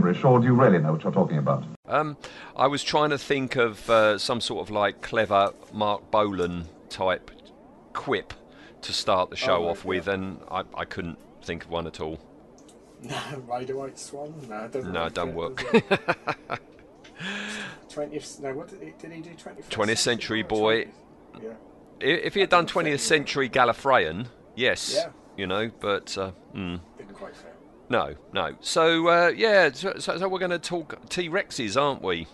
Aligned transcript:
Gibberish, 0.00 0.24
or 0.24 0.40
do 0.40 0.46
you 0.46 0.54
really 0.54 0.78
know 0.78 0.92
what 0.92 1.02
you're 1.04 1.12
talking 1.12 1.36
about? 1.38 1.62
Um, 1.86 2.16
I 2.56 2.66
was 2.68 2.82
trying 2.82 3.10
to 3.10 3.18
think 3.18 3.56
of 3.56 3.88
uh, 3.90 4.16
some 4.18 4.40
sort 4.40 4.66
of 4.66 4.70
like 4.70 5.02
clever 5.02 5.52
Marc 5.72 6.10
Bolan 6.10 6.64
type 6.88 7.30
quip 7.92 8.32
to 8.82 8.92
start 8.94 9.28
the 9.28 9.36
show 9.36 9.66
Oh, 9.66 9.68
off 9.68 9.84
with, 9.84 10.08
and 10.08 10.40
I, 10.50 10.62
I 10.74 10.84
couldn't 10.86 11.18
think 11.42 11.64
of 11.64 11.70
one 11.70 11.86
at 11.86 12.00
all. 12.00 12.18
No, 13.02 13.16
Ride 13.48 13.70
a 13.70 13.76
White 13.76 13.98
Swan. 13.98 14.34
No, 14.46 14.58
it 14.64 14.72
doesn't. 14.72 14.92
No, 14.92 14.98
really 14.98 15.06
it 15.06 15.14
don't 15.14 15.34
work. 15.34 15.64
does? 15.72 16.58
Twentieth. 17.88 18.40
No, 18.40 18.52
what 18.52 18.68
did 18.68 18.82
he, 18.82 18.92
did 18.98 19.12
he 19.12 19.20
do? 19.22 19.30
Twenty. 19.70 19.94
20th 19.94 19.96
Century 19.98 20.42
Boy. 20.42 20.88
Yeah. 21.42 21.52
If 21.98 22.34
he 22.34 22.40
had 22.40 22.50
done 22.50 22.66
20th 22.66 23.00
century 23.00 23.48
Gallifreyan, 23.48 24.26
yes, 24.54 24.94
Yeah. 24.94 25.10
you 25.36 25.46
know, 25.46 25.70
but 25.80 26.16
uh, 26.18 26.32
mm, 26.54 26.78
Didn't 26.98 27.14
quite 27.14 27.34
fit. 27.36 27.49
No, 27.90 28.14
no. 28.32 28.54
So 28.60 29.08
uh, 29.08 29.32
yeah, 29.36 29.70
so, 29.72 29.94
so, 29.98 30.16
so 30.16 30.28
we're 30.28 30.38
going 30.38 30.50
to 30.52 30.58
talk 30.58 30.98
T 31.10 31.28
Rexes, 31.28 31.80
aren't 31.80 32.02
we? 32.02 32.26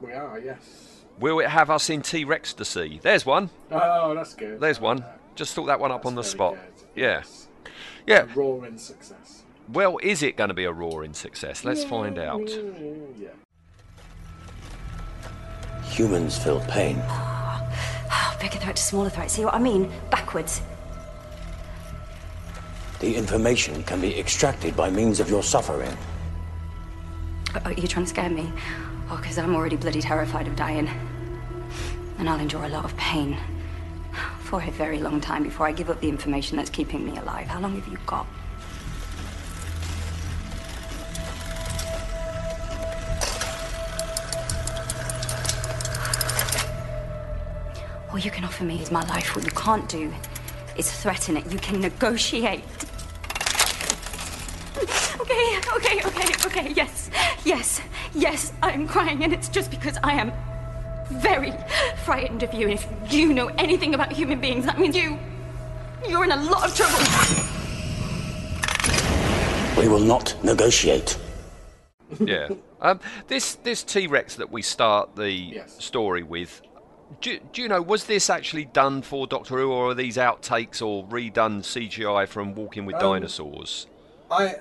We 0.00 0.12
are. 0.12 0.38
Yes. 0.38 1.04
Will 1.18 1.38
it 1.40 1.48
have 1.48 1.70
us 1.70 1.88
in 1.88 2.02
T 2.02 2.24
Rex 2.24 2.52
to 2.54 2.64
see? 2.64 2.98
There's 3.02 3.24
one. 3.24 3.48
Oh, 3.70 4.14
that's 4.14 4.34
good. 4.34 4.60
There's 4.60 4.80
one. 4.80 5.02
Uh, 5.02 5.12
Just 5.36 5.54
thought 5.54 5.66
that 5.66 5.80
one 5.80 5.92
up 5.92 6.02
that's 6.02 6.06
on 6.08 6.14
the 6.16 6.22
very 6.22 6.30
spot. 6.30 6.54
good. 6.54 6.86
Yeah. 6.96 7.04
Yes. 7.18 7.48
Yeah. 8.06 8.22
A 8.22 8.26
roaring 8.34 8.76
success. 8.76 9.44
Well, 9.72 9.98
is 10.02 10.22
it 10.22 10.36
going 10.36 10.48
to 10.48 10.54
be 10.54 10.64
a 10.64 10.72
roaring 10.72 11.14
success? 11.14 11.64
Let's 11.64 11.84
find 11.84 12.18
out. 12.18 12.50
Yeah. 13.16 13.28
Humans 15.84 16.36
feel 16.36 16.60
pain. 16.62 17.00
Oh, 17.06 18.36
bigger 18.40 18.58
threat 18.58 18.76
to 18.76 18.82
smaller 18.82 19.08
threat. 19.10 19.30
See 19.30 19.44
what 19.44 19.54
I 19.54 19.58
mean? 19.58 19.90
Backwards. 20.10 20.60
The 23.04 23.16
information 23.16 23.82
can 23.82 24.00
be 24.00 24.18
extracted 24.18 24.74
by 24.74 24.88
means 24.88 25.20
of 25.20 25.28
your 25.28 25.42
suffering. 25.42 25.94
Oh, 27.54 27.60
are 27.66 27.72
you 27.74 27.86
trying 27.86 28.06
to 28.06 28.08
scare 28.08 28.30
me? 28.30 28.50
Oh, 29.10 29.18
because 29.18 29.36
I'm 29.36 29.54
already 29.54 29.76
bloody 29.76 30.00
terrified 30.00 30.48
of 30.48 30.56
dying. 30.56 30.88
And 32.16 32.30
I'll 32.30 32.40
endure 32.40 32.64
a 32.64 32.68
lot 32.70 32.86
of 32.86 32.96
pain. 32.96 33.36
For 34.44 34.62
a 34.62 34.70
very 34.70 35.00
long 35.00 35.20
time 35.20 35.42
before 35.42 35.66
I 35.66 35.72
give 35.72 35.90
up 35.90 36.00
the 36.00 36.08
information 36.08 36.56
that's 36.56 36.70
keeping 36.70 37.04
me 37.04 37.18
alive. 37.18 37.46
How 37.46 37.60
long 37.60 37.78
have 37.78 37.86
you 37.88 37.98
got? 38.06 38.26
All 48.10 48.18
you 48.18 48.30
can 48.30 48.46
offer 48.46 48.64
me 48.64 48.80
is 48.80 48.90
my 48.90 49.04
life. 49.08 49.36
What 49.36 49.44
you 49.44 49.50
can't 49.50 49.86
do 49.90 50.10
is 50.78 50.90
threaten 50.90 51.36
it. 51.36 51.52
You 51.52 51.58
can 51.58 51.82
negotiate. 51.82 52.64
Okay, 54.76 55.58
okay, 55.76 56.00
okay, 56.04 56.34
okay. 56.46 56.72
Yes, 56.74 57.10
yes, 57.44 57.80
yes. 58.14 58.52
I'm 58.62 58.86
crying, 58.88 59.22
and 59.24 59.32
it's 59.32 59.48
just 59.48 59.70
because 59.70 59.96
I 60.02 60.12
am 60.14 60.32
very 61.20 61.52
frightened 62.04 62.42
of 62.42 62.52
you. 62.52 62.68
And 62.68 62.74
if 62.78 62.86
you 63.12 63.32
know 63.32 63.48
anything 63.58 63.94
about 63.94 64.12
human 64.12 64.40
beings, 64.40 64.64
that 64.66 64.78
means 64.78 64.96
you. 64.96 65.18
You're 66.08 66.24
in 66.24 66.32
a 66.32 66.36
lot 66.36 66.68
of 66.68 66.76
trouble. 66.76 66.98
We 69.80 69.88
will 69.88 70.00
not 70.00 70.36
negotiate. 70.44 71.18
yeah. 72.20 72.48
Um, 72.80 73.00
this 73.28 73.54
this 73.56 73.82
T 73.82 74.06
Rex 74.06 74.36
that 74.36 74.50
we 74.50 74.60
start 74.62 75.16
the 75.16 75.30
Yes. 75.30 75.82
story 75.82 76.22
with. 76.22 76.60
Do, 77.20 77.38
do 77.52 77.62
you 77.62 77.68
know 77.68 77.80
was 77.80 78.04
this 78.04 78.28
actually 78.28 78.64
done 78.66 79.02
for 79.02 79.26
Doctor 79.26 79.56
Who, 79.58 79.70
or 79.72 79.90
are 79.90 79.94
these 79.94 80.16
outtakes 80.16 80.82
or 80.82 81.06
redone 81.06 81.62
CGI 81.62 82.26
from 82.28 82.54
Walking 82.54 82.84
with 82.86 82.96
Um, 82.96 83.00
Dinosaurs? 83.02 83.86
I, 84.30 84.56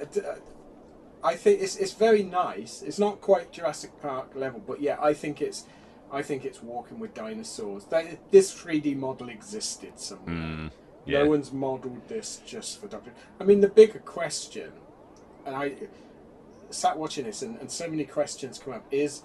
I 1.23 1.35
think 1.35 1.61
it's 1.61 1.77
it's 1.77 1.93
very 1.93 2.23
nice. 2.23 2.81
It's 2.81 2.99
not 2.99 3.21
quite 3.21 3.51
Jurassic 3.51 3.91
Park 4.01 4.35
level, 4.35 4.61
but 4.65 4.81
yeah, 4.81 4.97
I 5.01 5.13
think 5.13 5.41
it's, 5.41 5.65
I 6.11 6.21
think 6.21 6.43
it's 6.43 6.61
walking 6.61 6.99
with 6.99 7.13
dinosaurs. 7.13 7.85
They, 7.85 8.19
this 8.31 8.53
3D 8.53 8.97
model 8.97 9.29
existed 9.29 9.99
somewhere. 9.99 10.35
Hmm, 10.35 10.67
yeah. 11.05 11.23
No 11.23 11.29
one's 11.29 11.51
modelled 11.51 12.07
this 12.07 12.41
just 12.45 12.79
for 12.81 12.87
Doctor. 12.87 13.13
I 13.39 13.45
mean, 13.45 13.61
the 13.61 13.69
bigger 13.69 13.99
question, 13.99 14.71
and 15.45 15.55
I 15.55 15.73
sat 16.69 16.97
watching 16.97 17.25
this, 17.25 17.41
and, 17.41 17.57
and 17.59 17.71
so 17.71 17.87
many 17.87 18.03
questions 18.03 18.59
come 18.59 18.73
up: 18.73 18.85
is 18.91 19.23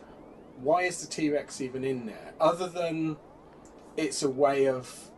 why 0.61 0.83
is 0.83 1.01
the 1.05 1.09
T 1.09 1.31
Rex 1.31 1.61
even 1.61 1.85
in 1.85 2.07
there? 2.07 2.33
Other 2.41 2.69
than 2.69 3.17
it's 3.97 4.23
a 4.23 4.31
way 4.31 4.69
of 4.69 5.11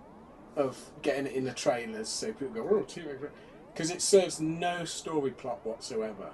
of 0.56 0.90
getting 1.02 1.26
it 1.26 1.32
in 1.32 1.44
the 1.44 1.52
trailers, 1.52 2.08
so 2.08 2.32
people 2.32 2.48
go, 2.48 2.68
"Oh, 2.70 2.82
T 2.82 3.02
Rex," 3.02 3.34
because 3.80 3.90
it 3.90 4.02
serves 4.02 4.40
no 4.40 4.84
story 4.84 5.30
plot 5.30 5.60
whatsoever, 5.64 6.30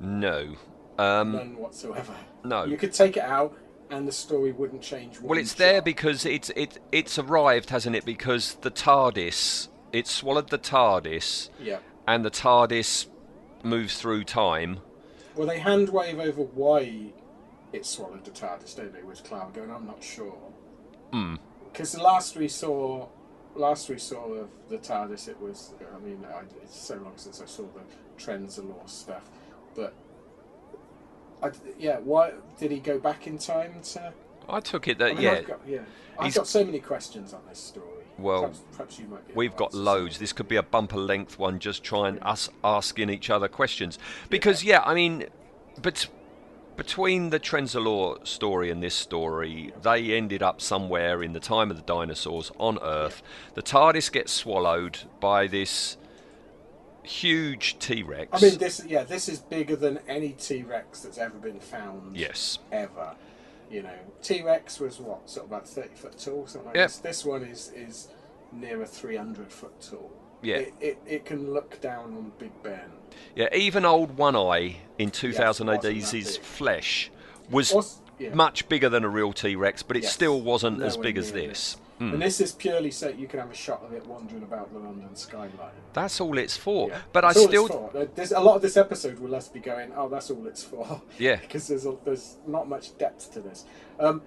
No. 0.00 0.56
Um, 0.98 1.32
none 1.32 1.56
whatsoever. 1.56 2.14
no. 2.44 2.64
You 2.64 2.76
could 2.76 2.92
take 2.92 3.16
it 3.16 3.22
out, 3.22 3.56
and 3.88 4.06
the 4.06 4.12
story 4.12 4.52
wouldn't 4.52 4.82
change. 4.82 5.18
Well, 5.18 5.38
it's 5.38 5.54
there 5.54 5.80
because 5.80 6.26
it's 6.26 6.50
it 6.50 6.78
it's 6.92 7.18
arrived, 7.18 7.70
hasn't 7.70 7.96
it? 7.96 8.04
Because 8.04 8.56
the 8.56 8.70
TARDIS, 8.70 9.68
it 9.92 10.06
swallowed 10.06 10.50
the 10.50 10.58
TARDIS, 10.58 11.48
yeah. 11.58 11.78
and 12.06 12.22
the 12.22 12.30
TARDIS 12.30 13.06
moves 13.62 13.98
through 13.98 14.24
time. 14.24 14.80
Well, 15.34 15.46
they 15.46 15.58
hand 15.58 15.88
wave 15.88 16.18
over 16.18 16.42
why 16.42 17.12
it 17.72 17.86
swallowed 17.86 18.26
the 18.26 18.30
TARDIS, 18.30 18.76
don't 18.76 18.92
they? 18.92 19.02
With 19.02 19.24
Clara 19.24 19.48
going, 19.54 19.70
I'm 19.70 19.86
not 19.86 20.02
sure. 20.02 20.36
Hmm. 21.12 21.36
Because 21.72 21.92
the 21.92 22.02
last 22.02 22.36
we 22.36 22.48
saw, 22.48 23.08
last 23.60 23.88
we 23.88 23.98
saw 23.98 24.24
of 24.34 24.48
the 24.68 24.78
TARDIS, 24.78 25.28
it 25.28 25.40
was. 25.40 25.74
I 25.94 25.98
mean, 26.04 26.24
I, 26.28 26.42
it's 26.62 26.78
so 26.78 26.94
long 26.96 27.12
since 27.16 27.40
I 27.40 27.46
saw 27.46 27.62
the 27.62 28.22
Trenzalore 28.22 28.88
stuff, 28.88 29.30
but. 29.74 29.94
I, 31.42 31.50
yeah, 31.78 31.98
why 32.00 32.32
did 32.58 32.70
he 32.70 32.80
go 32.80 32.98
back 32.98 33.26
in 33.26 33.38
time 33.38 33.80
to? 33.94 34.12
I 34.46 34.60
took 34.60 34.88
it 34.88 35.00
I 35.00 35.08
that 35.08 35.14
mean, 35.14 35.22
yeah, 35.22 35.30
I've 35.32 35.46
got, 35.46 35.60
yeah. 35.66 35.78
I've 36.18 36.24
He's- 36.24 36.36
got 36.36 36.46
so 36.46 36.64
many 36.64 36.80
questions 36.80 37.32
on 37.32 37.40
this 37.48 37.58
story. 37.58 37.86
Well, 38.18 38.42
perhaps, 38.42 38.62
perhaps 38.72 38.98
you 38.98 39.06
might 39.06 39.26
be 39.26 39.32
we've 39.34 39.56
got 39.56 39.72
loads. 39.72 40.18
This 40.18 40.34
could 40.34 40.48
be 40.48 40.56
a 40.56 40.62
bumper 40.62 40.98
length 40.98 41.38
one, 41.38 41.58
just 41.58 41.82
trying 41.82 42.18
us 42.18 42.50
asking 42.62 43.08
each 43.08 43.30
other 43.30 43.48
questions. 43.48 43.98
Because 44.28 44.62
yeah, 44.62 44.82
I 44.84 44.92
mean, 44.92 45.26
but 45.80 46.06
between 46.76 47.30
the 47.30 47.38
Trenzalore 47.40 48.26
story 48.26 48.70
and 48.70 48.82
this 48.82 48.94
story, 48.94 49.72
they 49.82 50.12
ended 50.16 50.42
up 50.42 50.60
somewhere 50.60 51.22
in 51.22 51.32
the 51.32 51.40
time 51.40 51.70
of 51.70 51.76
the 51.76 51.82
dinosaurs 51.82 52.50
on 52.58 52.78
Earth. 52.82 53.22
The 53.54 53.62
TARDIS 53.62 54.10
gets 54.10 54.32
swallowed 54.32 55.00
by 55.20 55.46
this 55.46 55.96
huge 57.02 57.78
T 57.78 58.02
Rex. 58.02 58.28
I 58.32 58.40
mean, 58.46 58.58
this 58.58 58.84
yeah, 58.86 59.04
this 59.04 59.28
is 59.28 59.38
bigger 59.40 59.76
than 59.76 59.98
any 60.08 60.30
T 60.30 60.62
Rex 60.62 61.00
that's 61.00 61.18
ever 61.18 61.38
been 61.38 61.60
found. 61.60 62.16
yes. 62.16 62.58
ever. 62.72 63.14
You 63.70 63.82
know, 63.82 63.94
T 64.22 64.42
Rex 64.42 64.80
was 64.80 64.98
what, 65.00 65.28
sort 65.30 65.46
of 65.46 65.52
about 65.52 65.68
thirty 65.68 65.94
foot 65.94 66.18
tall, 66.18 66.46
something 66.46 66.68
like 66.68 66.76
Yep. 66.76 66.88
this. 66.88 66.98
This 66.98 67.24
one 67.24 67.42
is 67.42 67.72
is 67.74 68.08
nearer 68.52 68.86
three 68.86 69.16
hundred 69.16 69.52
foot 69.52 69.80
tall. 69.80 70.10
Yeah. 70.42 70.56
It, 70.56 70.74
it 70.80 70.98
it 71.06 71.24
can 71.24 71.52
look 71.52 71.80
down 71.80 72.14
on 72.16 72.32
Big 72.38 72.52
Ben. 72.62 72.90
Yeah, 73.34 73.54
even 73.54 73.84
old 73.84 74.16
One 74.16 74.36
Eye 74.36 74.76
in 74.98 75.10
2000 75.10 75.66
wasn't 75.66 75.84
AD's 76.14 76.36
flesh 76.38 77.10
was 77.50 78.00
yeah. 78.18 78.34
much 78.34 78.68
bigger 78.68 78.88
than 78.88 79.04
a 79.04 79.08
real 79.08 79.32
T 79.32 79.56
Rex, 79.56 79.82
but 79.82 79.96
it 79.96 80.04
Yes. 80.04 80.12
still 80.12 80.40
wasn't 80.40 80.82
as 80.82 80.96
big 80.96 81.18
as 81.18 81.32
this. 81.32 81.76
Hmm. 81.98 82.14
And 82.14 82.22
this 82.22 82.40
is 82.40 82.52
purely 82.52 82.90
so 82.90 83.08
you 83.08 83.26
can 83.28 83.40
have 83.40 83.50
a 83.50 83.54
shot 83.54 83.82
of 83.84 83.92
it 83.92 84.06
wandering 84.06 84.42
about 84.42 84.72
the 84.72 84.78
London 84.78 85.14
skyline. 85.14 85.50
That's 85.92 86.18
all 86.18 86.38
it's 86.38 86.56
for. 86.56 86.88
Yeah. 86.88 87.00
But 87.12 87.22
That's 87.22 87.36
I 87.36 87.44
still. 87.44 87.66
It's 87.66 87.74
for. 87.74 87.90
There- 87.92 88.06
There's 88.14 88.32
a 88.32 88.40
lot 88.40 88.56
of 88.56 88.62
this 88.62 88.78
episode 88.78 89.18
will 89.18 89.34
us 89.34 89.48
be 89.48 89.60
going, 89.60 89.92
oh, 89.94 90.08
that's 90.08 90.30
all 90.30 90.46
it's 90.46 90.64
for. 90.64 91.02
Yeah. 91.18 91.36
because 91.40 91.68
there's 91.68 91.84
a, 91.84 91.94
there's 92.04 92.38
not 92.46 92.68
much 92.70 92.96
depth 92.96 93.34
to 93.34 93.40
this. 93.42 93.66
Um, 93.98 94.22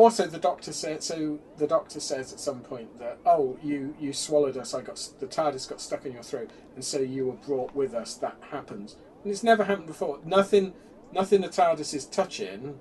also, 0.00 0.26
the 0.26 0.38
doctor 0.38 0.72
said. 0.72 1.02
So 1.02 1.38
the 1.58 1.66
doctor 1.66 2.00
says 2.00 2.32
at 2.32 2.40
some 2.40 2.60
point 2.60 2.98
that, 2.98 3.18
oh, 3.26 3.58
you 3.62 3.94
you 4.00 4.12
swallowed 4.12 4.56
us. 4.56 4.74
I 4.74 4.82
got 4.82 4.96
the 5.18 5.26
TARDIS 5.26 5.68
got 5.68 5.80
stuck 5.80 6.06
in 6.06 6.12
your 6.12 6.22
throat, 6.22 6.50
and 6.74 6.84
so 6.84 6.98
you 6.98 7.26
were 7.26 7.32
brought 7.32 7.74
with 7.74 7.94
us. 7.94 8.14
That 8.14 8.36
happens, 8.50 8.96
and 9.22 9.32
it's 9.32 9.42
never 9.42 9.64
happened 9.64 9.86
before. 9.86 10.18
Nothing, 10.24 10.74
nothing 11.12 11.40
the 11.40 11.48
TARDIS 11.48 11.94
is 11.94 12.06
touching 12.06 12.78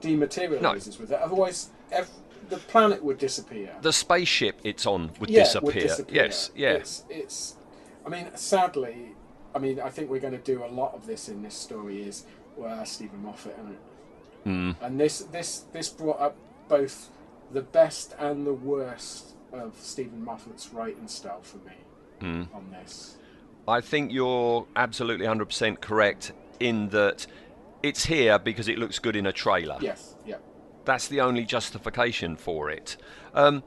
dematerializes 0.00 0.98
with 0.98 1.12
it. 1.12 1.20
Otherwise, 1.20 1.70
ev- 1.92 2.10
the 2.48 2.56
planet 2.58 3.02
would 3.04 3.18
disappear. 3.18 3.72
The 3.80 3.92
spaceship 3.92 4.60
it's 4.64 4.84
on 4.84 5.12
would 5.20 5.30
yeah, 5.30 5.44
disappear. 5.44 5.66
Would 5.66 5.82
disappear. 5.82 6.24
Yes, 6.24 6.50
yeah. 6.54 6.72
It's, 6.72 7.04
it's. 7.08 7.56
I 8.04 8.08
mean, 8.08 8.26
sadly, 8.34 9.14
I 9.54 9.58
mean, 9.58 9.80
I 9.80 9.90
think 9.90 10.10
we're 10.10 10.20
going 10.20 10.32
to 10.32 10.38
do 10.38 10.64
a 10.64 10.66
lot 10.66 10.94
of 10.94 11.06
this 11.06 11.28
in 11.28 11.42
this 11.42 11.54
story. 11.54 12.02
Is 12.02 12.24
where 12.56 12.84
Steven 12.84 13.22
Moffat 13.22 13.56
and 13.58 13.76
Mm. 14.46 14.76
and 14.82 14.98
this 14.98 15.20
this 15.20 15.60
this 15.72 15.88
brought 15.88 16.20
up 16.20 16.36
both 16.68 17.10
the 17.52 17.60
best 17.62 18.14
and 18.18 18.46
the 18.46 18.52
worst 18.52 19.34
of 19.52 19.74
Steven 19.78 20.24
Moffat's 20.24 20.72
writing 20.72 21.06
style 21.08 21.42
for 21.42 21.58
me 21.58 21.74
Mm. 22.20 22.54
on 22.54 22.70
this. 22.70 23.16
I 23.68 23.80
think 23.80 24.12
you're 24.12 24.66
absolutely 24.76 25.26
100% 25.26 25.80
correct 25.80 26.32
in 26.60 26.88
that 26.90 27.26
it's 27.82 28.06
here 28.06 28.38
because 28.38 28.68
it 28.68 28.78
looks 28.78 28.98
good 28.98 29.16
in 29.16 29.26
a 29.26 29.32
trailer. 29.32 29.76
Yes, 29.80 30.14
yeah. 30.24 30.36
That's 30.84 31.06
the 31.08 31.20
only 31.20 31.44
justification 31.44 32.36
for 32.36 32.70
it. 32.70 32.96
Um, 33.34 33.62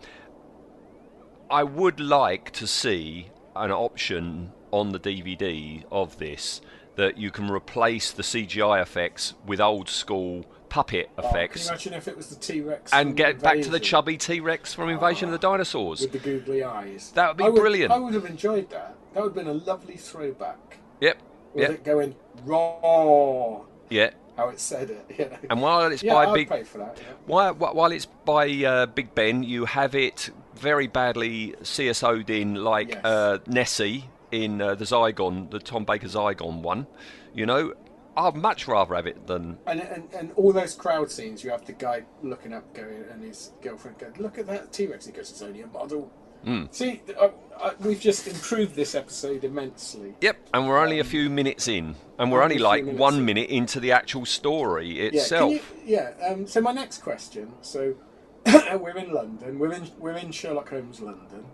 I 1.49 1.63
would 1.63 1.99
like 1.99 2.51
to 2.51 2.67
see 2.67 3.27
an 3.55 3.71
option 3.71 4.51
on 4.71 4.91
the 4.91 4.99
DVD 4.99 5.83
of 5.91 6.17
this 6.17 6.59
that 6.95 7.17
you 7.17 7.29
can 7.31 7.49
replace 7.51 8.11
the 8.11 8.23
CGI 8.23 8.81
effects 8.81 9.33
with 9.45 9.59
old 9.61 9.89
school 9.89 10.45
puppet 10.69 11.09
Oh, 11.17 11.21
can 11.21 11.29
effects 11.31 11.63
you 11.65 11.69
imagine 11.69 11.93
if 11.93 12.07
it 12.07 12.17
was 12.17 12.27
the 12.29 12.35
T 12.35 12.61
Rex 12.61 12.91
and 12.93 13.15
get 13.15 13.39
back 13.41 13.61
to 13.61 13.69
the 13.69 13.79
chubby 13.79 14.17
T 14.17 14.39
Rex 14.39 14.73
from 14.73 14.89
Invasion 14.89 15.29
of 15.29 15.31
the 15.33 15.37
Dinosaurs? 15.39 16.01
with 16.01 16.11
the 16.11 16.19
googly 16.19 16.63
eyes? 16.63 17.11
That 17.15 17.29
would 17.29 17.37
be 17.37 17.43
I 17.43 17.49
brilliant. 17.49 17.91
I 17.91 17.97
would 17.97 18.13
have 18.13 18.25
enjoyed 18.25 18.69
that. 18.71 18.95
That 19.13 19.23
would 19.23 19.35
have 19.35 19.45
been 19.45 19.47
a 19.47 19.53
lovely 19.65 19.95
throwback. 19.97 20.79
Yep, 20.99 21.17
With 21.53 21.61
yep, 21.61 21.71
it 21.71 21.83
going 21.83 22.15
raw, 22.43 23.61
yeah. 23.89 24.11
how 24.37 24.49
it 24.49 24.59
said 24.59 24.89
it. 24.89 25.05
Yeah, 25.17 25.37
And 25.49 25.61
while 25.61 25.91
it's 25.91 26.03
yeah 26.03 26.13
by 26.13 26.25
I'd 26.25 26.33
Big 26.33 26.49
pay 26.49 26.63
for 26.63 26.79
that. 26.79 26.97
Yeah. 26.97 27.13
While, 27.25 27.53
while 27.55 27.91
it's 27.91 28.05
by 28.05 28.49
uh, 28.63 28.85
Big 28.87 29.13
Ben, 29.15 29.43
you 29.43 29.65
have 29.65 29.95
it 29.95 30.29
very 30.55 30.87
badly 30.87 31.53
CSO'd 31.61 32.29
in 32.29 32.55
like 32.55 32.89
Yes. 32.89 33.05
uh, 33.05 33.37
Nessie 33.47 34.09
in 34.31 34.61
uh, 34.61 34.75
the 34.75 34.85
Zygon, 34.85 35.49
the 35.51 35.59
Tom 35.59 35.85
Baker 35.85 36.07
Zygon 36.07 36.61
one. 36.61 36.87
You 37.33 37.45
know, 37.45 37.73
I'd 38.17 38.35
much 38.35 38.67
rather 38.67 38.95
have 38.95 39.07
it 39.07 39.27
than. 39.27 39.57
And, 39.67 39.81
and 39.81 40.07
and 40.17 40.31
all 40.35 40.53
those 40.53 40.73
crowd 40.75 41.11
scenes, 41.11 41.43
you 41.43 41.51
have 41.51 41.65
the 41.65 41.73
guy 41.73 42.03
looking 42.23 42.53
up, 42.53 42.73
going, 42.73 43.03
and 43.11 43.23
his 43.23 43.51
girlfriend 43.61 43.97
going, 43.99 44.13
"Look 44.17 44.37
at 44.37 44.47
that 44.47 44.71
T 44.71 44.87
Rex." 44.87 45.05
He 45.05 45.11
goes, 45.11 45.29
"It's 45.31 45.41
only 45.41 45.61
a 45.61 45.67
model." 45.67 46.11
Mm. 46.45 46.71
See, 46.73 47.01
I, 47.19 47.31
I, 47.59 47.71
we've 47.79 47.99
just 47.99 48.27
improved 48.27 48.75
this 48.75 48.93
episode 48.93 49.43
immensely. 49.43 50.13
Yep, 50.21 50.37
and 50.53 50.67
we're 50.67 50.77
only 50.77 50.99
a 50.99 51.03
few 51.03 51.27
minutes 51.29 51.67
in, 51.67 51.95
and 52.19 52.31
we're 52.31 52.43
only 52.43 52.63
only 52.63 52.81
a 52.81 52.83
few 52.83 52.91
like 52.91 52.99
one 52.99 53.15
in. 53.15 53.25
minute 53.25 53.49
into 53.49 53.79
the 53.79 53.91
actual 53.91 54.25
story 54.25 54.87
Yeah, 54.99 55.03
itself. 55.21 55.51
you- 55.51 55.61
yeah. 55.85 56.11
Um, 56.29 56.45
so 56.45 56.61
my 56.61 56.71
next 56.71 56.99
question. 56.99 57.51
So 57.61 57.95
we're 58.45 58.95
in 58.97 59.11
London. 59.11 59.57
We're 59.57 59.73
in 59.73 59.89
we're 59.97 60.11
in 60.17 60.31
Sherlock 60.31 60.69
Holmes 60.69 60.99
London. 61.01 61.45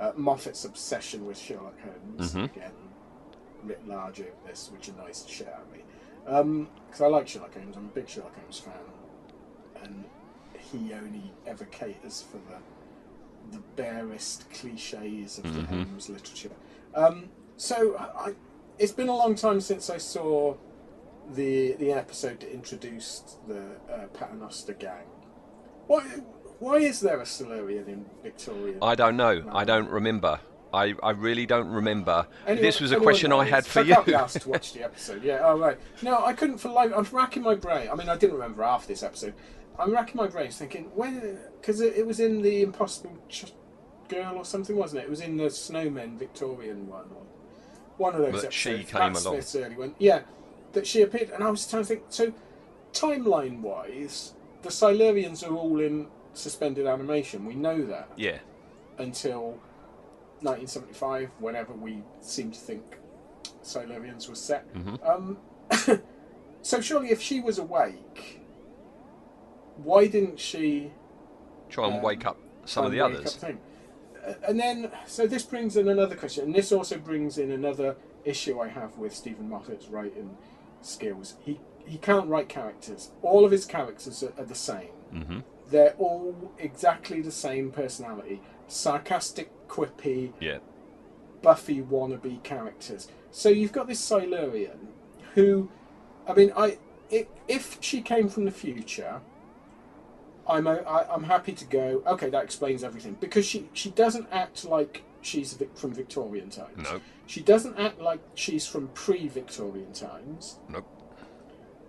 Uh, 0.00 0.12
Moffat's 0.16 0.64
obsession 0.64 1.26
with 1.26 1.36
Sherlock 1.36 1.74
Holmes 1.80 2.32
Mhm. 2.32 2.44
again, 2.44 2.72
writ 3.64 3.86
large 3.86 4.20
over 4.20 4.30
this, 4.46 4.70
which 4.72 4.88
annoys 4.88 5.24
the 5.24 5.30
shit 5.30 5.48
out 5.48 5.60
of 5.66 5.72
me. 5.72 5.82
Because 6.28 7.00
I 7.00 7.06
like 7.06 7.26
Sherlock 7.28 7.54
Holmes. 7.54 7.76
I'm 7.76 7.86
a 7.86 7.88
big 7.88 8.08
Sherlock 8.08 8.38
Holmes 8.38 8.58
fan, 8.58 8.74
and 9.82 10.04
he 10.58 10.92
only 10.92 11.32
ever 11.46 11.64
caters 11.66 12.22
for 12.22 12.36
the 12.50 12.58
the 13.56 13.62
barest 13.76 14.44
cliches 14.50 15.38
of 15.38 15.44
the 15.54 15.60
Mhm. 15.60 15.66
Holmes 15.68 16.10
literature. 16.10 16.50
Um, 16.94 17.30
so 17.56 17.96
I, 17.96 18.34
it's 18.78 18.92
been 18.92 19.08
a 19.08 19.16
long 19.16 19.34
time 19.34 19.60
since 19.62 19.88
I 19.88 19.96
saw 19.96 20.54
the 21.34 21.72
the 21.74 21.92
episode 21.92 22.40
that 22.40 22.52
introduced 22.52 23.38
the 23.48 23.62
uh, 23.90 24.06
Paternoster 24.12 24.74
gang. 24.74 25.06
Why 25.86 26.02
why 26.58 26.76
is 26.76 27.00
there 27.00 27.20
a 27.20 27.26
Silurian 27.26 27.88
in 27.88 28.04
Victoria? 28.22 28.76
I 28.82 28.94
don't 28.94 29.16
know. 29.16 29.44
I 29.52 29.64
don't 29.64 29.88
remember. 29.88 30.40
I, 30.72 30.94
I 31.02 31.10
really 31.10 31.46
don't 31.46 31.68
remember. 31.68 32.26
Anyone- 32.46 32.62
this 32.62 32.80
was 32.80 32.92
a 32.92 32.96
question 32.96 33.32
I 33.32 33.44
had 33.44 33.66
for 33.66 33.82
you. 33.82 33.94
can't 33.94 34.06
be 34.06 34.14
asked 34.14 34.42
to 34.42 34.48
watch 34.48 34.72
the 34.72 34.84
episode. 34.84 35.22
Yeah, 35.22 35.40
oh 35.42 35.58
right. 35.58 35.78
No, 36.02 36.24
I 36.24 36.32
couldn't 36.32 36.58
for 36.58 36.68
life. 36.68 36.92
I'm 36.94 37.04
racking 37.10 37.42
my 37.42 37.54
brain. 37.54 37.88
I 37.90 37.94
mean, 37.94 38.08
I 38.08 38.16
didn't 38.16 38.34
remember 38.34 38.62
half 38.62 38.86
this 38.86 39.02
episode. 39.02 39.34
I'm 39.78 39.92
racking 39.92 40.16
my 40.16 40.26
brains 40.26 40.58
thinking 40.58 40.90
when 40.94 41.38
because 41.60 41.80
it, 41.80 41.96
it 41.96 42.06
was 42.06 42.20
in 42.20 42.42
the 42.42 42.62
Impossible 42.62 43.16
Ch- 43.28 43.52
Girl 44.08 44.36
or 44.36 44.44
something, 44.44 44.76
wasn't 44.76 45.02
it? 45.02 45.04
It 45.04 45.10
was 45.10 45.20
in 45.20 45.36
the 45.36 45.44
Snowmen 45.44 46.18
Victorian 46.18 46.88
one 46.88 47.04
or 47.14 47.22
one 47.96 48.14
of 48.14 48.20
those 48.20 48.42
That 48.42 48.52
she 48.52 48.84
came 48.84 49.12
Matt 49.12 49.22
along. 49.22 49.34
Smith's 49.34 49.56
early 49.56 49.76
one. 49.76 49.94
Yeah, 49.98 50.22
that 50.72 50.86
she 50.86 51.02
appeared, 51.02 51.30
and 51.30 51.42
I 51.42 51.50
was 51.50 51.66
trying 51.68 51.82
to 51.82 51.88
think. 51.88 52.02
So, 52.08 52.32
timeline 52.92 53.60
wise, 53.60 54.34
the 54.62 54.68
Silurians 54.70 55.48
are 55.48 55.54
all 55.54 55.80
in 55.80 56.06
suspended 56.32 56.86
animation. 56.86 57.44
We 57.44 57.54
know 57.54 57.84
that 57.86 58.10
yeah. 58.16 58.38
until 58.98 59.58
1975, 60.40 61.30
whenever 61.38 61.72
we 61.72 62.02
seem 62.20 62.50
to 62.50 62.58
think 62.58 62.98
Silurians 63.62 64.28
was 64.28 64.40
set. 64.40 64.72
Mhm. 64.74 65.08
Um, 65.08 65.38
so 66.62 66.80
surely, 66.80 67.10
if 67.10 67.20
she 67.20 67.40
was 67.40 67.58
awake, 67.58 68.40
why 69.76 70.06
didn't 70.06 70.38
she 70.40 70.92
Try 71.68 71.86
and 71.86 71.96
Um, 71.96 72.02
wake 72.02 72.24
up 72.24 72.38
some 72.64 72.86
of 72.86 72.92
the 72.92 73.00
others. 73.00 73.38
And 74.46 74.58
then, 74.58 74.90
so 75.06 75.26
this 75.26 75.42
brings 75.42 75.76
in 75.76 75.88
another 75.88 76.16
question, 76.16 76.44
and 76.46 76.54
this 76.54 76.72
also 76.72 76.98
brings 76.98 77.38
in 77.38 77.50
another 77.50 77.96
issue 78.24 78.58
I 78.60 78.68
have 78.68 78.96
with 78.98 79.14
Steven 79.14 79.48
Moffat's 79.48 79.88
writing 79.88 80.36
skills. 80.82 81.34
He 81.40 81.60
he 81.86 81.96
can't 81.98 82.28
write 82.28 82.48
characters. 82.50 83.10
All 83.22 83.44
of 83.46 83.50
his 83.50 83.64
characters 83.64 84.22
are, 84.22 84.32
are 84.38 84.44
the 84.44 84.54
same. 84.54 84.88
hmm 85.10 85.38
They're 85.70 85.94
all 85.98 86.52
exactly 86.58 87.22
the 87.22 87.30
same 87.30 87.70
personality. 87.70 88.40
Sarcastic, 88.66 89.50
quippy, 89.68 90.32
Yeah. 90.40 90.58
Buffy 91.42 91.80
wannabe 91.82 92.42
characters. 92.42 93.08
So 93.30 93.48
you've 93.48 93.72
got 93.72 93.86
this 93.86 94.00
Silurian 94.00 94.88
who, 95.34 95.68
I 96.26 96.34
mean, 96.34 96.52
I 96.56 96.78
if 97.10 97.78
she 97.80 98.02
came 98.02 98.28
from 98.28 98.44
the 98.44 98.50
future, 98.50 99.20
I'm 100.46 100.66
o- 100.66 100.84
I, 100.84 101.12
I'm 101.14 101.24
happy 101.24 101.52
to 101.52 101.64
go. 101.64 102.02
Okay, 102.06 102.28
that 102.30 102.42
explains 102.44 102.82
everything 102.84 103.16
because 103.20 103.46
she 103.46 103.68
she 103.72 103.90
doesn't 103.90 104.26
act 104.32 104.64
like 104.64 105.02
she's 105.22 105.56
from 105.74 105.92
Victorian 105.94 106.50
times. 106.50 106.76
No. 106.90 107.00
She 107.26 107.40
doesn't 107.42 107.78
act 107.78 108.00
like 108.00 108.20
she's 108.34 108.66
from 108.66 108.88
pre-Victorian 108.88 109.92
times. 109.92 110.58
Nope. 110.68 110.86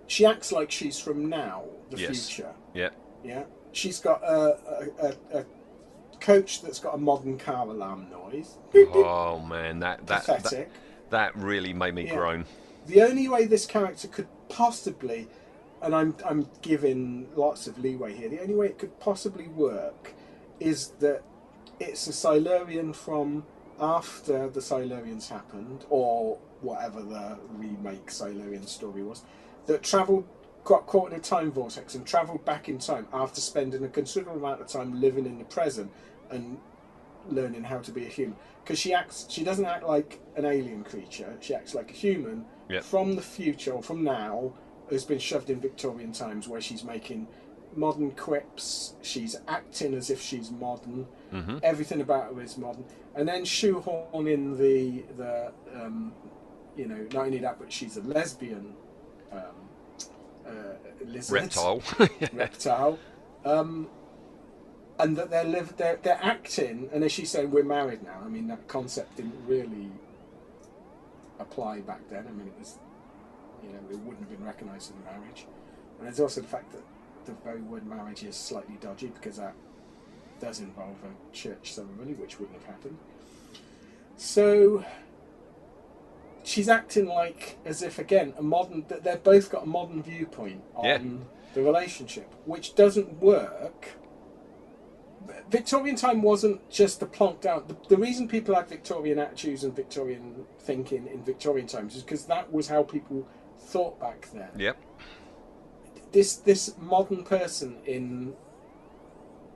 She 0.07 0.25
acts 0.25 0.51
like 0.51 0.69
she's 0.71 0.99
from 0.99 1.29
now, 1.29 1.63
the 1.91 1.97
Yes. 1.99 2.29
future. 2.29 2.53
Yeah. 2.73 2.89
Yeah, 3.23 3.43
she's 3.71 3.99
got 3.99 4.21
a, 4.23 4.57
a, 5.01 5.07
a, 5.07 5.39
a 5.39 5.45
coach 6.19 6.61
that's 6.61 6.79
got 6.79 6.95
a 6.95 6.97
modern 6.97 7.37
car 7.37 7.67
alarm 7.67 8.07
noise. 8.09 8.57
Oh 8.93 9.39
man, 9.39 9.79
that 9.79 10.05
that 10.07 10.25
that, 10.25 10.69
that 11.09 11.35
really 11.35 11.73
made 11.73 11.95
me 11.95 12.05
Yeah. 12.05 12.15
groan. 12.15 12.45
The 12.87 13.01
only 13.01 13.27
way 13.27 13.45
this 13.45 13.65
character 13.65 14.07
could 14.07 14.27
possibly, 14.49 15.27
and 15.81 15.95
I'm 15.95 16.15
I'm 16.25 16.47
giving 16.61 17.27
lots 17.35 17.67
of 17.67 17.77
leeway 17.79 18.15
here. 18.15 18.29
The 18.29 18.41
only 18.41 18.55
way 18.55 18.67
it 18.67 18.77
could 18.77 18.99
possibly 18.99 19.47
work 19.47 20.13
is 20.59 20.89
that 20.99 21.23
it's 21.79 22.07
a 22.07 22.13
Silurian 22.13 22.93
from 22.93 23.45
after 23.79 24.49
the 24.49 24.59
Silurians 24.59 25.29
happened, 25.29 25.85
or 25.89 26.37
whatever 26.61 27.01
the 27.01 27.37
remake 27.57 28.11
Silurian 28.11 28.67
story 28.67 29.03
was, 29.03 29.23
that 29.67 29.83
travelled 29.83 30.27
got 30.63 30.85
caught 30.85 31.11
in 31.11 31.17
a 31.17 31.21
time 31.21 31.51
vortex 31.51 31.95
and 31.95 32.05
travelled 32.05 32.43
back 32.45 32.69
in 32.69 32.77
time 32.77 33.07
after 33.13 33.41
spending 33.41 33.83
a 33.83 33.87
considerable 33.87 34.37
amount 34.39 34.61
of 34.61 34.67
time 34.67 34.99
living 34.99 35.25
in 35.25 35.37
the 35.39 35.45
present 35.45 35.91
and 36.29 36.59
learning 37.29 37.63
how 37.63 37.79
to 37.79 37.91
be 37.91 38.05
a 38.05 38.09
human. 38.09 38.35
Because 38.63 38.79
she 38.79 38.93
acts, 38.93 39.25
she 39.29 39.43
doesn't 39.43 39.65
act 39.65 39.83
like 39.83 40.19
an 40.35 40.45
alien 40.45 40.83
creature. 40.83 41.35
She 41.39 41.53
acts 41.55 41.73
like 41.73 41.89
a 41.91 41.93
human 41.93 42.45
Yep. 42.69 42.83
from 42.83 43.15
the 43.15 43.21
future 43.21 43.71
or 43.71 43.81
from 43.81 44.03
now, 44.03 44.53
who's 44.87 45.03
been 45.05 45.17
shoved 45.19 45.49
in 45.49 45.59
Victorian 45.59 46.11
times, 46.11 46.47
where 46.47 46.61
she's 46.61 46.83
making 46.83 47.27
modern 47.75 48.11
quips. 48.11 48.93
She's 49.01 49.35
acting 49.47 49.93
as 49.95 50.09
if 50.11 50.21
she's 50.21 50.51
modern. 50.51 51.07
hmm 51.31 51.57
Everything 51.63 52.01
about 52.01 52.33
her 52.33 52.41
is 52.41 52.57
modern, 52.57 52.85
and 53.15 53.27
then 53.27 53.43
shoehorn 53.45 54.27
in 54.27 54.55
the 54.57 55.03
the 55.17 55.51
um, 55.75 56.13
you 56.75 56.85
know 56.87 57.07
not 57.13 57.25
only 57.25 57.39
that, 57.39 57.57
but 57.59 57.71
she's 57.71 57.97
a 57.97 58.01
lesbian 58.01 58.75
um, 59.31 59.68
lizard 61.05 61.33
Reptile. 61.33 61.81
reptile, 62.33 62.99
um, 63.45 63.87
and 64.99 65.17
that 65.17 65.29
they're 65.29 65.43
live 65.43 65.75
they're 65.77 65.99
they're 66.01 66.19
acting, 66.21 66.89
and 66.93 67.03
as 67.03 67.11
she's 67.11 67.29
saying, 67.29 67.51
we're 67.51 67.63
married 67.63 68.03
now. 68.03 68.21
I 68.23 68.29
mean, 68.29 68.47
that 68.47 68.67
concept 68.67 69.17
didn't 69.17 69.35
really 69.45 69.89
apply 71.39 71.81
back 71.81 72.07
then. 72.09 72.25
I 72.27 72.31
mean, 72.31 72.47
it 72.47 72.53
was, 72.59 72.77
you 73.63 73.69
know, 73.69 73.79
it 73.89 73.99
wouldn't 73.99 74.19
have 74.19 74.29
been 74.29 74.45
recognised 74.45 74.91
as 74.91 74.97
a 74.97 75.19
marriage. 75.19 75.45
And 75.97 76.07
there's 76.07 76.19
also 76.19 76.41
the 76.41 76.47
fact 76.47 76.71
that 76.73 76.83
the 77.25 77.33
very 77.43 77.61
word 77.61 77.85
marriage 77.85 78.23
is 78.23 78.35
slightly 78.35 78.77
dodgy 78.81 79.07
because 79.07 79.37
that 79.37 79.53
does 80.39 80.59
involve 80.59 80.95
a 81.03 81.35
church 81.35 81.73
ceremony, 81.73 82.13
which 82.13 82.39
wouldn't 82.39 82.57
have 82.59 82.67
happened. 82.67 82.97
So 84.17 84.83
she's 86.43 86.69
acting 86.69 87.05
like 87.07 87.57
as 87.65 87.81
if 87.81 87.99
again 87.99 88.33
a 88.37 88.41
modern 88.43 88.85
that 88.87 89.03
they've 89.03 89.23
both 89.23 89.49
got 89.51 89.63
a 89.63 89.67
modern 89.67 90.01
viewpoint 90.03 90.63
on 90.75 90.85
Yeah. 90.85 90.99
the 91.53 91.61
relationship, 91.63 92.33
which 92.45 92.75
doesn't 92.75 93.19
work. 93.21 93.89
Victorian 95.51 95.95
time 95.95 96.21
wasn't 96.21 96.67
just 96.69 96.99
the 96.99 97.05
plonked 97.05 97.45
out. 97.45 97.67
The, 97.67 97.75
the 97.89 97.97
reason 97.97 98.27
people 98.27 98.55
had 98.55 98.67
Victorian 98.67 99.19
attitudes 99.19 99.63
and 99.63 99.75
Victorian 99.75 100.45
thinking 100.59 101.07
in 101.07 101.23
Victorian 101.23 101.67
times 101.67 101.95
is 101.95 102.03
because 102.03 102.25
that 102.25 102.51
was 102.51 102.67
how 102.67 102.83
people 102.83 103.27
thought 103.57 103.99
back 103.99 104.27
then. 104.33 104.49
Yep. 104.57 104.77
This 106.11 106.35
this 106.37 106.73
modern 106.79 107.23
person 107.23 107.77
in 107.85 108.33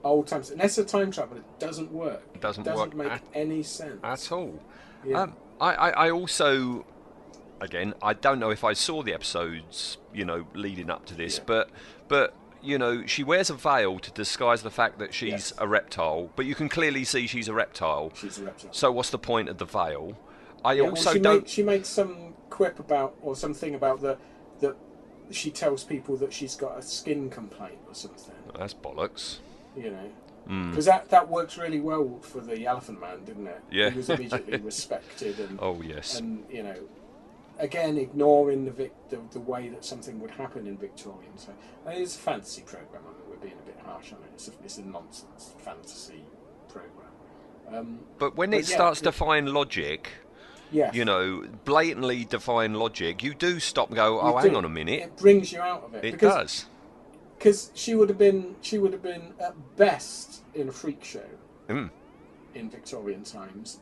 old 0.04 0.28
times, 0.28 0.50
unless 0.52 0.78
a 0.78 0.84
time 0.86 1.12
traveler, 1.12 1.38
it 1.40 1.60
doesn't 1.60 1.92
work. 1.92 2.24
It 2.36 2.42
doesn't 2.42 2.66
work. 2.66 2.75
doesn't 2.75 2.96
work 2.96 3.08
make 3.08 3.12
at- 3.13 3.24
any 3.34 3.63
sense 3.63 4.00
At 4.04 4.32
all. 4.32 4.60
Yeah. 5.06 5.22
Um, 5.24 5.36
I, 5.60 5.74
I, 5.74 5.90
I 6.08 6.12
also, 6.12 6.86
again, 7.62 7.94
I 8.02 8.14
don't 8.14 8.40
know 8.40 8.50
if 8.50 8.64
I 8.64 8.74
saw 8.74 9.04
the 9.04 9.14
episodes, 9.14 9.98
you 10.14 10.26
know, 10.26 10.46
leading 10.54 10.90
up 10.90 11.06
to 11.08 11.16
this, 11.16 11.38
Yeah. 11.38 11.44
but 11.48 11.70
but 12.08 12.36
you 12.62 12.78
know, 12.78 13.06
she 13.06 13.24
wears 13.26 13.50
a 13.50 13.54
veil 13.56 14.00
to 14.00 14.10
disguise 14.12 14.64
the 14.64 14.72
fact 14.72 14.98
that 15.00 15.14
she's 15.14 15.32
Yes. 15.32 15.54
a 15.58 15.68
reptile, 15.68 16.30
but 16.38 16.46
you 16.46 16.56
can 16.56 16.70
clearly 16.70 17.04
see 17.04 17.28
she's 17.28 17.50
a 17.50 17.54
reptile. 17.54 18.12
She's 18.16 18.38
a 18.40 18.46
reptile. 18.46 18.72
So 18.72 18.90
what's 18.92 19.10
the 19.10 19.20
point 19.20 19.50
of 19.50 19.58
the 19.58 19.66
veil? 19.66 20.18
I 20.64 20.74
Yeah, 20.74 20.84
well, 20.84 20.92
also 20.92 21.14
she 21.14 21.20
don't. 21.20 21.42
Made, 21.44 21.50
she 21.50 21.64
made 21.64 21.86
some 21.86 22.36
quip 22.50 22.80
about 22.80 23.16
or 23.22 23.36
something 23.36 23.76
about 23.76 24.00
the 24.02 24.18
that 24.62 24.78
she 25.32 25.52
tells 25.52 25.84
people 25.84 26.16
that 26.18 26.32
she's 26.32 26.56
got 26.56 26.78
a 26.78 26.82
skin 26.82 27.30
complaint 27.30 27.80
or 27.88 27.96
something. 27.96 28.36
That's 28.58 28.74
bollocks. 28.74 29.40
You 29.76 29.92
know, 29.92 30.10
Mm. 30.48 30.72
because 30.72 30.86
that 30.86 31.10
that 31.10 31.30
works 31.30 31.58
really 31.58 31.80
well 31.80 32.20
for 32.22 32.42
the 32.42 32.66
Elephant 32.66 33.00
Man, 33.00 33.24
didn't 33.24 33.48
it? 33.48 33.62
Yeah. 33.72 33.90
he 33.90 33.98
was 33.98 34.10
immediately 34.10 34.58
respected 34.74 35.40
and 35.40 35.58
Oh 35.62 35.82
yes. 35.82 36.20
and 36.20 36.44
you 36.50 36.64
know, 36.64 36.76
again 37.60 37.98
ignoring 37.98 38.66
the, 38.66 38.72
vic- 38.72 39.10
the 39.10 39.20
the 39.32 39.40
way 39.40 39.70
that 39.70 39.86
something 39.86 40.20
would 40.20 40.32
happen 40.32 40.68
in 40.68 40.78
Victorian. 40.78 41.38
So 41.38 41.54
and 41.86 41.98
it's 41.98 42.16
a 42.16 42.20
fantasy 42.20 42.62
program. 42.64 43.04
I 43.08 43.12
mean, 43.14 43.30
we're 43.30 43.38
being 43.38 43.54
a 43.62 43.66
bit 43.66 43.80
harsh 43.86 44.12
on 44.12 44.20
it. 44.20 44.32
It's 44.34 44.48
a, 44.50 44.52
it's 44.64 44.78
a 44.80 44.86
nonsense 44.86 45.54
fantasy 45.60 46.24
program. 46.68 47.12
Um, 47.74 48.00
But 48.20 48.36
when 48.36 48.52
but 48.52 48.60
it 48.60 48.70
yeah, 48.70 48.76
starts 48.76 49.00
it- 49.02 49.06
defying 49.06 49.46
logic, 49.46 50.10
yeah, 50.72 50.92
you 50.94 51.06
know, 51.06 51.46
blatantly 51.64 52.26
defying 52.26 52.74
logic, 52.74 53.24
you 53.24 53.34
do 53.34 53.60
stop 53.60 53.88
and 53.90 53.96
go, 53.96 54.20
oh, 54.20 54.30
You 54.32 54.38
hang 54.40 54.52
do. 54.52 54.58
on 54.58 54.66
a 54.66 54.70
minute. 54.70 55.02
It 55.04 55.18
brings 55.18 55.52
you 55.54 55.62
out 55.62 55.84
of 55.84 55.94
it. 55.96 56.04
It 56.04 56.12
because, 56.14 56.34
does. 56.34 56.66
Because 57.44 57.72
she 57.76 57.94
would 57.94 58.08
have 58.08 58.18
been, 58.18 58.56
she 58.62 58.78
would 58.78 58.94
have 58.94 59.04
been 59.04 59.34
at 59.38 59.54
best 59.76 60.44
in 60.56 60.70
a 60.70 60.72
freak 60.72 61.04
show 61.04 61.26
Mm. 61.68 61.90
in 62.56 62.70
Victorian 62.70 63.26
times. 63.26 63.82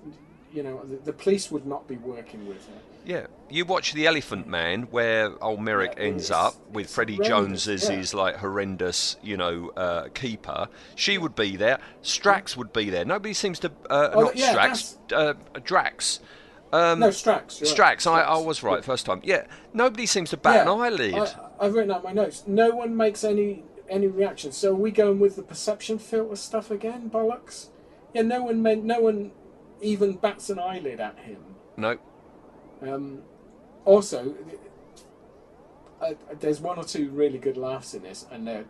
You 0.51 0.63
know, 0.63 0.81
the, 0.83 0.95
the 0.95 1.13
police 1.13 1.51
would 1.51 1.67
not 1.67 1.87
be 1.87 1.97
working 1.97 2.47
with 2.47 2.65
her. 2.69 2.73
Yeah, 3.05 3.27
you 3.51 3.65
watch 3.65 3.93
The 3.93 4.07
Elephant 4.07 4.47
Man, 4.47 4.83
where 4.89 5.31
old 5.43 5.61
Merrick 5.61 5.93
Yeah, 5.95 6.05
ends 6.05 6.31
up 6.31 6.55
with 6.71 6.89
Freddie 6.89 7.19
Jones 7.19 7.67
as 7.67 7.87
yeah. 7.87 7.97
his 7.97 8.15
like 8.15 8.37
horrendous, 8.37 9.17
you 9.21 9.37
know, 9.37 9.69
uh, 9.77 10.07
keeper. 10.15 10.67
She 10.95 11.19
would 11.19 11.35
be 11.35 11.55
there. 11.55 11.77
Strax 12.01 12.57
would 12.57 12.73
be 12.73 12.89
there. 12.89 13.05
Nobody 13.05 13.35
seems 13.35 13.59
to. 13.59 13.71
Uh, 13.91 14.09
Oh, 14.13 14.21
not 14.21 14.35
yeah, 14.37 14.55
Strax. 14.55 14.97
Uh, 15.13 15.35
Drax. 15.63 16.19
Um, 16.73 16.99
no, 16.99 17.09
Strax. 17.09 17.25
right. 17.61 17.97
Strax. 17.99 18.07
I, 18.07 18.21
I 18.21 18.37
was 18.37 18.63
right 18.63 18.77
Yeah. 18.77 18.81
first 18.81 19.05
time. 19.05 19.19
Yeah. 19.23 19.45
Nobody 19.73 20.05
seems 20.05 20.29
to 20.29 20.37
bat 20.37 20.55
Yeah, 20.65 20.73
an 20.73 20.79
eyelid. 20.81 21.13
I, 21.15 21.27
I've 21.59 21.73
written 21.73 21.91
out 21.91 22.03
my 22.03 22.13
notes. 22.13 22.43
No 22.47 22.69
one 22.69 22.95
makes 22.95 23.23
any 23.23 23.63
any 23.89 24.07
reaction. 24.07 24.51
So 24.53 24.71
are 24.71 24.75
we 24.75 24.89
going 24.91 25.19
with 25.19 25.35
the 25.35 25.43
perception 25.43 25.99
filter 25.99 26.35
stuff 26.37 26.71
again, 26.71 27.09
bollocks? 27.09 27.67
Yeah, 28.13 28.21
no 28.21 28.43
one 28.43 28.61
meant, 28.61 28.85
no 28.85 29.01
one 29.01 29.31
even 29.81 30.13
bats 30.13 30.49
an 30.49 30.59
eyelid 30.59 30.99
at 31.01 31.19
him. 31.19 31.43
no. 31.77 31.97
Um, 32.81 33.21
also, 33.85 34.33
uh, 36.01 36.13
there's 36.39 36.59
one 36.59 36.77
or 36.77 36.83
two 36.83 37.09
really 37.09 37.37
good 37.37 37.57
laughs 37.57 37.93
in 37.93 38.01
this, 38.03 38.25
and 38.31 38.47
they're 38.47 38.65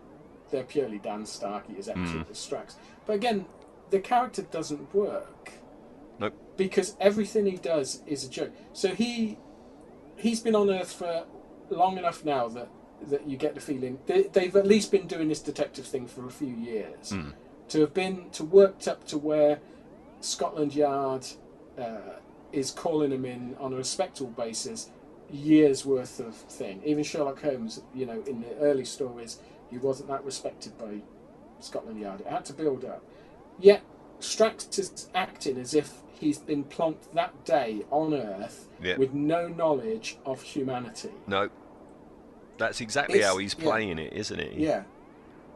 they're 0.50 0.64
purely 0.64 0.98
Dan 0.98 1.26
Starkey 1.26 1.76
as 1.80 1.88
actually 1.88 2.24
the 2.24 2.34
Strax. 2.34 2.76
But 3.06 3.14
again, 3.14 3.46
the 3.90 4.00
character 4.00 4.42
doesn't 4.42 4.94
work. 4.94 5.52
Because 6.64 6.96
everything 7.00 7.46
he 7.46 7.58
does 7.58 8.02
is 8.06 8.24
a 8.24 8.30
joke. 8.30 8.52
So 8.74 8.90
he 8.90 9.38
he's 10.16 10.40
been 10.40 10.56
on 10.56 10.70
Earth 10.70 10.94
for 10.94 11.26
long 11.70 11.98
enough 11.98 12.24
now 12.24 12.48
that 12.50 12.70
that 13.10 13.28
you 13.28 13.36
get 13.36 13.56
the 13.56 13.62
feeling 13.62 13.98
they, 14.06 14.24
they've 14.24 14.56
at 14.56 14.68
least 14.68 14.92
been 14.92 15.08
doing 15.08 15.28
this 15.28 15.40
detective 15.40 15.86
thing 15.86 16.08
for 16.08 16.28
a 16.28 16.30
few 16.32 16.56
years. 16.56 17.14
To 17.70 17.80
have 17.82 17.94
been 17.94 18.30
to 18.32 18.44
worked 18.44 18.88
up 18.88 19.06
to 19.08 19.18
where 19.18 19.60
Scotland 20.20 20.76
Yard 20.76 21.26
uh, 21.80 22.20
is 22.52 22.70
calling 22.70 23.12
him 23.12 23.26
in 23.26 23.56
on 23.60 23.74
a 23.74 23.78
respectable 23.78 24.32
basis, 24.32 24.90
years 25.32 25.86
worth 25.86 26.20
of 26.20 26.36
thing. 26.36 26.82
Even 26.86 27.04
Sherlock 27.04 27.42
Holmes, 27.42 27.82
you 27.96 28.06
know, 28.06 28.22
in 28.28 28.42
the 28.42 28.56
early 28.58 28.86
stories, 28.86 29.40
he 29.72 29.78
wasn't 29.78 30.10
that 30.10 30.24
respected 30.24 30.78
by 30.78 31.02
Scotland 31.60 32.00
Yard. 32.00 32.22
It 32.22 32.28
had 32.28 32.46
to 32.46 32.54
build 32.54 32.86
up. 32.86 33.04
Yet 33.60 33.82
Strax 34.22 34.78
is 34.80 35.10
acting 35.14 35.58
as 35.58 35.74
if 35.74 35.94
he's 36.14 36.38
been 36.38 36.64
plonked 36.64 37.12
that 37.14 37.44
day 37.46 37.84
on 37.90 38.14
Earth 38.14 38.68
Yeah. 38.82 38.98
with 38.98 39.14
no 39.14 39.48
knowledge 39.48 40.18
of 40.26 40.42
humanity. 40.42 41.12
No. 41.28 41.50
That's 42.58 42.80
exactly 42.82 43.18
It's- 43.18 43.30
how 43.32 43.38
he's 43.40 43.56
yeah. 43.58 43.64
playing 43.64 44.00
it, 44.00 44.14
isn't 44.14 44.40
he? 44.40 44.64
Yeah, 44.64 44.84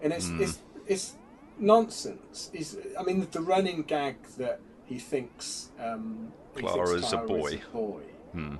and 0.01 0.11
it's 0.11 0.27
Hmm. 0.27 0.41
it's 0.41 0.59
it's 0.87 1.15
nonsense. 1.59 2.49
It's, 2.53 2.75
I 2.99 3.03
mean, 3.03 3.27
the 3.31 3.41
running 3.41 3.83
gag 3.83 4.15
that 4.37 4.59
he 4.85 4.97
thinks 4.99 5.69
um, 5.79 6.31
he 6.55 6.61
thinks 6.61 6.73
Clara's 6.73 7.03
a 7.13 7.17
Clara 7.17 7.27
boy. 7.27 7.47
Is 7.47 7.53
a 7.53 7.67
boy. 7.71 8.01
Hmm. 8.33 8.55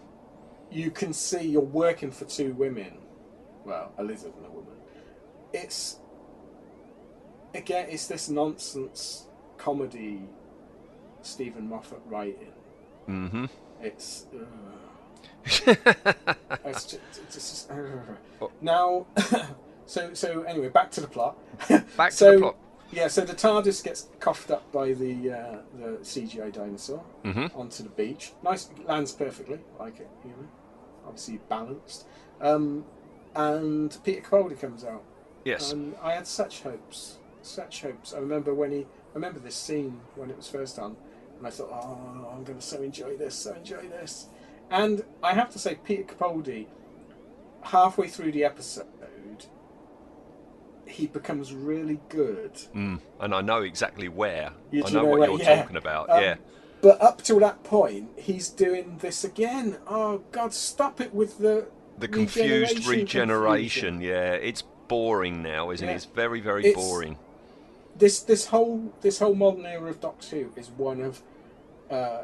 You 0.72 0.92
can 0.92 1.14
see 1.14 1.42
you're 1.48 1.62
working 1.62 2.12
for 2.12 2.26
two 2.26 2.54
women. 2.54 2.98
Well, 3.66 3.92
a 3.98 4.04
lizard 4.04 4.34
and 4.38 4.46
a 4.46 4.50
woman. 4.50 4.76
It's 5.54 6.00
again, 7.56 7.88
it's 7.90 8.08
this 8.08 8.30
nonsense 8.30 9.28
comedy. 9.66 10.20
Steven 11.24 11.68
Moffat 11.68 12.00
writing. 12.06 12.54
Mm-hmm. 13.10 13.46
It's. 13.82 14.28
ugh. 14.36 15.48
it's 16.66 16.86
just, 16.86 17.00
it's 17.18 17.34
just 17.34 17.72
ugh. 17.72 18.52
now. 18.62 19.08
so 19.88 20.14
so 20.14 20.44
anyway, 20.44 20.70
back 20.70 20.92
to 20.92 21.02
the 21.02 21.08
plot. 21.08 21.36
Back 21.98 22.12
to 22.12 22.16
so, 22.16 22.32
the 22.32 22.40
plot. 22.40 22.56
Yeah, 22.92 23.08
so 23.08 23.26
the 23.26 23.34
TARDIS 23.34 23.84
gets 23.84 24.08
coughed 24.20 24.52
up 24.52 24.72
by 24.72 24.94
the 24.94 25.32
uh, 25.32 25.58
the 25.80 25.98
CGI 26.04 26.54
dinosaur 26.54 27.04
Mhm. 27.24 27.58
onto 27.58 27.82
the 27.82 27.90
beach. 27.90 28.34
Nice, 28.44 28.70
lands 28.86 29.12
perfectly, 29.12 29.60
like 29.80 30.00
it. 30.00 30.10
You 30.24 30.30
know, 30.32 30.48
obviously 31.08 31.40
balanced. 31.50 32.06
Um, 32.40 32.86
and 33.36 33.98
Peter 34.04 34.22
Capaldi 34.22 34.60
comes 34.60 34.86
out. 34.86 35.04
Yes. 35.44 35.72
And 35.72 35.96
I 36.02 36.14
had 36.14 36.28
such 36.28 36.62
hopes, 36.62 37.18
such 37.42 37.82
hopes. 37.82 38.14
I 38.14 38.20
remember 38.20 38.54
when 38.54 38.72
he, 38.72 38.86
remember 39.16 39.40
this 39.40 39.56
scene 39.56 40.00
when 40.16 40.30
it 40.30 40.38
was 40.38 40.48
first 40.48 40.78
on, 40.78 40.96
and 41.40 41.48
I 41.48 41.50
thought, 41.50 41.70
oh, 41.72 42.30
I'm 42.32 42.44
going 42.44 42.60
to 42.60 42.66
so 42.66 42.82
enjoy 42.82 43.18
this, 43.18 43.34
so 43.34 43.54
enjoy 43.54 43.88
this. 43.88 44.28
And 44.70 45.04
I 45.24 45.34
have 45.34 45.50
to 45.52 45.60
say, 45.60 45.76
Peter 45.84 46.04
Capaldi, 46.04 46.68
halfway 47.64 48.08
through 48.08 48.32
the 48.34 48.44
episode, 48.44 48.86
he 50.88 51.08
becomes 51.08 51.54
really 51.54 52.00
good. 52.10 52.54
Mm. 52.76 53.00
And 53.20 53.34
I 53.34 53.42
know 53.42 53.62
exactly 53.64 54.08
where. 54.08 54.52
You 54.72 54.84
I 54.86 54.90
know, 54.92 55.02
know 55.02 55.06
what 55.08 55.20
where- 55.20 55.30
you're 55.32 55.40
yeah. 55.40 55.62
talking 55.62 55.78
about. 55.78 56.10
Um, 56.10 56.22
yeah. 56.22 56.36
But 56.82 57.02
up 57.02 57.24
till 57.24 57.40
that 57.40 57.64
point, 57.64 58.10
he's 58.18 58.50
doing 58.50 58.98
this 59.00 59.24
again. 59.24 59.78
Oh 59.88 60.20
God, 60.32 60.54
stop 60.54 61.02
it 61.02 61.14
with 61.16 61.40
the 61.40 61.68
The 61.98 62.08
confused 62.08 62.88
regeneration 62.88 64.00
regeneration. 64.00 64.02
Yeah. 64.02 64.34
It's 64.34 64.62
boring 64.88 65.42
now, 65.42 65.72
isn't 65.72 65.88
it? 65.88 65.94
It's 65.94 66.06
very, 66.06 66.42
very 66.42 66.68
It's- 66.68 66.76
boring. 66.76 67.18
This 67.96 68.20
this 68.20 68.48
whole 68.48 68.94
this 69.02 69.20
whole 69.20 69.36
modern 69.36 69.66
era 69.66 69.90
of 69.90 70.02
Doctor 70.02 70.36
Who 70.36 70.52
is 70.56 70.70
one 70.70 71.02
of, 71.02 71.22
uh, 71.90 72.24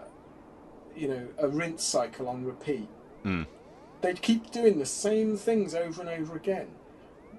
you 0.96 1.08
know, 1.08 1.28
a 1.38 1.48
rinse 1.48 1.84
cycle 1.84 2.28
on 2.28 2.46
repeat. 2.46 2.90
Mm. 3.26 3.48
They 4.02 4.14
keep 4.14 4.52
doing 4.52 4.80
the 4.80 4.86
same 4.86 5.38
things 5.38 5.76
over 5.76 6.02
and 6.02 6.10
over 6.10 6.36
again. 6.36 6.68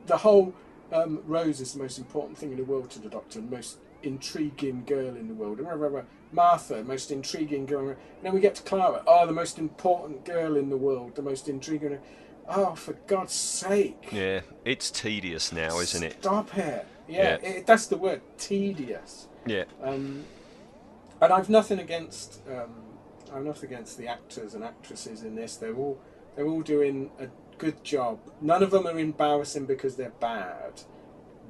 The 0.07 0.19
whole 0.19 0.55
um, 0.93 1.23
Rose 1.27 1.61
is 1.61 1.73
the 1.73 1.83
most 1.83 1.99
important 1.99 2.39
thing 2.39 2.53
in 2.53 2.57
the 2.57 2.65
world 2.65 2.91
to 2.91 3.01
the 3.01 3.09
Doctor, 3.09 3.41
the 3.41 3.55
most 3.55 3.79
intriguing 4.03 4.85
girl 4.85 5.17
in 5.17 5.29
the 5.29 5.35
world. 5.35 5.61
Rah. 5.61 6.03
Martha, 6.33 6.83
most 6.85 7.11
intriguing 7.11 7.67
girl. 7.67 7.89
And 7.91 7.97
then 8.23 8.33
we 8.33 8.41
get 8.41 8.55
to 8.57 8.63
Clara. 8.63 9.03
Oh, 9.07 9.27
the 9.27 9.33
most 9.33 9.59
important 9.59 10.25
girl 10.25 10.57
in 10.57 10.71
the 10.71 10.77
world, 10.77 11.15
the 11.15 11.23
most 11.23 11.49
intriguing. 11.49 11.99
Oh, 12.49 12.75
for 12.75 12.95
God's 13.07 13.35
sake! 13.35 14.09
Yeah. 14.11 14.41
It's 14.65 14.91
tedious 14.91 15.53
now, 15.53 15.79
isn't 15.79 16.03
it? 16.03 16.17
Stop 16.21 16.57
it. 16.57 16.87
Yeah, 17.13 17.39
Yeah. 17.43 17.49
It, 17.49 17.67
that's 17.67 17.87
the 17.87 17.97
word. 17.97 18.21
Tedious. 18.39 19.29
Yeah. 19.47 19.65
Um, 19.83 20.25
and 21.21 21.33
I've 21.33 21.49
nothing 21.51 21.79
against 21.79 22.41
um, 22.49 22.75
I'm 23.35 23.45
nothing 23.45 23.71
against 23.73 23.97
the 23.99 24.09
actors 24.09 24.55
and 24.55 24.63
actresses 24.65 25.23
in 25.23 25.35
this. 25.35 25.57
They're 25.57 25.75
all 25.75 25.99
they're 26.37 26.47
all 26.47 26.63
doing 26.63 27.11
a 27.19 27.27
good 27.59 27.83
job. 27.85 28.19
None 28.41 28.63
of 28.63 28.71
them 28.71 28.87
are 28.87 28.99
embarrassing 28.99 29.67
because 29.67 29.97
they're 29.97 30.11
bad, 30.21 30.83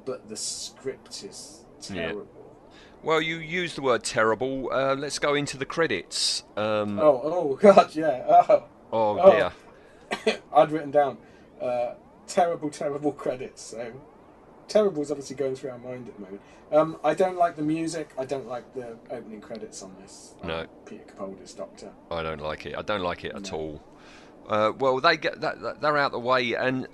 but 0.05 0.29
the 0.29 0.35
script 0.37 1.23
is 1.23 1.65
Yeah. 1.89 2.07
terrible. 2.07 2.27
Well, 3.01 3.21
you 3.21 3.37
used 3.37 3.75
the 3.75 3.81
word 3.81 4.03
terrible. 4.03 4.69
Uh, 4.71 4.95
let's 4.95 5.19
go 5.19 5.33
into 5.33 5.57
the 5.57 5.65
credits. 5.65 6.43
Um, 6.55 6.99
Oh, 6.99 7.19
oh 7.23 7.55
God, 7.61 7.93
yeah. 7.95 8.23
Oh, 8.49 8.63
oh, 8.93 9.19
oh. 9.19 9.31
dear. 9.31 10.39
I'd 10.53 10.71
written 10.71 10.91
down 10.91 11.17
uh, 11.61 11.95
terrible, 12.27 12.69
terrible 12.69 13.11
credits. 13.11 13.61
So 13.61 13.91
terrible 14.67 15.01
is 15.01 15.11
obviously 15.11 15.35
going 15.35 15.55
through 15.55 15.71
our 15.71 15.77
mind 15.77 16.07
at 16.07 16.15
the 16.15 16.21
moment. 16.21 16.41
Um, 16.71 16.97
I 17.03 17.13
don't 17.13 17.37
like 17.37 17.55
the 17.55 17.61
music. 17.63 18.09
I 18.17 18.25
don't 18.25 18.47
like 18.47 18.73
the 18.73 18.97
opening 19.11 19.41
credits 19.41 19.83
on 19.83 19.95
this. 20.01 20.33
on 20.41 20.47
No. 20.47 20.65
Peter 20.85 21.03
Capaldi's 21.03 21.53
Doctor. 21.53 21.91
I 22.09 22.23
don't 22.23 22.41
like 22.41 22.65
it. 22.65 22.75
I 22.77 22.81
don't 22.81 23.01
like 23.01 23.23
it 23.25 23.33
at 23.35 23.53
all. 23.53 23.81
Uh, 24.47 24.71
well, 24.77 24.99
they 24.99 25.15
get 25.17 25.39
that, 25.41 25.61
that 25.61 25.81
they're 25.81 25.97
out 25.97 26.11
the 26.11 26.19
way, 26.19 26.53
and 26.55 26.87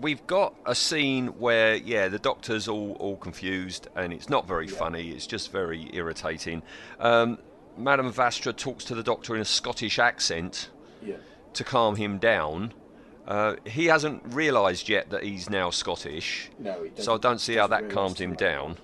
we've 0.00 0.24
got 0.26 0.54
a 0.66 0.74
scene 0.74 1.28
where 1.38 1.74
yeah, 1.74 2.08
the 2.08 2.18
doctor's 2.18 2.68
all 2.68 2.92
all 3.00 3.16
confused, 3.16 3.88
and 3.96 4.12
it's 4.12 4.28
not 4.28 4.46
very 4.46 4.66
Yeah. 4.68 4.76
funny. 4.76 5.10
It's 5.10 5.26
just 5.26 5.50
very 5.50 5.90
irritating. 5.92 6.62
Um, 7.00 7.38
Madame 7.76 8.12
Vastra 8.12 8.54
talks 8.54 8.84
to 8.84 8.94
the 8.94 9.02
doctor 9.02 9.34
in 9.34 9.40
a 9.40 9.44
Scottish 9.46 9.98
accent 9.98 10.68
Yeah. 11.02 11.16
to 11.54 11.64
calm 11.64 11.96
him 11.96 12.18
down. 12.18 12.74
Uh, 13.26 13.54
he 13.64 13.86
hasn't 13.86 14.22
realised 14.34 14.88
yet 14.88 15.10
that 15.10 15.22
he's 15.22 15.48
now 15.48 15.70
Scottish, 15.70 16.50
No, 16.58 16.82
he 16.82 16.88
doesn't. 16.90 17.04
so 17.04 17.14
I 17.14 17.18
don't 17.18 17.40
see 17.40 17.54
how 17.54 17.68
that 17.68 17.88
calms 17.88 18.20
him 18.20 18.34
down. 18.34 18.78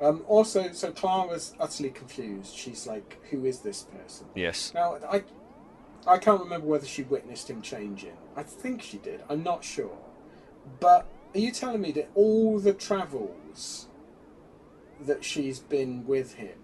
Um, 0.00 0.24
also, 0.26 0.72
so 0.72 0.90
Clara's 0.90 1.54
utterly 1.60 1.90
confused. 1.90 2.56
She's 2.56 2.86
like, 2.86 3.20
"Who 3.30 3.44
is 3.44 3.60
this 3.60 3.82
person?" 3.84 4.26
Yes. 4.34 4.72
Now, 4.74 4.96
I, 5.08 5.22
I 6.06 6.18
can't 6.18 6.40
remember 6.40 6.66
whether 6.66 6.86
she 6.86 7.02
witnessed 7.02 7.48
him 7.48 7.62
changing. 7.62 8.16
I 8.34 8.42
think 8.42 8.82
she 8.82 8.96
did. 8.98 9.22
I'm 9.28 9.42
not 9.44 9.62
sure. 9.62 9.96
But 10.80 11.06
are 11.34 11.38
you 11.38 11.52
telling 11.52 11.80
me 11.82 11.92
that 11.92 12.10
all 12.14 12.58
the 12.58 12.72
travels 12.72 13.86
that 15.00 15.22
she's 15.24 15.60
been 15.60 16.04
with 16.06 16.34
him, 16.34 16.58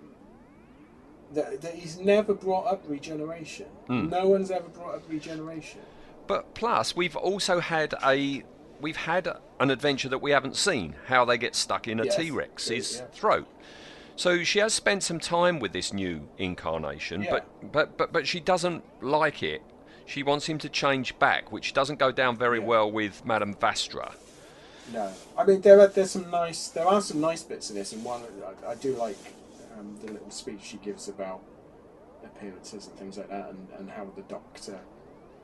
that, 1.34 1.60
that 1.62 1.74
he's 1.74 1.98
never 1.98 2.34
brought 2.34 2.66
up 2.66 2.82
regeneration? 2.88 3.66
Hmm. 3.86 4.08
No 4.08 4.26
one's 4.28 4.50
ever 4.50 4.68
brought 4.68 4.96
up 4.96 5.02
regeneration. 5.08 5.82
But 6.28 6.54
plus, 6.54 6.94
we've 6.94 7.16
also 7.16 7.58
had 7.60 7.94
a 8.04 8.44
we've 8.80 8.96
had 8.96 9.26
an 9.58 9.70
adventure 9.70 10.08
that 10.10 10.18
we 10.18 10.30
haven't 10.30 10.54
seen. 10.56 10.94
How 11.06 11.24
they 11.24 11.38
get 11.38 11.56
stuck 11.56 11.88
in 11.88 11.98
a 11.98 12.04
Yes, 12.04 12.30
Rex's 12.30 12.98
yeah. 12.98 13.06
throat. 13.06 13.48
So 14.14 14.44
she 14.44 14.58
has 14.60 14.74
spent 14.74 15.02
some 15.02 15.18
time 15.18 15.58
with 15.58 15.72
this 15.72 15.92
new 15.92 16.28
incarnation, 16.38 17.22
Yeah. 17.22 17.30
but, 17.30 17.72
but 17.72 17.96
but 17.98 18.12
but 18.12 18.26
she 18.28 18.40
doesn't 18.40 18.84
like 19.02 19.42
it. 19.42 19.62
She 20.06 20.22
wants 20.22 20.46
him 20.46 20.58
to 20.58 20.68
change 20.68 21.18
back, 21.18 21.50
which 21.50 21.72
doesn't 21.72 21.98
go 21.98 22.12
down 22.12 22.36
very 22.36 22.58
Yeah. 22.60 22.66
well 22.66 22.90
with 22.90 23.24
Madame 23.24 23.54
Vastra. 23.54 24.12
No, 24.92 25.12
I 25.36 25.44
mean 25.44 25.60
there 25.62 25.80
are 25.80 25.86
there's 25.88 26.10
some 26.12 26.30
nice 26.30 26.68
there 26.68 26.86
are 26.86 27.00
some 27.00 27.20
nice 27.20 27.42
bits 27.42 27.70
in 27.70 27.76
this, 27.76 27.92
and 27.92 28.04
one 28.04 28.22
I, 28.66 28.72
I 28.72 28.74
do 28.74 28.94
like 28.96 29.18
um, 29.78 29.96
the 30.04 30.12
little 30.12 30.30
speech 30.30 30.60
she 30.62 30.76
gives 30.78 31.08
about 31.08 31.40
appearances 32.24 32.86
and 32.86 32.96
things 32.96 33.16
like 33.18 33.28
that, 33.30 33.50
and, 33.50 33.68
and 33.78 33.90
how 33.90 34.06
the 34.16 34.22
doctor, 34.22 34.78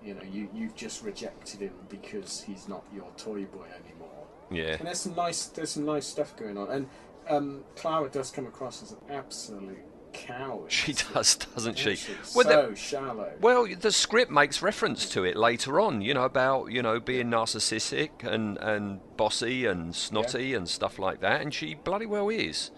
you 0.05 0.15
know, 0.15 0.23
you 0.31 0.49
you've 0.55 0.75
just 0.75 1.03
rejected 1.03 1.61
him 1.61 1.73
because 1.89 2.43
he's 2.43 2.69
not 2.69 2.85
your 2.95 3.09
toy 3.17 3.45
boy 3.45 3.67
anymore. 3.85 4.27
Yeah. 4.51 4.77
And 4.77 4.87
there's 4.87 5.01
some 5.01 5.15
nice 5.15 5.47
there's 5.47 5.71
some 5.71 5.87
nice 5.87 6.07
stuff 6.07 6.37
going 6.37 6.59
on, 6.59 6.71
and 6.71 6.89
um, 7.29 7.65
Clara 7.77 8.09
does 8.09 8.31
come 8.31 8.47
across 8.47 8.83
as 8.83 8.93
an 8.93 8.99
absolute 9.11 9.79
coward. 10.13 10.71
She 10.71 10.93
does, 10.93 11.37
doesn't 11.37 11.79
she? 11.79 11.99
Well, 12.35 12.45
so 12.45 12.69
the- 12.71 12.77
shallow. 12.77 13.33
Well, 13.41 13.67
the 13.67 13.93
script 13.93 14.31
makes 14.31 14.63
reference 14.63 15.09
to 15.11 15.25
it 15.25 15.37
later 15.37 15.81
on, 15.81 16.01
you 16.01 16.15
know, 16.15 16.25
about 16.25 16.71
you 16.71 16.83
know 16.83 17.01
being 17.01 17.29
narcissistic 17.29 18.25
and 18.25 18.59
and 18.59 19.01
bossy 19.17 19.67
and 19.67 19.95
snotty 19.95 20.55
and 20.55 20.69
stuff 20.69 20.99
like 20.99 21.21
that, 21.21 21.41
and 21.41 21.53
she 21.53 21.75
bloody 21.75 22.07
well 22.07 22.29
is. 22.29 22.71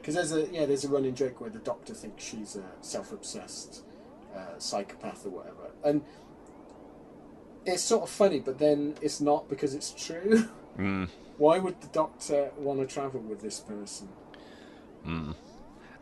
Because 0.00 0.14
there's 0.14 0.32
a 0.32 0.52
yeah, 0.52 0.66
there's 0.66 0.84
a 0.84 0.88
running 0.88 1.14
joke 1.14 1.40
where 1.40 1.50
the 1.50 1.58
doctor 1.58 1.92
thinks 1.92 2.24
she's 2.24 2.56
a 2.56 2.64
self-obsessed 2.80 3.82
uh, 4.34 4.58
psychopath 4.58 5.26
or 5.26 5.30
whatever, 5.30 5.70
and 5.84 6.02
it's 7.66 7.82
sort 7.82 8.02
of 8.04 8.10
funny, 8.10 8.40
but 8.40 8.58
then 8.58 8.94
it's 9.02 9.20
not 9.20 9.48
because 9.48 9.74
it's 9.74 9.90
true. 9.92 10.44
Mm. 10.78 11.08
Why 11.38 11.58
would 11.58 11.80
the 11.80 11.88
doctor 11.88 12.52
want 12.56 12.78
to 12.78 12.86
travel 12.86 13.18
with 13.18 13.40
this 13.40 13.58
person? 13.58 14.08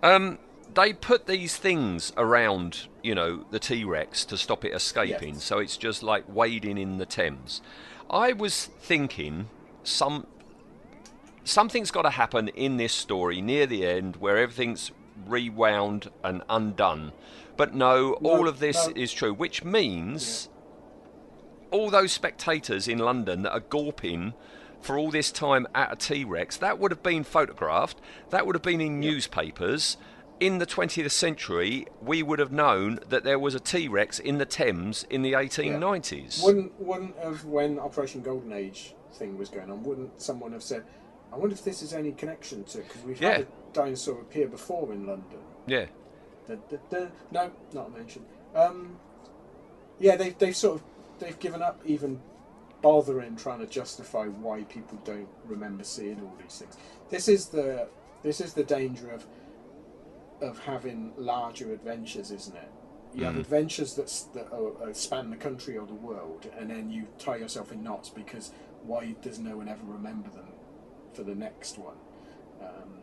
Um, 0.02 0.38
they 0.74 0.92
put 0.92 1.26
these 1.26 1.56
things 1.56 2.12
around, 2.16 2.88
you 3.02 3.14
know, 3.14 3.44
the 3.50 3.58
T 3.58 3.84
Rex 3.84 4.24
to 4.26 4.36
stop 4.36 4.64
it 4.64 4.74
escaping. 4.74 5.34
Yes. 5.34 5.44
So 5.44 5.58
it's 5.58 5.76
just 5.76 6.02
like 6.02 6.24
wading 6.28 6.76
in 6.78 6.98
the 6.98 7.06
Thames. 7.06 7.62
I 8.10 8.32
was 8.32 8.66
thinking 8.66 9.48
some 9.82 10.26
something's 11.44 11.90
got 11.90 12.02
to 12.02 12.10
happen 12.10 12.48
in 12.48 12.76
this 12.76 12.92
story 12.92 13.40
near 13.40 13.66
the 13.66 13.86
end 13.86 14.16
where 14.16 14.36
everything's 14.36 14.90
rewound 15.26 16.10
and 16.22 16.42
undone. 16.50 17.12
But 17.56 17.74
no, 17.74 18.18
No, 18.20 18.30
all 18.30 18.48
of 18.48 18.58
this 18.58 18.88
no. 18.88 18.92
is 18.94 19.12
true, 19.12 19.32
which 19.32 19.64
means 19.64 20.48
all 21.70 21.90
those 21.90 22.12
spectators 22.12 22.88
in 22.88 22.98
London 22.98 23.42
that 23.42 23.52
are 23.52 23.60
gawping 23.60 24.34
for 24.80 24.98
all 24.98 25.10
this 25.10 25.32
time 25.32 25.66
at 25.74 25.92
a 25.92 25.96
T 25.96 26.24
Rex, 26.24 26.56
that 26.58 26.78
would 26.78 26.90
have 26.92 27.02
been 27.02 27.24
photographed, 27.24 28.00
that 28.30 28.46
would 28.46 28.54
have 28.54 28.62
been 28.62 28.80
in 28.80 29.00
newspapers. 29.00 29.96
In 30.38 30.58
the 30.58 30.66
20th 30.66 31.10
century, 31.12 31.86
we 32.02 32.22
would 32.22 32.38
have 32.38 32.52
known 32.52 33.00
that 33.08 33.24
there 33.24 33.38
was 33.38 33.54
a 33.54 33.60
T 33.60 33.88
Rex 33.88 34.18
in 34.18 34.36
the 34.38 34.44
Thames 34.44 35.06
in 35.08 35.22
the 35.22 35.32
1890s. 35.32 36.44
Wouldn't 36.44 36.78
wouldn't 36.80 37.16
have 37.18 37.44
when 37.46 37.78
Operation 37.78 38.20
Golden 38.20 38.52
Age 38.52 38.94
thing 39.14 39.38
was 39.38 39.48
going 39.48 39.70
on? 39.70 39.82
Wouldn't 39.82 40.20
someone 40.20 40.52
have 40.52 40.62
said, 40.62 40.84
"I 41.32 41.36
wonder 41.36 41.54
if 41.54 41.64
this 41.64 41.80
is 41.80 41.94
any 41.94 42.12
connection 42.12 42.64
to?" 42.64 42.78
Because 42.78 43.02
we've 43.02 43.20
Yeah. 43.20 43.30
had 43.32 43.40
a 43.42 43.46
dinosaur 43.72 44.20
appear 44.20 44.46
before 44.46 44.92
in 44.92 45.06
London. 45.06 45.38
Yeah. 45.66 45.86
Da, 46.46 46.56
da, 46.70 46.76
da. 46.90 47.06
No, 47.30 47.50
not 47.72 47.96
mentioned. 47.96 48.26
Um, 48.54 48.98
yeah, 49.98 50.16
they 50.16 50.30
they've 50.30 50.54
sort 50.54 50.76
of 50.76 50.82
they've 51.18 51.38
given 51.38 51.62
up 51.62 51.80
even 51.84 52.20
bothering 52.82 53.36
trying 53.36 53.58
to 53.60 53.66
justify 53.66 54.26
why 54.26 54.62
people 54.64 54.98
don't 55.04 55.28
remember 55.46 55.82
seeing 55.84 56.20
all 56.20 56.34
these 56.40 56.58
things. 56.58 56.76
This 57.10 57.28
is 57.28 57.46
the 57.48 57.88
this 58.22 58.40
is 58.40 58.52
the 58.54 58.64
danger 58.64 59.10
of 59.10 59.26
of 60.42 60.58
having 60.60 61.12
larger 61.16 61.72
adventures, 61.72 62.30
isn't 62.30 62.56
it? 62.56 62.70
You 63.14 63.24
have 63.24 63.36
Mm. 63.36 63.40
adventures 63.40 63.94
that, 63.94 64.12
that 64.34 64.52
are, 64.52 64.90
uh, 64.90 64.92
span 64.92 65.30
the 65.30 65.36
country 65.36 65.78
or 65.78 65.86
the 65.86 65.94
world, 65.94 66.50
and 66.58 66.68
then 66.68 66.90
you 66.90 67.06
tie 67.18 67.36
yourself 67.36 67.72
in 67.72 67.82
knots 67.82 68.10
because 68.10 68.50
why 68.84 69.14
does 69.22 69.38
no 69.38 69.56
one 69.56 69.68
ever 69.68 69.84
remember 69.86 70.28
them 70.28 70.48
for 71.14 71.22
the 71.22 71.34
next 71.34 71.78
one? 71.78 71.96
Um, 72.60 73.00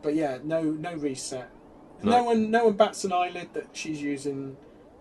but 0.00 0.14
yeah, 0.14 0.38
no, 0.42 0.62
no 0.62 0.94
reset. 0.94 1.50
No. 2.02 2.12
No. 2.12 2.22
one, 2.24 2.50
no 2.50 2.64
one 2.66 2.74
bats 2.74 3.04
an 3.04 3.12
eyelid 3.12 3.52
that 3.52 3.68
she's 3.74 4.00
using. 4.00 4.56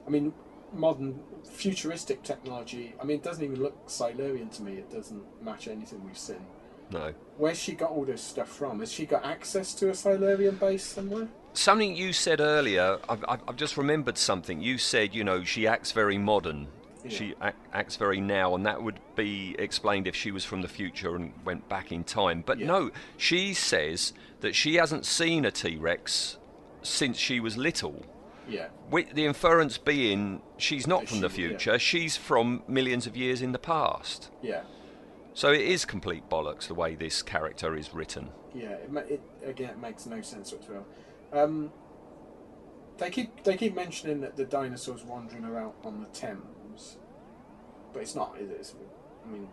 I 0.06 0.10
mean, 0.10 0.34
modern 0.76 1.20
futuristic 1.50 2.24
technology. 2.24 2.94
I 3.02 3.06
mean, 3.06 3.18
it 3.18 3.24
doesn't 3.24 3.44
even 3.44 3.62
look 3.62 3.90
Silurian 3.90 4.50
to 4.50 4.64
me. 4.64 4.74
It 4.74 4.92
doesn't 4.92 5.24
match 5.44 5.68
anything 5.68 6.04
we've 6.06 6.18
seen. 6.18 6.46
No. 6.92 7.14
Where's 7.38 7.58
she 7.60 7.74
got 7.74 7.92
all 7.92 8.06
this 8.06 8.22
stuff 8.22 8.50
from? 8.50 8.80
Has 8.80 8.92
she 8.92 9.06
got 9.06 9.26
access 9.26 9.74
to 9.76 9.90
a 9.90 9.96
Silurian 9.96 10.56
base 10.56 10.84
somewhere? 10.84 11.28
Something 11.54 11.96
you 11.96 12.14
said 12.14 12.42
earlier, 12.42 13.00
I've, 13.10 13.24
I've 13.28 13.56
just 13.56 13.78
remembered 13.78 14.18
something. 14.18 14.62
You 14.62 14.78
said, 14.78 15.16
you 15.16 15.24
know, 15.24 15.44
she 15.44 15.68
acts 15.68 15.92
very 15.92 16.18
modern. 16.18 16.68
She 17.08 17.36
acts 17.72 17.98
very 17.98 18.20
now, 18.20 18.56
and 18.56 18.66
that 18.66 18.82
would 18.82 19.00
be 19.16 19.56
explained 19.60 20.08
if 20.08 20.16
she 20.16 20.32
was 20.32 20.44
from 20.44 20.64
the 20.64 20.68
future 20.68 21.16
and 21.16 21.34
went 21.46 21.70
back 21.70 21.92
in 21.92 22.04
time. 22.04 22.44
But 22.44 22.58
Yeah. 22.58 22.66
no, 22.66 22.92
she 23.16 23.54
says 23.54 24.14
that 24.40 24.56
she 24.56 24.76
hasn't 24.76 25.06
seen 25.06 25.46
a 25.46 25.52
T 25.52 25.76
Rex 25.78 26.38
since 26.82 27.18
she 27.20 27.40
was 27.40 27.58
little. 27.58 28.04
Yeah. 28.48 28.68
With 28.90 29.14
the 29.14 29.26
inference 29.26 29.78
being 29.78 30.42
she's 30.58 30.88
not 30.88 31.02
That 31.02 31.10
from 31.10 31.20
the 31.22 31.30
she- 31.30 31.42
yeah. 31.42 31.48
future, 31.50 31.80
she's 31.80 32.18
from 32.18 32.64
millions 32.68 33.08
of 33.08 33.16
years 33.18 33.42
in 33.42 33.52
the 33.52 33.60
past. 33.60 34.30
Yeah. 34.42 34.62
So 35.34 35.52
it 35.52 35.62
is 35.62 35.84
complete 35.86 36.30
bollocks 36.30 36.68
the 36.68 36.74
way 36.74 36.96
this 36.96 37.22
character 37.22 37.76
is 37.76 37.94
written. 37.94 38.30
Yeah, 38.54 38.70
it, 38.72 38.90
it 39.10 39.22
again 39.50 39.72
it 39.72 39.80
makes 39.80 40.06
no 40.06 40.22
sense 40.22 40.54
whatsoever. 40.54 40.84
Um, 41.34 41.72
they 42.98 43.10
keep 43.10 43.44
they 43.44 43.58
keep 43.58 43.76
mentioning 43.76 44.22
that 44.22 44.38
the 44.38 44.46
dinosaurs 44.46 45.04
wandering 45.04 45.44
around 45.44 45.74
on 45.84 46.00
the 46.00 46.08
Thames, 46.18 46.98
but 47.92 48.02
it's 48.02 48.16
not. 48.16 48.38
Is 48.40 48.50
it? 48.50 48.58
It's, 48.62 48.74
I 49.26 49.30
mean, 49.30 49.50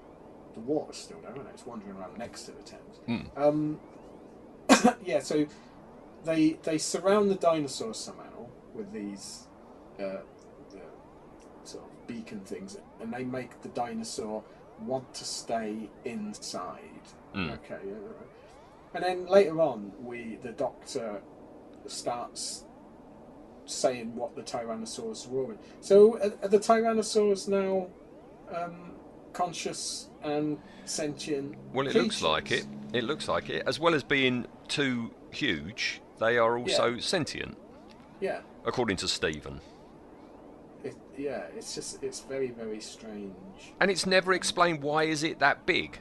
the 0.55 0.61
water's 0.61 0.99
still 0.99 1.19
there, 1.21 1.33
isn't 1.33 1.47
it? 1.47 1.51
It's 1.55 1.67
wandering 1.67 1.97
around 1.97 2.17
next 2.17 2.43
to 2.45 2.53
the 2.53 2.63
Thames. 2.63 2.99
Hmm. 3.35 3.43
Um, 3.43 3.81
yeah, 5.05 5.19
so 5.19 5.47
they 6.25 6.59
they 6.63 6.79
surround 6.79 7.29
the 7.29 7.35
dinosaurs 7.35 7.97
somehow 7.97 8.23
with 8.75 8.93
these 8.93 9.49
uh, 9.99 10.23
the 10.71 10.81
sort 11.65 11.85
of 11.85 12.07
beacon 12.07 12.41
things, 12.41 12.77
and 13.01 13.13
they 13.13 13.25
make 13.25 13.61
the 13.63 13.69
dinosaur 13.71 14.43
want 14.81 15.13
to 15.15 15.25
stay 15.25 15.91
inside. 16.05 16.81
Mm. 17.35 17.53
Okay, 17.55 17.81
and 18.95 19.05
then 19.05 19.27
later 19.27 19.61
on, 19.61 19.93
we 20.01 20.39
the 20.43 20.53
doctor 20.53 21.23
starts 21.87 22.65
saying 23.65 24.15
what 24.17 24.35
the 24.35 24.43
Tyrannosaurus 24.43 25.29
are 25.29 25.31
roaring. 25.31 25.59
So 25.81 26.19
are, 26.19 26.33
are 26.43 26.49
the 26.49 26.59
Tyrannosaurs 26.59 27.49
now 27.49 27.89
um, 28.55 28.93
conscious 29.33 30.09
and 30.23 30.59
sentient? 30.85 31.55
Well, 31.73 31.87
it 31.87 31.95
looks 31.95 32.23
like 32.23 32.51
it. 32.51 32.67
It 32.93 33.05
looks 33.05 33.29
like 33.29 33.49
it. 33.49 33.63
As 33.67 33.79
well 33.81 33.95
as 33.95 34.03
being 34.03 34.47
too 34.69 35.15
huge, 35.31 36.03
they 36.21 36.39
are 36.39 36.59
also 36.59 36.95
Yeah. 36.95 37.01
sentient, 37.01 37.57
Yeah. 38.21 38.41
According 38.65 38.97
to 38.99 39.09
Steven. 39.09 39.61
It, 40.85 40.97
yeah, 41.17 41.45
it's 41.57 41.75
just 41.75 42.03
it's 42.03 42.21
very 42.21 42.49
very 42.49 42.81
strange. 42.81 43.35
And 43.81 43.91
it's 43.91 44.07
never 44.07 44.33
explained 44.33 44.83
why 44.83 45.05
is 45.05 45.23
it 45.23 45.39
that 45.41 45.65
big. 45.67 45.99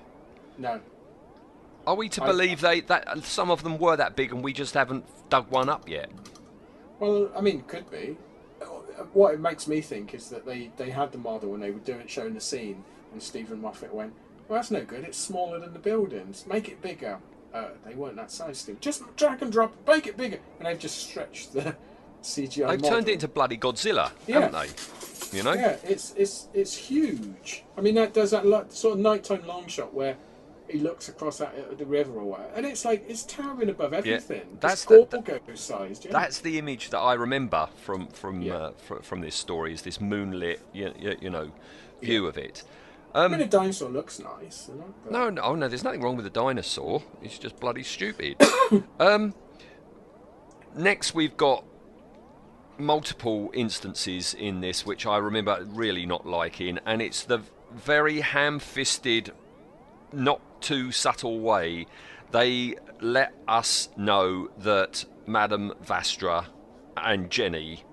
No, 0.58 0.80
Are 1.88 1.96
we 1.96 2.10
to 2.10 2.24
I- 2.24 2.28
believe 2.28 2.62
they 2.62 2.82
that 2.82 3.24
some 3.24 3.50
of 3.52 3.64
them 3.64 3.78
were 3.78 3.96
that 3.96 4.16
big 4.16 4.32
and 4.34 4.44
we 4.44 4.54
just 4.54 4.74
haven't 4.74 5.06
dug 5.30 5.50
one 5.50 5.70
up 5.70 5.88
yet? 5.90 6.10
well, 7.00 7.32
I 7.36 7.42
mean, 7.42 7.62
could 7.64 7.90
be. 7.90 8.18
What 9.14 9.34
it 9.34 9.40
makes 9.40 9.68
me 9.68 9.82
think 9.82 10.14
is 10.14 10.30
that 10.30 10.46
they 10.46 10.72
they 10.78 10.92
had 10.92 11.12
the 11.12 11.18
model 11.18 11.54
and 11.56 11.64
they 11.64 11.72
were 11.72 11.80
doing 11.80 12.06
showing 12.08 12.36
the 12.36 12.42
scene, 12.42 12.84
and 13.12 13.22
Steven 13.22 13.60
Moffat 13.62 13.92
went, 13.94 14.14
"Well, 14.48 14.58
that's 14.60 14.70
no 14.70 14.84
good. 14.86 15.04
It's 15.04 15.18
smaller 15.18 15.58
than 15.60 15.74
the 15.74 15.80
buildings. 15.80 16.46
Make 16.46 16.70
it 16.70 16.82
bigger." 16.82 17.18
Uh, 17.54 17.70
they 17.86 17.96
weren't 17.96 18.16
that 18.18 18.32
size, 18.32 18.60
Steve. 18.60 18.80
Just 18.80 19.04
drag 19.18 19.42
and 19.42 19.52
drop, 19.52 19.74
make 19.88 20.06
it 20.08 20.16
bigger, 20.16 20.40
and 20.60 20.68
they've 20.68 20.78
just 20.80 20.98
stretched 21.10 21.54
the 21.54 21.76
CGI. 22.22 22.56
They've 22.70 22.82
model. 22.82 22.90
turned 22.90 23.10
it 23.10 23.14
into 23.14 23.28
bloody 23.28 23.58
Godzilla, 23.58 24.12
Yeah. 24.28 24.42
haven't 24.42 24.54
they? 25.32 25.38
You 25.38 25.44
know? 25.44 25.54
Yeah, 25.54 25.78
it's 25.84 26.14
it's 26.18 26.48
it's 26.54 26.76
huge. 26.76 27.64
I 27.78 27.82
mean, 27.82 27.96
that 27.96 28.14
does 28.14 28.32
that 28.32 28.44
sort 28.74 28.96
of 28.96 29.00
nighttime 29.00 29.46
long 29.48 29.68
shot 29.68 29.94
where 29.94 30.18
he 30.68 30.80
looks 30.80 31.10
across 31.10 31.38
that 31.38 31.54
uh, 31.58 31.76
the 31.76 31.86
river 31.86 32.14
or 32.14 32.24
what, 32.26 32.52
and 32.56 32.66
it's 32.66 32.86
like 32.86 33.04
it's 33.08 33.24
towering 33.24 33.70
above 33.70 33.94
everything. 33.94 34.58
that's 34.60 34.84
it's 34.84 34.86
the- 34.86 35.22
Gorgo 35.22 35.56
sized. 35.56 36.06
Yeah. 36.06 36.12
That's 36.12 36.40
the 36.40 36.58
image 36.58 36.90
that 36.92 37.00
I 37.00 37.14
remember 37.14 37.70
from 37.84 38.08
from 38.08 38.42
Yeah. 38.42 38.56
uh, 38.56 38.72
fr- 38.72 39.02
from 39.02 39.22
this 39.22 39.36
story 39.36 39.74
is 39.74 39.82
this 39.82 40.00
moonlit, 40.02 40.62
you, 40.74 40.94
you, 41.20 41.30
know, 41.30 41.52
view 42.02 42.28
of 42.28 42.38
it. 42.38 42.64
I 43.14 43.28
mean, 43.28 43.42
a 43.42 43.46
dinosaur 43.46 43.90
looks 43.90 44.20
nice. 44.20 44.70
You 44.70 44.80
know, 44.80 44.94
but- 45.04 45.12
No, 45.12 45.30
no, 45.30 45.42
oh, 45.42 45.56
no, 45.56 45.68
there's 45.68 45.84
nothing 45.84 46.02
wrong 46.02 46.16
with 46.16 46.26
a 46.26 46.30
dinosaur. 46.30 47.04
It's 47.22 47.38
just 47.38 47.60
bloody 47.60 47.84
stupid. 47.84 48.38
um, 49.00 49.34
next, 50.76 51.14
we've 51.14 51.36
got 51.36 51.66
multiple 52.82 53.52
instances 53.54 54.34
in 54.34 54.62
this 54.62 54.86
which 54.86 55.06
I 55.06 55.18
remember 55.18 55.66
really 55.70 56.06
not 56.06 56.26
liking, 56.26 56.80
and 56.86 57.02
it's 57.02 57.24
the 57.24 57.42
very 57.74 58.22
ham 58.22 58.60
fisted, 58.60 59.32
not 60.12 60.42
too 60.62 60.92
subtle 60.92 61.40
way 61.40 61.88
they 62.32 62.76
let 63.00 63.34
us 63.48 63.90
know 63.98 64.50
that 64.60 65.06
Madame 65.28 65.74
Vastra 65.86 66.46
and 66.98 67.30
Jenny 67.30 67.84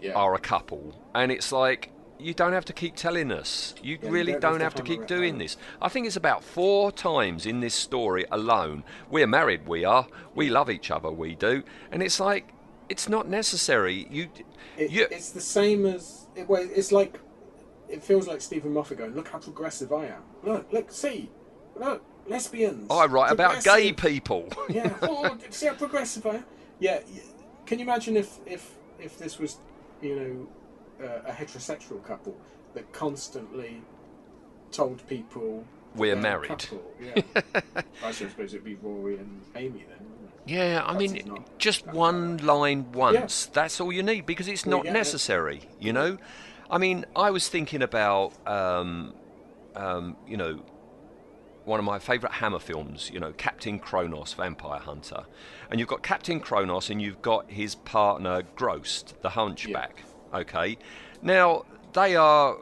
yeah. 0.00 0.12
are 0.12 0.34
a 0.34 0.38
couple, 0.38 0.94
and 1.14 1.30
it's 1.30 1.52
like 1.52 1.90
you 2.18 2.32
don't 2.32 2.52
have 2.52 2.64
to 2.66 2.72
keep 2.72 2.96
telling 2.96 3.30
us. 3.30 3.74
You 3.82 3.98
Yeah, 4.00 4.06
you 4.06 4.12
really 4.12 4.32
don't 4.32 4.40
don't, 4.40 4.60
have 4.60 4.74
to 4.74 4.80
have 4.80 4.86
to 4.86 4.92
hammer 4.92 5.02
keep 5.02 5.08
doing 5.08 5.34
home. 5.34 5.38
this. 5.38 5.56
I 5.82 5.88
think 5.88 6.06
it's 6.06 6.16
about 6.16 6.42
four 6.42 6.90
times 6.92 7.44
in 7.44 7.60
this 7.60 7.74
story 7.74 8.24
alone. 8.30 8.84
We're 9.10 9.26
married, 9.26 9.66
we 9.66 9.84
are. 9.84 10.06
We 10.34 10.48
love 10.48 10.70
each 10.70 10.90
other, 10.90 11.10
we 11.10 11.34
do, 11.34 11.62
and 11.90 12.02
it's 12.02 12.20
like 12.20 12.52
it's 12.88 13.08
not 13.08 13.28
necessary. 13.28 14.06
You, 14.10 14.28
It, 14.76 14.90
you 14.90 15.06
It's 15.10 15.30
the 15.30 15.40
same 15.40 15.86
as 15.86 16.26
it, 16.34 16.48
well, 16.48 16.66
it's 16.74 16.92
like 16.92 17.20
it 17.88 18.02
feels 18.02 18.26
like 18.26 18.40
Steven 18.40 18.72
Moffat 18.72 18.98
going, 18.98 19.14
"Look 19.14 19.28
how 19.28 19.38
progressive 19.38 19.92
I 19.92 20.06
am. 20.06 20.22
Look, 20.42 20.72
look, 20.72 20.90
see, 20.90 21.30
look, 21.76 22.02
lesbians. 22.28 22.90
I 22.90 23.06
write 23.06 23.32
about 23.32 23.62
gay 23.64 23.92
people. 23.92 24.48
yeah. 24.68 24.94
Oh, 25.02 25.36
see 25.50 25.66
how 25.66 25.74
progressive 25.74 26.26
I 26.26 26.36
am. 26.36 26.44
Yeah. 26.78 27.00
Can 27.64 27.78
you 27.78 27.84
imagine 27.84 28.16
if 28.16 28.38
if 28.46 28.74
if 28.98 29.18
this 29.18 29.38
was, 29.38 29.58
you 30.00 30.16
know, 31.00 31.06
uh, 31.06 31.30
a 31.30 31.32
heterosexual 31.32 32.04
couple 32.04 32.36
that 32.74 32.90
constantly 32.92 33.82
told 34.72 35.06
people 35.08 35.64
We're 35.94 36.16
married. 36.16 36.66
Yeah. 37.00 37.22
I 38.04 38.12
suppose 38.12 38.52
it'd 38.52 38.64
be 38.64 38.74
Rory 38.74 39.16
and 39.16 39.42
Amy 39.54 39.84
then. 39.88 40.06
Wouldn't 40.46 40.60
it? 40.60 40.72
Yeah, 40.72 40.82
I 40.84 40.94
Perhaps 40.94 41.12
mean, 41.12 41.22
not 41.26 41.58
just 41.58 41.84
that 41.86 41.94
one 41.94 42.38
line 42.38 42.92
once. 42.92 43.46
That's 43.46 43.80
all 43.80 43.92
you 43.92 44.02
need 44.02 44.26
because 44.26 44.48
it's 44.48 44.66
not 44.66 44.84
yeah. 44.84 44.92
necessary. 44.92 45.68
You 45.80 45.92
know, 45.92 46.18
I 46.70 46.78
mean, 46.78 47.04
I 47.14 47.30
was 47.30 47.48
thinking 47.48 47.82
about, 47.82 48.32
um, 48.46 49.14
um, 49.74 50.16
you 50.26 50.36
know, 50.36 50.62
one 51.64 51.80
of 51.80 51.84
my 51.84 51.98
favourite 51.98 52.34
Hammer 52.36 52.60
films. 52.60 53.10
You 53.12 53.20
know, 53.20 53.32
Captain 53.32 53.78
Kronos, 53.78 54.34
Vampire 54.34 54.80
Hunter, 54.80 55.24
and 55.70 55.80
you've 55.80 55.88
got 55.88 56.02
Captain 56.02 56.40
Kronos 56.40 56.90
and 56.90 57.02
you've 57.02 57.22
got 57.22 57.50
his 57.50 57.74
partner 57.74 58.42
Grost, 58.54 59.20
the 59.22 59.30
Hunchback. 59.30 60.02
Okay, 60.32 60.78
now 61.22 61.64
they 61.92 62.16
are 62.16 62.56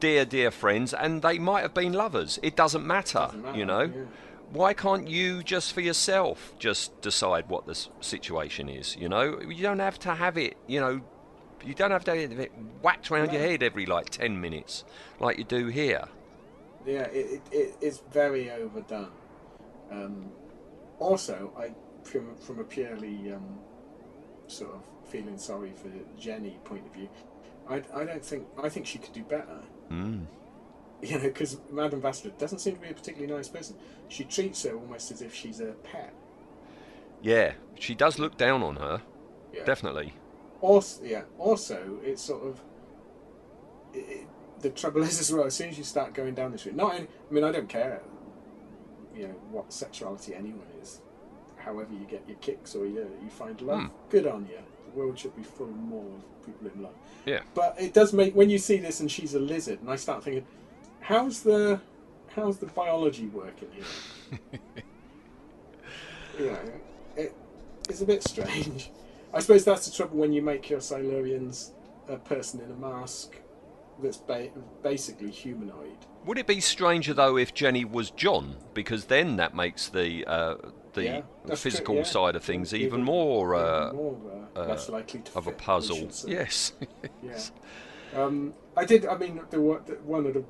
dear, 0.00 0.24
dear 0.24 0.50
friends, 0.50 0.94
and 0.94 1.22
they 1.22 1.38
might 1.38 1.62
have 1.62 1.74
been 1.74 1.92
lovers. 1.92 2.38
It 2.42 2.56
doesn't 2.56 2.86
matter, 2.86 3.18
Doesn't 3.18 3.42
matter, 3.42 3.58
you 3.58 3.64
know. 3.64 3.92
Why 4.52 4.74
can't 4.74 5.08
you 5.08 5.42
just 5.42 5.72
for 5.72 5.80
yourself 5.80 6.52
just 6.58 7.00
decide 7.00 7.48
what 7.48 7.64
the 7.64 7.88
situation 8.00 8.68
is? 8.68 8.94
You 8.96 9.08
know, 9.08 9.40
you 9.40 9.62
don't 9.62 9.78
have 9.78 9.98
to 10.00 10.14
have 10.14 10.36
it. 10.36 10.58
You 10.66 10.80
know, 10.80 11.00
you 11.64 11.72
don't 11.74 11.90
have 11.90 12.04
to 12.04 12.14
have 12.14 12.38
it 12.38 12.52
whacked 12.82 13.10
around 13.10 13.32
your 13.32 13.40
head 13.40 13.62
every 13.62 13.86
like 13.86 14.10
ten 14.10 14.38
minutes, 14.40 14.84
like 15.20 15.38
you 15.38 15.44
do 15.44 15.68
here. 15.68 16.04
Yeah, 16.84 17.04
it, 17.04 17.26
it, 17.34 17.42
it, 17.50 17.76
it's 17.80 18.02
very 18.10 18.50
overdone. 18.50 19.12
Um, 19.90 20.30
also, 20.98 21.52
I 21.58 21.72
from 22.06 22.36
from 22.36 22.58
a 22.58 22.64
purely 22.64 23.32
um, 23.32 23.58
sort 24.48 24.74
of 24.74 24.82
feeling 25.08 25.38
sorry 25.38 25.72
for 25.74 25.90
Jenny 26.20 26.58
point 26.64 26.84
of 26.86 26.92
view, 26.92 27.08
I, 27.70 27.76
I 27.94 28.04
don't 28.04 28.24
think 28.24 28.46
I 28.62 28.68
think 28.68 28.86
she 28.86 28.98
could 28.98 29.14
do 29.14 29.22
better. 29.22 29.62
Mm. 29.90 30.26
You 31.08 31.16
know, 31.18 31.24
because 31.24 31.58
Madame 31.72 32.00
Vastra 32.00 32.36
doesn't 32.38 32.60
seem 32.60 32.76
to 32.76 32.80
be 32.80 32.88
a 32.88 32.94
particularly 32.94 33.32
nice 33.34 33.48
person. 33.48 33.74
She 34.08 34.22
treats 34.22 34.62
her 34.62 34.76
almost 34.76 35.10
as 35.10 35.20
if 35.20 35.34
she's 35.34 35.58
a 35.58 35.72
pet. 35.82 36.14
Yeah, 37.20 37.54
she 37.78 37.94
does 37.96 38.20
look 38.20 38.36
down 38.36 38.62
on 38.62 38.76
her, 38.76 39.02
Yeah. 39.52 39.64
definitely. 39.64 40.14
Also, 40.60 41.02
yeah. 41.04 41.22
Also, 41.38 41.98
it's 42.04 42.22
sort 42.22 42.44
of 42.46 42.60
it, 43.94 44.26
the 44.60 44.70
trouble 44.70 45.02
is 45.10 45.18
as 45.20 45.32
well. 45.32 45.44
As 45.44 45.54
soon 45.54 45.70
as 45.70 45.78
you 45.78 45.84
start 45.84 46.14
going 46.14 46.34
down 46.34 46.52
this 46.52 46.66
route, 46.66 46.76
not. 46.76 46.94
Any, 46.94 47.06
I 47.30 47.34
mean, 47.34 47.44
I 47.44 47.50
don't 47.52 47.68
care. 47.68 48.00
You 49.14 49.28
know 49.28 49.34
what 49.50 49.72
sexuality 49.72 50.34
anyone 50.34 50.66
is. 50.80 51.00
However, 51.56 51.92
you 51.92 52.06
get 52.06 52.22
your 52.28 52.36
kicks 52.38 52.74
or 52.74 52.86
you 52.86 53.10
you 53.22 53.28
find 53.30 53.60
love. 53.60 53.80
Hmm. 53.80 53.86
Good 54.08 54.26
on 54.26 54.46
you. 54.46 54.58
The 54.86 54.98
world 54.98 55.18
should 55.18 55.34
be 55.36 55.42
full 55.42 55.66
of 55.66 55.76
more 55.76 56.04
of 56.04 56.46
people 56.46 56.70
in 56.72 56.82
love. 56.82 56.94
Yeah. 57.26 57.40
But 57.54 57.76
it 57.80 57.92
does 57.92 58.12
make 58.12 58.34
when 58.34 58.50
you 58.50 58.58
see 58.58 58.76
this 58.78 59.00
and 59.00 59.10
she's 59.10 59.34
a 59.34 59.40
lizard, 59.40 59.80
and 59.80 59.90
I 59.90 59.96
start 59.96 60.22
thinking, 60.24 60.46
how's 61.02 61.42
the 61.42 61.80
how's 62.34 62.58
the 62.58 62.66
biology 62.66 63.26
working 63.26 63.68
here? 63.72 64.38
you 66.38 66.46
know, 66.46 66.58
it, 67.16 67.34
it's 67.88 68.00
a 68.00 68.06
bit 68.06 68.22
strange. 68.26 68.90
I 69.34 69.40
suppose 69.40 69.64
that's 69.64 69.86
the 69.86 69.94
trouble 69.96 70.18
when 70.18 70.32
you 70.32 70.42
make 70.42 70.70
your 70.70 70.80
Silurians 70.80 71.70
a 72.08 72.16
person 72.16 72.60
in 72.60 72.70
a 72.70 72.74
mask 72.74 73.36
that's 74.02 74.16
ba- 74.18 74.48
basically 74.82 75.30
humanoid. 75.30 75.96
Would 76.24 76.38
it 76.38 76.46
be 76.46 76.60
stranger 76.60 77.12
though 77.14 77.36
if 77.36 77.52
Jenny 77.54 77.84
was 77.84 78.10
John? 78.10 78.56
Because 78.74 79.06
then 79.06 79.36
that 79.36 79.54
makes 79.54 79.88
the 79.88 80.24
uh, 80.26 80.56
the 80.92 81.04
Yeah, 81.04 81.20
that's 81.44 81.60
true, 81.62 81.70
physical 81.70 81.96
yeah. 81.96 82.02
side 82.04 82.36
of 82.36 82.44
things 82.44 82.72
even, 82.74 82.86
Even- 82.86 83.02
more, 83.04 83.54
even 83.56 83.66
uh, 83.66 83.92
more 83.92 84.16
uh, 84.56 84.60
uh, 84.60 84.66
less 84.66 84.88
likely 84.88 85.20
to 85.20 85.36
of 85.38 85.46
a 85.46 85.52
puzzle. 85.52 86.08
Yes. 86.26 86.72
Yeah. 87.22 87.38
Um, 88.14 88.52
I 88.76 88.84
did. 88.84 89.06
I 89.06 89.16
mean, 89.16 89.40
the, 89.50 89.56
the 89.56 89.94
one 90.04 90.26
of 90.26 90.34
the 90.34 90.44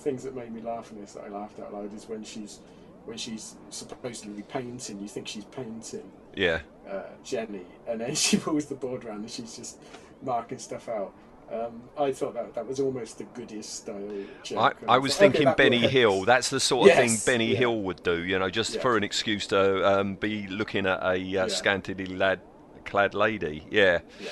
things 0.00 0.24
that 0.24 0.34
made 0.34 0.52
me 0.52 0.60
laugh 0.60 0.90
in 0.90 1.00
this 1.00 1.12
that 1.12 1.24
I 1.24 1.28
laughed 1.28 1.60
out 1.60 1.72
loud 1.72 1.94
is 1.94 2.08
when 2.08 2.24
she's 2.24 2.60
when 3.04 3.16
she's 3.16 3.56
supposedly 3.70 4.42
painting. 4.42 5.00
You 5.00 5.08
think 5.08 5.28
she's 5.28 5.44
painting 5.46 6.10
yeah. 6.34 6.60
uh, 6.88 7.02
Jenny, 7.24 7.66
and 7.86 8.00
then 8.00 8.14
she 8.26 8.36
pulls 8.36 8.66
the 8.66 8.74
board 8.74 9.04
around 9.04 9.20
and 9.20 9.30
she's 9.30 9.56
just 9.56 9.78
marking 10.22 10.58
stuff 10.58 10.88
out. 10.88 11.12
Um, 11.52 11.82
I 11.98 12.12
thought 12.12 12.34
that 12.34 12.54
that 12.54 12.66
was 12.66 12.78
almost 12.78 13.18
the 13.18 13.24
Goodies 13.24 13.66
style 13.66 14.08
joke. 14.44 14.76
I, 14.86 14.94
I 14.94 14.98
was 14.98 15.16
okay, 15.16 15.26
thinking 15.26 15.46
that 15.46 15.56
Benny 15.56 15.80
works. 15.80 15.92
Hill. 15.92 16.24
That's 16.24 16.48
the 16.48 16.60
sort 16.60 16.88
of 16.88 16.96
Yes, 16.96 17.24
thing 17.24 17.34
Benny 17.34 17.50
yeah. 17.52 17.58
Hill 17.58 17.82
would 17.82 18.04
do, 18.04 18.22
you 18.22 18.38
know, 18.38 18.48
just 18.50 18.76
Yeah. 18.76 18.82
for 18.82 18.96
an 18.96 19.02
excuse 19.02 19.48
to 19.48 20.00
um, 20.00 20.14
be 20.14 20.46
looking 20.46 20.86
at 20.86 21.02
a 21.02 21.38
uh, 21.38 21.48
scantily 21.48 22.06
lad, 22.06 22.40
clad 22.84 23.14
lady. 23.14 23.66
Yeah. 23.68 23.98
Yeah. 24.20 24.28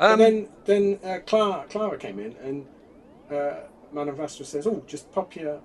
Um, 0.00 0.12
and 0.12 0.20
then 0.20 0.48
then 0.64 0.98
uh, 1.04 1.18
Clara, 1.24 1.64
Clara 1.70 1.98
came 1.98 2.18
in 2.18 2.34
and 2.42 2.66
uh, 3.30 3.60
Madame 3.96 4.16
Vastra 4.16 4.44
says, 4.44 4.66
"Oh, 4.66 4.84
just 4.86 5.10
pop 5.10 5.34
your 5.34 5.60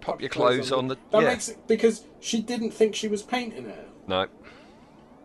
pop 0.00 0.20
your 0.20 0.30
clothes 0.30 0.70
on 0.70 0.86
the. 0.88 0.96
That 1.10 1.22
yeah. 1.22 1.28
makes 1.28 1.48
it 1.48 1.66
because 1.66 2.04
she 2.20 2.40
didn't 2.40 2.70
think 2.70 2.94
she 2.94 3.08
was 3.08 3.22
painting 3.22 3.64
her. 3.64 3.84
No. 4.06 4.26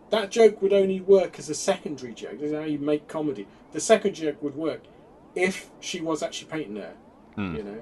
That 0.09 0.31
joke 0.31 0.61
would 0.63 0.73
only 0.73 0.99
work 0.99 1.37
as 1.37 1.49
a 1.49 1.55
secondary 1.55 2.13
joke. 2.13 2.39
This 2.39 2.49
is 2.51 2.57
how 2.57 2.63
you 2.63 2.79
make 2.79 3.07
comedy. 3.07 3.47
The 3.73 3.79
second 3.79 4.15
joke 4.15 4.41
would 4.41 4.55
work 4.55 4.81
if 5.35 5.69
she 5.79 6.01
was 6.01 6.23
actually 6.23 6.49
painting 6.49 6.77
her. 6.77 6.93
Hmm. 7.35 7.55
You 7.55 7.63
know, 7.63 7.81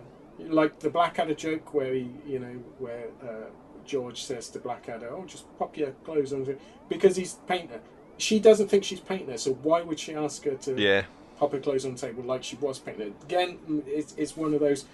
like 0.54 0.80
the 0.80 0.90
Blackadder 0.90 1.36
joke 1.36 1.74
where 1.74 1.94
he, 1.94 2.12
you 2.28 2.40
know, 2.40 2.62
where 2.80 3.08
uh, 3.24 3.50
George 3.86 4.26
says 4.26 4.50
to 4.50 4.60
Blackadder, 4.60 5.10
"Oh, 5.10 5.24
just 5.26 5.46
pop 5.58 5.78
your 5.78 5.92
clothes 6.04 6.34
on," 6.34 6.58
because 6.90 7.16
he's 7.16 7.36
painting. 7.48 7.80
She 8.18 8.40
doesn't 8.40 8.68
think 8.68 8.84
she's 8.84 9.00
painting 9.00 9.30
her, 9.30 9.38
so 9.38 9.54
why 9.54 9.82
would 9.82 10.00
she 10.00 10.14
ask 10.14 10.44
her 10.44 10.56
to 10.56 10.82
Yeah. 10.82 11.06
Pop 11.38 11.52
her 11.52 11.60
clothes 11.60 11.86
on 11.86 11.94
the 11.94 12.00
table 12.00 12.24
like 12.24 12.44
she 12.44 12.56
was 12.58 12.80
her? 12.80 12.92
Again, 13.24 13.60
mm, 13.70 13.84
it's, 13.88 14.14
it's 14.18 14.36
one 14.36 14.54
of 14.54 14.60
those. 14.60 14.86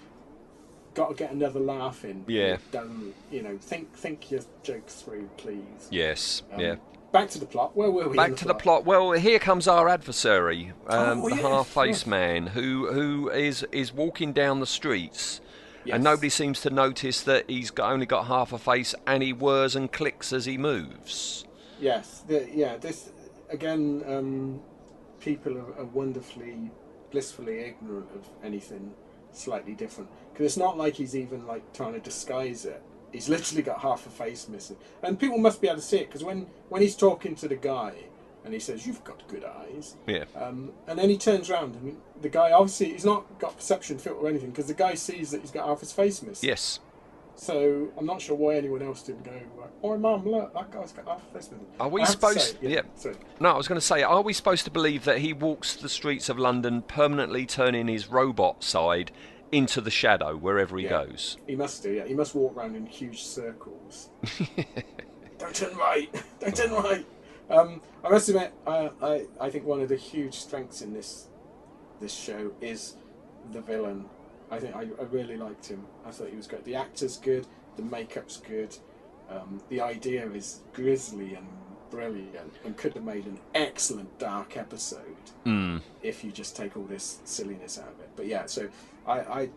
Got 0.94 1.08
to 1.08 1.14
get 1.16 1.32
another 1.32 1.58
laugh 1.58 2.04
in. 2.04 2.24
Yeah. 2.28 2.58
Don't 2.70 3.14
you 3.30 3.42
know? 3.42 3.58
Think 3.58 3.92
think 3.94 4.30
your 4.30 4.42
joke 4.62 4.86
through, 4.86 5.28
please. 5.36 5.88
Yes. 5.90 6.42
Um, 6.52 6.60
yeah. 6.60 6.76
back 7.10 7.30
to 7.30 7.40
the 7.40 7.46
plot. 7.46 7.76
Where 7.76 7.90
were 7.90 8.08
we? 8.08 8.16
Back 8.16 8.36
to 8.36 8.44
the 8.44 8.54
plot. 8.54 8.84
Well, 8.84 9.10
here 9.10 9.40
comes 9.40 9.66
our 9.66 9.88
adversary, 9.88 10.72
um, 10.86 11.22
Oh, 11.24 11.28
the 11.28 11.34
half-faced 11.34 12.06
man, 12.06 12.46
who 12.46 12.92
who 12.92 13.28
is 13.30 13.64
is 13.72 13.92
walking 13.92 14.32
down 14.32 14.60
the 14.60 14.68
streets, 14.68 15.40
Yes. 15.84 15.96
and 15.96 16.04
nobody 16.04 16.28
seems 16.28 16.60
to 16.60 16.70
notice 16.70 17.22
that 17.22 17.50
he's 17.50 17.72
got, 17.72 17.90
only 17.92 18.06
got 18.06 18.26
half 18.26 18.52
a 18.52 18.58
face, 18.58 18.94
and 19.04 19.20
he 19.20 19.32
whirs 19.32 19.74
and 19.74 19.90
clicks 19.90 20.32
as 20.32 20.44
he 20.44 20.56
moves. 20.56 21.44
Yes, 21.80 22.22
the, 22.28 22.48
yeah. 22.54 22.76
This 22.76 23.10
again. 23.50 24.04
Um, 24.06 24.60
people 25.24 25.56
are, 25.58 25.78
are 25.80 25.84
wonderfully, 25.86 26.70
blissfully 27.10 27.60
ignorant 27.60 28.08
of 28.14 28.28
anything 28.44 28.92
slightly 29.32 29.72
different 29.72 30.08
because 30.32 30.46
it's 30.46 30.56
not 30.56 30.76
like 30.78 30.94
he's 30.94 31.16
even 31.16 31.46
like 31.46 31.72
trying 31.72 31.92
to 31.94 32.00
disguise 32.00 32.64
it. 32.64 32.82
He's 33.12 33.28
literally 33.28 33.62
got 33.62 33.80
half 33.80 34.06
a 34.06 34.10
face 34.10 34.48
missing, 34.48 34.76
and 35.02 35.18
people 35.18 35.38
must 35.38 35.60
be 35.60 35.68
able 35.68 35.76
to 35.76 35.82
see 35.82 35.98
it 35.98 36.08
because 36.08 36.24
when 36.24 36.46
when 36.68 36.82
he's 36.82 36.96
talking 36.96 37.34
to 37.36 37.48
the 37.48 37.56
guy 37.56 37.94
and 38.44 38.52
he 38.52 38.58
says, 38.60 38.86
"You've 38.86 39.04
got 39.04 39.26
good 39.28 39.44
eyes," 39.44 39.94
Yeah. 40.06 40.24
um, 40.36 40.72
and 40.88 40.98
then 40.98 41.08
he 41.08 41.16
turns 41.16 41.48
around 41.48 41.76
and 41.76 41.96
the 42.20 42.28
guy 42.28 42.50
obviously 42.50 42.90
he's 42.92 43.04
not 43.04 43.38
got 43.38 43.56
perception 43.56 43.98
filter 43.98 44.18
or 44.20 44.28
anything 44.28 44.50
because 44.50 44.66
the 44.66 44.74
guy 44.74 44.94
sees 44.94 45.30
that 45.30 45.40
he's 45.40 45.52
got 45.52 45.66
half 45.66 45.80
his 45.80 45.92
face 45.92 46.22
missing. 46.22 46.48
Yes. 46.48 46.80
So 47.36 47.88
I'm 47.98 48.06
not 48.06 48.20
sure 48.22 48.36
why 48.36 48.54
anyone 48.56 48.80
else 48.82 49.02
didn't 49.02 49.24
go. 49.24 49.32
Like, 49.58 49.70
oh, 49.82 49.98
mum, 49.98 50.24
look, 50.26 50.54
that 50.54 50.70
guy's 50.70 50.92
got 50.92 51.06
half 51.06 51.22
a 51.30 51.34
face 51.34 51.50
missing. 51.50 51.66
Are 51.80 51.88
we 51.88 52.02
I 52.02 52.04
to 52.04 52.10
supposed- 52.12 52.40
say, 52.40 52.56
yeah, 52.62 52.82
yeah. 53.04 53.12
No, 53.40 53.50
I 53.50 53.56
was 53.56 53.66
going 53.68 53.80
to 53.80 53.84
say, 53.86 54.02
are 54.02 54.22
we 54.22 54.32
supposed 54.32 54.64
to 54.66 54.70
believe 54.70 55.04
that 55.04 55.18
he 55.18 55.32
walks 55.32 55.74
the 55.74 55.88
streets 55.88 56.28
of 56.28 56.38
London, 56.38 56.82
permanently 56.82 57.44
turning 57.46 57.88
his 57.88 58.08
robot 58.08 58.62
side 58.62 59.10
into 59.52 59.80
the 59.80 59.90
shadow 59.90 60.36
wherever 60.36 60.78
he 60.78 60.84
Yeah. 60.84 61.04
goes? 61.06 61.36
He 61.46 61.56
must 61.56 61.82
do, 61.82 61.90
yeah. 61.92 62.04
He 62.06 62.14
must 62.14 62.34
walk 62.34 62.56
around 62.56 62.76
in 62.76 62.86
huge 62.86 63.22
circles. 63.24 64.10
Don't 65.38 65.54
turn 65.54 65.76
right. 65.76 66.14
Don't 66.40 66.56
turn 66.56 66.72
right. 66.72 67.04
Um, 67.50 67.82
I 68.04 68.08
must 68.10 68.28
admit, 68.28 68.52
I, 68.66 68.90
I, 69.02 69.26
I 69.40 69.50
think 69.50 69.64
one 69.64 69.80
of 69.80 69.88
the 69.88 69.96
huge 69.96 70.34
strengths 70.34 70.80
in 70.82 70.92
this 70.94 71.28
this 72.00 72.12
show 72.14 72.52
is 72.60 72.96
the 73.52 73.60
villain. 73.60 74.06
I 74.56 74.60
think 74.60 74.76
I, 74.76 74.80
I 75.00 75.04
really 75.10 75.36
liked 75.36 75.66
him. 75.66 75.84
I 76.06 76.10
thought 76.10 76.28
he 76.28 76.36
was 76.36 76.46
great. 76.46 76.64
The 76.64 76.74
actor's 76.76 77.16
good. 77.16 77.46
The 77.76 77.82
makeup's 77.82 78.36
good. 78.38 78.76
Um, 79.30 79.60
the 79.68 79.80
idea 79.80 80.28
is 80.30 80.60
grisly 80.72 81.34
and 81.34 81.46
brilliant, 81.90 82.52
and 82.64 82.76
could 82.76 82.94
have 82.94 83.04
made 83.04 83.26
an 83.26 83.38
excellent 83.54 84.18
dark 84.18 84.56
episode 84.56 85.00
Mm. 85.46 85.80
if 86.02 86.24
you 86.24 86.32
just 86.32 86.56
take 86.56 86.76
all 86.76 86.84
this 86.84 87.18
silliness 87.24 87.78
out 87.78 87.88
of 87.88 88.00
it. 88.00 88.10
But 88.16 88.26
yeah, 88.26 88.46
so 88.46 88.68
I, 89.06 89.20
I, 89.20 89.48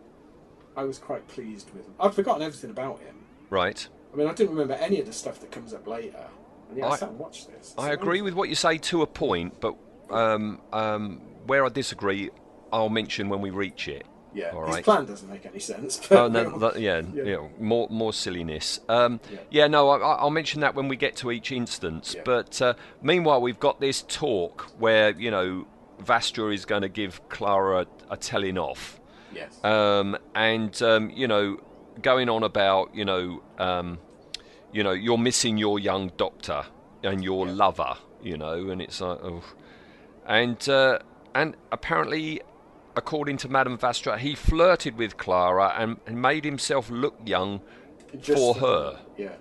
I 0.76 0.84
was 0.84 0.98
quite 0.98 1.26
pleased 1.28 1.70
with 1.74 1.84
him. 1.86 1.94
I'd 1.98 2.14
forgotten 2.14 2.42
everything 2.42 2.70
about 2.70 3.00
him. 3.00 3.16
Right. 3.50 3.88
I 4.12 4.16
mean, 4.16 4.28
I 4.28 4.32
didn't 4.34 4.50
remember 4.50 4.74
any 4.74 5.00
of 5.00 5.06
the 5.06 5.12
stuff 5.12 5.40
that 5.40 5.50
comes 5.50 5.74
up 5.74 5.86
later. 5.86 6.24
And 6.68 6.78
yeah, 6.78 6.86
I, 6.86 6.90
I- 6.90 6.96
sat 6.96 7.08
and 7.10 7.18
watched 7.18 7.48
this. 7.48 7.74
I 7.78 7.90
agree 7.92 8.22
with 8.22 8.34
what 8.34 8.48
you 8.48 8.54
say 8.54 8.78
to 8.78 9.02
a 9.02 9.06
point, 9.06 9.60
but 9.60 9.74
um, 10.10 10.60
um, 10.72 11.20
where 11.46 11.64
I 11.64 11.68
disagree, 11.70 12.30
I'll 12.72 12.88
mention 12.90 13.28
when 13.28 13.40
we 13.40 13.50
reach 13.50 13.88
it. 13.88 14.06
Yeah, 14.34 14.50
All 14.50 14.66
his 14.66 14.74
right. 14.76 14.84
plan 14.84 15.06
doesn't 15.06 15.28
make 15.28 15.46
any 15.46 15.58
sense. 15.58 16.00
Oh, 16.10 16.28
no, 16.28 16.58
that, 16.58 16.78
yeah, 16.80 17.00
Yeah. 17.14 17.22
yeah, 17.24 17.48
more 17.58 17.88
more 17.90 18.12
silliness. 18.12 18.78
Um, 18.88 19.20
Yeah. 19.32 19.38
yeah. 19.50 19.66
no, 19.68 19.88
I, 19.88 19.96
I- 19.98 20.14
I'll 20.16 20.30
mention 20.30 20.60
that 20.60 20.74
when 20.74 20.86
we 20.88 20.96
get 20.96 21.16
to 21.16 21.30
each 21.30 21.50
instance. 21.50 22.14
Yeah. 22.14 22.22
But 22.24 22.60
uh, 22.60 22.74
meanwhile, 23.02 23.40
we've 23.40 23.58
got 23.58 23.80
this 23.80 24.02
talk 24.06 24.66
where 24.78 25.10
you 25.18 25.30
know 25.30 25.66
Vastra 26.02 26.52
is 26.54 26.64
going 26.66 26.82
to 26.82 26.88
give 26.88 27.26
Clara 27.30 27.86
a, 28.10 28.12
a 28.14 28.16
telling 28.16 28.58
off, 28.58 29.00
yes. 29.34 29.62
um, 29.64 30.16
and 30.34 30.80
um, 30.82 31.10
you 31.10 31.26
know, 31.26 31.58
going 32.02 32.28
on 32.28 32.42
about 32.44 32.94
you 32.94 33.04
know, 33.04 33.42
um, 33.58 33.98
you 34.72 34.82
know, 34.84 34.92
you're 34.92 35.18
missing 35.18 35.56
your 35.56 35.78
young 35.78 36.12
doctor 36.18 36.64
and 37.02 37.24
your 37.24 37.46
lover, 37.46 37.96
you 38.22 38.36
know, 38.36 38.68
and 38.70 38.82
it's 38.82 39.00
like, 39.00 39.18
oh, 39.24 39.42
and 40.26 40.68
uh, 40.68 40.98
and 41.34 41.56
apparently. 41.72 42.42
According 42.96 43.36
to 43.38 43.48
Madame 43.48 43.78
Vastra, 43.78 44.18
he 44.18 44.34
flirted 44.34 44.96
with 44.96 45.16
Clara 45.16 45.74
and, 45.76 45.98
and 46.06 46.20
made 46.20 46.44
himself 46.44 46.90
look 46.90 47.16
young 47.24 47.60
Just 48.20 48.40
for 48.40 48.54
her. 48.54 48.98
Yeah. 49.16 49.36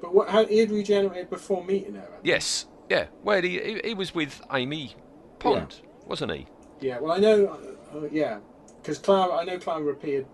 But 0.00 0.14
what, 0.14 0.28
how, 0.28 0.44
he 0.44 0.58
had 0.58 0.70
regenerated 0.70 1.30
before 1.30 1.64
meeting 1.64 1.94
her. 1.94 2.08
Yes, 2.22 2.66
yeah. 2.88 3.06
Well, 3.22 3.42
he, 3.42 3.60
he, 3.60 3.80
he 3.84 3.94
was 3.94 4.14
with 4.14 4.40
Amy 4.52 4.94
Pond, 5.38 5.80
wasn't 6.06 6.32
he? 6.32 6.46
Yeah, 6.80 6.98
well, 6.98 7.12
I 7.12 7.18
know, 7.18 7.46
uh, 7.94 7.98
uh, 7.98 8.08
yeah, 8.10 8.38
because 8.80 8.98
Clara, 8.98 9.34
I 9.34 9.44
know 9.44 9.58
Clara 9.58 9.86
appeared 9.86 10.26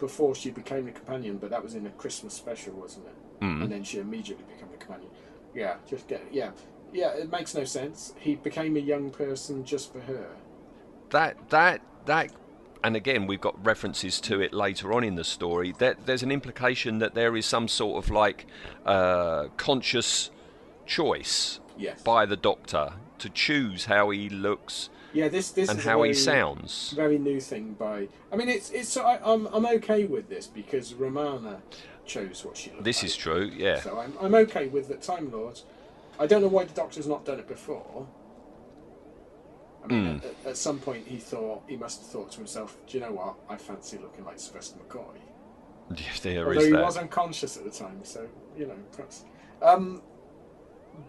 before 0.00 0.34
she 0.34 0.50
became 0.50 0.86
the 0.86 0.92
companion, 0.92 1.38
but 1.38 1.50
that 1.50 1.62
was 1.62 1.74
in 1.74 1.86
a 1.86 1.90
Christmas 1.90 2.34
special, 2.34 2.74
wasn't 2.74 3.06
it? 3.06 3.14
Mm. 3.44 3.62
And 3.62 3.72
then 3.72 3.84
she 3.84 3.98
immediately 3.98 4.44
became 4.52 4.68
the 4.70 4.76
companion. 4.76 5.10
Yeah, 5.54 5.76
just 5.88 6.08
get, 6.08 6.22
yeah, 6.32 6.50
yeah. 6.92 7.10
It 7.10 7.30
makes 7.30 7.54
no 7.54 7.64
sense. 7.64 8.12
He 8.18 8.34
became 8.34 8.76
a 8.76 8.80
young 8.80 9.10
person 9.10 9.64
just 9.64 9.92
for 9.92 10.00
her. 10.00 10.26
That 11.14 11.48
that 11.50 11.80
that, 12.06 12.32
and 12.82 12.96
again, 12.96 13.28
we've 13.28 13.40
got 13.40 13.54
references 13.64 14.20
to 14.22 14.40
it 14.40 14.52
later 14.52 14.92
on 14.92 15.04
in 15.04 15.14
the 15.14 15.22
story. 15.22 15.72
That 15.78 16.06
there's 16.06 16.24
an 16.24 16.32
implication 16.32 16.98
that 16.98 17.14
there 17.14 17.36
is 17.36 17.46
some 17.46 17.68
sort 17.68 18.04
of 18.04 18.10
like 18.10 18.46
uh, 18.84 19.46
conscious 19.56 20.30
choice 20.86 21.60
Yes. 21.78 22.02
by 22.02 22.26
the 22.26 22.36
Doctor 22.36 22.94
to 23.18 23.28
choose 23.28 23.84
how 23.84 24.10
he 24.10 24.28
looks 24.28 24.90
Yeah, 25.12 25.28
this 25.28 25.50
this 25.52 25.68
and 25.70 25.78
is 25.78 25.84
how 25.84 26.02
he 26.02 26.08
very- 26.10 26.14
sounds. 26.14 26.92
Very 26.96 27.18
new 27.18 27.40
thing 27.40 27.74
by. 27.78 28.08
I 28.32 28.36
mean, 28.36 28.48
it's 28.48 28.70
it's. 28.70 28.96
I, 28.96 29.20
I'm 29.24 29.46
I'm 29.54 29.66
okay 29.78 30.06
with 30.06 30.28
this 30.28 30.48
because 30.48 30.94
Romana 30.94 31.62
chose 32.06 32.44
what 32.44 32.56
she. 32.56 32.70
Looked 32.72 32.82
This 32.82 32.98
like. 33.02 33.06
is 33.10 33.16
true, 33.16 33.52
yeah. 33.56 33.80
So 33.80 34.00
I'm 34.00 34.14
I'm 34.20 34.34
okay 34.46 34.66
with 34.66 34.88
the 34.88 34.96
Time 34.96 35.30
Lords. 35.30 35.62
I 36.18 36.26
don't 36.26 36.42
know 36.42 36.48
why 36.48 36.64
the 36.64 36.74
Doctor's 36.74 37.06
not 37.06 37.24
done 37.24 37.38
it 37.38 37.46
before. 37.46 38.08
I 39.84 39.86
mean, 39.86 40.18
Hmm. 40.18 40.26
at, 40.26 40.50
at 40.52 40.56
some 40.56 40.78
point 40.78 41.06
he 41.06 41.18
thought 41.18 41.62
he 41.68 41.76
must 41.76 42.00
have 42.00 42.08
thought 42.10 42.30
to 42.32 42.38
himself, 42.38 42.76
"Do 42.86 42.96
you 42.98 43.04
know 43.04 43.12
what? 43.12 43.34
I 43.48 43.56
fancy 43.56 43.98
looking 43.98 44.24
like 44.24 44.38
Sylvester 44.38 44.78
McCoy." 44.78 45.16
there 46.22 46.46
Although 46.46 46.64
he 46.64 46.70
that. 46.72 46.82
was 46.82 46.96
unconscious 46.96 47.56
at 47.58 47.64
the 47.64 47.70
time, 47.70 48.00
so 48.04 48.26
you 48.56 48.66
know, 48.66 48.76
perhaps. 48.92 49.24
Um, 49.60 50.02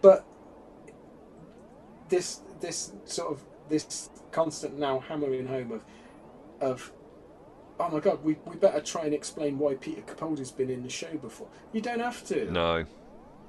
but 0.02 0.24
this 2.08 2.40
this 2.60 2.92
sort 3.04 3.32
of 3.32 3.42
this 3.68 4.10
constant 4.32 4.78
now 4.78 5.00
hammering 5.00 5.46
home 5.46 5.72
of 5.72 5.84
of 6.60 6.92
oh 7.78 7.88
my 7.90 8.00
god, 8.00 8.22
we, 8.24 8.36
we 8.46 8.56
better 8.56 8.80
try 8.80 9.04
and 9.04 9.12
explain 9.14 9.58
why 9.58 9.74
Peter 9.74 10.00
Capaldi's 10.02 10.50
been 10.50 10.70
in 10.70 10.82
the 10.82 10.88
show 10.88 11.14
before. 11.18 11.48
You 11.72 11.80
don't 11.82 12.00
have 12.00 12.24
to. 12.28 12.50
No, 12.50 12.84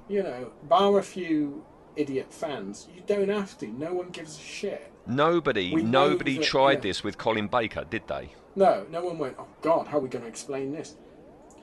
You 0.09 0.23
know, 0.23 0.51
bar 0.63 0.99
a 0.99 1.03
few 1.03 1.63
idiot 1.95 2.27
fans, 2.33 2.87
you 2.93 3.01
don't 3.07 3.29
have 3.29 3.57
to. 3.59 3.67
No 3.67 3.93
one 3.93 4.09
gives 4.09 4.37
a 4.37 4.41
shit. 4.41 4.91
Nobody, 5.07 5.73
We 5.73 5.83
nobody 5.83 6.37
tried 6.37 6.73
yeah. 6.79 6.79
this 6.81 7.03
with 7.03 7.17
Colin 7.17 7.47
Baker, 7.47 7.85
did 7.89 8.07
they? 8.07 8.29
No, 8.55 8.85
no 8.91 9.03
one 9.05 9.17
went, 9.17 9.35
oh 9.39 9.47
God, 9.61 9.87
how 9.87 9.97
are 9.97 10.01
we 10.01 10.09
going 10.09 10.23
to 10.23 10.29
explain 10.29 10.71
this? 10.71 10.95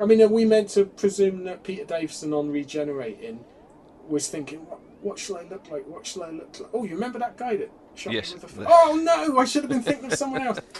I 0.00 0.06
mean, 0.06 0.20
are 0.22 0.28
we 0.28 0.44
meant 0.44 0.70
to 0.70 0.84
presume 0.84 1.44
that 1.44 1.62
Peter 1.62 1.84
Davison 1.84 2.32
on 2.32 2.50
Regenerating 2.50 3.44
was 4.08 4.28
thinking, 4.28 4.60
what, 4.66 4.80
what 5.02 5.18
shall 5.18 5.36
I 5.38 5.42
look 5.42 5.70
like? 5.70 5.86
What 5.86 6.06
shall 6.06 6.24
I 6.24 6.30
look 6.30 6.58
like? 6.58 6.70
Oh, 6.72 6.84
you 6.84 6.94
remember 6.94 7.18
that 7.20 7.36
guy 7.36 7.56
that 7.56 7.70
shot 7.94 8.12
Yes. 8.12 8.34
me 8.34 8.40
with 8.40 8.66
oh 8.68 9.00
no, 9.02 9.38
I 9.38 9.44
should 9.44 9.62
have 9.62 9.70
been 9.70 9.82
thinking 9.82 10.06
of 10.06 10.18
someone 10.18 10.42
else. 10.42 10.60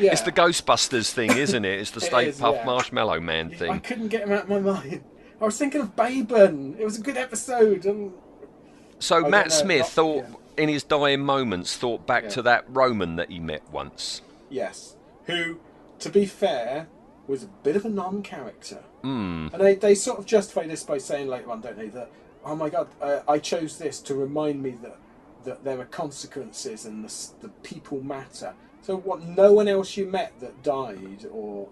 Yeah. 0.00 0.10
It's 0.12 0.22
the 0.22 0.32
Ghostbusters 0.32 1.10
thing, 1.12 1.30
isn't 1.36 1.64
it? 1.64 1.78
It's 1.80 1.92
the 1.92 2.00
Stay 2.10 2.28
is, 2.28 2.40
Puft 2.40 2.56
yeah. 2.56 2.64
Marshmallow 2.64 3.20
Man 3.20 3.50
thing. 3.50 3.70
I 3.70 3.78
couldn't 3.78 4.08
get 4.08 4.22
him 4.26 4.32
out 4.32 4.44
of 4.44 4.48
my 4.48 4.58
mind. 4.58 5.04
I 5.40 5.44
was 5.44 5.56
thinking 5.58 5.80
of 5.82 5.94
Baben. 5.94 6.78
It 6.78 6.84
was 6.84 6.98
a 6.98 7.02
good 7.02 7.16
episode. 7.16 7.84
And 7.84 8.12
So 8.98 9.20
don't 9.20 9.30
Matt 9.30 9.52
Smith 9.52 9.86
thought, 9.86 10.24
yeah. 10.28 10.34
In 10.56 10.68
his 10.68 10.82
dying 10.82 11.20
moments, 11.20 11.76
thought 11.76 12.06
back 12.06 12.24
Yeah. 12.24 12.28
to 12.30 12.42
that 12.42 12.64
Roman 12.68 13.16
that 13.16 13.30
he 13.30 13.40
met 13.40 13.62
once. 13.70 14.22
yes, 14.50 14.96
who, 15.26 15.58
to 15.98 16.10
be 16.10 16.26
fair, 16.26 16.86
was 17.26 17.42
a 17.42 17.46
bit 17.62 17.76
of 17.76 17.84
a 17.84 17.88
non-character. 17.88 18.84
Hmm. 19.02 19.48
And 19.52 19.60
they, 19.62 19.74
they 19.74 19.94
sort 19.94 20.18
of 20.18 20.26
justify 20.26 20.66
this 20.66 20.82
by 20.84 20.98
saying 20.98 21.28
later 21.28 21.50
on, 21.50 21.62
don't 21.62 21.76
they, 21.76 21.88
that, 21.88 22.10
oh 22.44 22.54
my 22.54 22.68
god, 22.68 22.88
uh, 23.00 23.20
I 23.26 23.38
chose 23.38 23.78
this 23.78 24.00
to 24.00 24.14
remind 24.14 24.62
me 24.62 24.72
that, 24.82 24.98
that 25.44 25.64
there 25.64 25.80
are 25.80 25.86
consequences 25.86 26.84
and 26.84 27.04
the, 27.04 27.28
the 27.40 27.48
people 27.62 28.02
matter. 28.02 28.54
So 28.82 28.96
what, 28.98 29.22
no 29.22 29.52
one 29.52 29.66
else 29.66 29.96
you 29.96 30.06
met 30.06 30.38
that 30.40 30.62
died, 30.62 31.26
or... 31.32 31.68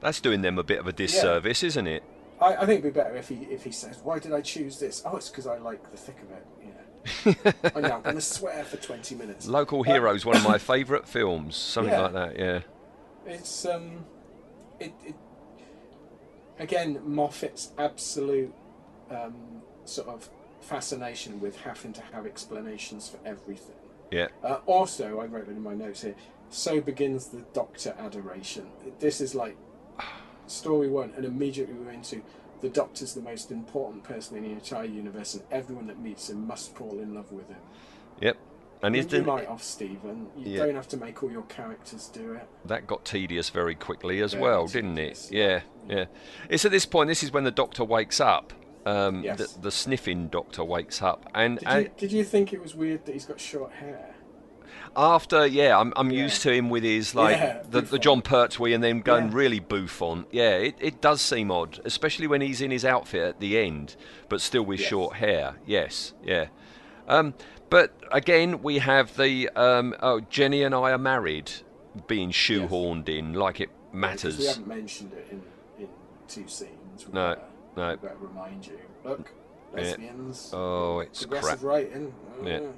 That's 0.00 0.20
doing 0.20 0.40
them 0.42 0.58
a 0.58 0.62
bit 0.64 0.78
of 0.78 0.86
a 0.86 0.92
disservice, 0.92 1.62
isn't 1.62 1.86
it? 1.86 2.02
I, 2.40 2.54
I 2.54 2.60
think 2.66 2.80
it'd 2.80 2.94
be 2.94 2.98
better 3.00 3.16
if 3.16 3.28
he 3.28 3.46
if 3.50 3.64
he 3.64 3.72
says, 3.72 3.98
why 4.02 4.20
did 4.20 4.32
I 4.32 4.40
choose 4.40 4.78
this? 4.78 5.02
Oh, 5.04 5.16
it's 5.16 5.28
because 5.28 5.46
I 5.46 5.58
like 5.58 5.90
the 5.90 5.96
thick 5.96 6.22
of 6.22 6.30
it. 6.30 6.46
I 7.74 7.80
know, 7.80 7.92
I'm 7.96 8.02
going 8.02 8.14
to 8.16 8.20
swear 8.20 8.64
for 8.64 8.76
20 8.76 9.14
minutes. 9.14 9.46
Local 9.46 9.80
Uh, 9.80 9.84
Heroes, 9.84 10.24
one 10.24 10.36
of 10.36 10.44
my 10.44 10.58
favourite 10.74 11.06
films, 11.08 11.56
something 11.56 11.92
Yeah. 11.92 12.00
like 12.02 12.12
that. 12.12 12.38
Yeah. 12.38 12.60
It's 13.26 13.66
um, 13.66 14.04
it, 14.80 14.92
it 15.04 15.14
again 16.58 17.00
Moffat's 17.04 17.72
absolute 17.78 18.52
um, 19.10 19.34
sort 19.84 20.08
of 20.08 20.28
fascination 20.60 21.40
with 21.40 21.56
having 21.60 21.92
to 21.94 22.02
have 22.12 22.26
explanations 22.26 23.08
for 23.08 23.18
everything. 23.26 23.74
Yeah. 24.10 24.28
Uh, 24.42 24.58
also, 24.66 25.20
I 25.20 25.26
wrote 25.26 25.48
it 25.48 25.50
in 25.50 25.62
my 25.62 25.74
notes 25.74 26.02
here. 26.02 26.14
So 26.50 26.80
begins 26.80 27.26
the 27.26 27.42
Doctor 27.52 27.94
adoration. 27.98 28.66
This 28.98 29.20
is 29.20 29.34
like 29.34 29.56
story 30.46 30.88
one, 30.88 31.12
and 31.16 31.24
immediately 31.26 31.74
we're 31.74 31.90
into 31.92 32.22
the 32.60 32.68
Doctor's 32.68 33.14
the 33.14 33.20
most 33.22 33.50
important 33.50 34.04
person 34.04 34.36
in 34.36 34.42
the 34.44 34.50
entire 34.50 34.84
universe, 34.84 35.34
and 35.34 35.42
everyone 35.50 35.86
that 35.86 36.00
meets 36.00 36.30
him 36.30 36.46
must 36.46 36.74
fall 36.74 36.98
in 36.98 37.14
love 37.14 37.30
with 37.32 37.48
him. 37.48 37.58
Yep. 38.20 38.36
And 38.82 38.94
he's 38.94 39.06
the, 39.08 39.22
might 39.22 39.48
off, 39.48 39.62
Steven. 39.62 40.28
You 40.36 40.52
Yeah. 40.52 40.66
don't 40.66 40.76
have 40.76 40.86
to 40.88 40.96
make 40.96 41.22
all 41.22 41.30
your 41.32 41.42
characters 41.42 42.06
do 42.08 42.34
it. 42.34 42.46
that 42.64 42.86
got 42.86 43.04
tedious 43.04 43.50
very 43.50 43.74
quickly 43.74 44.20
as 44.22 44.36
well, 44.36 44.66
didn't 44.68 44.98
it? 44.98 45.28
Yeah, 45.32 45.62
yeah. 45.88 46.04
It's 46.48 46.64
at 46.64 46.70
this 46.70 46.86
point. 46.86 47.08
This 47.08 47.22
is 47.24 47.32
when 47.32 47.42
the 47.44 47.50
Doctor 47.50 47.82
wakes 47.84 48.20
up. 48.20 48.52
Um, 48.86 49.22
Yes. 49.24 49.52
the, 49.54 49.62
the 49.62 49.70
sniffing 49.72 50.28
Doctor 50.28 50.62
wakes 50.64 51.02
up, 51.02 51.28
and, 51.34 51.58
Did 51.58 51.68
and 51.68 51.84
you, 51.84 51.90
did 51.98 52.12
you 52.12 52.24
think 52.24 52.52
it 52.52 52.62
was 52.62 52.74
weird 52.74 53.04
that 53.06 53.12
he's 53.12 53.26
got 53.26 53.38
short 53.40 53.72
hair? 53.72 54.14
After 54.96 55.46
yeah, 55.46 55.78
I'm 55.78 55.92
I'm 55.96 56.10
Yeah. 56.10 56.24
used 56.24 56.42
to 56.42 56.52
him 56.52 56.70
with 56.70 56.82
his 56.82 57.14
like 57.14 57.36
Yeah, 57.36 57.62
the, 57.68 57.80
the 57.82 57.98
Jon 57.98 58.22
Pertwee 58.22 58.72
and 58.74 58.82
then 58.82 59.00
going 59.00 59.26
Yeah. 59.28 59.34
really 59.36 59.60
bouffant. 59.60 60.26
Yeah, 60.32 60.56
it, 60.56 60.76
it 60.80 61.00
does 61.00 61.20
seem 61.20 61.50
odd, 61.50 61.80
especially 61.84 62.26
when 62.26 62.40
he's 62.40 62.60
in 62.60 62.70
his 62.70 62.84
outfit 62.84 63.22
at 63.22 63.40
the 63.40 63.58
end, 63.58 63.96
but 64.28 64.40
still 64.40 64.62
with 64.64 64.80
Yes. 64.80 64.88
short 64.88 65.16
hair. 65.16 65.56
Yes, 65.66 66.14
yeah. 66.24 66.46
Um, 67.06 67.34
but 67.70 67.94
again, 68.12 68.62
we 68.62 68.78
have 68.78 69.16
the 69.16 69.48
um, 69.50 69.94
oh 70.00 70.20
Jenny 70.20 70.62
and 70.62 70.74
I 70.74 70.90
are 70.92 70.98
married 70.98 71.50
being 72.06 72.30
shoehorned 72.30 73.08
in 73.08 73.32
like 73.34 73.60
it 73.60 73.70
Because 73.70 73.92
we 73.92 73.98
matters. 74.00 74.48
haven't 74.48 74.66
mentioned 74.68 75.12
it 75.12 75.26
in, 75.30 75.42
in 75.82 75.88
two 76.28 76.46
scenes. 76.48 77.06
We 77.06 77.12
No, 77.12 77.34
better, 77.34 77.42
no. 77.76 77.96
Better 77.96 78.16
remind 78.20 78.66
you. 78.66 78.78
Look, 79.04 79.32
lesbians. 79.72 80.50
Oh, 80.54 81.00
it's 81.00 81.24
crap. 81.26 81.62
writing. 81.62 82.12
Yeah. 82.44 82.58
Mm. 82.58 82.66
Oh, 82.68 82.74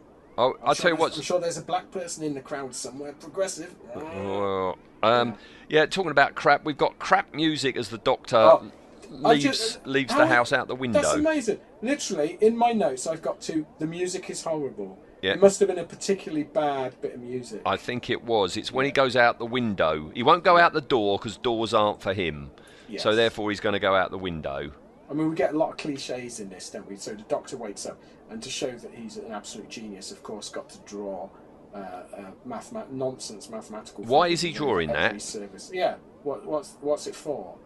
I'll 0.62 0.74
sure 0.74 0.82
tell 0.82 0.90
you 0.92 0.96
what. 0.96 1.16
I'm 1.16 1.22
sure 1.22 1.40
there's 1.40 1.58
a 1.58 1.62
black 1.62 1.90
person 1.90 2.24
in 2.24 2.34
the 2.34 2.40
crowd 2.40 2.74
somewhere. 2.74 3.12
Progressive. 3.12 3.74
Oh, 3.94 4.76
um, 5.02 5.36
yeah, 5.68 5.86
talking 5.86 6.10
about 6.10 6.34
crap, 6.34 6.64
we've 6.64 6.76
got 6.78 6.98
crap 6.98 7.34
music 7.34 7.76
as 7.76 7.88
the 7.88 7.98
Doctor 7.98 8.36
Oh, 8.36 8.70
leaves 9.10 9.42
just- 9.44 9.86
leaves 9.86 10.14
the 10.14 10.26
house 10.26 10.52
out 10.52 10.68
the 10.68 10.74
window. 10.74 11.00
That's 11.00 11.14
amazing. 11.14 11.58
Literally, 11.82 12.38
in 12.40 12.56
my 12.56 12.72
notes, 12.72 13.06
I've 13.06 13.22
got 13.22 13.40
to. 13.42 13.66
The 13.78 13.86
music 13.86 14.30
is 14.30 14.42
horrible. 14.42 14.98
Yeah. 15.22 15.32
It 15.32 15.40
must 15.40 15.60
have 15.60 15.68
been 15.68 15.78
a 15.78 15.84
particularly 15.84 16.44
bad 16.44 16.98
bit 17.02 17.14
of 17.14 17.20
music. 17.20 17.60
I 17.66 17.76
think 17.76 18.08
it 18.08 18.24
was. 18.24 18.56
It's 18.56 18.72
when 18.72 18.86
he 18.86 18.92
goes 18.92 19.16
out 19.16 19.38
the 19.38 19.44
window. 19.46 20.10
He 20.14 20.22
won't 20.22 20.44
go 20.44 20.56
out 20.56 20.72
the 20.72 20.80
door 20.80 21.18
because 21.18 21.36
doors 21.36 21.74
aren't 21.74 22.00
for 22.00 22.14
him. 22.14 22.50
Yes. 22.88 23.02
So 23.02 23.14
therefore, 23.14 23.50
he's 23.50 23.60
going 23.60 23.74
to 23.74 23.78
go 23.80 23.94
out 23.94 24.10
the 24.10 24.18
window. 24.18 24.70
I 25.10 25.12
mean, 25.12 25.28
we 25.28 25.36
get 25.36 25.52
a 25.54 25.58
lot 25.58 25.70
of 25.70 25.76
cliches 25.76 26.40
in 26.40 26.48
this, 26.48 26.70
don't 26.70 26.88
we? 26.88 26.96
So 26.96 27.12
the 27.12 27.22
Doctor 27.22 27.56
wakes 27.56 27.84
up, 27.84 28.00
and 28.30 28.42
to 28.42 28.48
show 28.50 28.70
that 28.70 28.94
he's 28.94 29.16
an 29.16 29.32
absolute 29.32 29.68
genius, 29.68 30.10
of 30.12 30.22
course, 30.22 30.48
got 30.48 30.68
to 30.70 30.78
draw 30.80 31.28
uh, 31.74 31.78
uh, 31.78 32.04
mathemat- 32.46 32.90
nonsense 32.90 33.50
mathematical. 33.50 34.04
Why 34.04 34.28
is 34.28 34.40
he 34.40 34.48
in 34.50 34.54
drawing 34.54 34.88
that? 34.90 35.20
Service. 35.20 35.70
Yeah. 35.72 35.96
What, 36.22 36.46
what's 36.46 36.76
what's 36.80 37.06
it 37.06 37.14
for? 37.14 37.56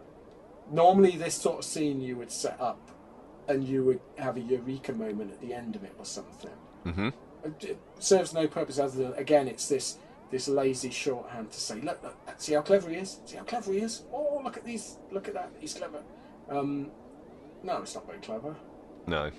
Normally, 0.70 1.12
this 1.12 1.34
sort 1.34 1.58
of 1.58 1.64
scene 1.64 2.00
you 2.00 2.16
would 2.16 2.30
set 2.30 2.58
up, 2.60 2.90
and 3.48 3.62
you 3.64 3.84
would 3.84 4.00
have 4.18 4.36
a 4.36 4.40
eureka 4.40 4.92
moment 4.92 5.30
at 5.32 5.40
the 5.40 5.52
end 5.52 5.76
of 5.76 5.84
it 5.84 5.94
or 5.98 6.04
something. 6.04 6.50
hmm 6.84 7.08
It 7.44 7.64
it 7.64 7.78
serves 7.98 8.32
no 8.32 8.46
purpose 8.48 8.78
other 8.78 8.96
than 9.04 9.14
again, 9.14 9.48
it's 9.48 9.68
this 9.68 9.98
this 10.30 10.48
lazy 10.48 10.90
shorthand 10.90 11.50
to 11.52 11.60
say, 11.60 11.80
look, 11.80 12.02
look, 12.02 12.16
see 12.38 12.54
how 12.54 12.62
clever 12.62 12.88
he 12.90 12.96
is. 12.96 13.20
See 13.26 13.36
how 13.36 13.44
clever 13.44 13.72
he 13.72 13.78
is. 13.80 14.02
Oh, 14.12 14.40
look 14.42 14.56
at 14.56 14.64
these. 14.64 14.96
Look 15.12 15.28
at 15.28 15.34
that. 15.34 15.50
He's 15.60 15.74
clever. 15.74 16.02
Um, 16.48 16.90
no, 17.62 17.82
it's 17.82 17.94
not 17.94 18.06
very 18.06 18.18
clever. 18.18 18.56
No. 19.06 19.30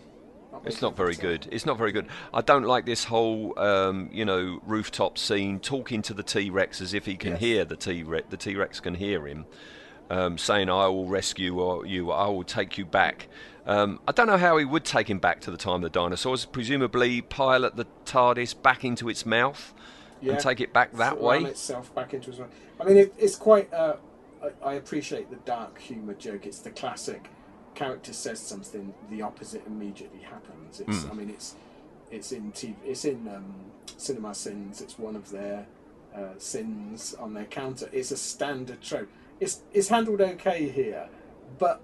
It's 0.66 0.82
not 0.82 0.96
very 0.96 1.16
clever 1.16 1.34
at 1.34 1.40
all. 1.42 1.46
good. 1.46 1.54
It's 1.54 1.66
not 1.66 1.78
very 1.78 1.92
good. 1.92 2.08
I 2.34 2.42
don't 2.42 2.64
like 2.64 2.86
this 2.86 3.06
whole, 3.06 3.58
um, 3.60 4.10
you 4.12 4.26
know, 4.26 4.60
rooftop 4.66 5.18
scene 5.18 5.60
talking 5.60 6.02
to 6.04 6.14
the 6.14 6.24
T 6.24 6.50
Rex 6.50 6.82
as 6.82 6.94
if 6.94 7.06
he 7.06 7.16
can 7.16 7.32
Yes. 7.34 7.40
hear 7.40 7.66
the 7.66 7.76
T 7.76 8.04
Rex. 8.04 8.28
The 8.30 8.38
T 8.38 8.56
Rex 8.56 8.80
can 8.80 8.96
hear 8.96 9.28
him, 9.28 9.46
um, 10.10 10.38
saying, 10.38 10.70
"I 10.70 10.88
will 10.88 11.08
rescue 11.08 11.86
you. 11.86 12.12
I 12.12 12.28
will 12.28 12.44
take 12.44 12.78
you 12.78 12.86
back." 12.86 13.28
Um, 13.68 14.00
I 14.08 14.12
don't 14.12 14.28
know 14.28 14.38
how 14.38 14.58
he 14.58 14.66
would 14.66 14.86
take 14.86 15.10
him 15.10 15.18
back 15.18 15.42
to 15.42 15.52
the 15.52 15.58
time 15.58 15.76
of 15.76 15.82
the 15.82 15.90
dinosaurs. 15.90 16.46
Presumably, 16.46 17.22
pilot 17.22 17.76
the 17.76 17.88
TARDIS 18.06 18.54
back 18.62 18.86
into 18.86 19.10
its 19.10 19.26
mouth 19.26 19.74
and 20.22 20.40
take 20.40 20.62
it 20.62 20.72
back 20.72 20.92
that 20.94 21.20
way. 21.20 21.44
itself 21.44 21.94
back 21.96 22.14
into 22.14 22.30
his. 22.32 22.40
I 22.80 22.84
mean, 22.84 22.98
it, 22.98 23.14
it's 23.18 23.36
quite. 23.36 23.74
Uh, 23.74 23.96
I, 24.64 24.70
I 24.70 24.74
appreciate 24.76 25.30
the 25.32 25.38
dark 25.38 25.80
humour 25.80 26.14
joke. 26.14 26.46
It's 26.46 26.60
the 26.60 26.70
classic. 26.70 27.30
Character 27.76 28.14
says 28.14 28.40
something, 28.40 28.94
the 29.10 29.22
opposite 29.22 29.64
immediately 29.68 30.22
happens. 30.22 30.80
It's. 30.80 31.04
Hmm. 31.04 31.12
I 31.12 31.14
mean, 31.14 31.30
it's. 31.30 31.56
It's 32.12 32.32
in 32.32 32.52
TV. 32.52 32.76
It's 32.86 33.04
in 33.06 33.28
um, 33.28 33.54
Cinema 33.98 34.34
Sins. 34.34 34.82
It's 34.82 34.98
one 34.98 35.16
of 35.16 35.30
their 35.32 35.66
uh, 36.16 36.30
sins 36.38 37.14
on 37.20 37.34
their 37.34 37.46
counter. 37.46 37.90
It's 37.92 38.12
a 38.12 38.18
standard 38.18 38.82
trope. 38.82 39.10
It's 39.40 39.62
it's 39.74 39.90
handled 39.90 40.22
okay 40.22 40.70
here, 40.70 41.10
but 41.60 41.82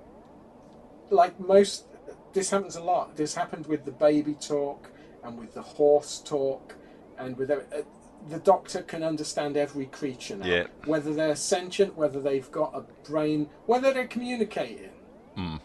like 1.10 1.38
most, 1.39 1.86
this 2.34 2.49
happens 2.51 2.75
a 2.77 2.84
lot. 2.84 3.17
This 3.17 3.36
happened 3.36 3.65
with 3.67 3.84
the 3.84 3.91
baby 3.91 4.34
talk 4.36 4.89
and 5.23 5.38
with 5.38 5.54
the 5.54 5.62
horse 5.62 6.21
talk 6.23 6.75
and 7.17 7.36
with 7.38 7.51
every- 7.51 7.65
uh, 7.77 7.82
the 8.30 8.39
doctor 8.39 8.82
can 8.84 9.04
understand 9.04 9.58
every 9.58 9.88
creature 9.88 10.38
now, 10.38 10.45
Yeah. 10.45 10.67
whether 10.86 11.13
they're 11.13 11.36
sentient, 11.36 11.97
whether 11.97 12.21
they've 12.21 12.49
got 12.51 12.73
a 12.75 12.82
brain, 13.10 13.49
whether 13.65 13.91
they're 13.91 14.08
communicating. 14.08 14.91
Hmm. 15.36 15.56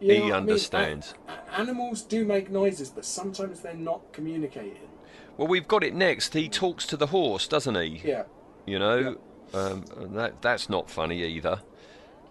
You 0.00 0.14
He 0.14 0.20
what 0.20 0.22
I 0.22 0.24
mean? 0.24 0.32
understands. 0.32 1.14
Animals 1.56 2.02
do 2.02 2.24
make 2.24 2.50
noises, 2.50 2.90
but 2.90 3.04
sometimes 3.04 3.60
they're 3.60 3.74
not 3.74 4.12
communicating. 4.12 4.88
Well, 5.36 5.48
we've 5.48 5.68
got 5.68 5.84
it 5.84 5.94
next. 5.94 6.34
He 6.34 6.48
talks 6.48 6.86
to 6.86 6.96
the 6.96 7.08
horse, 7.08 7.46
doesn't 7.48 7.74
he? 7.74 8.00
Yeah. 8.04 8.24
You 8.66 8.78
know, 8.78 9.16
um, 9.54 9.84
and 9.96 10.16
that 10.18 10.42
that's 10.42 10.68
not 10.68 10.90
funny 10.90 11.22
either. 11.24 11.60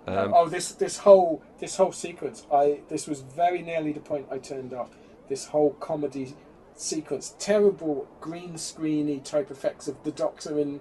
Um, 0.08 0.34
oh, 0.34 0.48
this 0.48 0.72
this 0.72 1.00
whole 1.00 1.42
this 1.60 1.76
whole 1.76 1.92
sequence, 1.92 2.46
I 2.52 2.80
this 2.90 3.08
was 3.08 3.22
very 3.22 3.62
nearly 3.62 3.92
the 3.92 4.00
point 4.00 4.28
I 4.32 4.38
turned 4.38 4.74
off. 4.74 4.90
This 5.28 5.46
whole 5.48 5.72
comedy 5.74 6.36
sequence, 6.76 7.36
terrible 7.40 8.08
green 8.22 8.54
screeny 8.54 9.24
type 9.24 9.52
effects 9.52 9.88
of 9.88 10.02
the 10.04 10.12
Doctor 10.12 10.58
in 10.58 10.80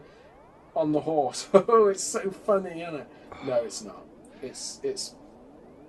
on 0.77 0.93
the 0.93 1.01
horse. 1.01 1.49
Oh, 1.55 1.89
it's 1.89 2.05
so 2.05 2.31
funny, 2.31 2.83
isn't 2.83 2.95
it? 2.95 3.09
No, 3.45 3.55
it's 3.65 3.83
not. 3.83 4.05
It's 4.43 4.81
it's 4.83 5.15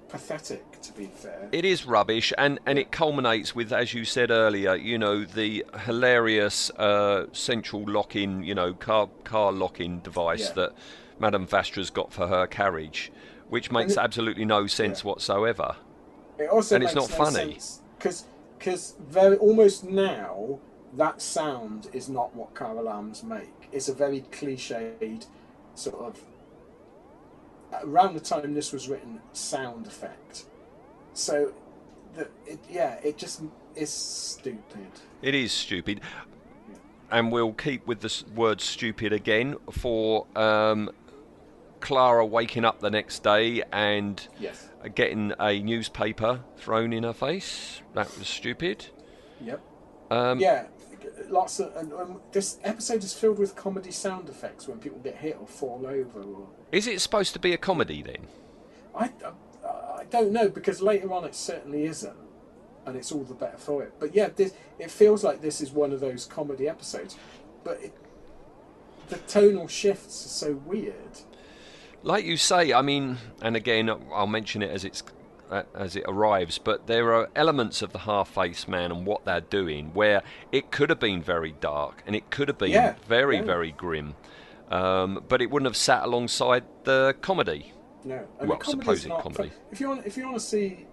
pathetic 0.09 0.81
to 0.81 0.91
be 0.93 1.05
fair. 1.05 1.47
It 1.51 1.65
is 1.65 1.85
rubbish, 1.85 2.33
and, 2.37 2.59
and 2.65 2.77
it 2.79 2.91
culminates 2.91 3.55
with, 3.55 3.71
as 3.71 3.93
you 3.93 4.05
said 4.05 4.31
earlier, 4.31 4.75
you 4.75 4.97
know, 4.97 5.23
the 5.23 5.65
hilarious 5.85 6.69
uh, 6.71 7.27
central 7.31 7.83
lock-in, 7.87 8.43
you 8.43 8.55
know, 8.55 8.73
car 8.73 9.09
car 9.23 9.51
lock-in 9.51 10.01
device 10.01 10.47
Yeah. 10.49 10.53
that 10.53 10.73
Madame 11.19 11.45
Vastra's 11.45 11.89
got 11.89 12.11
for 12.11 12.27
her 12.27 12.47
carriage, 12.47 13.11
which 13.49 13.71
makes 13.71 13.93
it- 13.93 13.99
absolutely 13.99 14.45
no 14.45 14.67
sense 14.67 15.01
Yeah. 15.03 15.09
whatsoever. 15.09 15.75
It 16.37 16.49
also 16.49 16.75
And 16.75 16.83
it's 16.83 16.95
makes 16.95 17.09
not 17.09 17.17
no 17.19 17.25
funny. 17.25 17.57
because 17.97 18.25
because 18.57 18.95
very 18.99 19.37
almost 19.37 19.83
now 19.85 20.59
that 20.97 21.21
sound 21.21 21.87
is 21.93 22.09
not 22.09 22.35
what 22.35 22.53
car 22.53 22.75
alarms 22.77 23.23
make. 23.23 23.69
It's 23.71 23.87
a 23.89 23.93
very 23.93 24.21
cliched 24.31 25.25
sort 25.75 25.95
of 26.03 26.19
around 27.83 28.13
the 28.15 28.19
time 28.19 28.53
this 28.53 28.71
was 28.71 28.87
written 28.89 29.19
sound 29.33 29.87
effect. 29.87 30.45
So 31.13 31.53
the 32.15 32.27
it, 32.45 32.59
yeah, 32.69 32.99
it 33.03 33.17
just 33.17 33.41
is 33.75 33.89
stupid. 33.89 34.87
It 35.21 35.35
is 35.35 35.51
stupid. 35.51 36.01
And 37.11 37.31
we'll 37.31 37.53
keep 37.53 37.87
with 37.87 38.01
the 38.01 38.23
word 38.35 38.61
stupid 38.61 39.11
again 39.13 39.55
for 39.71 40.27
um, 40.35 40.91
Clara 41.79 42.23
waking 42.25 42.65
up 42.65 42.81
the 42.81 42.91
next 42.91 43.23
day 43.23 43.63
and 43.71 44.27
Yes. 44.39 44.69
getting 44.93 45.33
a 45.39 45.59
newspaper 45.59 46.41
thrown 46.57 46.93
in 46.93 47.03
her 47.03 47.13
face. 47.13 47.81
That 47.95 48.15
was 48.17 48.27
stupid. 48.27 48.85
Yep. 49.41 49.59
Um, 50.11 50.39
yeah. 50.39 50.67
Lots 51.29 51.59
of 51.59 51.75
and, 51.75 51.93
um, 51.93 52.21
this 52.31 52.59
episode 52.63 53.03
is 53.03 53.13
filled 53.13 53.39
with 53.39 53.55
comedy 53.55 53.91
sound 53.91 54.29
effects 54.29 54.67
when 54.67 54.77
people 54.79 54.99
get 54.99 55.15
hit 55.15 55.37
or 55.39 55.47
fall 55.47 55.85
over 55.87 56.21
or 56.21 56.47
Is 56.71 56.87
it 56.87 57.01
supposed 57.01 57.33
to 57.33 57.39
be 57.39 57.53
a 57.53 57.57
comedy 57.57 58.01
then? 58.01 58.27
I, 58.95 59.11
I, 59.65 60.03
don't 60.09 60.31
know 60.31 60.49
because 60.49 60.81
later 60.81 61.13
on 61.13 61.23
it 61.23 61.35
certainly 61.35 61.85
isn't, 61.85 62.17
and 62.85 62.95
it's 62.95 63.11
all 63.11 63.23
the 63.23 63.33
better 63.33 63.57
for 63.57 63.83
it. 63.83 63.93
But 63.99 64.15
yeah, 64.15 64.29
this 64.35 64.53
it 64.77 64.91
feels 64.91 65.23
like 65.23 65.41
this 65.41 65.61
is 65.61 65.71
one 65.71 65.91
of 65.91 65.99
those 65.99 66.25
comedy 66.25 66.67
episodes, 66.67 67.15
but 67.63 67.81
it, 67.81 67.93
the 69.09 69.17
tonal 69.17 69.67
shifts 69.67 70.25
are 70.25 70.29
so 70.29 70.53
weird. 70.65 71.21
Like 72.01 72.25
you 72.25 72.37
say, 72.37 72.73
I 72.73 72.81
mean, 72.81 73.17
and 73.41 73.55
again, 73.55 73.89
I'll 74.13 74.27
mention 74.27 74.61
it 74.61 74.71
as 74.71 74.83
it's 74.83 75.03
as 75.73 75.95
it 75.95 76.03
arrives, 76.07 76.57
but 76.59 76.87
there 76.87 77.13
are 77.13 77.29
elements 77.35 77.81
of 77.81 77.91
the 77.91 77.99
half-faced 77.99 78.67
man 78.67 78.91
and 78.91 79.05
what 79.05 79.25
they're 79.25 79.41
doing 79.41 79.91
where 79.93 80.21
it 80.51 80.71
could 80.71 80.89
have 80.89 80.99
been 80.99 81.21
very 81.21 81.53
dark 81.59 82.03
and 82.05 82.15
it 82.15 82.29
could 82.29 82.47
have 82.47 82.57
been 82.57 82.71
Yeah, 82.71 82.95
very, 83.07 83.37
yeah. 83.37 83.43
very 83.43 83.71
grim, 83.71 84.15
um, 84.69 85.23
but 85.27 85.41
it 85.41 85.49
wouldn't 85.49 85.67
have 85.67 85.77
sat 85.77 86.03
alongside 86.03 86.63
the 86.83 87.15
comedy. 87.21 87.73
No, 88.03 88.25
and 88.39 88.49
Well, 88.49 88.57
the 88.57 88.63
comedy's 88.63 89.01
supposed 89.01 89.07
not 89.07 89.23
comedy. 89.23 89.51
If 89.71 89.79
you 89.81 89.89
want, 89.89 90.05
if 90.05 90.15
you 90.17 90.23
want 90.25 90.35
to 90.37 90.45
see 90.45 90.85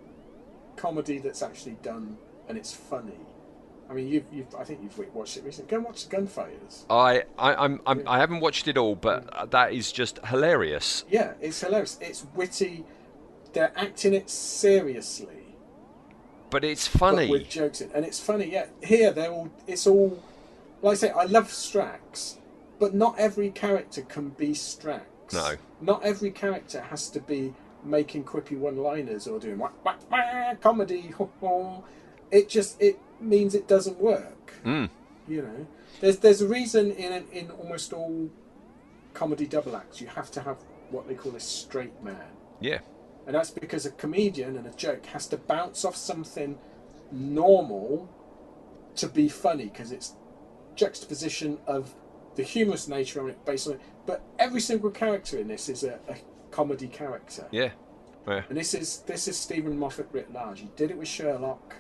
comedy 0.77 1.19
that's 1.19 1.43
actually 1.43 1.77
done 1.83 2.17
and 2.49 2.59
it's 2.59 2.73
funny, 2.73 3.19
I 3.89 3.95
mean, 3.95 4.09
you've, 4.09 4.25
you've 4.33 4.53
I 4.59 4.65
think 4.65 4.81
you've 4.83 4.99
watched 5.15 5.37
it 5.37 5.45
recently. 5.45 5.71
Go 5.71 5.77
and 5.77 5.85
watch 5.87 6.05
the 6.09 6.11
Gunfighters. 6.17 6.85
I, 6.91 7.23
I, 7.39 7.55
I'm, 7.55 7.81
I'm, 7.87 8.03
I 8.09 8.19
haven't 8.19 8.41
watched 8.41 8.67
it 8.67 8.77
all, 8.77 8.97
but 8.97 9.51
that 9.53 9.73
is 9.73 9.93
just 9.93 10.19
hilarious. 10.27 11.05
Yeah, 11.09 11.35
it's 11.41 11.61
hilarious. 11.61 11.97
It's 12.01 12.27
witty. 12.35 12.85
they're 13.53 13.73
acting 13.77 14.13
it 14.15 14.29
seriously, 14.29 15.55
But 16.51 16.65
it's 16.65 16.89
but 16.89 16.99
funny. 16.99 17.31
with 17.31 17.49
jokes 17.49 17.81
in, 17.81 17.93
and 17.93 18.05
it's 18.05 18.19
funny. 18.19 18.51
Yeah, 18.51 18.67
here 18.83 19.13
they're 19.13 19.31
all. 19.31 19.51
It's 19.69 19.87
all. 19.87 20.21
Like 20.83 20.93
I 20.93 20.97
say, 20.97 21.11
I 21.11 21.25
love 21.25 21.49
Strax, 21.49 22.37
but 22.79 22.95
not 22.95 23.19
every 23.19 23.51
character 23.51 24.03
can 24.03 24.31
be 24.31 24.51
Strax. 24.51 25.01
No. 25.33 25.55
Not 25.81 26.03
every 26.05 26.31
character 26.31 26.81
has 26.81 27.09
to 27.11 27.21
be 27.21 27.55
making 27.85 28.25
quippy 28.25 28.57
one-liners 28.59 29.27
or 29.27 29.39
doing 29.39 29.59
whack, 29.59 29.73
whack, 29.85 29.99
whack, 30.11 30.61
comedy. 30.61 31.09
ho, 31.17 31.31
ho. 31.41 31.85
It 32.31 32.49
just 32.49 32.81
it 32.81 32.99
means 33.21 33.55
it 33.55 33.69
doesn't 33.69 33.99
work. 33.99 34.55
Mm. 34.65 34.89
You 35.29 35.43
know, 35.43 35.67
there's 36.01 36.19
there's 36.19 36.43
a 36.43 36.49
reason 36.49 36.93
in 36.93 37.25
in 37.33 37.51
almost 37.51 37.93
all 37.93 38.31
comedy 39.15 39.47
double 39.47 39.75
acts 39.75 40.01
you 40.01 40.07
have 40.09 40.31
to 40.31 40.41
have 40.43 40.59
what 40.91 41.09
they 41.09 41.15
call 41.15 41.35
a 41.35 41.41
straight 41.41 42.03
man, 42.03 42.29
Yeah. 42.61 42.81
and 43.27 43.35
that's 43.35 43.51
because 43.51 43.87
a 43.87 43.91
comedian 43.91 44.57
and 44.57 44.67
a 44.67 44.73
joke 44.73 45.07
has 45.07 45.27
to 45.29 45.37
bounce 45.39 45.85
off 45.85 45.97
something 45.97 46.59
normal 47.11 48.09
to 48.97 49.09
be 49.09 49.29
funny 49.29 49.65
because 49.65 49.91
it's 49.91 50.15
juxtaposition 50.75 51.59
of 51.67 51.95
the 52.37 52.43
humorous 52.43 52.87
nature 52.87 53.21
on 53.21 53.31
it 53.31 53.45
based 53.45 53.67
on 53.67 53.75
it. 53.75 53.81
But 54.07 54.23
every 54.39 54.61
single 54.61 54.91
character 54.91 55.39
in 55.39 55.49
this 55.49 55.69
is 55.69 55.83
a, 55.83 55.99
a 56.09 56.17
comedy 56.51 56.87
character. 56.87 57.47
Yeah. 57.51 57.71
Yeah. 58.29 58.43
And 58.49 58.57
this 58.57 58.75
is 58.75 58.99
this 59.07 59.29
is 59.29 59.37
Steven 59.37 59.79
Moffat 59.79 60.09
writ 60.13 60.33
large. 60.33 60.61
He 60.61 60.71
did 60.77 60.91
it 60.91 60.99
with 60.99 61.09
Sherlock. 61.09 61.77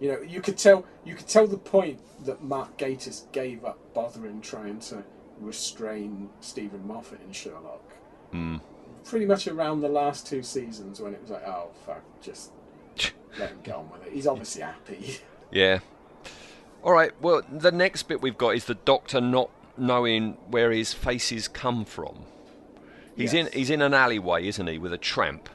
You 0.00 0.12
know, 0.12 0.20
you 0.20 0.40
could 0.40 0.56
tell 0.56 0.84
you 1.04 1.14
could 1.14 1.26
tell 1.26 1.46
the 1.46 1.58
point 1.58 2.00
that 2.24 2.42
Mark 2.42 2.76
Gatiss 2.78 3.30
gave 3.32 3.64
up 3.64 3.78
bothering 3.94 4.40
trying 4.40 4.80
to 4.80 5.04
restrain 5.40 6.30
Steven 6.40 6.86
Moffat 6.86 7.20
in 7.26 7.32
Sherlock. 7.32 7.94
Mm. 8.32 8.60
Pretty 9.04 9.26
much 9.26 9.46
around 9.46 9.80
the 9.80 9.88
last 9.88 10.26
two 10.26 10.42
seasons 10.42 11.00
when 11.00 11.14
it 11.14 11.20
was 11.20 11.30
like, 11.30 11.46
oh 11.46 11.70
fuck, 11.84 12.02
just 12.20 12.52
let 13.38 13.50
him 13.50 13.58
get 13.62 13.74
on 13.74 13.90
with 13.90 14.06
it. 14.06 14.12
He's 14.12 14.26
obviously 14.26 14.62
happy. 14.62 15.18
Yeah. 15.50 15.78
All 16.82 16.92
right. 16.92 17.12
Well, 17.22 17.42
the 17.50 17.72
next 17.72 18.04
bit 18.04 18.20
we've 18.20 18.36
got 18.36 18.50
is 18.50 18.66
the 18.66 18.74
Doctor 18.74 19.20
not 19.20 19.50
knowing 19.78 20.32
where 20.48 20.70
his 20.70 20.92
faces 20.94 21.48
come 21.48 21.84
from. 21.84 22.24
He's 23.16 23.34
Yes. 23.34 23.48
in 23.48 23.52
he's 23.58 23.70
in 23.70 23.82
an 23.82 23.94
alleyway, 23.94 24.46
isn't 24.46 24.66
he, 24.66 24.78
with 24.78 24.92
a 24.92 24.98
tramp? 24.98 25.48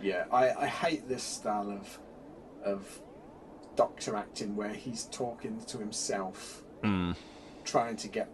Yeah, 0.00 0.24
I, 0.32 0.50
I 0.52 0.66
hate 0.66 1.08
this 1.08 1.22
style 1.22 1.70
of 1.70 1.98
of 2.64 3.00
doctor 3.76 4.16
acting 4.16 4.56
where 4.56 4.70
he's 4.72 5.04
talking 5.04 5.60
to 5.66 5.78
himself, 5.78 6.62
Mm. 6.82 7.16
trying 7.64 7.96
to 7.96 8.08
get 8.08 8.28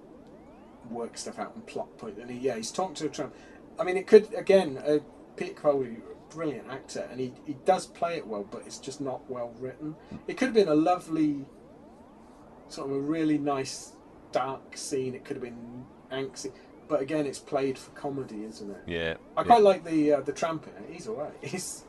work 0.90 1.16
stuff 1.16 1.38
out 1.38 1.54
and 1.54 1.66
plot 1.66 1.96
point. 1.98 2.18
And 2.18 2.30
he, 2.30 2.38
yeah, 2.38 2.56
he's 2.56 2.70
talking 2.70 2.94
to 2.96 3.06
a 3.06 3.08
tramp. 3.08 3.34
I 3.78 3.84
mean, 3.84 3.96
it 3.96 4.06
could 4.06 4.32
again, 4.34 4.78
uh, 4.86 4.98
Peter 5.36 5.54
Crowley, 5.54 5.96
brilliant 6.30 6.68
actor, 6.70 7.08
and 7.10 7.18
he 7.20 7.32
he 7.46 7.54
does 7.64 7.86
play 7.86 8.16
it 8.16 8.26
well, 8.26 8.44
but 8.50 8.62
it's 8.66 8.78
just 8.78 9.00
not 9.00 9.28
well 9.30 9.54
written. 9.58 9.96
It 10.26 10.36
could 10.36 10.46
have 10.46 10.54
been 10.54 10.68
a 10.68 10.74
lovely, 10.74 11.46
sort 12.68 12.90
of 12.90 12.96
a 12.96 13.00
really 13.00 13.38
nice 13.38 13.92
dark 14.34 14.76
scene. 14.76 15.14
It 15.14 15.24
could 15.24 15.36
have 15.36 15.42
been 15.42 15.84
angsty, 16.12 16.50
but 16.88 17.00
again, 17.00 17.24
it's 17.24 17.38
played 17.38 17.78
for 17.78 17.90
comedy, 17.92 18.44
isn't 18.44 18.70
it? 18.70 18.82
Yeah. 18.86 19.14
I 19.36 19.40
yeah. 19.40 19.46
quite 19.46 19.62
like 19.62 19.84
the 19.84 20.14
uh, 20.14 20.20
the 20.20 20.32
tramp 20.32 20.66
in 20.66 20.84
it. 20.84 20.90
He's 20.92 21.08
alright. 21.08 21.32
He's. 21.40 21.84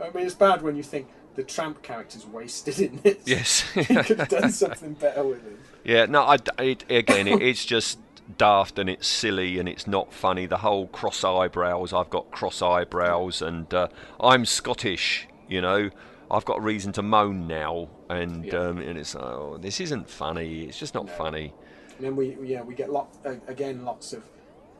I 0.00 0.10
mean, 0.10 0.26
it's 0.26 0.34
bad 0.34 0.62
when 0.62 0.76
you 0.76 0.82
think 0.82 1.08
the 1.34 1.42
tramp 1.42 1.82
character's 1.82 2.26
wasted 2.26 2.78
in 2.78 3.00
this. 3.02 3.16
Yes. 3.26 3.62
he 3.74 3.84
could 3.84 4.18
have 4.18 4.28
done 4.28 4.50
something 4.50 4.94
better 4.94 5.24
with 5.24 5.42
him. 5.42 5.58
Yeah, 5.84 6.06
no, 6.06 6.22
I, 6.22 6.36
it, 6.58 6.84
again, 6.90 7.26
it, 7.26 7.42
it's 7.42 7.64
just 7.64 7.98
daft 8.38 8.78
and 8.78 8.88
it's 8.88 9.06
silly 9.06 9.58
and 9.58 9.68
it's 9.68 9.86
not 9.86 10.12
funny. 10.12 10.46
The 10.46 10.58
whole 10.58 10.86
cross 10.86 11.24
eyebrows, 11.24 11.92
I've 11.92 12.10
got 12.10 12.30
cross 12.30 12.62
eyebrows 12.62 13.42
and 13.42 13.72
uh, 13.74 13.88
I'm 14.20 14.44
Scottish, 14.44 15.26
you 15.48 15.60
know. 15.60 15.90
I've 16.30 16.46
got 16.46 16.58
a 16.58 16.62
reason 16.62 16.92
to 16.92 17.02
moan 17.02 17.46
now, 17.46 17.88
and 18.16 18.44
Yeah. 18.44 18.58
um, 18.58 18.78
and 18.78 18.98
it's 18.98 19.14
oh, 19.14 19.58
this 19.60 19.80
isn't 19.80 20.08
funny. 20.08 20.64
It's 20.64 20.78
just 20.78 20.94
not 20.94 21.06
No. 21.06 21.12
funny. 21.12 21.54
And 21.96 22.06
then 22.06 22.16
we 22.16 22.36
yeah 22.42 22.62
we 22.62 22.74
get 22.74 22.90
lot 22.90 23.08
uh, 23.24 23.34
again 23.46 23.84
lots 23.84 24.12
of 24.12 24.24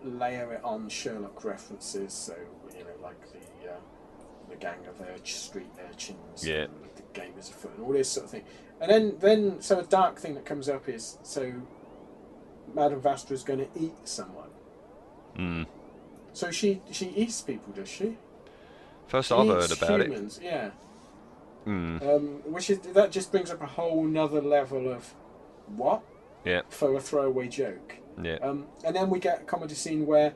layer 0.04 0.52
it 0.52 0.64
on 0.64 0.88
Sherlock 0.88 1.44
references. 1.44 2.12
So 2.12 2.34
you 2.76 2.84
know 2.84 2.90
like 3.02 3.20
the 3.32 3.70
uh, 3.70 3.74
the 4.50 4.56
gang 4.56 4.86
of 4.88 5.00
urch 5.00 5.34
street 5.34 5.70
urchins. 5.90 6.46
Yeah. 6.46 6.66
The 6.96 7.20
game 7.20 7.34
is 7.38 7.48
afoot 7.50 7.72
and 7.76 7.84
all 7.86 7.92
this 7.92 8.08
sort 8.08 8.24
of 8.26 8.30
thing. 8.30 8.44
And 8.80 8.90
then 8.90 9.16
then 9.20 9.60
so 9.60 9.78
a 9.80 9.84
dark 9.84 10.18
thing 10.18 10.34
that 10.34 10.44
comes 10.44 10.68
up 10.68 10.88
is 10.88 11.18
so 11.22 11.52
Madame 12.74 13.00
Vastra 13.00 13.32
is 13.32 13.42
going 13.42 13.58
to 13.60 13.68
eat 13.78 13.94
someone. 14.04 14.48
Mm. 15.36 15.66
So 16.32 16.50
she 16.50 16.80
she 16.90 17.08
eats 17.10 17.40
people, 17.42 17.72
does 17.72 17.88
she? 17.88 18.16
First 19.06 19.28
She 19.28 19.34
I've 19.34 19.48
heard 19.48 19.72
about 19.72 20.00
it. 20.00 20.38
Yeah. 20.42 20.70
Mm. 21.66 22.02
Um, 22.02 22.26
which 22.52 22.70
is 22.70 22.78
that 22.80 23.10
just 23.12 23.30
brings 23.30 23.50
up 23.50 23.62
a 23.62 23.66
whole 23.66 24.04
nother 24.04 24.42
level 24.42 24.90
of 24.90 25.14
what 25.76 26.02
Yeah, 26.44 26.62
for 26.70 26.94
a 26.96 27.00
throwaway 27.00 27.48
joke. 27.48 27.96
yeah, 28.22 28.38
Um, 28.42 28.66
and 28.84 28.96
then 28.96 29.08
we 29.10 29.18
get 29.20 29.42
a 29.42 29.44
comedy 29.44 29.74
scene 29.74 30.06
where 30.06 30.34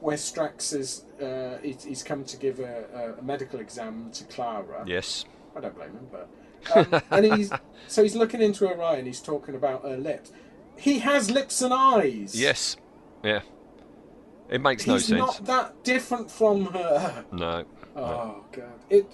where 0.00 0.16
Strax 0.16 0.74
is 0.74 1.04
uh, 1.22 1.58
he's, 1.62 1.84
he's 1.84 2.02
come 2.02 2.24
to 2.24 2.36
give 2.36 2.58
a, 2.58 2.84
a, 3.16 3.20
a 3.20 3.22
medical 3.22 3.60
exam 3.60 4.10
to 4.14 4.24
Clara. 4.24 4.82
yes, 4.86 5.24
I 5.54 5.60
don't 5.60 5.74
blame 5.76 5.90
him, 5.90 6.08
but 6.10 6.28
um, 6.94 7.02
and 7.10 7.34
he's 7.34 7.52
so 7.86 8.02
he's 8.02 8.16
looking 8.16 8.42
into 8.42 8.66
her 8.66 8.82
eye 8.82 8.96
and 8.96 9.06
he's 9.06 9.20
talking 9.20 9.54
about 9.54 9.82
her 9.84 9.96
lips. 9.96 10.32
He 10.76 10.98
has 11.00 11.30
lips 11.30 11.60
and 11.62 11.72
eyes. 11.74 12.34
yes, 12.38 12.76
yeah. 13.22 13.40
It 14.48 14.60
makes 14.62 14.84
no 14.86 14.94
he's 14.94 15.06
sense. 15.06 15.18
not 15.20 15.44
that 15.46 15.84
different 15.84 16.28
from 16.30 16.64
her. 16.66 17.24
No. 17.30 17.64
Oh 17.94 18.44
god! 18.52 18.64
It 18.88 19.06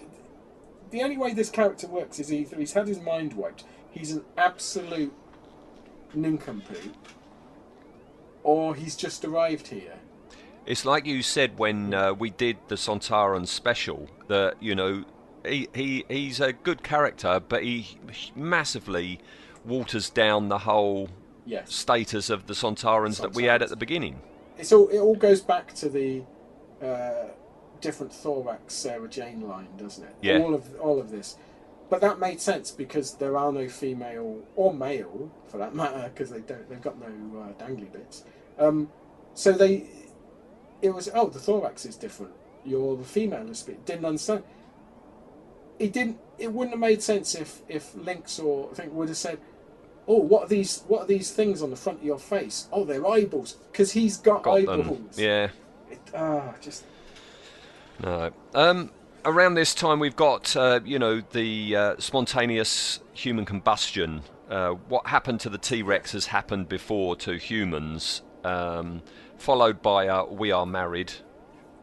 the 0.91 1.03
only 1.03 1.17
way 1.17 1.33
this 1.35 1.51
character 1.51 1.87
works 1.87 2.19
is 2.19 2.33
either 2.33 2.57
he's 2.57 2.73
had 2.73 2.89
his 2.89 3.01
mind 3.01 3.33
wiped, 3.35 3.65
he's 3.91 4.13
an 4.13 4.25
absolute 4.37 5.13
nincompoop, 6.15 6.97
or 8.43 8.75
he's 8.75 8.97
just 8.97 9.25
arrived 9.25 9.69
here. 9.69 9.95
It's 10.65 10.85
like 10.85 11.07
you 11.07 11.23
said 11.23 11.59
when 11.59 11.95
uh, 11.95 12.13
we 12.13 12.31
did 12.31 12.57
the 12.69 12.75
Sontaran 12.75 13.47
special 13.47 14.09
that 14.29 14.61
you 14.61 14.75
know 14.75 15.05
he, 15.45 15.69
he 15.75 16.05
he's 16.09 16.41
a 16.41 16.53
good 16.53 16.83
character, 16.83 17.41
but 17.41 17.63
he 17.63 17.99
massively 18.35 19.21
waters 19.65 20.11
down 20.11 20.49
the 20.49 20.59
whole 20.59 21.09
Yes, 21.49 21.73
status 21.73 22.29
of 22.29 22.49
the 22.49 22.55
Sontarans 22.55 23.21
that 23.21 23.35
we 23.35 23.45
had 23.45 23.63
at 23.63 23.69
the 23.69 23.77
beginning. 23.77 24.21
it's 24.59 24.73
all 24.73 24.89
it 24.89 24.99
all 24.99 25.15
goes 25.15 25.41
back 25.41 25.73
to 25.75 25.89
the 25.89 26.23
uh, 26.83 27.29
different 27.81 28.13
thorax 28.13 28.75
Sarah 28.75 29.09
Jane 29.09 29.47
line, 29.49 29.69
doesn't 29.77 30.05
it? 30.05 30.15
Yeah. 30.23 30.39
All 30.39 30.55
of 30.55 30.75
all 30.81 31.01
of 31.01 31.11
this, 31.11 31.37
but 31.89 32.01
that 32.01 32.19
made 32.19 32.41
sense 32.41 32.71
because 32.71 33.15
there 33.15 33.37
are 33.37 33.53
no 33.53 33.69
female 33.69 34.43
or 34.57 34.75
male 34.75 35.31
for 35.49 35.59
that 35.59 35.75
matter 35.75 36.11
because 36.13 36.31
they 36.31 36.41
don't 36.41 36.69
they've 36.69 36.83
got 36.83 36.99
no 36.99 37.41
uh, 37.41 37.65
dangly 37.65 37.91
bits. 37.93 38.25
Um, 38.59 38.91
so 39.35 39.53
they 39.53 39.89
it 40.83 40.91
was 40.91 41.09
oh 41.15 41.29
the 41.29 41.39
thorax 41.39 41.85
is 41.85 41.97
different. 41.97 42.33
You're 42.65 42.97
the 42.97 43.05
female 43.05 43.49
is 43.49 43.63
bit 43.63 43.85
didn't 43.87 44.05
understand. 44.05 44.43
It 45.79 45.93
didn't. 45.93 46.19
It 46.39 46.53
wouldn't 46.53 46.73
have 46.73 46.81
made 46.81 47.03
sense 47.03 47.35
if 47.35 47.61
if 47.69 47.95
Linx 47.95 48.43
or 48.43 48.71
I 48.71 48.75
think 48.75 48.93
would 48.93 49.09
have 49.09 49.17
said. 49.17 49.39
Oh, 50.09 50.21
what 50.21 50.45
are 50.45 50.49
these? 50.49 50.85
What 50.87 51.03
are 51.03 51.07
these 51.07 51.33
things 51.33 51.63
on 51.63 51.71
the 51.71 51.77
front 51.77 51.99
of 51.99 52.05
your 52.05 52.19
face? 52.21 52.69
Oh, 52.73 52.85
they're 52.85 53.05
eyeballs, 53.05 53.57
because 53.73 53.91
he's 53.91 54.17
got, 54.17 54.45
Got 54.45 54.59
eyeballs. 54.59 54.87
them. 54.87 55.11
Yeah. 55.17 55.49
It, 55.91 55.99
ah, 56.15 56.55
just 56.61 56.85
No. 58.03 58.31
Um, 58.55 58.91
around 59.25 59.55
this 59.55 59.75
time, 59.75 59.99
we've 60.01 60.17
got 60.17 60.57
uh, 60.57 60.81
you 60.85 60.99
know 60.99 61.21
the 61.33 61.77
uh, 61.77 61.95
spontaneous 61.99 63.01
human 63.13 63.45
combustion. 63.45 64.23
Uh, 64.49 64.71
what 64.89 65.07
happened 65.09 65.41
to 65.41 65.49
the 65.49 65.59
T 65.59 65.83
Rex 65.83 66.13
has 66.13 66.27
happened 66.27 66.69
before 66.69 67.17
to 67.17 67.37
humans, 67.37 68.23
um, 68.45 69.03
followed 69.39 69.83
by 69.83 70.09
uh, 70.09 70.25
"We 70.27 70.53
are 70.53 70.67
married." 70.67 71.13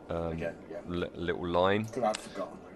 Um, 0.09 0.33
again, 0.33 0.55
yeah. 0.69 0.77
li- 0.87 1.09
little 1.15 1.47
line. 1.47 1.87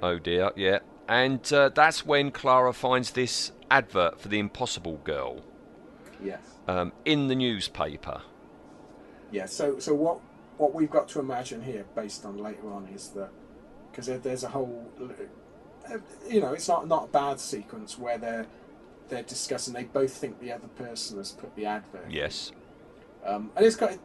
Oh 0.02 0.18
dear, 0.20 0.52
yeah. 0.56 0.80
And 1.08 1.52
uh, 1.54 1.70
that's 1.70 2.06
when 2.06 2.32
Clara 2.32 2.74
finds 2.74 3.12
this 3.12 3.52
advert 3.72 4.20
for 4.20 4.28
the 4.28 4.40
Impossible 4.40 4.98
Girl 5.04 5.42
Yes. 6.22 6.40
um, 6.68 6.92
in 7.06 7.28
the 7.28 7.36
newspaper. 7.36 8.22
Yeah. 9.32 9.46
So, 9.46 9.80
so 9.80 9.94
what 9.94 10.20
what 10.58 10.74
we've 10.74 10.90
got 10.90 11.08
to 11.10 11.20
imagine 11.20 11.62
here, 11.62 11.86
based 11.96 12.26
on 12.26 12.38
later 12.38 12.72
on, 12.72 12.88
is 12.88 13.10
that 13.10 13.30
because 13.92 14.08
there's 14.22 14.44
a 14.44 14.50
whole, 14.50 14.92
uh, 15.90 15.98
you 16.30 16.42
know, 16.42 16.54
it's 16.54 16.68
not 16.68 16.88
not 16.88 17.06
a 17.06 17.08
bad 17.08 17.40
sequence 17.40 17.98
where 17.98 18.18
they're 18.18 18.48
they're 19.10 19.24
discussing. 19.24 19.74
They 19.74 19.84
both 19.84 20.14
think 20.14 20.40
the 20.40 20.52
other 20.52 20.68
person 20.68 21.18
has 21.18 21.32
put 21.32 21.56
the 21.56 21.66
advert. 21.66 22.10
Yes. 22.10 22.52
Um, 23.26 23.52
and 23.56 23.66
it's 23.66 23.76
quite 23.76 24.00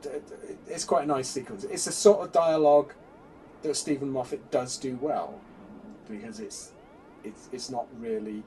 it's 0.67 0.85
quite 0.85 1.05
a 1.05 1.07
nice 1.07 1.29
sequence. 1.29 1.65
It's 1.65 1.87
a 1.87 1.93
sort 1.93 2.25
of 2.25 2.33
dialogue 2.33 2.93
that 3.63 3.77
Steven 3.77 4.11
Moffat 4.11 4.51
does 4.51 4.77
do 4.77 4.99
well 5.01 5.41
because 6.09 6.41
it's 6.41 6.73
it's 7.25 7.49
it's 7.53 7.71
not 7.71 7.87
really 7.99 8.43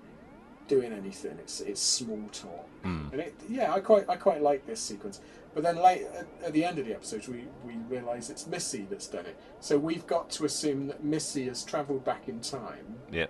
doing 0.67 0.91
anything. 0.93 1.37
It's 1.39 1.61
it's 1.61 1.81
small 1.81 2.27
talk, 2.31 2.67
hmm. 2.83 3.07
and 3.11 3.21
it, 3.21 3.35
yeah, 3.49 3.73
I 3.73 3.79
quite 3.79 4.09
I 4.09 4.15
quite 4.15 4.41
like 4.41 4.65
this 4.65 4.79
sequence. 4.79 5.21
But 5.53 5.63
then 5.63 5.77
late 5.77 6.03
at, 6.17 6.27
at 6.47 6.53
the 6.53 6.65
end 6.65 6.79
of 6.79 6.85
the 6.85 6.93
episode, 6.93 7.27
we 7.27 7.45
we 7.65 7.75
realise 7.87 8.29
it's 8.29 8.45
Missy 8.47 8.85
that's 8.89 9.07
done 9.07 9.25
it. 9.25 9.37
So 9.59 9.77
we've 9.77 10.05
got 10.05 10.29
to 10.31 10.45
assume 10.45 10.87
that 10.87 11.03
Missy 11.03 11.47
has 11.47 11.63
travelled 11.63 12.03
back 12.03 12.27
in 12.27 12.41
time, 12.41 12.97
Yeah. 13.11 13.27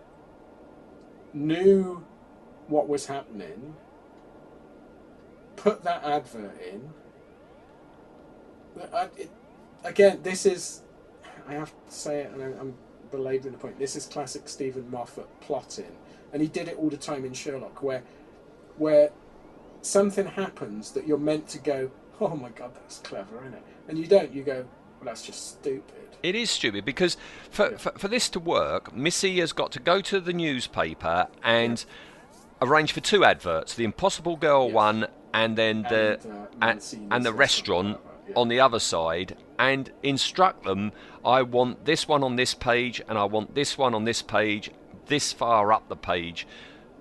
knew 1.33 2.03
what 2.67 2.87
was 2.87 3.05
happening, 3.05 3.75
put 5.55 5.83
that 5.83 6.03
advert 6.03 6.59
in. 6.61 6.89
I, 8.81 8.97
uh, 8.97 9.07
it, 9.17 9.29
again, 9.83 10.19
this 10.23 10.45
is, 10.45 10.81
I 11.47 11.53
have 11.53 11.69
to 11.69 11.93
say 11.93 12.21
it, 12.21 12.31
and 12.33 12.41
I, 12.41 12.47
I'm 12.59 12.73
belaboring 13.11 13.53
the 13.53 13.59
point. 13.59 13.77
This 13.79 13.95
is 13.95 14.05
classic 14.07 14.49
Steven 14.49 14.89
Moffat 14.89 15.27
plotting, 15.41 15.95
and 16.35 16.41
he 16.41 16.49
did 16.49 16.67
it 16.67 16.75
all 16.77 16.89
the 16.89 16.97
time 16.97 17.23
in 17.23 17.31
Sherlock, 17.33 17.81
where, 17.81 18.03
where 18.75 19.09
something 19.81 20.25
happens 20.25 20.91
that 20.91 21.07
you're 21.07 21.17
meant 21.17 21.47
to 21.47 21.59
go, 21.59 21.89
oh 22.19 22.35
my 22.35 22.49
god, 22.49 22.75
that's 22.75 22.97
clever, 22.97 23.39
isn't 23.39 23.53
it? 23.53 23.63
And 23.87 23.97
you 23.97 24.05
don't. 24.05 24.33
You 24.33 24.43
go, 24.43 24.65
well, 24.99 25.05
that's 25.05 25.21
just 25.21 25.47
stupid. 25.47 26.17
It 26.23 26.35
is 26.35 26.49
stupid 26.49 26.83
because 26.83 27.15
for, 27.49 27.77
for, 27.77 27.91
for 27.91 28.09
this 28.09 28.27
to 28.31 28.41
work, 28.41 28.93
Missy 28.93 29.39
has 29.39 29.53
got 29.53 29.71
to 29.71 29.79
go 29.79 30.01
to 30.01 30.19
the 30.19 30.33
newspaper 30.33 31.27
and 31.41 31.85
arrange 32.61 32.91
for 32.91 32.99
two 32.99 33.23
adverts: 33.23 33.73
the 33.73 33.85
Impossible 33.85 34.35
Girl 34.35 34.65
Yes. 34.65 34.73
one, 34.73 35.07
and 35.33 35.57
then 35.57 35.83
the 35.83 36.19
And, 36.21 36.33
uh, 36.33 36.47
and, 36.63 37.11
and 37.11 37.25
the 37.25 37.31
restaurant, 37.31 37.95
restaurant 37.95 38.27
yeah. 38.27 38.33
on 38.35 38.49
the 38.49 38.59
other 38.59 38.79
side, 38.79 39.37
and 39.57 39.89
instruct 40.03 40.65
them. 40.65 40.91
I 41.23 41.43
want 41.43 41.85
this 41.85 42.09
one 42.09 42.23
on 42.23 42.35
this 42.35 42.53
page, 42.53 43.01
and 43.07 43.17
I 43.17 43.23
want 43.23 43.55
this 43.55 43.77
one 43.77 43.95
on 43.95 44.03
this 44.03 44.21
page, 44.21 44.69
this 45.07 45.31
far 45.33 45.71
up 45.71 45.87
the 45.89 45.95
page. 45.95 46.47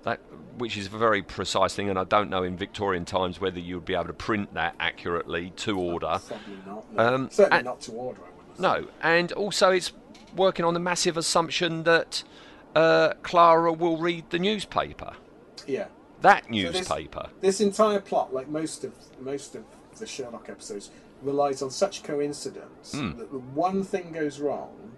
That, 0.03 0.19
which 0.57 0.77
is 0.77 0.85
a 0.85 0.89
very 0.91 1.23
precise 1.23 1.73
thing, 1.73 1.89
and 1.89 1.97
I 1.97 2.03
don't 2.03 2.29
know 2.29 2.43
in 2.43 2.55
Victorian 2.55 3.05
times 3.05 3.41
whether 3.41 3.59
you 3.59 3.75
would 3.75 3.85
be 3.85 3.95
able 3.95 4.05
to 4.05 4.13
print 4.13 4.53
that 4.53 4.75
accurately 4.79 5.51
to 5.57 5.79
order. 5.79 6.19
Probably 6.27 6.57
not. 6.65 6.93
No. 6.93 7.03
Um, 7.15 7.29
Certainly 7.31 7.57
and- 7.57 7.65
not 7.65 7.81
to 7.81 7.91
order. 7.93 8.21
No, 8.59 8.87
and 9.01 9.31
also 9.33 9.71
it's 9.71 9.91
working 10.35 10.63
on 10.63 10.73
the 10.75 10.79
massive 10.79 11.17
assumption 11.17 11.83
that 11.83 12.23
uh, 12.75 13.13
Clara 13.23 13.73
will 13.73 13.97
read 13.97 14.29
the 14.29 14.37
newspaper. 14.39 15.13
Yeah. 15.67 15.87
That 16.21 16.45
So 16.45 16.51
this- 16.53 16.73
newspaper. 16.73 17.29
This 17.41 17.59
entire 17.59 17.99
plot, 17.99 18.31
like 18.33 18.47
most 18.47 18.83
of 18.83 18.93
most 19.19 19.55
of 19.55 19.63
the 19.97 20.05
Sherlock 20.05 20.49
episodes, 20.49 20.91
relies 21.23 21.61
on 21.63 21.71
such 21.71 22.03
coincidence 22.03 22.93
Hmm. 22.93 23.17
that 23.17 23.31
the 23.31 23.39
one 23.39 23.83
thing 23.83 24.11
goes 24.11 24.39
wrong. 24.39 24.91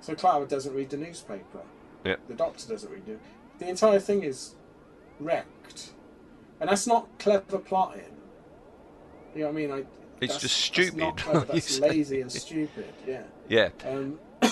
So 0.00 0.14
Clara 0.14 0.46
doesn't 0.46 0.74
read 0.74 0.88
the 0.90 0.96
newspaper. 0.96 1.60
Yeah. 2.06 2.16
The 2.28 2.34
doctor 2.34 2.68
doesn't 2.68 2.90
read 2.90 3.08
it. 3.08 3.18
The 3.58 3.68
entire 3.68 3.98
thing 3.98 4.22
is 4.22 4.54
wrecked, 5.18 5.90
and 6.60 6.70
that's 6.70 6.86
not 6.86 7.08
clever 7.18 7.58
plotting. 7.58 8.02
You 9.34 9.40
know 9.42 9.46
what 9.48 9.52
I 9.52 9.56
mean? 9.56 9.72
I, 9.72 9.84
It's 10.20 10.34
that's- 10.34 10.40
just 10.40 10.74
That's 10.74 10.94
not 10.94 11.18
stupid, 11.18 11.30
clever, 11.32 11.52
that's 11.52 11.80
lazy 11.80 12.20
and 12.20 12.30
stupid. 12.32 12.92
Yeah. 13.06 13.22
Yeah. 13.48 13.68
Um, 13.84 14.18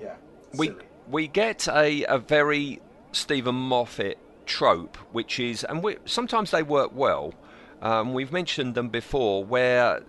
yeah. 0.00 0.16
We 0.56 0.66
silly. 0.68 0.84
we 1.08 1.28
get 1.28 1.68
a, 1.68 2.04
a 2.04 2.18
very 2.18 2.80
Steven 3.12 3.54
Moffat 3.54 4.18
trope, 4.46 4.96
which 5.12 5.38
is, 5.38 5.64
and 5.64 5.82
we, 5.82 5.96
sometimes 6.06 6.50
they 6.50 6.62
work 6.62 6.90
well. 6.94 7.34
Um, 7.82 8.12
we've 8.12 8.32
mentioned 8.32 8.74
them 8.74 8.88
before, 8.88 9.44
where 9.44 10.02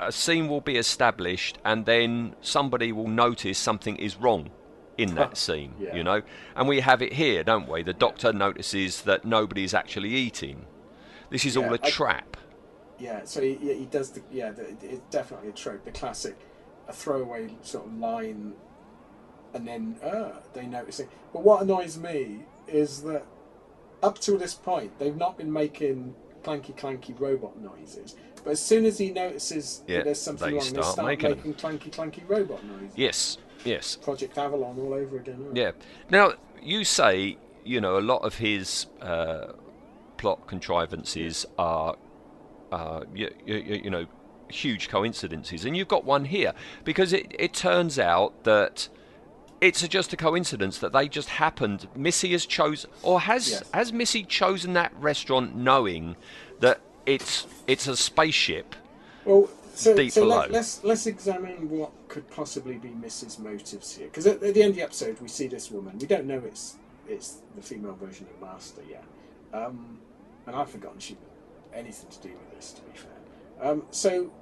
a 0.00 0.12
scene 0.12 0.48
will 0.48 0.60
be 0.60 0.76
established, 0.76 1.58
and 1.64 1.84
then 1.84 2.34
somebody 2.40 2.92
will 2.92 3.08
notice 3.08 3.58
something 3.58 3.96
is 3.96 4.16
wrong 4.16 4.50
in 4.98 5.14
that 5.14 5.36
scene. 5.44 5.74
Yeah. 5.78 5.94
You 5.96 6.04
know, 6.04 6.22
and 6.54 6.68
we 6.68 6.80
have 6.80 7.02
it 7.02 7.12
here, 7.12 7.42
don't 7.44 7.68
we? 7.68 7.82
The 7.82 7.92
Doctor 7.92 8.32
notices 8.32 9.02
that 9.02 9.24
nobody's 9.24 9.74
actually 9.74 10.10
eating. 10.10 10.66
This 11.30 11.44
is 11.44 11.56
Yeah, 11.56 11.66
all 11.66 11.74
a 11.74 11.78
I- 11.82 11.90
trap. 11.90 12.36
Yeah, 12.98 13.24
so 13.24 13.42
he, 13.42 13.56
he 13.56 13.84
does 13.90 14.10
the 14.10 14.22
yeah, 14.32 14.52
the, 14.52 14.68
it's 14.80 15.02
definitely 15.10 15.50
a 15.50 15.52
trope, 15.52 15.84
the 15.84 15.90
classic, 15.90 16.34
a 16.88 16.94
throwaway 16.94 17.50
sort 17.60 17.84
of 17.86 17.98
line, 17.98 18.54
and 19.52 19.68
then 19.68 19.96
uh, 20.02 20.30
they 20.54 20.64
notice 20.66 21.00
it. 21.00 21.10
But 21.34 21.42
what 21.42 21.60
annoys 21.60 21.98
me 21.98 22.40
is 22.66 23.02
that 23.02 23.26
up 24.02 24.18
till 24.18 24.38
this 24.38 24.54
point 24.54 24.98
they've 24.98 25.16
not 25.16 25.36
been 25.36 25.52
making 25.52 26.14
clanky 26.42 26.74
clanky 26.74 27.18
robot 27.20 27.60
noises, 27.60 28.16
but 28.42 28.52
as 28.52 28.60
soon 28.62 28.86
as 28.86 28.96
he 28.96 29.10
notices 29.10 29.82
Yeah, 29.86 29.98
that 29.98 30.04
there's 30.06 30.20
something 30.22 30.54
wrong, 30.54 30.64
they 30.64 30.68
start 30.70 30.86
start 30.86 31.06
making 31.06 31.30
making, 31.36 31.54
clanky 31.54 31.90
clanky 31.90 32.22
robot 32.26 32.64
noises. 32.64 32.92
Yes, 32.96 33.36
yes. 33.66 33.96
Project 33.96 34.36
Avalon 34.38 34.78
all 34.78 34.94
over 34.94 35.18
again. 35.18 35.38
isn't? 35.42 35.56
Yeah. 35.56 35.72
Now 36.10 36.34
you 36.62 36.84
say 36.84 37.36
you 37.64 37.80
know 37.80 37.98
a 37.98 38.00
lot 38.12 38.22
of 38.22 38.36
his 38.36 38.86
uh, 39.02 39.52
plot 40.16 40.46
contrivances 40.46 41.44
are, 41.58 41.96
uh, 42.72 43.00
you, 43.14 43.32
you, 43.44 43.56
you 43.84 43.90
know, 43.90 44.06
huge 44.48 44.88
coincidences, 44.88 45.64
and 45.64 45.76
you've 45.76 45.88
got 45.88 46.04
one 46.04 46.24
here 46.26 46.52
because 46.84 47.12
it 47.12 47.34
it 47.38 47.52
turns 47.52 47.98
out 47.98 48.44
that. 48.44 48.88
It's 49.58 49.82
a- 49.82 49.88
just 49.88 50.12
a 50.12 50.18
coincidence 50.18 50.76
that 50.80 50.92
they 50.92 51.08
just 51.08 51.30
happened. 51.30 51.88
Missy 51.96 52.32
has 52.32 52.44
chosen, 52.44 52.90
or 53.02 53.20
has 53.20 53.48
Yes. 53.48 53.62
has 53.72 53.90
Missy 53.90 54.22
chosen 54.22 54.74
that 54.74 54.92
restaurant 55.00 55.56
knowing 55.56 56.16
that 56.60 56.82
it's 57.06 57.46
it's 57.66 57.86
a 57.86 57.96
spaceship? 57.96 58.76
Well, 59.24 59.48
so, 59.74 59.96
Deep 59.96 60.12
so 60.12 60.20
below. 60.20 60.40
let, 60.40 60.50
let's 60.50 60.84
let's 60.84 61.06
examine 61.06 61.70
what 61.70 61.90
could 62.16 62.30
possibly 62.30 62.78
be 62.78 62.88
Missy's 62.88 63.38
motives 63.38 63.94
here, 63.94 64.06
because 64.06 64.26
at, 64.26 64.42
at 64.42 64.54
the 64.54 64.62
end 64.62 64.70
of 64.70 64.76
the 64.76 64.82
episode 64.82 65.20
we 65.20 65.28
see 65.28 65.48
this 65.48 65.70
woman. 65.70 65.98
We 65.98 66.06
don't 66.06 66.24
know 66.24 66.42
it's 66.46 66.76
it's 67.06 67.42
the 67.54 67.60
female 67.60 67.94
version 67.94 68.26
of 68.32 68.40
Master 68.40 68.80
yet, 68.88 69.04
um, 69.52 69.98
and 70.46 70.56
I've 70.56 70.70
forgotten 70.70 70.98
she 70.98 71.12
had 71.72 71.80
anything 71.80 72.08
to 72.08 72.20
do 72.28 72.30
with 72.30 72.50
this. 72.56 72.72
To 72.72 72.80
be 72.80 72.96
fair, 73.04 73.18
um, 73.60 73.82
so 73.90 74.32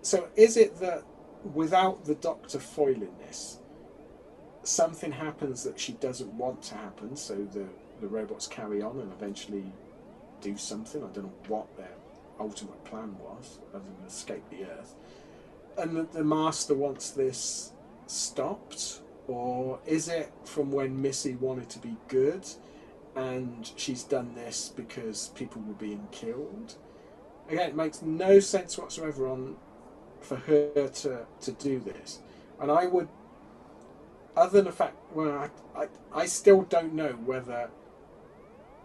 so 0.00 0.28
is 0.36 0.56
it 0.56 0.80
that 0.80 1.02
without 1.52 2.06
the 2.06 2.14
Doctor 2.14 2.58
foiling 2.58 3.14
this, 3.26 3.58
something 4.62 5.12
happens 5.12 5.64
that 5.64 5.78
she 5.78 5.92
doesn't 5.92 6.32
want 6.32 6.62
to 6.62 6.76
happen? 6.76 7.14
So 7.14 7.34
the 7.34 7.66
the 8.00 8.08
robots 8.08 8.46
carry 8.46 8.80
on 8.80 9.00
and 9.00 9.12
eventually 9.12 9.66
do 10.40 10.56
something. 10.56 11.04
I 11.04 11.08
don't 11.08 11.24
know 11.24 11.32
what 11.48 11.76
their 11.76 11.96
ultimate 12.40 12.82
plan 12.86 13.18
was, 13.18 13.58
other 13.74 13.84
than 13.84 14.06
escape 14.06 14.48
the 14.48 14.64
Earth. 14.64 14.94
And 15.78 15.96
that 15.96 16.12
the 16.12 16.24
Master 16.24 16.74
wants 16.74 17.10
this 17.10 17.72
stopped, 18.06 19.00
or 19.28 19.78
is 19.86 20.08
it 20.08 20.32
from 20.44 20.72
when 20.72 21.00
Missy 21.00 21.36
wanted 21.36 21.70
to 21.70 21.78
be 21.78 21.96
good, 22.08 22.44
and 23.14 23.70
she's 23.76 24.02
done 24.02 24.34
this 24.34 24.72
because 24.74 25.28
people 25.36 25.62
were 25.62 25.74
being 25.74 26.08
killed? 26.10 26.74
Again, 27.48 27.70
it 27.70 27.76
makes 27.76 28.02
no 28.02 28.40
sense 28.40 28.76
whatsoever 28.76 29.28
on 29.28 29.56
for 30.20 30.36
her 30.36 30.88
to 30.88 31.26
to 31.40 31.52
do 31.52 31.78
this, 31.78 32.18
and 32.60 32.70
I 32.72 32.86
would. 32.86 33.08
Other 34.36 34.58
than 34.58 34.64
the 34.66 34.72
fact, 34.72 34.96
well, 35.14 35.50
I, 35.76 35.82
I, 35.82 35.88
I 36.14 36.26
still 36.26 36.62
don't 36.62 36.92
know 36.92 37.10
whether 37.24 37.70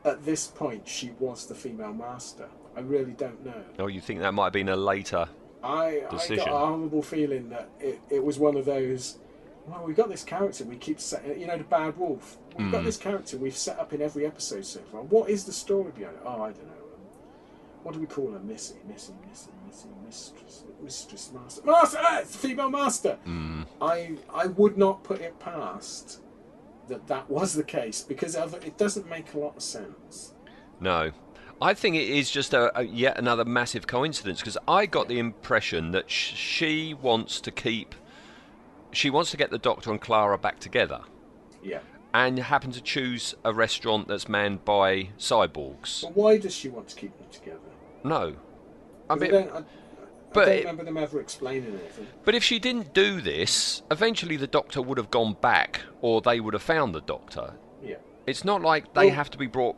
at 0.04 0.26
this 0.26 0.48
point 0.48 0.88
she 0.88 1.12
was 1.20 1.48
the 1.48 1.56
female 1.56 1.94
master. 1.94 2.50
I 2.76 2.80
really 2.80 3.12
don't 3.14 3.46
know. 3.46 3.64
Or 3.80 3.90
you 3.90 4.02
think 4.02 4.20
that 4.22 4.34
might 4.34 4.46
have 4.46 4.54
been 4.54 4.70
a 4.70 4.76
later? 4.76 5.28
I, 5.64 6.04
I 6.10 6.36
got 6.36 6.48
a 6.48 6.52
horrible 6.52 7.02
feeling 7.02 7.50
that 7.50 7.70
it, 7.80 8.00
it 8.10 8.24
was 8.24 8.38
one 8.40 8.58
of 8.58 8.66
those. 8.66 9.18
Well, 9.66 9.84
we've 9.86 9.96
got 9.96 10.10
this 10.10 10.24
character 10.24 10.66
we 10.66 10.76
keep 10.76 11.00
setting. 11.00 11.40
You 11.40 11.48
know, 11.48 11.58
the 11.58 11.64
bad 11.64 11.98
wolf. 11.98 12.38
We've 12.58 12.72
got 12.72 12.84
this 12.84 12.98
character 12.98 13.38
we've 13.38 13.56
set 13.56 13.80
up 13.80 13.94
in 13.94 14.02
every 14.02 14.26
episode 14.26 14.66
so 14.66 14.80
far. 14.92 15.02
What 15.02 15.30
is 15.30 15.46
the 15.46 15.54
story 15.54 15.92
behind 15.92 16.18
it? 16.18 16.22
Oh, 16.26 16.42
I 16.44 16.52
don't 16.52 16.68
know. 16.68 16.74
Um, 16.74 17.02
what 17.84 17.94
do 17.94 18.00
we 18.00 18.06
call 18.06 18.32
her? 18.34 18.40
Missy, 18.40 18.76
Missy, 18.88 19.14
Missy, 19.28 19.50
Missy, 19.66 19.88
Mistress, 20.06 20.64
Mistress, 20.84 21.32
Master, 21.34 21.62
Master. 21.66 21.98
Ah, 22.02 22.20
it's 22.20 22.32
the 22.34 22.48
female 22.48 22.70
master. 22.70 23.18
I 23.82 24.18
I 24.34 24.48
would 24.48 24.78
not 24.78 25.04
put 25.04 25.22
it 25.22 25.40
past 25.40 26.20
that 26.88 27.08
that 27.08 27.30
was 27.30 27.54
the 27.54 27.64
case 27.64 28.02
because 28.04 28.36
it 28.36 28.78
doesn't 28.78 29.10
make 29.10 29.34
a 29.34 29.40
lot 29.40 29.56
of 29.56 29.64
sense. 29.64 30.34
No. 30.80 31.12
I 31.62 31.74
think 31.74 31.96
it 31.96 32.10
is 32.10 32.30
just 32.30 32.54
a, 32.54 32.78
a 32.78 32.84
yet 32.84 33.18
another 33.18 33.46
massive 33.46 33.88
coincidence 33.88 34.40
because 34.40 34.58
I 34.68 34.86
got 34.86 35.08
the 35.08 35.20
impression 35.20 35.92
that 35.92 36.10
sh- 36.10 36.34
she 36.36 36.94
wants 36.94 37.40
to 37.42 37.52
keep, 37.52 37.96
she 38.92 39.10
wants 39.10 39.32
to 39.32 39.38
get 39.38 39.50
the 39.50 39.58
Doctor 39.58 39.92
and 39.92 40.02
Clara 40.02 40.38
back 40.38 40.60
together, 40.60 41.02
Yeah. 41.64 41.80
and 42.14 42.38
happen 42.38 42.72
to 42.74 42.82
choose 42.82 43.36
a 43.46 43.54
restaurant 43.54 44.08
that's 44.10 44.28
manned 44.28 44.66
by 44.66 45.10
cyborgs. 45.18 46.02
But 46.02 46.16
why 46.18 46.38
does 46.38 46.54
she 46.54 46.68
want 46.70 46.90
to 46.90 46.96
keep 46.96 47.18
them 47.18 47.28
together? 47.32 47.60
No, 48.04 48.36
I 49.10 49.16
mean, 49.16 49.32
don't, 49.32 49.52
I, 49.52 49.58
I 49.60 49.64
but 50.34 50.46
don't 50.48 50.58
remember 50.60 50.84
them 50.84 50.98
ever 50.98 51.22
explaining 51.22 51.70
anything. 51.80 52.08
but 52.26 52.36
if 52.36 52.44
she 52.44 52.60
didn't 52.60 52.94
do 52.94 53.22
this, 53.22 53.84
eventually 53.90 54.36
the 54.36 54.48
Doctor 54.48 54.82
would 54.82 54.98
have 54.98 55.12
gone 55.12 55.38
back, 55.40 55.82
or 56.02 56.20
they 56.20 56.42
would 56.42 56.54
have 56.56 56.64
found 56.64 56.94
the 56.94 57.02
Doctor. 57.02 57.54
Yeah. 57.82 57.96
It's 58.28 58.44
not 58.44 58.62
like 58.62 58.94
they 58.94 59.06
Well- 59.08 59.16
have 59.16 59.30
to 59.32 59.38
be 59.38 59.48
brought 59.48 59.78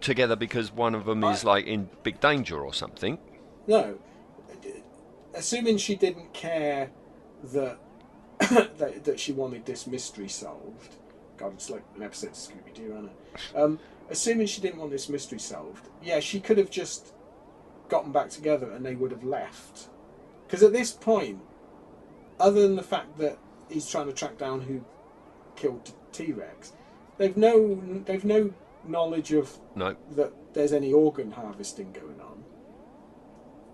together 0.00 0.36
because 0.36 0.72
one 0.72 0.94
of 0.94 1.04
them 1.04 1.24
is 1.24 1.44
I- 1.44 1.48
like 1.48 1.66
in 1.66 1.88
big 2.02 2.20
danger 2.20 2.60
or 2.60 2.72
something. 2.72 3.18
No. 3.66 3.98
Assuming 5.34 5.76
she 5.76 5.94
didn't 5.94 6.32
care 6.32 6.90
that 7.52 7.78
that, 8.78 9.04
that 9.04 9.20
she 9.20 9.32
wanted 9.32 9.66
this 9.66 9.86
mystery 9.86 10.28
solved, 10.28 10.96
God, 11.36 11.54
it's 11.54 11.70
like 11.70 11.82
an 11.96 12.02
episode 12.02 12.30
of 12.30 12.34
Scooby 12.34 12.74
Doo, 12.74 12.92
isn't 12.92 13.10
it? 13.10 13.56
Um, 13.56 13.78
assuming 14.10 14.46
she 14.46 14.60
didn't 14.60 14.78
want 14.78 14.90
this 14.90 15.08
mystery 15.08 15.38
solved, 15.38 15.88
yeah, 16.02 16.20
she 16.20 16.40
could 16.40 16.58
have 16.58 16.70
just 16.70 17.12
gotten 17.88 18.12
back 18.12 18.30
together 18.30 18.70
and 18.70 18.84
they 18.84 18.94
would 18.94 19.10
have 19.10 19.24
left. 19.24 19.88
Because 20.46 20.62
at 20.62 20.72
this 20.72 20.92
point, 20.92 21.40
other 22.40 22.62
than 22.62 22.76
the 22.76 22.82
fact 22.82 23.18
that 23.18 23.38
he's 23.68 23.88
trying 23.88 24.06
to 24.06 24.12
track 24.12 24.38
down 24.38 24.62
who 24.62 24.84
killed 25.56 25.92
T 26.12 26.32
Rex, 26.32 26.72
they've 27.18 27.36
no 27.36 27.80
they've 28.06 28.24
no 28.24 28.52
knowledge 28.88 29.32
of 29.32 29.58
No, 29.74 29.96
that 30.12 30.32
there's 30.54 30.72
any 30.72 30.92
organ 30.92 31.30
harvesting 31.32 31.92
going 31.92 32.20
on. 32.20 32.44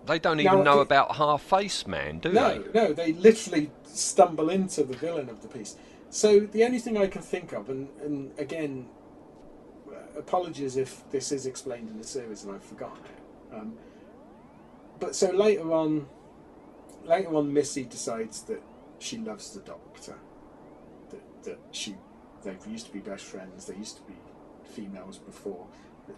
they 0.05 0.19
don't 0.19 0.39
even 0.39 0.59
Now, 0.59 0.63
know 0.63 0.79
it- 0.79 0.83
about 0.83 1.15
Half 1.15 1.41
Face 1.41 1.87
Man, 1.87 2.19
do 2.19 2.31
No, 2.31 2.61
they? 2.61 2.71
no, 2.73 2.87
no, 2.87 2.93
they 2.93 3.13
literally 3.13 3.71
stumble 3.83 4.49
into 4.49 4.83
the 4.83 4.95
villain 4.95 5.29
of 5.29 5.41
the 5.41 5.47
piece. 5.47 5.75
So 6.11 6.41
the 6.41 6.63
only 6.63 6.79
thing 6.79 6.97
I 6.97 7.07
can 7.07 7.21
think 7.23 7.53
of, 7.53 7.69
and, 7.69 7.89
and 8.01 8.31
again, 8.39 8.87
uh, 9.89 10.19
apologies 10.19 10.77
if 10.77 11.09
this 11.09 11.31
is 11.31 11.45
explained 11.45 11.89
in 11.89 11.97
the 11.97 12.03
series 12.03 12.43
and 12.43 12.53
I've 12.55 12.63
forgotten 12.63 13.03
it. 13.05 13.55
Um, 13.55 13.77
but 14.99 15.15
so 15.15 15.31
later 15.31 15.73
on, 15.73 16.07
later 17.05 17.35
on, 17.35 17.51
Missy 17.51 17.83
decides 17.83 18.41
that 18.43 18.61
she 18.99 19.17
loves 19.17 19.51
the 19.53 19.59
Doctor. 19.61 20.15
That 21.09 21.43
that 21.43 21.59
she, 21.71 21.95
they 22.43 22.55
used 22.69 22.85
to 22.87 22.93
be 22.93 22.99
best 22.99 23.25
friends. 23.25 23.65
They 23.65 23.75
used 23.75 23.97
to 23.97 24.03
be 24.03 24.13
females 24.65 25.17
before. 25.17 25.65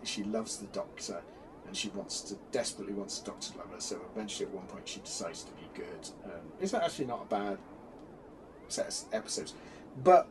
She 0.04 0.24
loves 0.24 0.58
the 0.58 0.68
Doctor, 0.68 1.22
and 1.66 1.76
she 1.76 1.90
wants 1.90 2.22
to 2.22 2.36
desperately 2.52 2.94
wants 2.94 3.20
the 3.20 3.32
Doctor 3.32 3.52
to 3.54 3.58
love 3.60 3.72
her. 3.72 3.80
So 3.82 4.00
eventually, 4.14 4.48
at 4.48 4.54
one 4.54 4.66
point, 4.66 4.88
she 4.88 5.00
decides 5.00 5.44
to 5.44 5.52
be 5.54 5.68
good. 5.76 6.10
Um, 6.26 6.42
it's 6.60 6.74
actually 6.74 7.06
not 7.06 7.24
a 7.24 7.26
bad 7.26 7.58
set 8.70 8.88
of 8.88 8.96
episodes, 9.14 9.54
but 10.04 10.28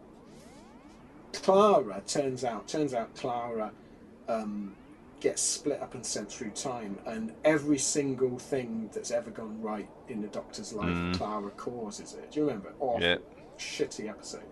Clara 1.33 2.03
turns 2.07 2.45
out 2.45 2.67
turns 2.69 2.95
out 2.95 3.15
Clara 3.15 3.71
um, 4.29 4.75
gets 5.21 5.41
split 5.43 5.81
up 5.81 5.95
and 5.95 6.05
sent 6.05 6.31
through 6.31 6.51
time, 6.51 6.99
and 7.07 7.33
every 7.45 7.79
single 7.79 8.39
thing 8.39 8.91
that's 8.93 9.11
ever 9.11 9.31
gone 9.31 9.61
right 9.63 9.89
in 10.09 10.21
the 10.21 10.29
Doctor's 10.29 10.73
life, 10.73 11.17
Clara 11.17 11.51
causes 11.53 12.15
it. 12.15 12.31
Do 12.33 12.41
you 12.41 12.47
remember? 12.47 12.73
Awful, 12.81 13.03
Yeah. 13.03 13.17
shitty 13.59 14.09
episode. 14.09 14.45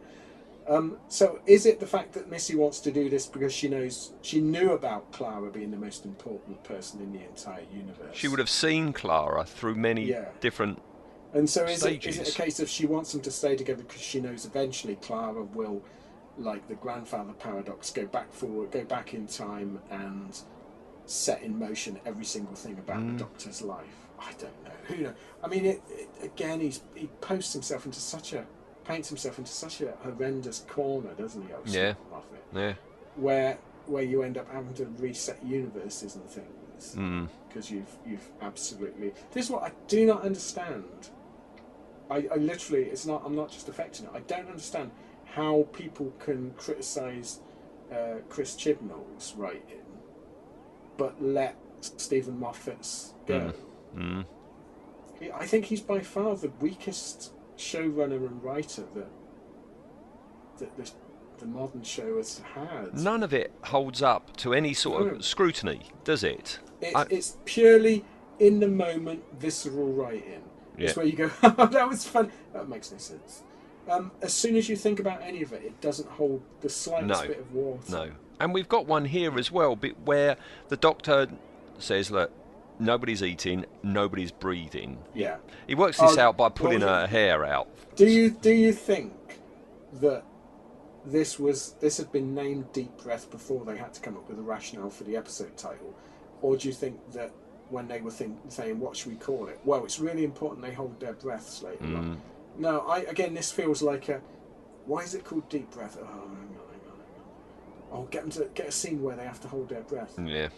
Um, 0.66 0.96
so, 1.08 1.40
is 1.46 1.66
it 1.66 1.78
the 1.78 1.86
fact 1.86 2.12
that 2.14 2.30
Missy 2.30 2.54
wants 2.56 2.80
to 2.80 2.90
do 2.90 3.10
this 3.10 3.26
because 3.26 3.52
she 3.52 3.68
knows 3.68 4.12
she 4.22 4.40
knew 4.40 4.72
about 4.72 5.12
Clara 5.12 5.50
being 5.50 5.70
the 5.70 5.76
most 5.76 6.04
important 6.06 6.62
person 6.64 7.00
in 7.00 7.12
the 7.12 7.22
entire 7.24 7.64
universe? 7.72 8.16
She 8.16 8.28
would 8.28 8.38
have 8.38 8.48
seen 8.48 8.92
Clara 8.92 9.44
through 9.44 9.74
many 9.74 10.04
Yeah. 10.06 10.28
different. 10.40 10.80
And 11.34 11.50
so 11.50 11.64
is 11.64 11.84
it, 11.84 12.06
is 12.06 12.18
it 12.18 12.28
a 12.28 12.32
case 12.32 12.60
of 12.60 12.68
she 12.68 12.86
wants 12.86 13.12
them 13.12 13.20
to 13.22 13.30
stay 13.30 13.56
together 13.56 13.82
because 13.82 14.00
she 14.00 14.20
knows 14.20 14.46
eventually 14.46 14.96
Clara 14.96 15.42
will, 15.42 15.82
like 16.38 16.66
the 16.68 16.76
grandfather 16.76 17.32
paradox, 17.34 17.90
go 17.90 18.06
back 18.06 18.32
forward, 18.32 18.70
go 18.70 18.84
back 18.84 19.12
in 19.14 19.26
time 19.26 19.80
and 19.90 20.38
set 21.06 21.42
in 21.42 21.58
motion 21.58 21.98
every 22.06 22.24
single 22.24 22.54
thing 22.54 22.78
about 22.78 22.98
Mm. 22.98 23.18
the 23.18 23.24
Doctor's 23.24 23.60
life? 23.62 23.84
I 24.18 24.32
don't 24.38 24.64
know. 24.64 24.70
Who 24.84 24.96
knows? 25.02 25.14
I 25.42 25.48
mean, 25.48 25.66
it, 25.66 25.82
it, 25.90 26.08
again, 26.22 26.60
he's 26.60 26.80
he 26.94 27.08
posts 27.20 27.52
himself 27.52 27.84
into 27.84 28.00
such 28.00 28.32
a 28.32 28.46
paints 28.84 29.08
himself 29.08 29.38
into 29.38 29.50
such 29.52 29.80
a 29.80 29.92
horrendous 30.02 30.60
corner, 30.68 31.12
doesn't 31.14 31.42
he? 31.42 31.48
Yeah. 31.72 31.94
Yeah. 32.54 32.74
where 33.16 33.58
where 33.86 34.02
you 34.02 34.22
end 34.22 34.38
up 34.38 34.50
having 34.52 34.72
to 34.74 34.86
reset 34.98 35.44
universes 35.44 36.14
and 36.16 36.24
things 36.30 36.94
Mm. 36.96 37.28
because 37.48 37.70
you've 37.70 37.96
you've 38.06 38.28
absolutely 38.42 39.12
this 39.32 39.46
is 39.46 39.50
what 39.50 39.62
I 39.62 39.70
do 39.88 40.04
not 40.06 40.22
understand. 40.22 40.84
I, 42.10 42.26
I 42.32 42.36
literally 42.36 42.84
it's 42.84 43.06
not 43.06 43.22
I'm 43.24 43.34
not 43.36 43.50
just 43.50 43.68
affecting 43.68 44.06
it. 44.06 44.12
I 44.14 44.20
don't 44.20 44.48
understand 44.48 44.90
how 45.24 45.66
people 45.72 46.12
can 46.18 46.52
criticise 46.58 47.40
uh, 47.92 48.16
Chris 48.28 48.54
Chibnall's 48.56 49.34
writing, 49.36 49.84
but 50.96 51.20
let 51.22 51.56
Steven 51.80 52.38
Moffat's 52.38 53.14
go. 53.26 53.52
Mm. 53.96 54.24
He- 55.20 55.30
I 55.32 55.46
think 55.46 55.66
he's 55.66 55.80
by 55.80 56.00
far 56.00 56.34
the 56.36 56.50
weakest 56.60 57.32
showrunner 57.56 58.16
and 58.26 58.42
writer 58.42 58.84
that 58.94 59.08
that 60.58 60.76
the, 60.76 60.90
the 61.38 61.46
modern 61.46 61.82
show 61.82 62.16
has 62.16 62.38
had. 62.54 62.94
None 62.94 63.22
of 63.22 63.34
it 63.34 63.52
holds 63.64 64.02
up 64.02 64.36
to 64.38 64.54
any 64.54 64.72
sort 64.72 65.04
No. 65.06 65.12
of 65.14 65.24
scrutiny, 65.24 65.82
does 66.04 66.22
it? 66.22 66.58
It's, 66.80 66.94
I- 66.94 67.06
it's 67.10 67.36
purely 67.44 68.04
in 68.38 68.60
the 68.60 68.68
moment, 68.68 69.22
visceral 69.38 69.92
writing. 69.92 70.42
It's 70.76 70.96
where 70.96 71.06
you 71.06 71.12
go, 71.16 71.30
oh, 71.42 71.66
that 71.66 71.88
was 71.88 72.04
fun. 72.04 72.30
That 72.52 72.68
makes 72.68 72.90
no 72.90 72.98
sense. 72.98 73.42
Um, 73.88 74.10
as 74.22 74.32
soon 74.34 74.56
as 74.56 74.68
you 74.68 74.76
think 74.76 74.98
about 74.98 75.22
any 75.22 75.42
of 75.42 75.52
it, 75.52 75.62
it 75.64 75.80
doesn't 75.80 76.08
hold 76.08 76.42
the 76.62 76.68
slightest 76.68 77.22
No. 77.22 77.28
bit 77.28 77.38
of 77.38 77.52
water. 77.52 77.92
No. 77.92 78.10
And 78.40 78.52
we've 78.54 78.68
got 78.68 78.86
one 78.86 79.04
here 79.04 79.38
as 79.38 79.52
well, 79.52 79.76
bit 79.76 79.96
where 80.04 80.36
the 80.68 80.76
doctor 80.76 81.28
says, 81.78 82.10
"Look, 82.10 82.32
nobody's 82.78 83.22
eating, 83.22 83.64
nobody's 83.82 84.30
breathing." 84.32 84.98
Yeah. 85.14 85.36
He 85.66 85.74
works 85.74 85.98
this 85.98 86.16
Oh, 86.16 86.20
out 86.20 86.36
by 86.36 86.48
pulling 86.48 86.80
well, 86.80 87.00
her 87.00 87.06
hair 87.06 87.44
out. 87.44 87.68
Do 87.96 88.06
you 88.06 88.30
do 88.30 88.50
you 88.52 88.72
think 88.72 89.12
that 90.00 90.24
this 91.06 91.38
was 91.38 91.74
this 91.80 91.98
had 91.98 92.10
been 92.12 92.34
named 92.34 92.72
Deep 92.72 92.96
Breath 93.02 93.30
before 93.30 93.64
they 93.64 93.76
had 93.76 93.92
to 93.94 94.00
come 94.00 94.16
up 94.16 94.28
with 94.28 94.38
a 94.38 94.42
rationale 94.42 94.90
for 94.90 95.04
the 95.04 95.16
episode 95.16 95.56
title, 95.56 95.94
or 96.42 96.56
do 96.56 96.66
you 96.68 96.74
think 96.74 96.98
that 97.12 97.30
when 97.70 97.88
they 97.88 98.00
were 98.00 98.10
think, 98.10 98.36
saying 98.48 98.78
what 98.80 98.96
should 98.96 99.12
we 99.12 99.18
call 99.18 99.46
it? 99.46 99.58
Well, 99.64 99.84
it's 99.84 99.98
really 99.98 100.24
important 100.24 100.62
they 100.62 100.72
hold 100.72 100.98
their 101.00 101.14
breaths 101.14 101.62
later 101.62 101.84
Mm. 101.84 101.98
on. 101.98 102.22
No, 102.58 102.80
I 102.80 102.98
again 103.00 103.34
this 103.34 103.50
feels 103.50 103.82
like 103.82 104.08
a 104.08 104.20
why 104.86 105.00
is 105.00 105.14
it 105.14 105.24
called 105.24 105.48
Deep 105.48 105.70
Breath? 105.70 105.96
Oh, 106.00 106.04
hang 106.04 106.14
on, 106.14 106.28
hang 106.28 106.38
on, 106.38 106.56
hang 107.90 107.92
on. 107.92 108.02
Oh, 108.04 108.08
get 108.10 108.22
them 108.22 108.30
to 108.32 108.50
get 108.54 108.68
a 108.68 108.72
scene 108.72 109.02
where 109.02 109.16
they 109.16 109.24
have 109.24 109.40
to 109.40 109.48
hold 109.48 109.68
their 109.70 109.82
breath. 109.82 110.14
Yeah. 110.22 110.48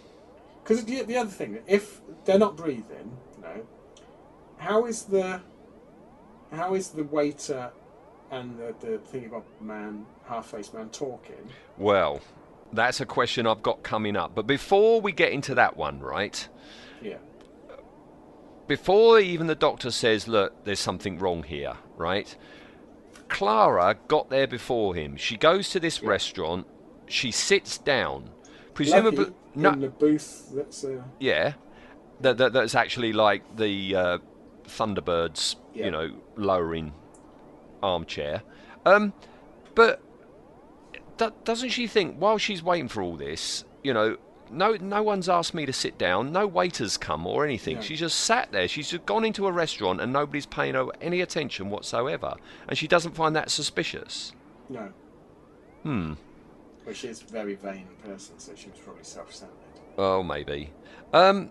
Because 0.67 0.85
the, 0.85 1.03
the 1.03 1.17
other 1.17 1.31
thing, 1.31 1.59
if 1.69 2.01
they're 2.25 2.41
not 2.41 2.57
breathing, 2.57 3.17
no, 3.41 3.64
how 4.59 4.87
is 4.87 5.05
the 5.05 5.41
how 6.53 6.75
is 6.75 6.89
the 6.89 7.05
waiter 7.05 7.71
and 8.33 8.59
the, 8.59 8.75
the 8.81 8.99
thingy 8.99 9.31
bob 9.31 9.45
man, 9.61 10.07
half 10.27 10.47
faced 10.47 10.75
man 10.75 10.89
talking? 10.89 11.51
Well, 11.79 12.21
that's 12.73 13.01
a 13.01 13.07
question 13.07 13.47
I've 13.47 13.62
got 13.62 13.85
coming 13.85 14.17
up. 14.17 14.35
But 14.35 14.49
before 14.49 15.01
we 15.01 15.12
get 15.12 15.31
into 15.31 15.55
that 15.55 15.77
one, 15.77 16.01
right? 16.01 16.49
Yeah, 17.01 17.19
Before 18.67 19.21
even 19.21 19.47
the 19.47 19.55
doctor 19.55 19.93
says, 19.93 20.27
"Look, 20.27 20.64
there's 20.64 20.81
something 20.81 21.21
wrong 21.21 21.45
here," 21.45 21.77
right? 21.97 22.37
Clara 23.29 23.97
got 24.09 24.31
there 24.31 24.49
before 24.49 24.97
him. 24.97 25.17
She 25.17 25.37
goes 25.37 25.71
to 25.71 25.79
this 25.79 26.03
restaurant. 26.03 26.67
She 27.07 27.31
sits 27.31 27.79
down. 27.79 28.31
Presumably, 28.75 29.27
Lucky 29.27 29.35
no, 29.63 29.71
in 29.73 29.81
the 29.81 29.89
booth. 29.89 30.51
That's 30.55 30.85
uh, 30.85 31.03
yeah, 31.21 31.55
that, 32.21 32.39
that 32.39 32.53
that's 32.53 32.75
actually 32.75 33.13
like 33.13 33.57
the 33.57 33.95
uh, 33.97 34.19
Thunderbirds, 34.67 35.57
Yeah. 35.75 35.87
you 35.87 35.91
know, 35.91 36.11
lowering 36.37 36.93
armchair. 37.83 38.43
Um, 38.85 39.13
but 39.75 40.01
do- 41.17 41.33
doesn't 41.45 41.71
she 41.71 41.87
think 41.87 42.17
while 42.17 42.39
she's 42.39 42.63
waiting 42.63 42.89
for 42.89 43.03
all 43.03 43.17
this, 43.17 43.65
you 43.83 43.93
know, 43.93 44.17
no 44.51 44.75
no 44.81 45.03
one's 45.03 45.29
asked 45.29 45.55
me 45.55 45.67
to 45.67 45.73
sit 45.73 45.99
down, 45.99 46.33
no 46.33 46.47
waiters 46.47 46.97
come 46.97 47.27
or 47.27 47.45
anything. 47.45 47.77
No. 47.77 47.83
She's 47.83 47.99
just 48.01 48.21
sat 48.21 48.53
there. 48.53 48.69
She's 48.69 48.91
just 48.91 49.05
gone 49.07 49.25
into 49.25 49.47
a 49.47 49.53
restaurant 49.53 50.01
and 50.01 50.13
nobody's 50.13 50.47
paying 50.47 50.75
her 50.75 50.87
any 51.01 51.21
attention 51.21 51.69
whatsoever, 51.71 52.35
and 52.69 52.79
she 52.79 52.87
doesn't 52.87 53.15
find 53.17 53.35
that 53.37 53.51
suspicious. 53.51 54.33
no. 54.69 54.93
Hmm. 55.83 56.15
Well, 56.87 56.95
she 56.95 57.09
is 57.09 57.20
a 57.22 57.24
very 57.26 57.57
vain 57.57 57.89
person, 58.05 58.39
so 58.39 58.55
she 58.55 58.70
was 58.70 58.78
probably 58.78 59.03
self-centered. 59.05 59.55
Oh, 59.99 60.22
maybe. 60.22 60.72
Um, 61.12 61.51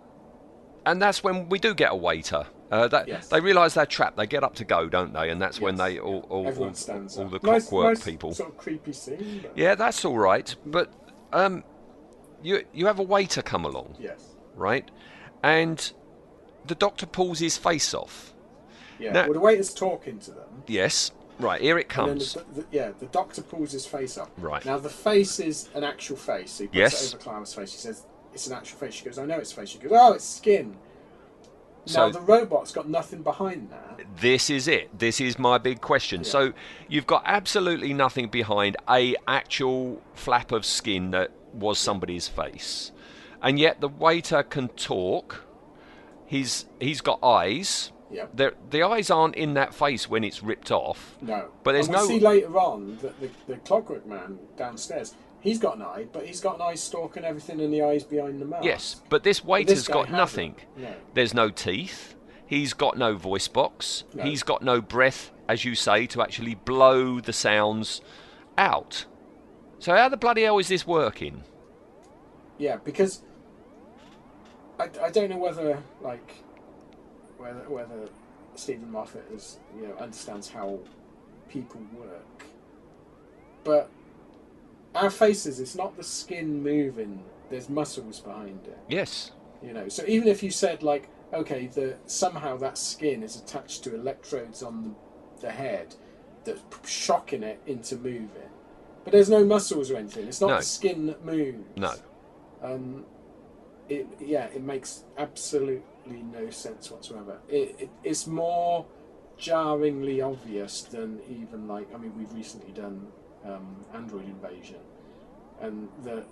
and 0.86 1.02
that's 1.02 1.24
when 1.24 1.50
we 1.50 1.60
do 1.60 1.74
get 1.76 1.92
a 1.92 1.96
waiter. 1.96 2.46
Uh, 2.72 2.88
that, 2.88 3.08
Yes. 3.08 3.28
They 3.28 3.40
realise 3.42 3.74
they're 3.74 3.86
trapped. 3.86 4.18
They 4.18 4.26
get 4.28 4.44
up 4.44 4.56
to 4.56 4.64
go, 4.66 4.88
don't 4.90 5.14
they? 5.14 5.30
And 5.30 5.42
that's 5.42 5.60
when 5.62 5.76
they 5.76 6.00
all, 6.00 6.26
all, 6.30 6.48
all, 6.48 6.48
all 6.48 6.54
the 6.54 7.40
Nice- 7.44 7.68
clockwork 7.68 7.98
nice 7.98 8.04
people. 8.04 8.34
Sort 8.34 8.50
of 8.50 8.58
creepy 8.58 8.94
scene. 8.94 9.42
But 9.44 9.58
Yeah, 9.58 9.76
that's 9.76 10.04
all 10.06 10.18
right. 10.18 10.56
But 10.66 10.92
um, 11.34 11.64
you 12.42 12.64
you 12.74 12.86
have 12.88 13.00
a 13.00 13.04
waiter 13.04 13.42
come 13.42 13.66
along, 13.66 13.96
Yes. 14.00 14.36
right? 14.56 14.90
And 15.44 15.92
the 16.66 16.76
doctor 16.76 17.06
pulls 17.06 17.40
his 17.40 17.58
face 17.58 17.94
off. 17.94 18.34
Yeah. 19.00 19.12
Now- 19.12 19.24
well, 19.26 19.34
the 19.34 19.40
waiter's 19.42 19.74
talking 19.74 20.18
to 20.20 20.32
them. 20.32 20.64
Yes, 20.68 21.12
right. 21.40 21.62
Here 21.62 21.78
it 21.78 21.90
comes. 21.90 22.34
the, 22.34 22.44
the, 22.62 22.66
yeah, 22.72 22.92
the 23.00 23.06
doctor 23.08 23.42
pulls 23.42 23.72
his 23.72 23.86
face 23.86 24.18
up. 24.18 24.32
Right. 24.38 24.64
Now 24.66 24.78
the 24.78 24.90
face 24.90 25.40
is 25.40 25.70
an 25.76 25.84
actual 25.84 26.18
face. 26.18 26.58
He 26.58 26.68
puts 26.68 26.76
Yes. 26.78 27.08
it 27.14 27.16
over 27.16 27.24
Clara's 27.24 27.54
face. 27.54 27.72
He 27.74 27.78
says 27.80 28.06
it's 28.34 28.48
an 28.48 28.54
actual 28.54 28.78
face. 28.80 28.94
She 28.94 29.06
goes, 29.06 29.18
I 29.18 29.26
know 29.26 29.38
it's 29.38 29.52
face. 29.52 29.70
She 29.70 29.78
goes, 29.80 29.92
Oh, 29.94 30.14
it's 30.14 30.26
skin. 30.26 30.76
So- 31.88 32.08
now 32.08 32.12
the 32.12 32.22
robot's 32.22 32.72
got 32.72 32.90
nothing 32.90 33.22
behind 33.22 33.70
that. 33.70 34.02
This 34.20 34.50
is 34.50 34.68
it. 34.68 34.98
This 34.98 35.22
is 35.22 35.38
my 35.38 35.58
big 35.60 35.82
question. 35.82 36.22
Yeah. 36.22 36.30
So 36.30 36.54
you've 36.88 37.06
got 37.08 37.22
absolutely 37.26 37.94
nothing 37.94 38.28
behind 38.28 38.76
a 38.90 39.16
actual 39.28 40.02
flap 40.16 40.52
of 40.52 40.66
skin 40.66 41.12
that 41.12 41.32
was 41.54 41.78
somebody's 41.78 42.28
face, 42.28 42.92
and 43.42 43.60
yet 43.60 43.82
the 43.82 43.88
waiter 43.88 44.42
can 44.44 44.68
talk. 44.70 45.46
He's 46.26 46.66
he's 46.80 47.02
got 47.02 47.20
eyes, 47.24 47.92
Yeah. 48.12 48.28
They're, 48.34 48.54
the 48.70 48.84
eyes 48.84 49.10
aren't 49.10 49.36
in 49.36 49.56
that 49.56 49.74
face 49.74 50.10
when 50.10 50.24
it's 50.24 50.44
ripped 50.44 50.72
off. 50.72 51.18
No. 51.22 51.50
But 51.64 51.74
there's 51.74 51.88
and 51.88 51.96
we 51.96 52.02
no- 52.02 52.08
see 52.08 52.20
later 52.20 52.58
on 52.58 52.98
that 53.02 53.20
the, 53.20 53.30
the 53.48 53.56
Clockwork 53.58 54.06
Man 54.06 54.38
downstairs, 54.58 55.16
he's 55.42 55.60
got 55.60 55.78
an 55.78 55.82
eye, 55.82 56.06
but 56.12 56.26
he's 56.26 56.40
got 56.40 56.56
an 56.56 56.62
eye 56.62 56.76
stalk 56.76 57.18
and 57.18 57.26
everything, 57.26 57.60
and 57.62 57.74
the 57.74 57.82
eye's 57.82 58.04
behind 58.04 58.42
the 58.42 58.46
mask. 58.46 58.64
Yes, 58.64 59.02
but 59.10 59.24
this 59.24 59.44
waiter's 59.44 59.88
guy 59.88 59.94
got 59.94 60.12
nothing. 60.12 60.56
No. 60.78 60.94
There's 61.14 61.34
no 61.34 61.50
teeth. 61.50 62.16
He's 62.46 62.74
got 62.74 62.98
no 62.98 63.16
voice 63.16 63.48
box. 63.48 64.04
No. 64.14 64.24
He's 64.24 64.44
got 64.44 64.62
no 64.62 64.80
breath, 64.82 65.32
as 65.50 65.66
you 65.66 65.74
say, 65.74 66.06
to 66.08 66.22
actually 66.22 66.54
blow 66.56 67.20
the 67.20 67.34
sounds 67.34 68.02
out. 68.58 69.06
So 69.80 69.96
how 69.96 70.10
the 70.10 70.18
bloody 70.18 70.44
hell 70.44 70.60
is 70.60 70.68
this 70.68 70.86
working? 70.86 71.44
Yeah, 72.60 72.78
because 72.78 73.24
I, 74.80 74.90
I 75.02 75.10
don't 75.10 75.30
know 75.30 75.38
whether 75.38 75.82
like 76.02 76.44
whether 77.46 77.70
whether 77.70 78.10
Steven 78.56 78.92
Moffat 78.92 79.26
is 79.34 79.60
you 79.80 79.88
know 79.88 79.94
understands 79.96 80.50
how 80.50 80.80
people 81.50 81.82
work, 81.98 82.46
but 83.64 83.90
our 84.96 85.10
faces 85.10 85.60
it's 85.60 85.76
not 85.76 85.96
the 85.98 86.04
skin 86.04 86.62
moving. 86.64 87.24
There's 87.50 87.70
muscles 87.70 88.20
behind 88.20 88.62
it. 88.66 88.78
Yes. 88.90 89.32
You 89.62 89.74
know, 89.74 89.88
so 89.88 90.04
even 90.08 90.28
if 90.28 90.42
you 90.44 90.52
said 90.52 90.84
like, 90.84 91.10
okay, 91.34 91.68
the 91.68 91.96
somehow 92.06 92.58
that 92.58 92.78
skin 92.78 93.24
is 93.24 93.36
attached 93.36 93.84
to 93.84 93.96
electrodes 93.96 94.64
on 94.64 94.84
the, 94.84 95.48
the 95.48 95.52
head 95.52 95.96
that's 96.44 96.62
shocking 96.90 97.44
it 97.44 97.62
into 97.68 97.96
moving, 97.98 98.50
but 99.04 99.12
there's 99.14 99.30
no 99.30 99.44
muscles 99.46 99.92
or 99.92 99.98
anything. 99.98 100.28
It's 100.28 100.42
not 100.42 100.50
No. 100.50 100.58
the 100.58 100.64
skin 100.64 101.06
that 101.08 101.24
moves. 101.26 101.60
No. 101.78 101.94
Um, 102.64 103.06
it 103.90 104.08
yeah, 104.20 104.46
it 104.46 104.64
makes 104.64 105.04
absolutely 106.06 106.40
no 106.40 106.50
sense 106.50 106.92
whatsoever. 106.92 107.40
It, 107.50 107.76
it 107.80 107.90
it's 108.04 108.28
more 108.28 108.86
jarringly 109.38 110.22
obvious 110.22 110.84
than 110.84 111.20
even 111.30 111.68
like 111.68 111.94
I 111.94 111.98
mean 111.98 112.18
we've 112.18 112.32
recently 112.34 112.72
done 112.74 113.08
um, 113.44 113.86
Android 113.94 114.26
Invasion, 114.26 114.80
and 115.62 115.90
the 116.04 116.24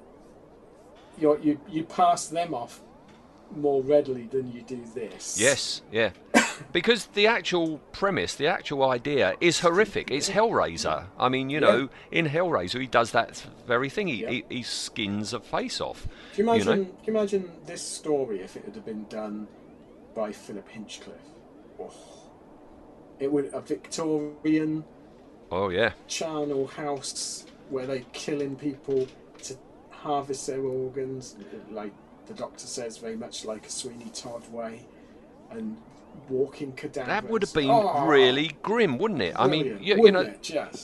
you 1.18 1.40
you 1.42 1.60
you 1.70 1.84
pass 1.84 2.28
them 2.28 2.54
off 2.54 2.82
more 3.56 3.84
readily 3.84 4.24
than 4.24 4.52
you 4.52 4.62
do 4.64 4.84
this. 4.96 5.38
Yes. 5.40 5.82
Yeah. 5.92 6.12
because 6.72 7.06
the 7.08 7.28
actual 7.28 7.78
premise, 7.92 8.34
the 8.34 8.48
actual 8.48 8.90
idea 8.90 9.36
is 9.42 9.60
horrific. 9.60 10.10
It's 10.10 10.30
Hellraiser. 10.30 11.06
I 11.20 11.30
mean, 11.30 11.52
you 11.52 11.60
know, 11.60 11.90
in 12.12 12.26
Hellraiser, 12.26 12.82
he 12.82 12.88
does 12.88 13.12
that 13.12 13.46
very 13.68 13.90
thing. 13.92 14.08
He, 14.08 14.22
Yeah. 14.24 14.30
he, 14.32 14.46
he 14.50 14.64
skins 14.64 15.34
a 15.34 15.40
face 15.40 15.80
off. 15.80 16.08
Do 16.36 16.42
you 16.42 16.50
imagine? 16.50 16.68
know? 16.68 16.86
Can 16.86 16.96
you 17.06 17.18
imagine 17.18 17.52
this 17.68 17.84
story 17.84 18.40
if 18.40 18.56
it 18.56 18.66
had 18.66 18.84
been 18.86 19.04
done 19.04 19.48
by 20.16 20.32
Philip 20.32 20.68
Hinchcliffe? 20.70 21.18
Oh, 21.80 21.92
it 23.20 23.32
would 23.32 23.54
a 23.54 23.62
Victorian 23.62 24.84
Oh, 25.52 25.70
yeah. 25.70 25.94
charnel 26.08 26.68
house 26.68 27.46
where 27.70 27.86
they 27.86 28.06
killing 28.14 28.56
people 28.56 29.08
to 29.44 29.56
harvest 29.90 30.48
their 30.48 30.62
organs, 30.62 31.36
like 31.72 31.94
the 32.28 32.34
doctor 32.34 32.66
says, 32.68 32.98
very 32.98 33.16
much 33.16 33.46
like 33.46 33.66
a 33.66 33.70
Sweeney 33.70 34.10
Todd 34.14 34.44
way, 34.52 34.86
and 35.52 35.78
walking 36.30 36.74
cadavers. 36.74 37.08
That 37.08 37.30
would 37.30 37.42
have 37.42 37.54
been 37.54 37.70
Oh, 37.70 38.06
really 38.06 38.52
grim, 38.62 38.98
wouldn't 38.98 39.22
it? 39.22 39.34
I 39.38 39.48
mean, 39.48 39.78
you, 39.82 40.04
you 40.06 40.12
know, 40.12 40.24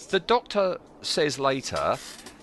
the 0.09 0.21
doctor 0.25 0.77
says 1.01 1.39
later, 1.39 1.97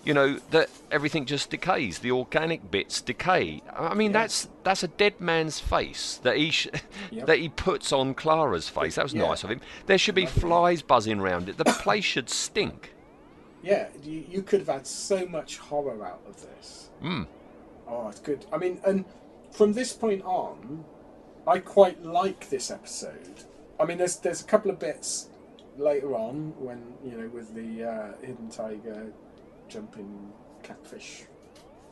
you 0.07 0.15
know, 0.15 0.39
that 0.53 0.71
everything 0.91 1.27
just 1.27 1.51
decays. 1.51 1.99
The 1.99 2.13
organic 2.13 2.71
bits 2.71 3.01
decay. 3.03 3.61
I 3.75 3.93
mean, 3.93 4.13
Yeah. 4.13 4.21
that's 4.23 4.49
that's 4.63 4.83
a 4.83 4.89
dead 4.89 5.21
man's 5.21 5.59
face 5.61 6.19
that 6.23 6.37
he 6.37 6.51
sh- 6.51 6.69
Yep. 7.11 7.27
that 7.27 7.39
he 7.41 7.49
puts 7.51 7.93
on 7.93 8.15
Clara's 8.15 8.69
face. 8.69 8.95
That 8.95 9.03
was 9.03 9.13
Yeah. 9.15 9.27
nice 9.27 9.45
of 9.45 9.51
him. 9.51 9.61
There 9.87 9.99
should 9.99 10.15
be 10.15 10.25
flies 10.27 10.81
buzzing 10.81 11.21
round 11.21 11.49
it. 11.51 11.59
The 11.59 11.65
place 11.65 12.05
should 12.05 12.31
stink. 12.31 12.93
yeah, 13.63 13.89
you, 14.05 14.25
you 14.31 14.43
could 14.43 14.61
have 14.61 14.69
had 14.69 14.87
so 14.87 15.27
much 15.27 15.59
horror 15.59 16.07
out 16.07 16.21
of 16.29 16.41
this. 16.41 16.89
Mm. 17.03 17.27
Oh, 17.89 18.09
it's 18.09 18.21
good. 18.21 18.47
I 18.53 18.59
mean, 18.59 18.81
and 18.87 19.05
from 19.51 19.73
this 19.73 19.93
point 19.93 20.23
on, 20.25 20.85
I 21.49 21.59
quite 21.59 22.05
like 22.05 22.49
this 22.49 22.71
episode. 22.71 23.45
I 23.81 23.85
mean, 23.85 23.99
there's 23.99 24.17
there's 24.17 24.41
a 24.41 24.45
couple 24.45 24.71
of 24.71 24.79
bits 24.79 25.29
later 25.77 26.15
on 26.15 26.55
when 26.59 26.81
you 27.05 27.19
know 27.19 27.29
with 27.29 27.55
the 27.55 27.85
uh, 27.85 28.13
hidden 28.21 28.49
tiger, 28.51 29.13
jumping 29.69 30.33
catfish, 30.63 31.25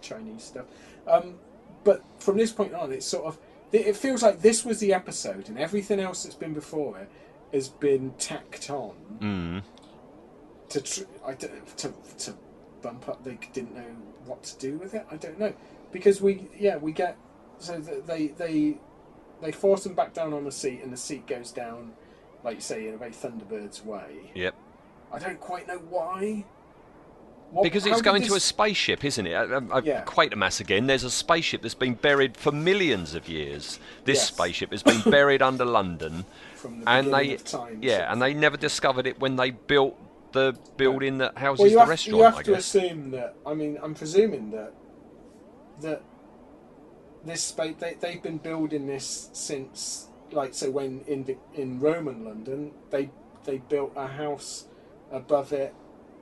Chinese 0.00 0.42
stuff. 0.44 0.66
Um, 1.06 1.36
but 1.84 2.02
from 2.18 2.36
this 2.36 2.52
point 2.52 2.74
on, 2.74 2.92
it's 2.92 3.06
sort 3.06 3.24
of 3.26 3.38
it 3.72 3.96
feels 3.96 4.22
like 4.22 4.40
this 4.40 4.64
was 4.64 4.78
the 4.80 4.92
episode, 4.94 5.48
and 5.48 5.58
everything 5.58 5.98
else 6.00 6.22
that's 6.24 6.36
been 6.36 6.54
before 6.54 6.98
it 6.98 7.10
has 7.52 7.68
been 7.68 8.12
tacked 8.18 8.70
on 8.70 8.94
Mm. 9.20 9.62
to 10.70 10.80
tr- 10.80 11.02
I 11.26 11.34
don't, 11.34 11.76
to 11.78 11.92
to 12.18 12.34
bump 12.82 13.08
up. 13.08 13.24
They 13.24 13.38
didn't 13.52 13.74
know 13.74 13.90
what 14.26 14.42
to 14.44 14.58
do 14.58 14.78
with 14.78 14.94
it. 14.94 15.06
I 15.10 15.16
don't 15.16 15.38
know 15.38 15.52
because 15.92 16.20
we 16.20 16.48
yeah 16.58 16.76
we 16.76 16.92
get 16.92 17.16
so 17.58 17.80
th- 17.80 18.04
they 18.06 18.28
they 18.28 18.78
they 19.42 19.52
force 19.52 19.84
them 19.84 19.94
back 19.94 20.14
down 20.14 20.32
on 20.32 20.44
the 20.44 20.52
seat 20.52 20.80
and 20.82 20.92
the 20.92 20.96
seat 20.96 21.26
goes 21.26 21.50
down 21.52 21.92
like 22.42 22.56
you 22.56 22.60
say 22.60 22.88
in 22.88 22.94
a 22.94 22.96
very 22.96 23.10
Thunderbirds 23.12 23.84
way. 23.84 24.30
Yep. 24.34 24.54
I 25.12 25.18
don't 25.18 25.40
quite 25.40 25.66
know 25.68 25.78
why. 25.88 26.44
What- 27.50 27.62
Because 27.62 27.86
it's 27.86 28.02
going 28.02 28.22
to 28.22 28.34
a 28.34 28.40
spaceship, 28.40 29.04
isn't 29.04 29.26
it? 29.26 29.34
I, 29.34 29.42
I, 29.70 29.78
Yeah. 29.80 30.04
Quatermass 30.04 30.60
again. 30.60 30.86
There's 30.86 31.04
a 31.04 31.10
spaceship 31.10 31.62
that's 31.62 31.74
been 31.74 31.94
buried 31.94 32.36
for 32.36 32.50
millions 32.50 33.14
of 33.14 33.28
years. 33.28 33.78
This 34.04 34.18
Yes. 34.18 34.26
spaceship 34.28 34.70
has 34.72 34.82
been 34.82 35.00
buried 35.10 35.40
under 35.50 35.64
London, 35.64 36.24
from 36.56 36.80
the 36.80 36.88
and 36.88 37.12
they 37.14 37.36
time. 37.36 37.78
yeah, 37.82 38.10
and 38.10 38.20
they 38.20 38.34
never 38.34 38.56
discovered 38.56 39.06
it 39.06 39.20
when 39.20 39.36
they 39.36 39.50
built 39.50 39.96
the 40.32 40.56
building 40.76 41.18
that 41.18 41.38
houses 41.38 41.60
well, 41.60 41.70
the 41.70 41.78
have, 41.80 41.88
restaurant. 41.88 42.16
you 42.18 42.24
have 42.24 42.36
I 42.38 42.42
to 42.42 42.52
guess. 42.54 42.74
assume 42.74 43.10
that. 43.12 43.36
I 43.46 43.54
mean, 43.54 43.78
I'm 43.80 43.94
presuming 43.94 44.50
that 44.50 44.72
that 45.80 46.02
this 47.24 47.42
space 47.42 47.76
they 47.78 47.94
they've 48.00 48.22
been 48.22 48.38
building 48.38 48.86
this 48.88 49.28
since 49.32 50.08
like 50.32 50.54
so 50.54 50.70
when 50.70 51.02
in 51.06 51.24
the, 51.24 51.36
in 51.54 51.78
Roman 51.80 52.24
London 52.24 52.72
they 52.90 53.10
they 53.44 53.58
built 53.58 53.92
a 53.96 54.06
house 54.08 54.66
above 55.12 55.52
it 55.52 55.72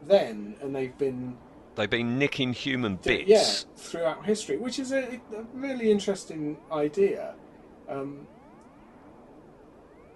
then 0.07 0.57
and 0.61 0.74
they've 0.74 0.96
been 0.98 1.36
They've 1.74 1.88
been 1.88 2.18
nicking 2.18 2.53
human 2.53 2.96
bits. 2.96 3.24
yeah 3.26 3.44
throughout 3.76 4.26
history, 4.26 4.59
which 4.59 4.78
is 4.78 4.92
a, 4.92 5.20
a 5.34 5.42
really 5.55 5.90
interesting 5.90 6.59
idea. 6.70 7.34
Um, 7.88 8.26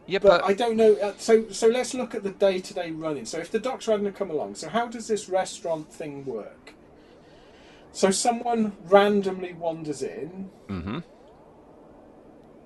Yeah, 0.06 0.20
but 0.20 0.42
but, 0.42 0.44
I 0.44 0.52
don't 0.52 0.76
know. 0.76 0.94
Uh, 0.96 1.14
so 1.18 1.48
so 1.50 1.66
let's 1.66 1.94
look 1.94 2.14
at 2.14 2.22
the 2.22 2.30
day 2.30 2.60
to 2.60 2.74
day 2.74 2.90
running. 2.90 3.24
So 3.24 3.38
if 3.38 3.50
the 3.50 3.58
doctor 3.58 3.90
hadn't 3.92 4.12
come 4.14 4.30
along, 4.30 4.54
so 4.56 4.68
how 4.68 4.86
does 4.86 5.08
this 5.08 5.28
restaurant 5.28 5.92
thing 5.92 6.24
work? 6.24 6.74
So 7.92 8.10
someone 8.10 8.72
randomly 8.84 9.54
wanders 9.54 10.02
in, 10.02 10.50
mm-hmm. 10.68 10.98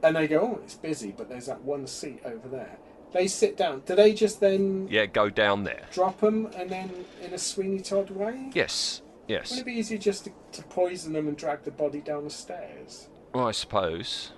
and 0.03 0.17
they 0.17 0.27
go, 0.27 0.41
"Oh, 0.41 0.61
it's 0.65 0.75
busy," 0.75 1.15
but 1.17 1.29
there's 1.29 1.47
that 1.47 1.63
one 1.63 1.87
seat 1.87 2.21
over 2.25 2.49
there. 2.49 2.79
They 3.13 3.27
sit 3.27 3.57
down. 3.57 3.83
Do 3.87 3.95
they 3.95 4.13
just 4.13 4.41
then 4.41 4.87
yeah, 4.91 5.07
go 5.07 5.31
down 5.31 5.65
there. 5.65 5.87
drop 5.93 6.21
them 6.21 6.47
and 6.57 6.71
then 6.71 6.91
in 7.23 7.33
a 7.33 7.39
Sweeney 7.39 7.81
Todd 7.81 8.11
way? 8.11 8.51
Yes, 8.55 9.03
yes. 9.27 9.51
Wouldn't 9.51 9.67
it 9.69 9.71
be 9.71 9.79
easier 9.79 9.99
just 9.99 10.25
to, 10.25 10.33
to 10.53 10.63
poison 10.65 11.13
them 11.13 11.27
and 11.29 11.37
drag 11.37 11.65
the 11.65 11.71
body 11.71 12.01
down 12.01 12.25
the 12.25 12.31
stairs? 12.31 13.09
Well, 13.35 13.49
I 13.49 13.53
suppose. 13.53 14.33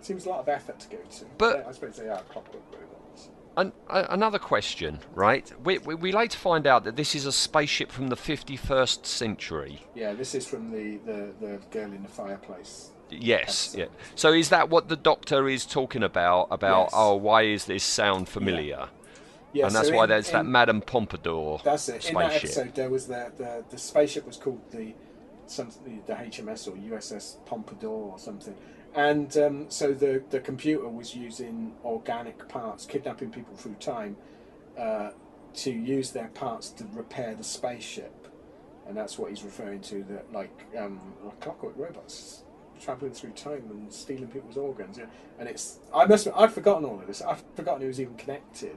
Seems 0.00 0.26
a 0.26 0.30
lot 0.30 0.40
of 0.40 0.48
effort 0.48 0.78
to 0.80 0.88
go 0.88 0.98
to. 0.98 1.24
But- 1.36 1.66
I 1.66 1.72
suppose 1.72 1.96
they 1.96 2.08
are 2.08 2.22
clockwork 2.22 2.62
robots. 2.72 3.30
An, 3.56 3.72
another 3.88 4.38
question, 4.38 5.00
right? 5.12 5.52
We, 5.64 5.78
we, 5.78 5.94
we 5.96 6.12
later 6.12 6.38
find 6.38 6.66
out 6.68 6.84
that 6.84 6.94
this 6.96 7.14
is 7.16 7.26
a 7.26 7.32
spaceship 7.32 7.90
from 7.90 8.06
the 8.06 8.16
51st 8.16 9.04
century. 9.04 9.84
Yeah, 9.94 10.14
this 10.14 10.34
is 10.36 10.46
from 10.46 10.70
the, 10.70 10.98
the, 10.98 11.32
the 11.40 11.60
girl 11.72 11.92
in 11.92 12.02
the 12.02 12.08
fireplace. 12.08 12.92
Yes, 13.10 13.74
yeah. 13.76 13.86
So 14.14 14.32
is 14.32 14.48
that 14.50 14.68
what 14.70 14.88
the 14.88 14.96
doctor 14.96 15.48
is 15.48 15.66
talking 15.66 16.02
about? 16.02 16.48
About 16.50 16.84
Yes. 16.84 16.92
oh, 16.94 17.16
why 17.16 17.42
is 17.42 17.64
this 17.64 17.84
sound 17.84 18.28
familiar? 18.28 18.88
Yeah, 19.52 19.66
and 19.66 19.74
that's 19.74 19.88
so 19.88 19.96
why 19.96 20.04
in- 20.04 20.10
there's 20.10 20.30
that 20.30 20.44
in- 20.44 20.52
Madame 20.52 20.80
Pompadour 20.80 21.60
That's 21.64 21.88
it. 21.88 22.08
In 22.08 22.14
that 22.14 22.34
episode, 22.34 22.74
there 22.74 22.90
was 22.90 23.06
the, 23.06 23.32
the 23.36 23.64
the 23.68 23.78
spaceship 23.78 24.26
was 24.26 24.36
called 24.36 24.60
the 24.70 24.94
something 25.46 26.02
the 26.06 26.12
HMS 26.14 26.68
or 26.68 26.76
USS 26.76 27.44
Pompadour 27.46 28.12
or 28.12 28.18
something, 28.18 28.54
and 28.94 29.36
um, 29.36 29.66
so 29.68 29.92
the 29.92 30.22
the 30.30 30.40
computer 30.40 30.88
was 30.88 31.14
using 31.16 31.74
organic 31.84 32.48
parts, 32.48 32.86
kidnapping 32.86 33.30
people 33.30 33.56
through 33.56 33.74
time, 33.74 34.16
uh, 34.78 35.10
to 35.54 35.70
use 35.72 36.12
their 36.12 36.28
parts 36.28 36.70
to 36.70 36.84
repair 36.92 37.34
the 37.34 37.42
spaceship, 37.42 38.28
and 38.86 38.96
that's 38.96 39.18
what 39.18 39.30
he's 39.30 39.42
referring 39.42 39.80
to. 39.80 40.04
That 40.04 40.32
like 40.32 40.66
um, 40.78 41.00
like 41.24 41.40
clockwork 41.40 41.74
robots 41.76 42.44
traveling 42.80 43.12
through 43.12 43.30
time 43.30 43.64
and 43.70 43.92
stealing 43.92 44.28
people's 44.28 44.56
organs. 44.56 44.98
Yeah, 44.98 45.06
and 45.38 45.48
it's 45.48 45.78
I 45.94 46.06
must 46.06 46.28
I'd 46.34 46.52
forgotten 46.52 46.84
all 46.84 46.98
of 47.00 47.06
this. 47.06 47.22
I've 47.22 47.42
forgotten 47.54 47.82
it 47.82 47.86
was 47.88 48.00
even 48.00 48.14
connected. 48.16 48.76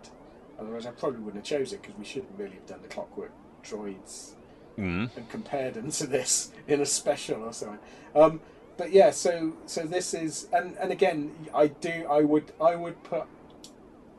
Otherwise, 0.60 0.86
I 0.86 0.92
probably 0.92 1.20
wouldn't 1.20 1.46
have 1.48 1.60
chosen 1.60 1.80
it 1.80 1.82
because 1.82 1.98
we 1.98 2.06
shouldn't 2.06 2.38
really 2.38 2.56
have 2.56 2.68
done 2.68 2.82
the 2.82 2.88
clockwork 2.88 3.32
droids 3.64 4.34
Mm. 4.78 5.16
and 5.16 5.30
compared 5.30 5.76
them 5.76 5.92
to 5.92 6.08
this 6.08 6.52
in 6.68 6.82
a 6.82 6.86
special 6.86 7.44
or 7.44 7.54
something. 7.54 7.78
Um, 8.16 8.42
but 8.76 8.92
yeah, 8.92 9.12
so 9.12 9.54
so 9.68 9.84
this 9.84 10.16
is 10.16 10.48
and 10.52 10.76
and 10.78 10.92
again, 10.92 11.32
I 11.54 11.68
do 11.68 12.08
I 12.10 12.22
would 12.22 12.52
I 12.60 12.76
would 12.76 13.04
put 13.04 13.26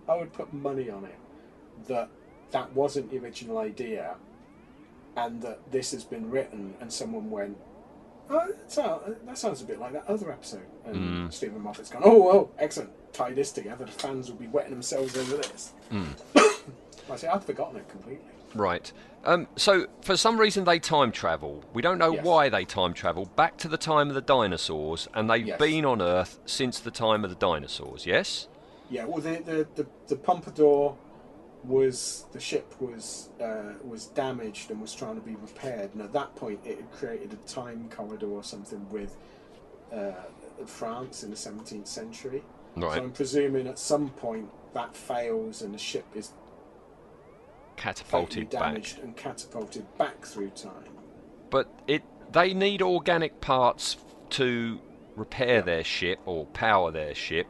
I 0.09 0.14
would 0.16 0.32
put 0.32 0.53
money 0.53 0.89
on 0.91 1.05
it 1.07 1.18
that 1.89 2.09
that 2.53 2.72
wasn't 2.72 3.11
the 3.11 3.18
original 3.18 3.59
idea, 3.59 4.14
and 5.16 5.43
that 5.43 5.72
this 5.72 5.91
has 5.91 6.05
been 6.05 6.30
written, 6.30 6.74
and 6.80 6.93
someone 6.93 7.30
went, 7.32 7.57
"Oh, 8.31 8.47
that 8.47 8.72
sounds, 8.72 9.16
that 9.27 9.39
sounds 9.39 9.62
a 9.62 9.64
bit 9.64 9.79
like 9.81 9.93
that 9.93 10.07
other 10.09 10.31
episode," 10.33 10.66
and 10.85 11.29
Mm. 11.29 11.33
Steven 11.33 11.61
Moffat's 11.62 11.91
gone, 11.91 12.03
"Oh, 12.05 12.29
oh, 12.31 12.51
excellent! 12.59 12.91
Tie 13.12 13.33
this 13.33 13.53
together. 13.53 13.85
The 13.85 13.93
fans 13.93 14.31
will 14.31 14.39
be 14.39 14.47
wetting 14.49 14.70
themselves 14.72 15.16
over 15.16 15.37
this." 15.37 15.72
I 17.11 17.16
say 17.16 17.29
I'd 17.29 17.45
forgotten 17.45 17.77
it 17.77 17.89
completely. 17.89 18.25
Right. 18.55 18.91
Um, 19.25 19.49
so, 19.57 19.87
for 20.03 20.16
some 20.16 20.39
reason, 20.39 20.64
they 20.64 20.79
time 20.79 21.11
travel. 21.12 21.62
We 21.72 21.83
don't 21.83 21.99
know 21.99 22.12
Yes. 22.14 22.25
why 22.25 22.49
they 22.49 22.64
time 22.64 22.93
travel 22.95 23.27
back 23.37 23.57
to 23.59 23.68
the 23.68 23.77
time 23.79 24.09
of 24.09 24.14
the 24.14 24.20
dinosaurs, 24.20 25.09
and 25.14 25.29
they've 25.31 25.47
Yes. 25.47 25.59
been 25.59 25.85
on 25.85 26.01
Earth 26.03 26.39
since 26.47 26.79
the 26.79 26.91
time 26.91 27.25
of 27.25 27.31
the 27.31 27.37
dinosaurs. 27.37 28.07
Yes. 28.07 28.49
Yeah, 28.91 29.05
well, 29.07 29.20
the 29.20 29.37
the, 29.45 29.66
the, 29.83 29.87
the 30.09 30.16
Pompadour 30.16 30.97
was 31.64 32.26
the 32.32 32.40
ship 32.40 32.72
was 32.80 33.30
uh, 33.40 33.74
was 33.82 34.06
damaged 34.06 34.70
and 34.70 34.80
was 34.80 34.94
trying 34.94 35.14
to 35.16 35.20
be 35.20 35.34
repaired, 35.36 35.90
and 35.94 36.02
at 36.02 36.12
that 36.12 36.34
point 36.36 36.60
it 36.64 36.76
had 36.76 36.90
created 36.92 37.32
a 37.32 37.48
time 37.48 37.88
corridor 37.90 38.28
or 38.28 38.42
something 38.44 38.86
with 38.90 39.16
uh, 39.92 40.12
France 40.66 41.22
in 41.24 41.30
the 41.30 41.36
seventeenth 41.36 41.86
century. 41.88 42.42
Right. 42.76 42.96
So 42.96 43.02
I'm 43.02 43.12
presuming 43.12 43.66
at 43.66 43.78
some 43.78 44.10
point 44.10 44.50
that 44.74 44.96
fails 44.96 45.62
and 45.62 45.72
the 45.72 45.78
ship 45.78 46.04
is 46.14 46.32
Catapulted 47.76 48.50
back. 48.50 48.60
damaged 48.60 48.98
and 49.00 49.16
catapulted 49.16 49.84
back 49.98 50.24
through 50.24 50.50
time. 50.50 50.90
But 51.50 51.68
it 51.86 52.02
they 52.32 52.54
need 52.54 52.82
organic 52.82 53.40
parts 53.40 53.96
to 54.30 54.80
repair 55.16 55.62
their 55.62 55.84
ship 55.84 56.18
or 56.26 56.46
power 56.46 56.90
their 56.90 57.14
ship. 57.14 57.46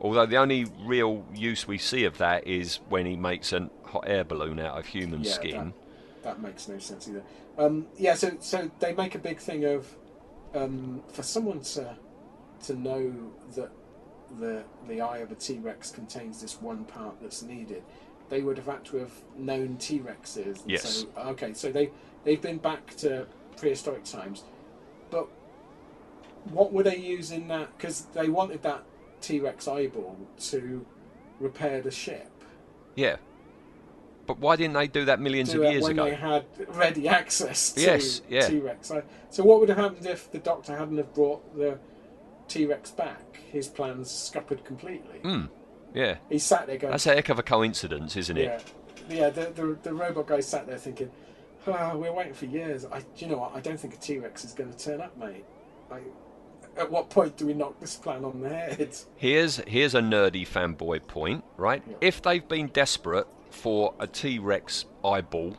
Although 0.00 0.26
the 0.26 0.36
only 0.36 0.66
real 0.84 1.24
use 1.34 1.66
we 1.66 1.78
see 1.78 2.04
of 2.04 2.18
that 2.18 2.46
is 2.46 2.80
when 2.88 3.06
he 3.06 3.16
makes 3.16 3.52
a 3.52 3.70
hot 3.84 4.04
air 4.06 4.24
balloon 4.24 4.58
out 4.58 4.78
of 4.78 4.86
human 4.86 5.22
Yeah, 5.22 5.32
skin. 5.32 5.74
That 6.22 6.40
makes 6.40 6.68
no 6.68 6.78
sense 6.78 7.08
either. 7.08 7.22
Um, 7.58 7.86
yeah, 7.96 8.14
so 8.14 8.32
so 8.40 8.70
they 8.80 8.92
make 8.92 9.14
a 9.14 9.18
big 9.18 9.38
thing 9.38 9.64
of 9.64 9.86
um, 10.54 11.02
for 11.12 11.22
someone 11.22 11.60
to 11.60 11.96
to 12.64 12.74
know 12.74 13.12
that 13.54 13.70
the 14.38 14.64
the 14.88 15.00
eye 15.00 15.18
of 15.18 15.30
a 15.30 15.34
T 15.34 15.58
Rex 15.58 15.90
contains 15.90 16.40
this 16.40 16.60
one 16.60 16.84
part 16.84 17.20
that's 17.20 17.42
needed. 17.42 17.82
They 18.30 18.40
would 18.40 18.56
have 18.56 18.66
had 18.66 18.84
to 18.86 18.96
have 18.98 19.12
known 19.36 19.76
T 19.76 20.00
Rexes. 20.00 20.62
Yes. 20.66 21.04
So, 21.14 21.20
okay, 21.30 21.52
so 21.54 21.70
they 21.70 21.90
they've 22.24 22.40
been 22.40 22.58
back 22.58 22.96
to 22.96 23.26
prehistoric 23.56 24.04
times, 24.04 24.44
but 25.10 25.28
what 26.50 26.72
were 26.72 26.82
they 26.82 26.96
using 26.96 27.48
that? 27.48 27.76
Because 27.76 28.06
they 28.14 28.28
wanted 28.28 28.62
that 28.62 28.82
T 29.24 29.40
Rex 29.40 29.66
eyeball 29.68 30.16
to 30.50 30.84
repair 31.40 31.80
the 31.80 31.90
ship. 31.90 32.30
Yeah. 32.94 33.16
But 34.26 34.38
why 34.38 34.56
didn't 34.56 34.74
they 34.74 34.86
do 34.86 35.04
that 35.06 35.20
millions 35.20 35.52
do 35.52 35.62
of 35.62 35.70
years 35.72 35.82
when 35.82 35.92
ago? 35.92 36.04
they 36.04 36.14
had 36.14 36.44
ready 36.68 37.08
access 37.08 37.72
to 37.72 37.80
Yes, 37.80 38.22
yeah. 38.28 38.48
T-Rex. 38.48 38.88
So, 38.88 39.02
so 39.30 39.42
what 39.44 39.60
would 39.60 39.68
have 39.68 39.76
happened 39.76 40.06
if 40.06 40.32
the 40.32 40.38
Doctor 40.38 40.74
hadn't 40.76 40.96
have 40.96 41.12
brought 41.12 41.54
the 41.56 41.78
T-Rex 42.48 42.90
back? 42.92 43.36
His 43.52 43.68
plans 43.68 44.10
scuppered 44.10 44.64
completely. 44.64 45.18
Hmm. 45.18 45.46
Yeah. 45.92 46.16
He 46.30 46.38
sat 46.38 46.66
there 46.66 46.78
going, 46.78 46.92
That's 46.92 47.06
a 47.06 47.14
heck 47.14 47.28
of 47.28 47.38
a 47.38 47.42
coincidence, 47.42 48.16
isn't 48.16 48.36
it? 48.38 48.62
yeah, 49.10 49.16
yeah. 49.16 49.30
The, 49.30 49.52
the 49.54 49.78
the 49.82 49.92
robot 49.94 50.26
guy 50.26 50.40
sat 50.40 50.66
there 50.66 50.78
thinking, 50.78 51.10
oh, 51.66 51.98
we're 51.98 52.12
waiting 52.12 52.34
for 52.34 52.46
years. 52.46 52.86
I, 52.86 53.00
do 53.00 53.06
you 53.18 53.26
know 53.28 53.38
what? 53.38 53.54
I 53.54 53.60
don't 53.60 53.78
think 53.78 53.92
a 53.94 53.98
T-Rex 53.98 54.44
is 54.44 54.52
going 54.52 54.72
to 54.72 54.78
turn 54.78 55.00
up, 55.02 55.16
mate. 55.18 55.44
I, 55.90 55.98
at 56.76 56.90
what 56.90 57.10
point 57.10 57.36
do 57.36 57.46
we 57.46 57.54
knock 57.54 57.78
this 57.80 57.96
plan 57.96 58.24
on 58.24 58.40
the 58.40 58.48
head? 58.48 58.96
Here's 59.16 59.56
here's 59.66 59.94
a 59.94 60.00
nerdy 60.00 60.46
fanboy 60.46 61.06
point, 61.06 61.44
right? 61.56 61.82
Yeah. 61.88 61.96
If 62.00 62.22
they've 62.22 62.46
been 62.46 62.68
desperate 62.68 63.26
for 63.50 63.94
a 64.00 64.06
T-Rex 64.06 64.84
eyeball, 65.04 65.56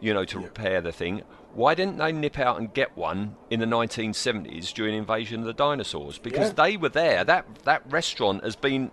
you 0.00 0.14
know, 0.14 0.24
to 0.24 0.38
Yeah. 0.38 0.44
repair 0.46 0.80
the 0.80 0.92
thing, 0.92 1.22
why 1.54 1.74
didn't 1.74 1.98
they 1.98 2.12
nip 2.12 2.38
out 2.38 2.58
and 2.58 2.72
get 2.72 2.96
one 2.96 3.36
in 3.50 3.60
the 3.60 3.66
1970s 3.66 4.72
during 4.72 4.94
Invasion 4.94 5.40
of 5.40 5.46
the 5.46 5.52
Dinosaurs? 5.52 6.18
Because 6.18 6.48
Yeah. 6.48 6.64
they 6.64 6.76
were 6.76 6.88
there. 6.88 7.24
That 7.24 7.46
that 7.64 7.82
restaurant 7.90 8.44
has 8.44 8.56
been 8.56 8.90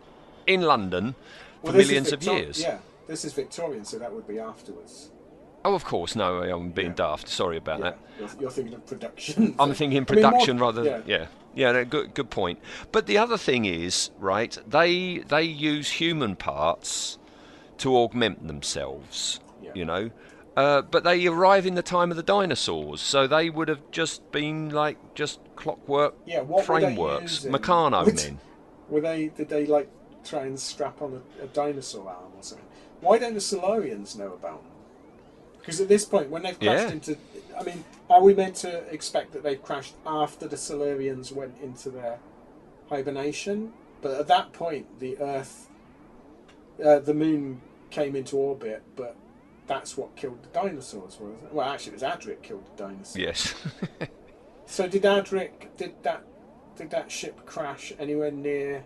in 0.48 0.62
London 0.64 1.16
for 1.62 1.68
Well, 1.68 1.74
millions 1.74 2.12
of 2.12 2.24
years. 2.24 2.62
Yeah, 2.62 2.80
this 3.08 3.24
is 3.24 3.34
Victorian, 3.34 3.86
so 3.86 4.00
that 4.00 4.12
would 4.14 4.28
be 4.28 4.40
afterwards. 4.40 5.10
Oh, 5.70 5.76
of 5.76 5.86
course. 5.86 6.16
No, 6.16 6.42
I'm 6.42 6.72
being 6.72 6.90
Yeah. 6.90 6.94
daft. 6.96 7.28
Sorry 7.28 7.58
about 7.58 7.80
Yeah, 7.80 7.84
that. 7.92 8.00
you're, 8.20 8.30
you're 8.42 8.52
thinking 8.52 8.74
of 8.74 8.86
production. 8.88 9.56
I'm 9.60 9.74
thinking 9.74 9.98
I 10.10 10.14
mean, 10.14 10.22
more- 10.24 10.32
production 10.32 10.58
rather 10.60 10.84
yeah. 10.84 10.98
than 10.98 11.08
yeah. 11.08 11.26
Yeah, 11.56 11.72
no, 11.74 11.86
good 11.86 12.14
good 12.14 12.30
point. 12.30 12.60
But 12.92 13.06
the 13.08 13.18
other 13.18 13.38
thing 13.38 13.66
is, 13.66 14.12
right, 14.20 14.58
they 14.68 15.20
they 15.20 15.44
use 15.44 15.90
human 15.92 16.36
parts 16.36 17.18
to 17.80 17.96
augment 17.98 18.48
themselves, 18.48 19.40
Yeah. 19.62 19.72
you 19.76 19.86
know. 19.86 20.12
Uh, 20.58 20.82
but 20.82 21.04
they 21.04 21.26
arrive 21.28 21.66
in 21.66 21.76
the 21.76 21.82
time 21.84 22.12
of 22.12 22.18
the 22.18 22.24
dinosaurs, 22.24 23.00
so 23.02 23.28
they 23.28 23.50
would 23.50 23.68
have 23.68 23.80
just 23.92 24.30
been 24.32 24.70
like 24.70 24.98
just 25.16 25.40
clockwork 25.56 26.16
Yeah, 26.26 26.44
frameworks? 26.64 27.46
Meccano 27.46 28.06
Would- 28.06 28.16
men. 28.16 28.40
Were 28.90 29.02
they? 29.02 29.28
Did 29.30 29.50
they 29.50 29.66
like 29.66 29.90
try 30.24 30.44
and 30.46 30.60
strap 30.60 31.02
on 31.02 31.22
a, 31.40 31.44
a 31.44 31.48
dinosaur 31.48 32.10
arm 32.10 32.32
or 32.36 32.42
something? 32.44 32.66
Why 33.02 33.18
don't 33.18 33.34
the 33.34 33.40
Silurians 33.40 34.18
know 34.18 34.34
about 34.34 34.62
them? 34.64 34.72
Because 35.70 35.82
at 35.82 35.88
this 35.88 36.04
point, 36.04 36.32
when 36.32 36.42
they've 36.42 36.60
crashed 36.60 36.88
Yeah. 36.88 36.94
into, 36.94 37.16
I 37.56 37.62
mean, 37.62 37.84
are 38.10 38.24
we 38.24 38.34
meant 38.34 38.56
to 38.56 38.80
expect 38.92 39.34
that 39.34 39.44
they've 39.44 39.62
crashed 39.62 39.94
after 40.04 40.48
the 40.48 40.56
Silurians 40.56 41.32
went 41.32 41.62
into 41.62 41.92
their 41.92 42.18
hibernation? 42.90 43.72
But 44.02 44.20
at 44.20 44.26
that 44.30 44.52
point, 44.52 45.00
the 45.00 45.20
Earth, 45.20 45.70
uh, 46.84 46.98
the 46.98 47.14
Moon 47.14 47.62
came 47.92 48.16
into 48.16 48.36
orbit, 48.36 48.82
but 48.96 49.16
that's 49.68 49.96
what 49.96 50.16
killed 50.16 50.42
the 50.42 50.50
dinosaurs, 50.50 51.20
wasn't 51.20 51.44
it? 51.44 51.54
Well, 51.54 51.70
actually, 51.70 51.92
it 51.92 52.02
was 52.02 52.04
Adric 52.04 52.42
killed 52.42 52.66
the 52.76 52.84
dinosaurs. 52.84 53.16
Yes. 53.16 53.54
So 54.66 54.88
did 54.88 55.02
Adric? 55.02 55.76
Did 55.78 55.96
that? 56.04 56.22
Did 56.78 56.92
that 56.92 57.12
ship 57.12 57.44
crash 57.48 57.92
anywhere 57.98 58.30
near 58.30 58.84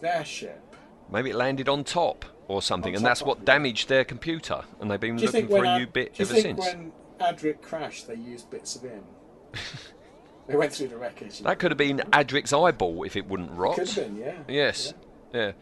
their 0.00 0.24
ship? 0.24 0.76
Maybe 1.10 1.30
it 1.30 1.34
landed 1.34 1.68
on 1.68 1.82
top 1.82 2.24
or 2.50 2.60
something, 2.60 2.96
and 2.96 3.04
that's 3.04 3.22
what 3.22 3.44
damaged 3.44 3.88
their 3.88 4.04
computer, 4.04 4.62
and 4.80 4.90
they've 4.90 4.98
been 5.00 5.18
looking 5.18 5.46
for 5.48 5.64
a 5.64 5.68
Ad- 5.68 5.80
new 5.80 5.86
bit 5.86 6.14
do 6.14 6.22
you 6.22 6.28
ever 6.30 6.34
think 6.40 6.62
since. 6.62 6.74
when 6.74 6.92
Adric 7.20 7.62
crashed, 7.62 8.08
they 8.08 8.14
used 8.16 8.50
bits 8.50 8.74
of 8.76 8.82
him? 8.82 9.04
they 10.48 10.56
went 10.56 10.72
through 10.72 10.88
the 10.88 10.96
wreckage. 10.96 11.40
That 11.40 11.58
could 11.58 11.70
have 11.70 11.78
been 11.78 11.98
Adric's 12.12 12.52
eyeball 12.52 13.04
if 13.04 13.16
it 13.16 13.26
wouldn't 13.26 13.52
rot. 13.52 13.76
Could 13.76 13.88
have 13.88 13.96
been, 13.96 14.16
yeah. 14.16 14.34
Yes. 14.48 14.94
Yeah. 15.32 15.52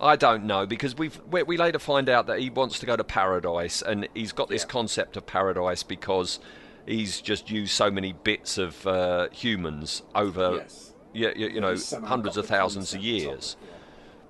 I 0.00 0.14
don't 0.16 0.44
know 0.44 0.64
because 0.64 0.96
we've 0.96 1.20
we, 1.30 1.42
we 1.42 1.56
later 1.56 1.78
find 1.80 2.08
out 2.08 2.28
that 2.28 2.38
he 2.38 2.50
wants 2.50 2.78
to 2.78 2.86
go 2.86 2.96
to 2.96 3.02
paradise 3.04 3.82
and 3.82 4.08
he's 4.14 4.32
got 4.32 4.48
this 4.48 4.62
Yeah. 4.62 4.68
concept 4.68 5.16
of 5.16 5.26
paradise 5.26 5.82
because 5.82 6.38
he's 6.86 7.20
just 7.20 7.50
used 7.50 7.72
so 7.72 7.90
many 7.90 8.12
bits 8.12 8.58
of 8.58 8.86
uh, 8.86 9.28
humans 9.32 10.02
over 10.14 10.58
Yes. 10.58 10.94
yeah, 11.12 11.30
you, 11.34 11.48
you 11.48 11.60
know 11.60 11.76
hundreds 12.04 12.36
of 12.36 12.46
thousands 12.46 12.94
of 12.94 13.00
years. 13.02 13.56
yeah. 13.60 13.68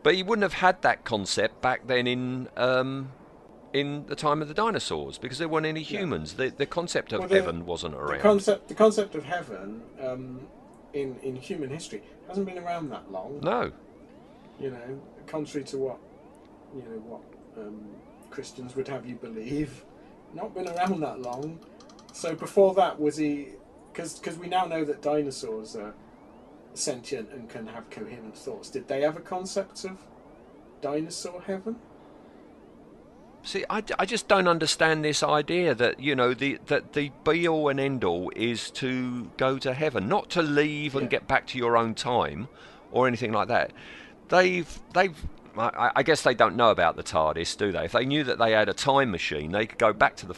But 0.03 0.15
he 0.15 0.23
wouldn't 0.23 0.43
have 0.45 0.55
had 0.55 0.81
that 0.83 1.05
concept 1.05 1.61
back 1.61 1.87
then 1.87 2.07
in 2.07 2.49
um, 2.57 3.11
in 3.73 4.07
the 4.07 4.17
time 4.17 4.41
of 4.41 4.49
the 4.49 4.55
dinosaurs 4.55 5.19
because 5.19 5.39
there 5.39 5.49
weren't 5.49 5.67
any 5.67 5.83
humans. 5.83 6.35
The 6.35 6.51
the 6.51 6.67
concept 6.67 7.13
of 7.13 7.21
Well, 7.21 7.29
the- 7.29 7.35
heaven 7.37 7.67
wasn't 7.67 7.95
around. 7.95 8.19
The 8.19 8.23
concept, 8.23 8.69
the 8.69 8.75
concept 8.75 9.15
of 9.15 9.25
heaven, 9.25 9.83
um, 10.01 10.47
in 10.93 11.17
in 11.23 11.37
human 11.37 11.71
history, 11.71 12.03
hasn't 12.29 12.47
been 12.47 12.59
around 12.59 12.91
that 12.91 13.11
long. 13.11 13.41
no. 13.43 13.73
You 14.61 14.71
know, 14.71 15.01
contrary 15.27 15.65
to 15.67 15.79
what 15.79 15.99
you 16.75 16.83
know 16.83 16.99
what 17.07 17.21
um, 17.57 17.81
Christians 18.31 18.75
would 18.77 18.89
have 18.89 19.07
you 19.07 19.15
believe, 19.17 19.85
not 20.35 20.55
been 20.55 20.69
around 20.69 21.01
that 21.01 21.21
long. 21.21 21.61
So 22.13 22.35
before 22.35 22.75
that, 22.75 22.99
was 23.01 23.17
he? 23.17 23.49
because 23.93 24.19
Because 24.19 24.37
we 24.39 24.49
now 24.49 24.65
know 24.65 24.85
that 24.85 25.01
dinosaurs 25.03 25.77
are 25.77 25.95
sentient 26.79 27.31
and 27.33 27.49
can 27.49 27.67
have 27.67 27.91
coherent 27.91 28.37
thoughts. 28.37 28.71
Did 28.71 28.89
they 28.89 29.01
have 29.03 29.17
a 29.17 29.21
concept 29.21 29.85
of 29.85 29.99
dinosaur 30.81 31.43
heaven? 31.43 31.77
See, 33.45 33.65
I, 33.71 33.83
I 33.99 34.05
just 34.05 34.29
don't 34.29 34.49
understand 34.49 35.05
this 35.05 35.23
idea 35.23 35.75
that 35.75 36.01
you 36.01 36.15
know 36.15 36.35
the 36.35 36.59
that 36.67 36.93
the 36.93 37.11
be 37.25 37.49
all 37.49 37.69
and 37.69 37.81
end 37.81 38.05
all 38.05 38.31
is 38.37 38.71
to 38.73 39.31
go 39.37 39.59
to 39.59 39.73
heaven, 39.73 40.09
not 40.09 40.29
to 40.31 40.43
leave 40.43 40.95
and 40.95 41.05
Yeah. 41.05 41.09
get 41.09 41.29
back 41.29 41.47
to 41.49 41.59
your 41.59 41.77
own 41.77 41.95
time 41.95 42.49
or 42.91 43.07
anything 43.07 43.33
like 43.33 43.49
that. 43.49 43.73
They've 44.29 44.79
they've. 44.93 45.17
I, 45.57 45.91
I 45.97 46.03
guess 46.05 46.23
they 46.23 46.35
don't 46.35 46.57
know 46.57 46.71
about 46.71 46.97
the 46.97 47.03
TARDIS, 47.03 47.57
do 47.57 47.73
they? 47.73 47.87
If 47.87 47.93
they 47.93 48.05
knew 48.05 48.23
that 48.25 48.39
they 48.39 48.53
had 48.53 48.69
a 48.69 48.75
time 48.75 49.11
machine, 49.11 49.51
they 49.51 49.67
could 49.67 49.79
go 49.79 49.93
back 49.93 50.15
to 50.17 50.27
the 50.27 50.37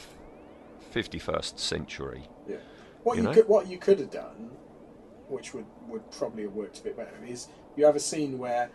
fifty-first 0.91 1.59
century. 1.59 2.24
Yeah. 2.49 2.57
What 3.03 3.16
You 3.16 3.22
you, 3.22 3.28
know? 3.28 3.34
could 3.34 3.49
what 3.49 3.66
you 3.66 3.78
could 3.78 3.99
have 3.99 4.11
done, 4.11 4.51
which 5.31 5.55
would, 5.55 5.66
would 5.89 6.11
probably 6.11 6.43
have 6.43 6.53
worked 6.53 6.81
a 6.81 6.83
bit 6.83 6.97
better, 6.97 7.16
is 7.26 7.49
you 7.76 7.85
have 7.85 7.97
a 7.97 8.01
scene 8.01 8.39
where 8.39 8.70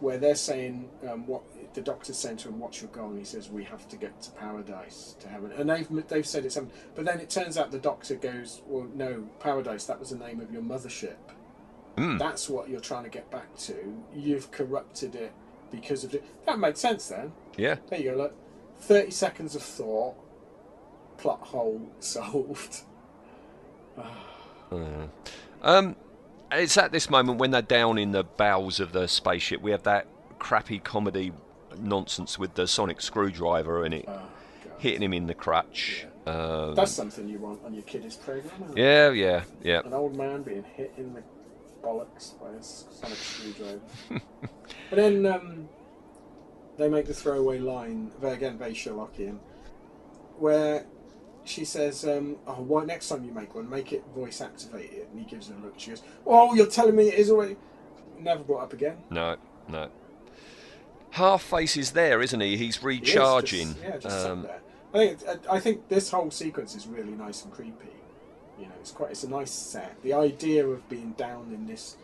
where 0.00 0.18
they're 0.18 0.34
saying 0.34 0.90
um, 1.08 1.26
what 1.28 1.42
the 1.74 1.80
doctor's 1.80 2.18
saying 2.18 2.36
to 2.38 2.48
him, 2.48 2.58
"What's 2.58 2.82
your 2.82 2.90
goal?" 2.90 3.10
And 3.10 3.18
he 3.18 3.24
says, 3.24 3.48
"We 3.48 3.64
have 3.64 3.88
to 3.88 3.96
get 3.96 4.20
to 4.22 4.30
paradise, 4.32 5.16
to 5.20 5.28
heaven." 5.28 5.52
And 5.52 5.70
they've 5.70 5.88
they've 6.08 6.26
said 6.26 6.44
it's 6.44 6.56
heaven, 6.56 6.70
but 6.94 7.04
then 7.04 7.20
it 7.20 7.30
turns 7.30 7.56
out 7.56 7.70
the 7.70 7.78
doctor 7.78 8.16
goes, 8.16 8.62
"Well, 8.66 8.88
no, 8.94 9.28
paradise. 9.38 9.86
That 9.86 10.00
was 10.00 10.10
the 10.10 10.18
name 10.18 10.40
of 10.40 10.52
your 10.52 10.62
mothership. 10.62 11.16
Mm. 11.96 12.18
That's 12.18 12.48
what 12.48 12.68
you're 12.68 12.80
trying 12.80 13.04
to 13.04 13.10
get 13.10 13.30
back 13.30 13.56
to. 13.58 14.02
You've 14.14 14.50
corrupted 14.50 15.14
it 15.14 15.32
because 15.70 16.04
of 16.04 16.14
it. 16.14 16.24
That 16.46 16.58
makes 16.58 16.80
sense 16.80 17.08
then. 17.08 17.32
Yeah. 17.56 17.76
There 17.88 18.00
you 18.00 18.10
go. 18.10 18.16
Look, 18.16 18.34
thirty 18.78 19.10
seconds 19.12 19.54
of 19.54 19.62
thought, 19.62 20.16
plot 21.16 21.40
hole 21.40 21.88
solved. 22.00 22.82
Um, 25.62 25.96
it's 26.50 26.76
at 26.76 26.92
this 26.92 27.08
moment 27.08 27.38
when 27.38 27.50
they're 27.50 27.62
down 27.62 27.98
in 27.98 28.12
the 28.12 28.24
bowels 28.24 28.80
of 28.80 28.92
the 28.92 29.06
spaceship. 29.08 29.62
We 29.62 29.70
have 29.70 29.84
that 29.84 30.06
crappy 30.38 30.78
comedy 30.78 31.32
nonsense 31.78 32.38
with 32.38 32.54
the 32.54 32.66
sonic 32.66 33.00
screwdriver 33.00 33.84
in 33.86 33.92
it, 33.94 34.04
Oh, 34.08 34.20
hitting 34.78 35.02
him 35.02 35.12
in 35.14 35.26
the 35.26 35.34
crutch. 35.34 36.06
Um, 36.26 36.74
That's 36.74 36.92
something 36.92 37.28
you 37.28 37.38
want 37.38 37.64
on 37.64 37.74
your 37.74 37.82
kiddies 37.84 38.16
program. 38.16 38.52
it? 38.70 38.78
yeah, 38.78 39.10
yeah, 39.10 39.44
yeah. 39.62 39.80
An 39.84 39.92
old 39.94 40.16
man 40.16 40.42
being 40.42 40.64
hit 40.76 40.92
in 40.96 41.14
the 41.14 41.22
bollocks 41.82 42.38
by 42.40 42.50
a 42.50 42.62
sonic 42.62 43.16
screwdriver. 43.16 43.80
but 44.10 44.96
then 44.96 45.26
um, 45.26 45.68
they 46.76 46.88
make 46.88 47.06
the 47.06 47.14
throwaway 47.14 47.58
line, 47.58 48.12
again, 48.22 48.58
very 48.58 48.72
Sherlockian, 48.72 49.38
where 50.38 50.86
she 51.44 51.64
says, 51.64 52.04
um, 52.04 52.36
"Oh, 52.46 52.62
why 52.62 52.84
next 52.84 53.08
time 53.08 53.24
you 53.24 53.32
make 53.32 53.54
one, 53.54 53.68
make 53.68 53.92
it 53.92 54.04
voice 54.14 54.40
activated?" 54.40 55.08
And 55.10 55.18
he 55.20 55.24
gives 55.26 55.48
her 55.48 55.54
a 55.54 55.58
look. 55.64 55.74
She 55.76 55.90
goes, 55.90 56.02
"Oh, 56.26 56.54
you're 56.54 56.66
telling 56.66 56.96
me 56.96 57.08
it 57.08 57.14
is 57.14 57.30
already." 57.30 57.56
Never 58.18 58.42
brought 58.44 58.62
up 58.62 58.72
again. 58.72 58.98
No, 59.10 59.36
no. 59.68 59.88
Half 61.10 61.42
face 61.42 61.76
is 61.76 61.90
there, 61.92 62.22
isn't 62.22 62.40
he? 62.40 62.50
He's 62.56 62.58
He 62.58 62.66
just- 62.68 62.82
recharging. 62.84 63.74
yeah, 63.82 63.96
just 63.98 64.26
Um, 64.26 64.42
there. 64.42 64.60
I 64.94 64.98
think 65.14 65.46
I 65.50 65.60
think 65.60 65.88
this 65.88 66.10
whole 66.10 66.30
sequence 66.30 66.74
is 66.74 66.86
really 66.86 67.12
nice 67.12 67.44
and 67.44 67.52
creepy. 67.52 67.88
You 68.58 68.66
know, 68.66 68.72
it's 68.80 68.92
quite 68.92 69.10
it's 69.10 69.24
a 69.24 69.28
nice 69.28 69.50
set. 69.50 70.00
The 70.02 70.12
idea 70.12 70.66
of 70.66 70.88
being 70.88 71.12
down 71.12 71.50
in 71.52 71.66
this, 71.66 71.96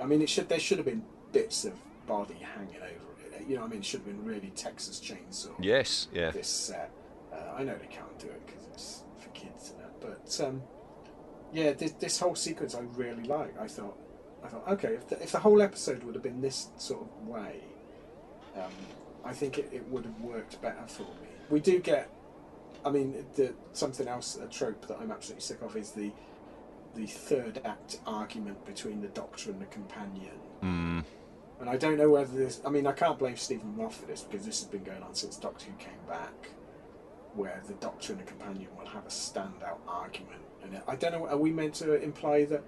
I 0.00 0.06
mean, 0.06 0.20
it 0.22 0.28
should 0.28 0.48
there 0.48 0.58
should 0.58 0.78
have 0.78 0.86
been 0.86 1.04
bits 1.32 1.64
of 1.64 1.74
body 2.06 2.34
hanging 2.34 2.76
over 2.76 3.36
it. 3.36 3.46
You 3.48 3.56
know, 3.56 3.64
I 3.64 3.68
mean, 3.68 3.78
it 3.80 3.84
should 3.84 4.00
have 4.00 4.06
been 4.06 4.24
really 4.24 4.52
Texas 4.56 5.00
Chainsaw. 5.00 5.52
yes, 5.58 6.08
yeah. 6.12 6.30
This 6.30 6.48
set, 6.48 6.90
uh, 7.32 7.54
I 7.56 7.62
know 7.64 7.76
they 7.78 7.86
can't 7.86 8.18
do 8.18 8.26
it 8.26 8.44
because 8.46 8.62
it's 8.72 9.02
for 9.18 9.28
kids 9.30 9.70
and 9.70 9.80
that, 9.84 9.93
but 10.04 10.46
um, 10.46 10.62
yeah, 11.52 11.72
this, 11.72 11.92
this 11.92 12.18
whole 12.18 12.34
sequence 12.34 12.74
I 12.74 12.80
really 12.80 13.24
like. 13.24 13.58
I 13.58 13.66
thought, 13.68 13.96
I 14.44 14.48
thought, 14.48 14.68
okay, 14.68 14.94
if 14.94 15.08
the, 15.08 15.22
if 15.22 15.32
the 15.32 15.38
whole 15.38 15.62
episode 15.62 16.02
would 16.04 16.14
have 16.14 16.22
been 16.22 16.40
this 16.40 16.68
sort 16.76 17.02
of 17.02 17.28
way, 17.28 17.60
um, 18.56 18.72
I 19.24 19.32
think 19.32 19.58
it, 19.58 19.70
it 19.72 19.88
would 19.88 20.04
have 20.04 20.20
worked 20.20 20.60
better 20.60 20.86
for 20.86 21.02
me. 21.02 21.28
We 21.48 21.60
do 21.60 21.78
get, 21.78 22.10
I 22.84 22.90
mean, 22.90 23.24
the, 23.36 23.54
something 23.72 24.06
else, 24.08 24.36
a 24.36 24.46
trope 24.46 24.86
that 24.88 24.98
I'm 25.00 25.10
absolutely 25.10 25.42
sick 25.42 25.62
of 25.62 25.76
is 25.76 25.92
the 25.92 26.12
the 26.94 27.06
third 27.06 27.60
act 27.64 27.98
argument 28.06 28.64
between 28.64 29.00
the 29.00 29.08
Doctor 29.08 29.50
and 29.50 29.60
the 29.60 29.66
companion. 29.66 30.38
Mm, 30.62 31.04
And 31.60 31.68
I 31.68 31.76
don't 31.76 31.96
know 31.96 32.08
whether 32.10 32.32
this. 32.36 32.60
I 32.64 32.70
mean, 32.70 32.86
I 32.86 32.92
can't 32.92 33.18
blame 33.18 33.36
Steven 33.36 33.76
Moffat 33.76 34.02
for 34.02 34.06
this 34.06 34.22
because 34.22 34.46
this 34.46 34.60
has 34.60 34.68
been 34.68 34.84
going 34.84 35.02
on 35.02 35.12
since 35.12 35.36
Doctor 35.36 35.66
Who 35.66 35.76
came 35.78 35.98
back, 36.08 36.50
where 37.34 37.62
the 37.66 37.74
Doctor 37.74 38.12
and 38.12 38.20
the 38.22 38.24
companion 38.26 38.68
will 38.78 38.86
have 38.86 39.04
a 39.04 39.10
standout 39.10 39.78
argument. 39.88 40.40
And 40.62 40.80
I 40.88 40.96
don't 40.96 41.12
know. 41.12 41.26
Are 41.26 41.36
we 41.36 41.50
meant 41.50 41.74
to 41.74 41.94
imply 42.02 42.44
that 42.46 42.62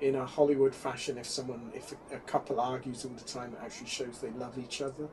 in 0.00 0.14
a 0.14 0.24
Hollywood 0.24 0.74
fashion, 0.74 1.18
if 1.18 1.26
someone, 1.26 1.70
if 1.74 1.92
a, 2.12 2.16
a 2.16 2.18
couple 2.20 2.60
argues 2.60 3.04
all 3.04 3.10
the 3.12 3.24
time, 3.24 3.52
it 3.52 3.58
actually 3.64 3.88
shows 3.88 4.18
they 4.20 4.30
love 4.30 4.58
each 4.58 4.80
other? 4.80 5.08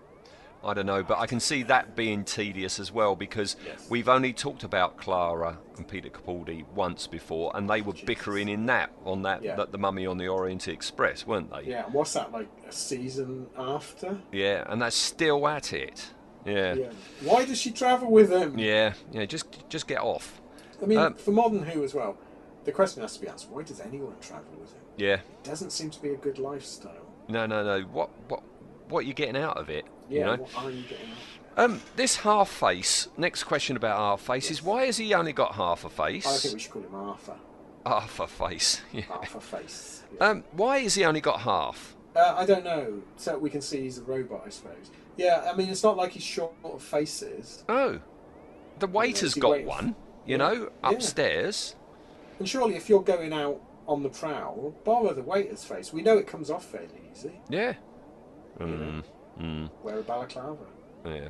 I 0.64 0.74
don't 0.74 0.88
know, 0.88 1.04
but 1.04 1.20
I 1.20 1.28
can 1.28 1.40
see 1.40 1.62
that 1.64 1.96
being 1.96 2.24
tedious 2.24 2.80
as 2.80 2.92
well 2.92 3.16
because 3.16 3.58
Yes. 3.64 3.88
we've 3.92 4.10
only 4.10 4.34
talked 4.34 4.64
about 4.64 4.98
Clara 4.98 5.60
and 5.78 5.88
Peter 5.88 6.10
Capaldi 6.10 6.66
once 6.74 7.06
before, 7.06 7.52
and 7.56 7.70
they 7.70 7.82
were 7.82 7.94
bickering 8.06 8.50
in 8.50 8.66
that 8.66 8.92
on 9.06 9.22
that, 9.22 9.44
Yeah. 9.44 9.56
that 9.56 9.72
the 9.72 9.78
Mummy 9.78 10.08
on 10.08 10.18
the 10.18 10.28
Orient 10.28 10.68
Express, 10.68 11.28
weren't 11.28 11.52
they? 11.52 11.70
Yeah. 11.70 11.84
What's 11.92 12.14
that 12.14 12.32
like? 12.32 12.48
A 12.68 12.72
season 12.72 13.48
after? 13.56 14.18
Yeah, 14.32 14.64
and 14.68 14.82
that's 14.82 14.96
still 14.96 15.48
at 15.48 15.74
it. 15.74 16.12
Yeah. 16.48 16.74
Yeah. 16.76 16.90
Why 17.22 17.46
does 17.46 17.60
she 17.60 17.72
travel 17.72 18.10
with 18.10 18.32
him? 18.32 18.58
Yeah, 18.58 18.94
yeah, 19.12 19.26
just 19.26 19.46
just 19.70 19.88
get 19.88 20.00
off. 20.00 20.42
I 20.82 20.86
mean, 20.86 20.98
Um, 20.98 21.14
for 21.16 21.32
modern 21.32 21.64
Who 21.64 21.84
as 21.84 21.94
well, 21.94 22.18
the 22.64 22.72
question 22.72 23.02
has 23.02 23.14
to 23.16 23.22
be 23.22 23.28
asked: 23.28 23.50
Why 23.50 23.64
does 23.64 23.80
anyone 23.82 24.16
travel 24.22 24.46
with 24.60 24.72
him? 24.74 24.82
Yeah. 24.98 25.14
It 25.16 25.44
doesn't 25.44 25.72
seem 25.72 25.90
to 25.92 26.02
be 26.02 26.10
a 26.10 26.16
good 26.18 26.40
lifestyle. 26.40 27.06
No, 27.28 27.46
no, 27.46 27.64
no. 27.64 27.82
What 27.88 28.10
what 28.30 28.42
what 28.90 29.00
are 29.00 29.08
you 29.08 29.14
getting 29.14 29.38
out 29.38 29.58
of 29.58 29.70
it? 29.70 29.86
Yeah, 30.10 30.20
You 30.20 30.26
know? 30.38 30.44
what 30.44 30.64
are 30.66 30.72
you 30.72 30.84
getting? 30.84 31.10
Um, 31.58 31.82
this 31.96 32.18
half 32.18 32.50
face. 32.50 33.08
Next 33.18 33.44
question 33.44 33.76
about 33.76 33.98
half 33.98 34.22
face 34.22 34.52
is 34.52 34.62
why 34.64 34.86
has 34.86 34.98
he 34.98 35.14
only 35.14 35.34
got 35.34 35.56
half 35.56 35.84
a 35.86 35.90
face? 35.90 36.26
I 36.28 36.38
think 36.38 36.54
we 36.54 36.60
should 36.60 36.72
call 36.72 36.84
him 36.84 36.94
Arthur. 36.96 37.36
half 37.86 38.20
a 38.20 38.28
face. 38.28 38.82
Yeah. 38.94 39.04
Arthur 39.10 39.40
face. 39.40 40.04
Yeah. 40.16 40.28
Um, 40.30 40.44
why 40.52 40.80
has 40.80 40.94
he 40.96 41.04
only 41.04 41.20
got 41.20 41.42
half? 41.42 41.96
Uh, 42.16 42.36
I 42.38 42.46
don't 42.46 42.64
know. 42.64 43.02
So 43.18 43.38
we 43.40 43.50
can 43.50 43.62
see 43.62 43.82
he's 43.82 43.98
a 43.98 44.04
robot, 44.04 44.44
I 44.46 44.50
suppose. 44.50 44.92
Yeah, 45.18 45.50
I 45.52 45.56
mean, 45.56 45.70
it's 45.70 45.84
not 45.84 45.98
like 45.98 46.12
he's 46.12 46.24
short 46.24 46.54
of 46.64 46.82
faces. 46.82 47.64
Oh, 47.68 48.00
the 48.80 48.88
waiter's 48.88 49.34
got 49.34 49.52
waiting? 49.52 49.68
one. 49.68 49.96
You 50.26 50.34
Yeah. 50.34 50.38
know, 50.38 50.54
Yeah. 50.84 50.90
upstairs. 50.92 51.76
And 52.40 52.48
surely, 52.48 52.76
if 52.76 52.88
you're 52.90 53.02
going 53.02 53.34
out 53.34 53.60
on 53.88 54.04
the 54.04 54.10
prowl, 54.10 54.76
borrow 54.84 55.14
the 55.14 55.24
waiter's 55.24 55.64
face. 55.64 55.92
We 55.92 56.02
know 56.02 56.18
it 56.18 56.28
comes 56.28 56.50
off 56.52 56.66
fairly 56.66 57.02
easy. 57.12 57.40
Yeah. 57.50 57.74
Mm, 58.60 59.04
mm, 59.40 59.70
Wear 59.84 60.00
a 60.00 60.04
balaclava. 60.04 60.66
yeah. 61.06 61.30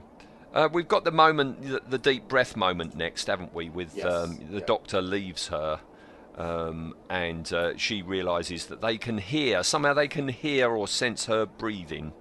Uh, 0.53 0.67
we've 0.71 0.87
got 0.87 1.03
the 1.03 1.11
moment, 1.11 1.61
the, 1.61 1.81
the 1.87 1.97
deep 1.97 2.27
breath 2.27 2.55
moment 2.55 2.95
next, 2.95 3.27
haven't 3.27 3.53
we? 3.53 3.69
With 3.69 3.95
Yes, 3.95 4.05
um, 4.05 4.37
the 4.49 4.59
yeah. 4.59 4.65
doctor 4.65 5.01
leaves 5.01 5.47
her, 5.49 5.79
um, 6.37 6.95
and 7.09 7.51
uh, 7.53 7.77
she 7.77 8.01
realizes 8.01 8.65
that 8.67 8.81
they 8.81 8.97
can 8.97 9.17
hear 9.17 9.61
somehow 9.61 9.93
they 9.93 10.07
can 10.07 10.29
hear 10.29 10.71
or 10.71 10.87
sense 10.87 11.25
her 11.25 11.45
breathing, 11.45 12.13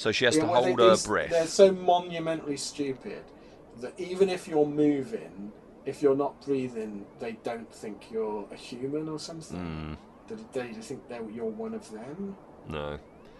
so 0.00 0.10
she 0.12 0.24
has 0.24 0.34
Yeah, 0.34 0.44
to 0.44 0.48
well, 0.50 0.64
hold 0.64 0.80
her 0.80 0.90
these- 0.90 1.06
breath. 1.06 1.28
They're 1.30 1.46
so 1.46 1.72
monumentally 1.72 2.56
stupid 2.56 3.22
that 3.80 3.92
even 4.00 4.30
if 4.30 4.48
you're 4.48 4.64
moving, 4.64 5.52
if 5.84 6.00
you're 6.00 6.16
not 6.16 6.40
breathing, 6.46 7.04
they 7.18 7.32
don't 7.44 7.70
think 7.70 8.10
you're 8.10 8.46
a 8.50 8.54
human 8.56 9.10
or 9.10 9.18
something. 9.18 9.98
Mm, 10.30 10.36
They, 10.54 10.60
they 10.68 10.72
just 10.72 10.88
think 10.88 11.02
you're 11.34 11.44
one 11.44 11.74
of 11.74 11.90
them. 11.92 12.36
no. 12.66 12.98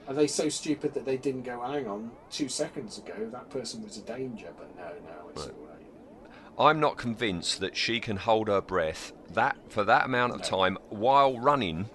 Are 0.08 0.14
they 0.14 0.26
so 0.26 0.48
stupid 0.48 0.92
that 0.94 1.04
they 1.04 1.16
didn't 1.16 1.42
go, 1.42 1.60
hang 1.62 1.86
on, 1.86 2.10
two 2.30 2.48
seconds 2.48 2.98
ago 2.98 3.14
that 3.30 3.48
person 3.48 3.82
was 3.84 3.96
a 3.96 4.00
danger, 4.02 4.48
but 4.58 4.74
no, 4.76 4.84
no, 4.88 5.28
it's 5.30 5.46
Right. 5.46 5.54
all 5.60 5.66
right. 5.68 6.68
I'm 6.72 6.80
not 6.80 6.96
convinced 6.98 7.60
that 7.60 7.76
she 7.76 8.00
can 8.00 8.16
hold 8.16 8.48
her 8.48 8.60
breath 8.60 9.12
that 9.32 9.56
for 9.68 9.84
that 9.84 10.04
amount 10.06 10.32
of 10.34 10.40
No. 10.40 10.44
time 10.58 10.78
while 10.90 11.38
running 11.38 11.88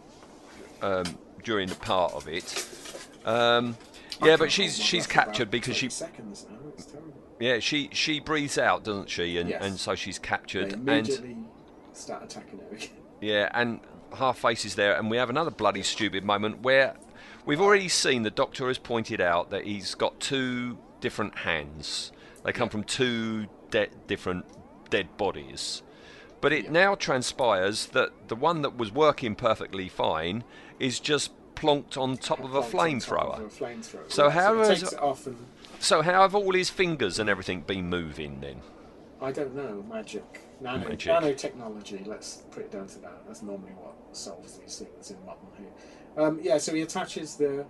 um, 0.82 1.18
during 1.44 1.68
the 1.68 1.76
part 1.76 2.14
of 2.14 2.28
it. 2.28 2.68
Um, 3.26 3.76
yeah, 4.24 4.38
but 4.38 4.52
she's 4.52 4.78
she's 4.78 5.06
breath 5.06 5.14
for 5.16 5.20
about 5.22 5.26
captured 5.26 5.52
because 5.52 5.76
she 5.76 5.90
seconds 5.90 6.46
now. 6.50 6.58
It's 6.74 6.86
terrible. 6.86 7.14
yeah 7.40 7.60
she 7.60 7.90
she 7.94 8.20
breathes 8.20 8.58
out, 8.58 8.84
doesn't 8.84 9.10
she? 9.10 9.38
And 9.38 9.50
Yes. 9.50 9.64
and 9.64 9.80
so 9.80 9.96
she's 9.96 10.20
captured 10.20 10.74
and 10.74 11.48
start 11.94 12.24
attacking 12.24 12.60
her 12.60 12.76
again. 12.76 12.90
yeah 13.22 13.50
and 13.54 13.80
half 14.14 14.38
face 14.40 14.66
is 14.66 14.76
there 14.76 14.96
and 14.96 15.10
we 15.10 15.18
have 15.18 15.30
another 15.30 15.52
bloody 15.52 15.82
stupid 15.84 16.24
moment 16.24 16.62
where 16.62 16.96
we've 17.46 17.62
already 17.62 17.88
seen 17.90 18.24
the 18.24 18.32
doctor 18.32 18.68
has 18.68 18.78
pointed 18.78 19.20
out 19.22 19.50
that 19.50 19.66
he's 19.66 19.96
got 19.96 20.20
two 20.20 20.78
different 21.02 21.40
hands. 21.40 22.12
They 22.44 22.52
come 22.52 22.70
from 22.70 22.84
two 22.84 23.48
de- 23.72 23.90
different 24.08 24.46
dead 24.90 25.16
bodies. 25.18 25.82
But 26.42 26.54
it 26.54 26.72
now 26.72 26.96
transpires 26.96 27.88
that 27.88 28.28
the 28.28 28.36
one 28.36 28.62
that 28.62 28.78
was 28.78 28.92
working 28.92 29.36
perfectly 29.36 29.90
fine 29.90 30.44
is 30.80 31.00
just 31.00 31.32
plonked 31.66 31.98
on 31.98 32.18
top 32.18 32.44
of 32.44 32.56
a 32.56 32.62
Plonked 32.62 32.66
on 32.66 33.00
top 33.00 33.40
flamethrower. 33.42 33.52
flamethrower. 33.52 34.12
So 34.12 34.30
how 34.30 34.60
it 34.62 34.82
and 35.28 35.38
So 35.80 36.02
how 36.02 36.22
have 36.22 36.36
all 36.36 36.54
his 36.54 36.70
fingers 36.70 37.20
and 37.20 37.30
everything 37.30 37.62
been 37.62 37.90
moving 37.90 38.40
then? 38.42 38.62
I 39.22 39.32
don't 39.32 39.56
know 39.56 39.84
magic, 39.90 40.42
nano 40.62 40.90
Magic. 40.90 41.12
nanotechnology. 41.12 42.06
Let's 42.06 42.44
put 42.52 42.64
it 42.64 42.72
down 42.72 42.88
to 42.88 43.00
that. 43.00 43.24
That's 43.28 43.42
normally 43.42 43.72
what 43.74 43.96
solves 44.16 44.58
these 44.58 44.78
things 44.80 45.12
in 45.12 45.18
modern 45.26 45.48
Who. 45.58 46.22
Um, 46.24 46.40
yeah, 46.42 46.58
so 46.58 46.74
he 46.74 46.82
attaches 46.82 47.36
the 47.36 47.66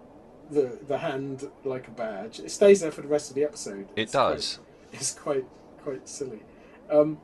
the 0.52 0.78
the 0.88 0.98
hand 0.98 1.50
like 1.64 1.88
a 1.88 1.92
badge. 1.92 2.40
It 2.40 2.52
stays 2.52 2.82
there 2.82 2.92
for 2.92 3.02
the 3.02 3.08
rest 3.08 3.30
of 3.30 3.36
the 3.36 3.44
episode. 3.44 3.88
It 3.96 4.04
It's 4.04 4.12
quite- 4.14 4.34
does. 4.36 4.60
it's 4.92 5.14
quite 5.14 5.46
quite 5.84 6.08
silly. 6.10 6.42
Um, 6.90 7.20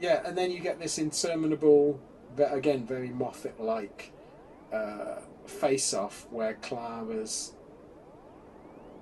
yeah, 0.00 0.22
and 0.26 0.36
then 0.36 0.50
you 0.50 0.58
get 0.60 0.78
this 0.80 0.98
interminable, 0.98 2.00
but 2.36 2.52
again 2.52 2.84
very 2.86 3.08
Moffat-like 3.10 4.12
uh, 4.72 5.20
face-off 5.46 6.26
where 6.30 6.54
Clara's 6.54 7.52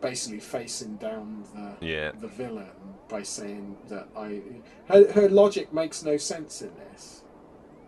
basically 0.01 0.41
facing 0.41 0.97
down 0.97 1.45
the 1.55 1.87
Yeah. 1.87 2.13
the 2.13 2.29
villain 2.29 2.71
by 3.09 3.23
saying 3.23 3.77
that 3.89 4.09
I 4.17 4.41
her, 4.89 5.13
her 5.13 5.29
logic 5.29 5.73
makes 5.73 6.03
no 6.03 6.17
sense 6.17 6.63
in 6.63 6.71
this. 6.77 7.23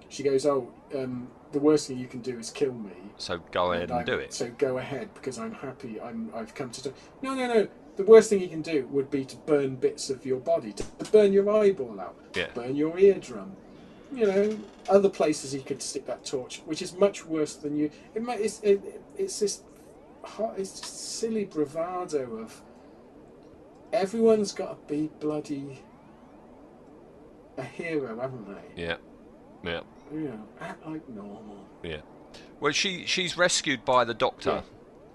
She 0.08 0.22
goes, 0.22 0.44
"Oh, 0.44 0.68
um, 0.94 1.28
the 1.52 1.58
worst 1.58 1.88
thing 1.88 1.98
you 1.98 2.06
can 2.06 2.20
do 2.20 2.38
is 2.38 2.50
kill 2.50 2.74
me." 2.74 2.92
So 3.16 3.40
go 3.50 3.72
ahead 3.72 3.90
and 3.90 4.00
I- 4.00 4.04
do 4.04 4.18
it. 4.18 4.34
So 4.34 4.50
go 4.58 4.76
ahead 4.78 5.08
because 5.14 5.38
I'm 5.38 5.52
happy. 5.52 5.98
I'm 6.00 6.30
I've 6.34 6.54
come 6.54 6.70
to. 6.70 6.82
Do- 6.82 6.94
no, 7.22 7.34
no, 7.34 7.46
no. 7.46 7.68
The 7.96 8.04
worst 8.04 8.30
thing 8.30 8.40
you 8.40 8.48
can 8.48 8.62
do 8.62 8.86
would 8.90 9.10
be 9.10 9.24
to 9.26 9.36
burn 9.36 9.76
bits 9.76 10.08
of 10.10 10.24
your 10.26 10.40
body, 10.40 10.72
to 10.72 10.84
burn 11.12 11.32
your 11.32 11.48
eyeball 11.50 12.00
out, 12.00 12.16
Yeah. 12.34 12.48
burn 12.54 12.74
your 12.76 12.98
eardrum. 12.98 13.56
You 14.12 14.26
know, 14.26 14.58
other 14.90 15.08
places 15.08 15.52
he 15.52 15.60
could 15.60 15.80
stick 15.82 16.06
that 16.06 16.24
torch, 16.24 16.60
which 16.66 16.82
is 16.82 16.94
much 16.96 17.24
worse 17.24 17.54
than 17.56 17.76
you. 17.76 17.90
It, 18.14 18.22
ma- 18.22 18.34
it's, 18.34 18.60
it, 18.60 19.02
it's 19.16 19.38
this 19.40 19.62
ho- 20.22 20.52
it's 20.56 20.80
just 20.80 21.18
silly 21.18 21.44
bravado 21.46 22.36
of 22.38 22.60
everyone's 23.92 24.52
got 24.52 24.86
to 24.86 24.92
be 24.94 25.10
bloody 25.20 25.82
a 27.56 27.62
hero, 27.62 28.18
haven't 28.20 28.46
they? 28.48 28.82
Yeah, 28.82 28.96
yeah, 29.64 29.80
You 30.12 30.20
know, 30.20 30.42
act 30.60 30.86
like 30.86 31.06
normal. 31.08 31.66
yeah. 31.82 31.98
Well, 32.60 32.72
she 32.72 33.04
she's 33.06 33.36
rescued 33.36 33.84
by 33.84 34.04
the 34.04 34.14
doctor, 34.14 34.62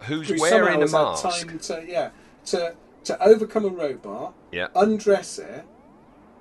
who's 0.02 0.28
Who 0.30 0.40
wearing 0.40 0.84
a 0.84 0.88
mask. 0.88 1.24
had 1.24 1.32
time 1.48 1.60
to 1.60 1.86
yeah 1.88 2.10
to 2.48 2.76
to 3.06 3.24
overcome 3.24 3.66
a 3.66 3.70
robot, 3.70 4.34
Yeah, 4.52 4.68
undress 4.76 5.40
it, 5.40 5.66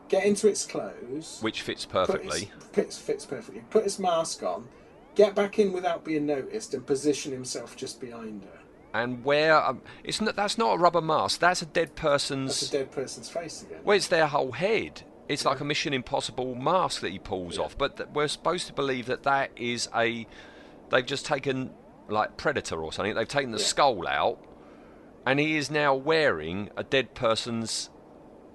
get 0.09 0.24
into 0.24 0.48
its 0.48 0.64
clothes, 0.66 1.38
which 1.40 1.62
fits 1.62 1.84
perfectly. 1.84 2.50
its, 2.57 2.66
fits, 2.72 2.98
fits 2.98 3.26
perfectly, 3.26 3.62
put 3.70 3.84
his 3.84 3.98
mask 3.98 4.42
on, 4.42 4.68
get 5.14 5.34
back 5.34 5.59
in 5.59 5.72
without 5.72 6.04
being 6.04 6.26
noticed, 6.26 6.74
and 6.74 6.86
position 6.86 7.32
himself 7.32 7.76
just 7.76 8.00
behind 8.00 8.44
her. 8.44 8.50
And 8.94 9.24
where 9.24 9.62
um, 9.62 9.82
it's 10.04 10.20
not 10.20 10.36
that's 10.36 10.57
not 10.57 10.74
a 10.74 10.78
rubber 10.78 11.02
mask. 11.02 11.40
That's 11.40 11.61
a 11.61 11.66
dead 11.66 11.94
person's. 11.96 12.61
That's 12.61 12.72
a 12.74 12.78
dead 12.78 12.90
person's 12.92 13.28
face 13.28 13.62
again. 13.62 13.80
Well, 13.84 13.96
it's 13.96 14.09
their 14.09 14.26
whole 14.26 14.52
head. 14.52 15.02
It's 15.28 15.44
like 15.44 15.61
a 15.61 15.64
Mission 15.64 15.92
Impossible 15.92 16.54
mask 16.54 17.00
that 17.02 17.11
he 17.11 17.18
pulls 17.18 17.59
off. 17.59 17.76
But 17.76 17.96
th- 17.96 18.09
we're 18.14 18.28
supposed 18.28 18.68
to 18.68 18.72
believe 18.72 19.07
that 19.07 19.24
that 19.24 19.50
is 19.57 19.88
a. 19.94 20.26
They've 20.90 21.04
just 21.04 21.26
taken 21.26 21.72
like 22.09 22.36
Predator 22.36 22.82
or 22.82 22.92
something. 22.92 23.14
They've 23.14 23.26
taken 23.28 23.50
the 23.50 23.59
Yeah. 23.59 23.64
skull 23.64 24.07
out, 24.07 24.38
and 25.26 25.40
he 25.40 25.57
is 25.57 25.70
now 25.70 25.94
wearing 25.94 26.70
a 26.76 26.84
dead 26.84 27.14
person's. 27.14 27.90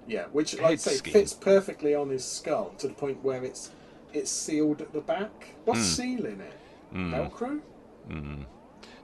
Yeah, 0.06 0.24
which 0.32 0.54
like 0.58 0.72
I 0.72 0.76
say 0.76 0.94
skin. 0.96 1.12
fits 1.12 1.32
perfectly 1.32 1.94
on 1.94 2.10
his 2.10 2.24
skull 2.24 2.74
to 2.78 2.88
the 2.88 2.94
point 2.94 3.22
where 3.22 3.44
it's 3.44 3.70
it's 4.12 4.30
sealed 4.30 4.80
at 4.82 4.92
the 4.92 5.00
back. 5.00 5.54
What's 5.64 5.80
Hmm. 5.80 6.02
sealing 6.02 6.40
it? 6.40 6.52
Velcro? 6.94 7.60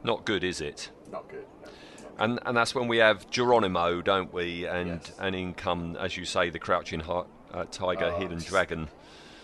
Not 0.05 0.25
good, 0.25 0.45
is 0.45 0.61
it? 0.61 0.91
Not 1.11 1.29
good. 1.29 1.45
No, 1.63 1.67
not 1.69 1.73
good. 2.03 2.13
And 2.19 2.41
and 2.47 2.57
that's 2.57 2.75
when 2.75 2.89
we 2.89 2.99
have 2.99 3.29
Geronimo, 3.31 4.01
don't 4.03 4.33
we? 4.33 4.67
And 4.67 4.89
Yes. 5.03 5.13
and 5.19 5.35
in 5.35 5.55
come, 5.55 5.97
as 5.97 6.17
you 6.17 6.25
say, 6.25 6.51
the 6.51 6.59
crouching 6.59 7.01
hi- 7.01 7.25
uh, 7.53 7.65
tiger, 7.71 8.13
Oh, 8.15 8.19
hidden 8.19 8.39
dragon. 8.39 8.89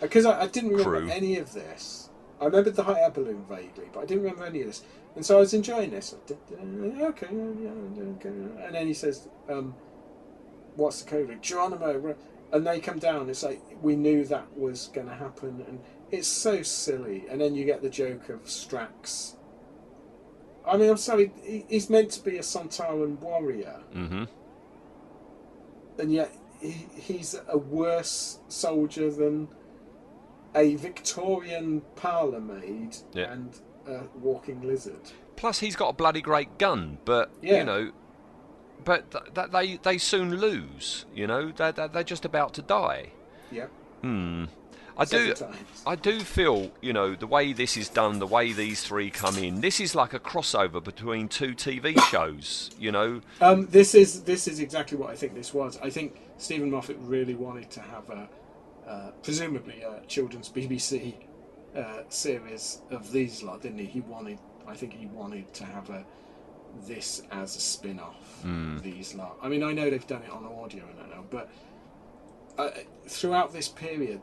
Because 0.00 0.26
I, 0.26 0.42
I 0.42 0.46
didn't 0.48 0.70
remember 0.70 1.00
Crew. 1.00 1.08
any 1.10 1.38
of 1.38 1.52
this. 1.54 2.10
I 2.40 2.46
remembered 2.46 2.74
the 2.74 2.82
hot 2.82 2.98
air 2.98 3.10
balloon 3.10 3.44
vaguely, 3.48 3.88
but 3.92 4.00
I 4.00 4.04
didn't 4.06 4.24
remember 4.24 4.44
any 4.44 4.60
of 4.60 4.66
this. 4.66 4.82
And 5.16 5.24
so 5.24 5.36
I 5.36 5.40
was 5.40 5.54
enjoying 5.54 5.90
this. 5.90 6.14
Uh, 6.30 6.34
okay, 7.06 7.26
okay. 7.28 8.28
And 8.28 8.74
then 8.74 8.86
he 8.88 8.92
says, 8.92 9.28
um, 9.48 9.74
"What's 10.76 11.02
the 11.02 11.10
code? 11.10 11.38
Geronimo." 11.42 12.16
And 12.52 12.66
they 12.66 12.78
come 12.78 12.98
down. 13.00 13.28
It's 13.30 13.42
like 13.42 13.60
we 13.82 13.96
knew 13.96 14.24
that 14.26 14.46
was 14.56 14.88
going 14.94 15.08
to 15.08 15.14
happen, 15.14 15.64
and 15.66 15.80
it's 16.12 16.28
so 16.28 16.62
silly. 16.62 17.24
And 17.28 17.40
then 17.40 17.54
you 17.54 17.64
get 17.64 17.82
the 17.82 17.90
joke 17.90 18.28
of 18.28 18.44
Strax. 18.44 19.34
I 20.66 20.76
mean, 20.76 20.88
I'm 20.90 20.96
sorry. 20.96 21.32
He's 21.68 21.90
meant 21.90 22.10
to 22.12 22.22
be 22.22 22.36
a 22.38 22.42
Sontaran 22.42 23.18
warrior, 23.20 23.80
Mm-hmm. 23.94 24.24
and 25.98 26.12
yet 26.12 26.32
he, 26.60 26.86
he's 26.94 27.34
a 27.48 27.58
worse 27.58 28.38
soldier 28.48 29.10
than 29.10 29.48
a 30.54 30.76
Victorian 30.76 31.82
parlour 31.96 32.40
maid 32.40 32.96
Yeah. 33.12 33.32
and 33.32 33.54
a 33.86 34.02
walking 34.18 34.62
lizard. 34.62 35.10
Plus, 35.36 35.58
he's 35.58 35.76
got 35.76 35.88
a 35.88 35.92
bloody 35.92 36.22
great 36.22 36.58
gun, 36.58 36.98
but 37.04 37.30
Yeah. 37.42 37.58
you 37.58 37.64
know, 37.64 37.92
but 38.84 39.10
th- 39.10 39.34
th- 39.34 39.50
they 39.50 39.76
they 39.78 39.98
soon 39.98 40.36
lose. 40.36 41.04
You 41.14 41.26
know, 41.26 41.52
they're, 41.52 41.72
they're, 41.72 41.88
they're 41.88 42.04
just 42.04 42.24
about 42.24 42.54
to 42.54 42.62
die. 42.62 43.08
Yep. 43.50 43.70
Hmm. 44.02 44.44
I 44.96 45.04
do. 45.04 45.34
Times. 45.34 45.82
I 45.86 45.96
do 45.96 46.20
feel, 46.20 46.70
you 46.80 46.92
know, 46.92 47.16
the 47.16 47.26
way 47.26 47.52
this 47.52 47.76
is 47.76 47.88
done, 47.88 48.20
the 48.20 48.28
way 48.28 48.52
these 48.52 48.84
three 48.84 49.10
come 49.10 49.36
in. 49.38 49.60
This 49.60 49.80
is 49.80 49.94
like 49.94 50.14
a 50.14 50.20
crossover 50.20 50.82
between 50.82 51.26
two 51.28 51.54
TV 51.54 51.98
shows. 52.10 52.70
You 52.78 52.92
know, 52.92 53.20
Um, 53.40 53.66
this 53.66 53.94
is 53.94 54.22
this 54.22 54.46
is 54.46 54.60
exactly 54.60 54.96
what 54.96 55.10
I 55.10 55.16
think 55.16 55.34
this 55.34 55.52
was. 55.52 55.78
I 55.82 55.90
think 55.90 56.20
Steven 56.38 56.70
Moffat 56.70 56.96
really 57.00 57.34
wanted 57.34 57.70
to 57.72 57.80
have 57.80 58.08
a, 58.08 58.28
uh, 58.88 59.10
presumably 59.22 59.82
a 59.82 60.00
children's 60.06 60.48
BBC 60.48 61.14
uh, 61.76 62.02
series 62.08 62.80
of 62.90 63.10
these 63.10 63.42
lot, 63.42 63.62
didn't 63.62 63.78
he? 63.78 63.86
He 63.86 64.00
wanted, 64.00 64.38
I 64.66 64.74
think 64.74 64.92
he 64.92 65.06
wanted 65.06 65.52
to 65.54 65.64
have 65.64 65.90
a 65.90 66.04
this 66.86 67.22
as 67.30 67.56
a 67.56 67.60
spin-off 67.60 68.44
of 68.44 68.82
these 68.82 69.14
lot. 69.14 69.36
I 69.42 69.48
mean, 69.48 69.62
I 69.62 69.72
know 69.72 69.88
they've 69.88 70.06
done 70.06 70.22
it 70.22 70.30
on 70.30 70.44
audio 70.44 70.84
and 70.90 71.00
I 71.00 71.16
know, 71.16 71.24
but 71.30 71.48
uh, 72.58 72.70
throughout 73.06 73.52
this 73.52 73.68
period, 73.68 74.20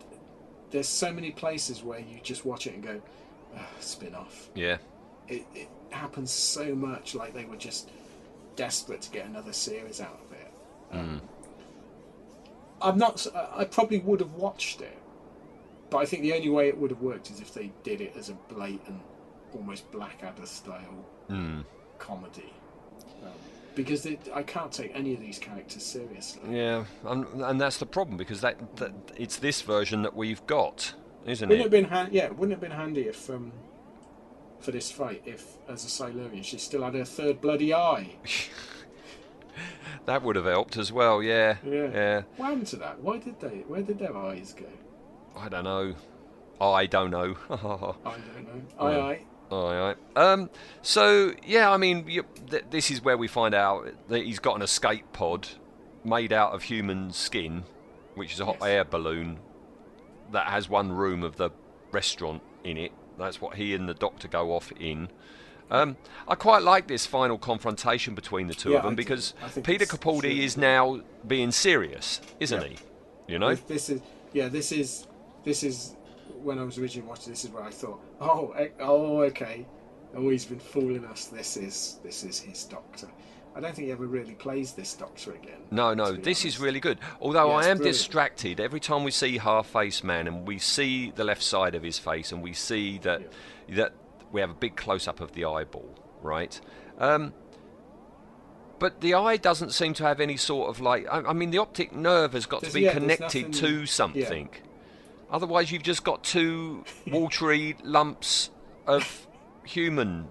there's 0.69 0.87
so 0.87 1.11
many 1.11 1.31
places 1.31 1.83
where 1.83 1.99
you 1.99 2.19
just 2.23 2.45
watch 2.45 2.67
it 2.67 2.75
and 2.75 2.83
go, 2.83 3.01
"Ah, 3.57 3.67
spin-off 3.79 4.49
yeah, 4.55 4.77
it, 5.27 5.45
it 5.55 5.69
happens 5.89 6.31
so 6.31 6.73
much 6.75 7.15
like 7.15 7.33
they 7.33 7.45
were 7.45 7.57
just 7.57 7.89
desperate 8.55 9.01
to 9.01 9.11
get 9.11 9.25
another 9.25 9.53
series 9.53 9.99
out 9.99 10.19
of 10.25 10.31
it 10.33 10.51
um, 10.91 11.21
i'm 12.81 12.97
not 12.97 13.25
I 13.55 13.65
probably 13.65 13.99
would 13.99 14.19
have 14.19 14.33
watched 14.33 14.81
it 14.81 14.97
but 15.89 15.97
i 15.99 16.05
think 16.05 16.21
the 16.21 16.33
only 16.33 16.49
way 16.49 16.67
it 16.67 16.77
would 16.77 16.91
have 16.91 17.01
worked 17.01 17.29
is 17.31 17.39
if 17.39 17.53
they 17.53 17.71
did 17.83 18.01
it 18.01 18.13
as 18.17 18.29
a 18.29 18.33
blatant 18.33 19.01
almost 19.53 19.89
blackadder 19.91 20.45
style 20.45 21.05
Hmm. 21.27 21.61
Comedy 22.01 22.51
um, 23.23 23.29
because 23.75 24.05
it, 24.05 24.19
i 24.33 24.41
can't 24.41 24.71
take 24.71 24.91
any 24.95 25.13
of 25.13 25.19
these 25.21 25.37
characters 25.39 25.83
seriously 25.83 26.41
yeah, 26.49 26.83
and, 27.05 27.25
and 27.49 27.61
that's 27.61 27.77
the 27.77 27.85
problem 27.85 28.17
because 28.17 28.41
that, 28.41 28.57
that 28.77 28.91
it's 29.15 29.37
this 29.37 29.61
version 29.61 30.01
that 30.01 30.15
we've 30.15 30.45
got, 30.47 30.93
isn't 31.25 31.47
wouldn't 31.49 31.65
it 31.65 31.67
it? 31.67 31.71
been 31.71 31.85
ha- 31.85 32.09
yeah 32.11 32.29
wouldn't 32.29 32.51
it 32.51 32.55
have 32.55 32.61
been 32.61 32.71
handy 32.83 33.01
if 33.01 33.29
um, 33.29 33.51
for 34.59 34.71
this 34.71 34.89
fight 34.91 35.21
if 35.25 35.43
as 35.69 35.85
a 35.85 35.89
Silurian 35.89 36.43
she 36.43 36.57
still 36.57 36.83
had 36.83 36.95
her 36.95 37.05
third 37.05 37.39
bloody 37.39 37.73
eye 37.73 38.15
That 40.05 40.23
would 40.23 40.35
have 40.35 40.45
helped 40.45 40.77
as 40.77 40.91
well. 40.91 41.21
Yeah, 41.21 41.57
Yeah. 41.63 41.89
yeah. 41.93 42.21
What 42.37 42.45
happened 42.47 42.67
to 42.67 42.75
that? 42.77 42.99
Why 43.01 43.17
did 43.19 43.39
they? 43.39 43.63
Where 43.67 43.81
did 43.83 43.99
their 43.99 44.15
eyes 44.17 44.53
go? 44.57 44.65
I 45.37 45.47
don't 45.49 45.63
know. 45.65 45.93
I 46.59 46.85
don't 46.87 47.11
know. 47.11 47.35
I 47.49 47.55
don't 47.55 48.47
know. 48.47 48.61
Aye, 48.79 48.99
aye. 48.99 49.19
Aye, 49.51 49.95
aye. 50.15 50.19
Um, 50.19 50.49
so 50.81 51.33
yeah, 51.45 51.71
I 51.71 51.77
mean, 51.77 52.05
you, 52.07 52.25
th- 52.49 52.65
this 52.69 52.89
is 52.91 53.03
where 53.03 53.17
we 53.17 53.27
find 53.27 53.53
out 53.53 53.89
that 54.07 54.23
he's 54.23 54.39
got 54.39 54.55
an 54.55 54.61
escape 54.61 55.05
pod 55.13 55.47
made 56.03 56.31
out 56.33 56.53
of 56.53 56.63
human 56.63 57.11
skin, 57.11 57.63
which 58.15 58.33
is 58.33 58.39
a 58.39 58.45
hot 58.45 58.57
Yes. 58.61 58.69
air 58.69 58.83
balloon 58.85 59.39
that 60.31 60.47
has 60.47 60.69
one 60.69 60.91
room 60.91 61.23
of 61.23 61.35
the 61.35 61.49
restaurant 61.91 62.41
in 62.63 62.77
it. 62.77 62.91
That's 63.17 63.41
what 63.41 63.55
he 63.55 63.73
and 63.75 63.87
the 63.89 63.93
doctor 63.93 64.27
go 64.27 64.53
off 64.55 64.71
in. 64.79 65.09
Um, 65.69 65.95
I 66.27 66.35
quite 66.35 66.63
like 66.63 66.87
this 66.87 67.05
final 67.05 67.37
confrontation 67.37 68.13
between 68.15 68.47
the 68.47 68.53
two 68.53 68.71
Yeah, 68.71 68.77
of 68.77 68.83
them 68.83 68.93
I 68.93 68.95
because 68.95 69.33
Peter 69.63 69.85
Capaldi 69.85 70.23
really 70.23 70.43
is 70.43 70.57
now 70.57 71.01
being 71.27 71.51
serious, 71.51 72.19
isn't 72.39 72.61
Yeah. 72.61 72.67
he? 72.67 72.77
You 73.33 73.39
know? 73.39 73.49
This, 73.55 73.61
this 73.63 73.89
is 73.89 74.01
yeah. 74.33 74.47
This 74.49 74.71
is 74.71 75.07
this 75.45 75.63
is 75.63 75.95
when 76.43 76.59
I 76.59 76.63
was 76.63 76.77
originally 76.77 77.07
watching. 77.07 77.31
This 77.33 77.45
is 77.45 77.51
where 77.51 77.63
I 77.63 77.71
thought, 77.71 77.99
oh, 78.19 78.51
eh, 78.57 78.69
oh, 78.79 79.21
okay. 79.23 79.65
Oh, 80.15 80.29
he's 80.29 80.45
been 80.45 80.59
fooling 80.59 81.05
us. 81.05 81.25
This 81.25 81.55
is 81.57 81.99
this 82.03 82.23
is 82.23 82.39
his 82.39 82.63
doctor. 82.65 83.07
I 83.55 83.59
don't 83.59 83.75
think 83.75 83.87
he 83.87 83.91
ever 83.91 84.07
really 84.07 84.33
plays 84.35 84.71
this 84.73 84.93
doctor 84.93 85.33
again. 85.33 85.59
No, 85.71 85.93
no, 85.93 86.13
this 86.13 86.45
is 86.45 86.57
really 86.59 86.79
good. 86.79 86.99
Although 87.19 87.47
Yeah, 87.49 87.55
I 87.55 87.65
am 87.67 87.77
brilliant. 87.77 87.83
distracted 87.97 88.59
every 88.61 88.79
time 88.79 89.03
we 89.03 89.11
see 89.11 89.37
Half 89.37 89.67
Face 89.67 90.03
Man 90.05 90.27
and 90.27 90.47
we 90.47 90.57
see 90.57 91.11
the 91.11 91.23
left 91.25 91.43
side 91.43 91.75
of 91.75 91.83
his 91.83 91.97
face 91.99 92.32
and 92.32 92.41
we 92.41 92.53
see 92.53 92.97
that 92.99 93.21
that 93.70 93.93
we 94.32 94.39
have 94.41 94.49
a 94.51 94.53
big 94.55 94.78
close 94.78 95.05
up 95.07 95.20
of 95.20 95.33
the 95.33 95.43
eyeball, 95.45 95.93
right? 96.21 96.59
Um, 96.97 97.33
but 98.79 98.99
the 99.01 99.13
eye 99.13 99.37
doesn't 99.37 99.71
seem 99.74 99.93
to 99.95 100.03
have 100.03 100.20
any 100.20 100.37
sort 100.37 100.70
of 100.70 100.79
like. 100.82 101.05
I, 101.11 101.20
I 101.20 101.33
mean, 101.33 101.51
the 101.51 101.59
optic 101.59 101.93
nerve 101.93 102.33
has 102.33 102.45
got 102.45 102.61
There's- 102.61 102.74
to 102.74 102.79
be 102.79 102.86
yeah, 102.86 102.93
connected 102.93 103.47
nothing- 103.49 103.51
to 103.51 103.79
yeah. 103.82 103.86
something. 103.86 104.49
Otherwise, 105.32 105.71
you've 105.71 105.83
just 105.83 106.03
got 106.03 106.24
two 106.24 106.83
watery 107.08 107.75
lumps 107.83 108.49
of 108.86 109.28
human 109.66 110.28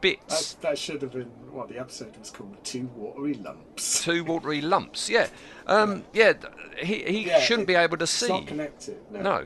bits. 0.00 0.54
That, 0.54 0.62
that 0.62 0.78
should 0.78 1.02
have 1.02 1.12
been 1.12 1.30
what 1.50 1.68
the 1.68 1.78
episode 1.78 2.16
was 2.16 2.30
called. 2.30 2.56
Two 2.64 2.88
watery 2.94 3.34
lumps. 3.34 4.04
two 4.04 4.22
watery 4.24 4.60
lumps. 4.60 5.10
Yeah, 5.10 5.26
um, 5.66 6.04
yeah. 6.12 6.34
he 6.78 7.02
he 7.02 7.26
Yeah, 7.26 7.40
shouldn't 7.40 7.64
it- 7.64 7.72
be 7.72 7.74
able 7.74 7.96
to 7.98 8.04
It's 8.04 8.12
see. 8.12 8.28
not 8.28 8.46
connected. 8.46 8.98
No. 9.10 9.20
no, 9.22 9.44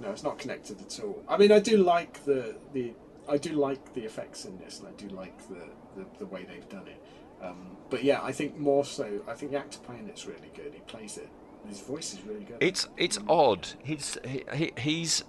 No, 0.00 0.10
it's 0.10 0.22
not 0.22 0.38
connected 0.38 0.80
at 0.80 1.00
all. 1.02 1.22
I 1.28 1.36
mean, 1.38 1.50
I 1.52 1.58
do 1.58 1.78
like 1.78 2.24
the 2.24 2.56
the 2.72 2.92
I 3.28 3.36
do 3.38 3.52
like 3.52 3.94
the 3.94 4.04
effects 4.04 4.44
in 4.44 4.58
this, 4.58 4.80
and 4.80 4.88
I 4.88 4.92
do 4.92 5.08
like 5.08 5.36
the 5.48 5.62
the, 5.96 6.06
the 6.18 6.26
way 6.26 6.44
they've 6.44 6.68
done 6.68 6.86
it. 6.88 7.02
Um, 7.42 7.76
but 7.88 8.02
yeah, 8.04 8.20
I 8.22 8.32
think 8.32 8.58
more 8.58 8.84
so. 8.84 9.22
I 9.28 9.34
think 9.34 9.52
the 9.52 9.58
actor 9.58 9.78
playing 9.78 10.08
it's 10.08 10.26
really 10.26 10.50
good. 10.54 10.72
He 10.74 10.80
plays 10.80 11.16
it. 11.16 11.28
His 11.66 11.80
voice 11.80 12.14
is 12.14 12.22
really 12.22 12.44
good. 12.44 12.56
it's 12.60 12.88
it's 12.96 13.18
odd. 13.28 13.68
He's 13.84 14.16
he, 14.26 14.44
he, 14.54 14.72
he's 14.78 15.24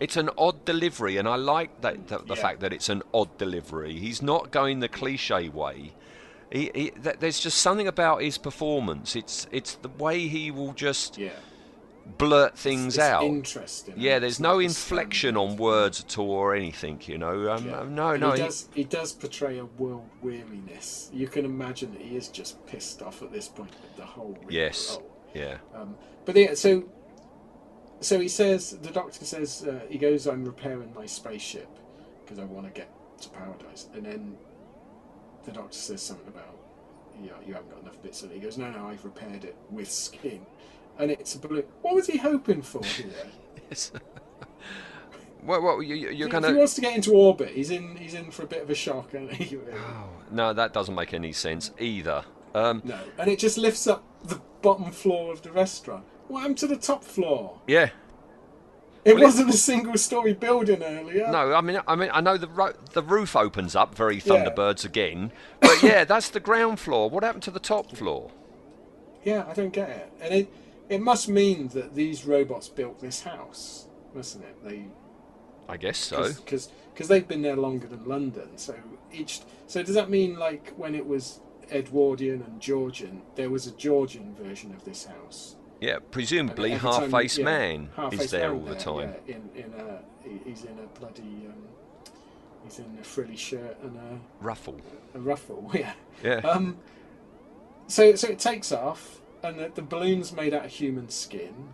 it's 0.00 0.16
an 0.16 0.30
odd 0.38 0.64
delivery, 0.64 1.16
and 1.16 1.26
I 1.26 1.36
like 1.36 1.80
that 1.80 2.08
the, 2.08 2.18
the 2.18 2.34
Yeah. 2.34 2.42
fact 2.42 2.60
that 2.60 2.72
it's 2.72 2.88
an 2.88 3.02
odd 3.14 3.36
delivery. 3.38 3.98
He's 3.98 4.22
not 4.22 4.50
going 4.50 4.80
the 4.80 4.88
cliche 4.88 5.48
way. 5.48 5.92
He, 6.52 6.70
he, 6.74 6.90
th- 6.90 7.16
there's 7.20 7.40
just 7.40 7.58
something 7.58 7.86
about 7.88 8.22
his 8.22 8.38
performance. 8.38 9.16
It's 9.16 9.46
it's 9.50 9.74
the 9.76 9.88
way 9.88 10.28
he 10.28 10.50
will 10.50 10.72
just 10.72 11.18
yeah, 11.18 11.30
blurt 12.16 12.56
things 12.56 12.94
it's 12.96 12.98
out. 13.04 13.24
interesting. 13.24 13.94
Yeah, 13.98 14.18
there's 14.18 14.34
It's 14.34 14.40
no 14.40 14.58
inflection 14.58 15.36
on 15.36 15.56
words 15.56 16.00
at 16.00 16.16
all 16.18 16.30
or 16.30 16.54
anything, 16.54 17.00
you 17.06 17.18
know. 17.18 17.50
Um, 17.52 17.66
Yeah. 17.66 17.80
um, 17.80 17.94
no, 17.94 18.10
And 18.10 18.20
no. 18.22 18.30
He 18.32 18.38
does, 18.38 18.68
he 18.74 18.84
does 18.84 19.12
portray 19.12 19.58
a 19.58 19.64
world 19.66 20.08
weariness. 20.22 21.10
You 21.12 21.28
can 21.28 21.44
imagine 21.44 21.92
that 21.92 22.00
he 22.02 22.16
is 22.16 22.28
just 22.28 22.64
pissed 22.66 23.02
off 23.02 23.20
at 23.22 23.32
this 23.32 23.48
point 23.48 23.72
with 23.82 23.96
the 23.96 24.06
whole. 24.06 24.38
yes. 24.48 24.98
Yeah. 25.34 25.58
Um, 25.74 25.96
but 26.24 26.36
yeah, 26.36 26.54
so 26.54 26.84
so 28.00 28.18
he 28.20 28.28
says 28.28 28.70
the 28.70 28.90
doctor 28.90 29.24
says 29.24 29.64
uh, 29.66 29.80
he 29.88 29.98
goes, 29.98 30.26
"I'm 30.26 30.44
repairing 30.44 30.92
my 30.94 31.06
spaceship 31.06 31.68
because 32.24 32.38
I 32.38 32.44
want 32.44 32.66
to 32.66 32.72
get 32.72 32.88
to 33.22 33.28
paradise," 33.30 33.88
and 33.94 34.04
then 34.04 34.36
the 35.44 35.52
doctor 35.52 35.76
says 35.78 36.02
something 36.02 36.28
about 36.28 36.54
you, 37.22 37.30
you 37.46 37.54
haven't 37.54 37.70
got 37.70 37.82
enough 37.82 38.00
bits. 38.02 38.22
And 38.22 38.32
he 38.32 38.38
goes, 38.38 38.58
"No, 38.58 38.70
no, 38.70 38.86
I've 38.86 39.04
repaired 39.04 39.44
it 39.44 39.56
with 39.70 39.90
skin." 39.90 40.44
And 40.98 41.10
it's 41.10 41.34
a 41.34 41.38
balloon. 41.38 41.64
What 41.82 41.94
was 41.94 42.06
he 42.06 42.18
hoping 42.18 42.62
for 42.62 42.84
here? 42.84 43.06
Yes. 43.70 43.92
well, 45.42 45.60
well, 45.62 45.82
you, 45.82 45.94
you- 45.94 46.08
you're 46.10 46.28
if 46.28 46.32
gonna. 46.32 46.48
he 46.48 46.54
wants 46.54 46.74
to 46.74 46.80
get 46.80 46.94
into 46.96 47.12
orbit, 47.12 47.50
he's 47.50 47.70
in. 47.70 47.96
He's 47.96 48.14
in 48.14 48.30
for 48.30 48.44
a 48.44 48.46
bit 48.46 48.62
of 48.62 48.70
a 48.70 48.74
shock, 48.74 49.12
and 49.14 49.30
he, 49.30 49.58
No, 50.30 50.52
that 50.54 50.72
doesn't 50.72 50.94
make 50.94 51.12
any 51.12 51.32
sense 51.32 51.70
either. 51.78 52.24
Um, 52.54 52.80
no, 52.84 52.98
and 53.18 53.28
it 53.30 53.38
just 53.38 53.58
lifts 53.58 53.86
up 53.86 54.02
the 54.24 54.40
bottom 54.62 54.90
floor 54.92 55.32
of 55.32 55.42
the 55.42 55.52
restaurant. 55.52 56.04
What 56.28 56.40
happened 56.40 56.58
to 56.58 56.66
the 56.66 56.76
top 56.76 57.04
floor? 57.04 57.60
yeah. 57.66 57.90
It 59.04 59.14
Well, 59.14 59.24
wasn't 59.24 59.48
a 59.50 59.56
single-story 59.56 60.34
building 60.34 60.82
earlier. 60.82 61.30
No, 61.30 61.54
I 61.54 61.60
mean, 61.62 61.80
I 61.86 61.94
mean, 61.94 62.10
I 62.12 62.20
know 62.20 62.36
the 62.36 62.48
ro- 62.48 62.74
the 62.92 63.02
roof 63.02 63.36
opens 63.36 63.74
up, 63.76 63.94
very 63.94 64.16
Yeah. 64.16 64.22
Thunderbirds 64.22 64.84
again, 64.84 65.32
but 65.60 65.82
yeah, 65.82 66.04
that's 66.04 66.28
the 66.28 66.40
ground 66.40 66.78
floor. 66.80 67.08
What 67.08 67.22
happened 67.22 67.44
to 67.44 67.50
the 67.50 67.60
top 67.60 67.96
floor? 67.96 68.30
Yeah, 69.24 69.46
I 69.48 69.54
don't 69.54 69.72
get 69.72 69.88
it. 69.88 70.12
And 70.20 70.34
it 70.34 70.52
it 70.90 71.00
must 71.00 71.28
mean 71.28 71.68
that 71.68 71.94
these 71.94 72.26
robots 72.26 72.68
built 72.68 73.00
this 73.00 73.22
house, 73.22 73.86
mustn't 74.14 74.44
it? 74.44 74.56
They 74.64 74.84
I 75.68 75.76
guess 75.78 75.96
so. 75.98 76.32
because 76.34 76.68
because 76.92 77.08
they've 77.08 77.26
been 77.28 77.42
there 77.42 77.56
longer 77.56 77.86
than 77.86 78.04
London. 78.04 78.58
So 78.58 78.74
each 79.12 79.40
so 79.68 79.82
does 79.82 79.94
that 79.94 80.10
mean 80.10 80.36
like 80.38 80.72
when 80.76 80.94
it 80.94 81.06
was 81.06 81.40
Edwardian 81.70 82.42
and 82.42 82.60
Georgian, 82.60 83.22
there 83.34 83.50
was 83.50 83.66
a 83.66 83.72
Georgian 83.72 84.34
version 84.34 84.72
of 84.72 84.84
this 84.84 85.04
house? 85.06 85.56
Yeah, 85.80 85.98
presumably 86.10 86.70
half 86.72 87.08
faced 87.08 87.38
yeah, 87.38 87.44
man 87.44 87.88
Half-Face 87.94 88.20
is 88.22 88.30
there 88.32 88.52
all 88.52 88.60
the 88.60 88.74
time. 88.74 89.14
Yeah, 89.26 89.36
in 89.36 89.64
in 89.64 89.74
a 89.74 90.00
he's 90.44 90.64
in 90.64 90.76
a 90.78 90.98
bloody 90.98 91.46
um, 91.46 91.62
he's 92.64 92.80
in 92.80 92.98
a 93.00 93.04
frilly 93.04 93.36
shirt 93.36 93.78
and 93.82 93.96
a 93.96 94.18
Ruffle. 94.40 94.80
a 95.14 95.18
ruffle. 95.20 95.70
Yeah. 95.74 95.92
Yeah. 96.24 96.38
Um, 96.38 96.78
so 97.86 98.14
so 98.16 98.28
it 98.28 98.40
takes 98.40 98.72
off, 98.72 99.20
and 99.44 99.58
the, 99.58 99.70
the 99.72 99.82
balloon's 99.82 100.32
made 100.32 100.52
out 100.52 100.64
of 100.64 100.70
human 100.72 101.08
skin. 101.10 101.68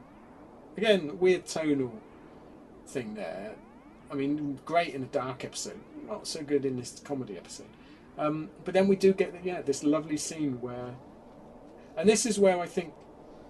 Again, 0.77 1.19
weird 1.19 1.47
tonal 1.47 1.93
thing 2.87 3.15
there. 3.15 3.55
I 4.11 4.15
mean, 4.17 4.59
great 4.67 4.95
in 4.95 5.03
a 5.03 5.07
dark 5.07 5.45
episode, 5.45 5.81
not 6.07 6.27
so 6.27 6.43
good 6.43 6.65
in 6.67 6.77
this 6.77 7.01
comedy 7.03 7.37
episode. 7.39 7.69
Um, 8.17 8.51
but 8.65 8.75
then 8.75 8.87
we 8.89 8.97
do 8.97 9.13
get 9.13 9.35
yeah 9.45 9.63
this 9.63 9.83
lovely 9.83 10.17
scene 10.17 10.61
where, 10.61 10.95
and 11.97 12.09
this 12.09 12.27
is 12.27 12.39
where 12.39 12.61
I 12.61 12.67
think 12.67 12.93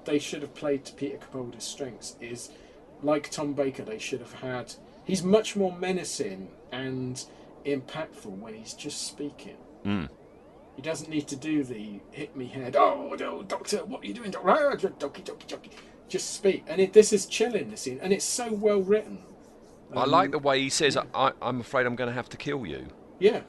they 0.04 0.18
should 0.18 0.42
have 0.42 0.54
played 0.54 0.84
to 0.86 0.92
Peter 0.94 1.18
Capaldi's 1.18 1.64
strengths. 1.64 2.16
Is 2.20 2.50
like 3.02 3.30
Tom 3.30 3.52
Baker, 3.52 3.84
they 3.84 3.98
should 3.98 4.20
have 4.20 4.34
had. 4.34 4.74
He's 5.04 5.22
much 5.22 5.54
more 5.54 5.72
menacing 5.72 6.48
and 6.72 7.22
impactful 7.66 8.38
when 8.38 8.54
he's 8.54 8.72
just 8.72 9.06
speaking. 9.06 9.56
Mm. 9.84 10.08
He 10.76 10.82
doesn't 10.82 11.10
need 11.10 11.28
to 11.28 11.36
do 11.36 11.62
the 11.62 12.00
hit 12.10 12.34
me 12.34 12.46
head. 12.46 12.74
Oh 12.76 13.14
no, 13.18 13.42
doctor, 13.42 13.84
what 13.84 14.02
are 14.02 14.06
you 14.06 14.14
doing, 14.14 14.30
doctor? 14.30 14.50
Ah, 14.50 14.74
Donkey, 14.98 15.22
donkey, 15.22 15.46
donkey. 15.46 15.70
Just 16.08 16.34
speak, 16.34 16.64
and 16.66 16.80
it, 16.80 16.92
this 16.92 17.12
is 17.12 17.26
chilling. 17.26 17.70
The 17.70 17.76
scene, 17.76 17.98
and 18.02 18.12
it's 18.12 18.24
so 18.24 18.52
well 18.52 18.80
written. 18.80 19.18
I 19.94 20.02
Um, 20.02 20.10
like 20.10 20.32
the 20.32 20.38
way 20.38 20.60
he 20.60 20.68
says, 20.70 20.96
I, 20.96 21.32
"I'm 21.40 21.60
afraid 21.60 21.86
I'm 21.86 21.96
going 21.96 22.08
to 22.08 22.14
have 22.14 22.28
to 22.30 22.36
kill 22.36 22.66
you." 22.66 22.88
Yeah, 23.20 23.42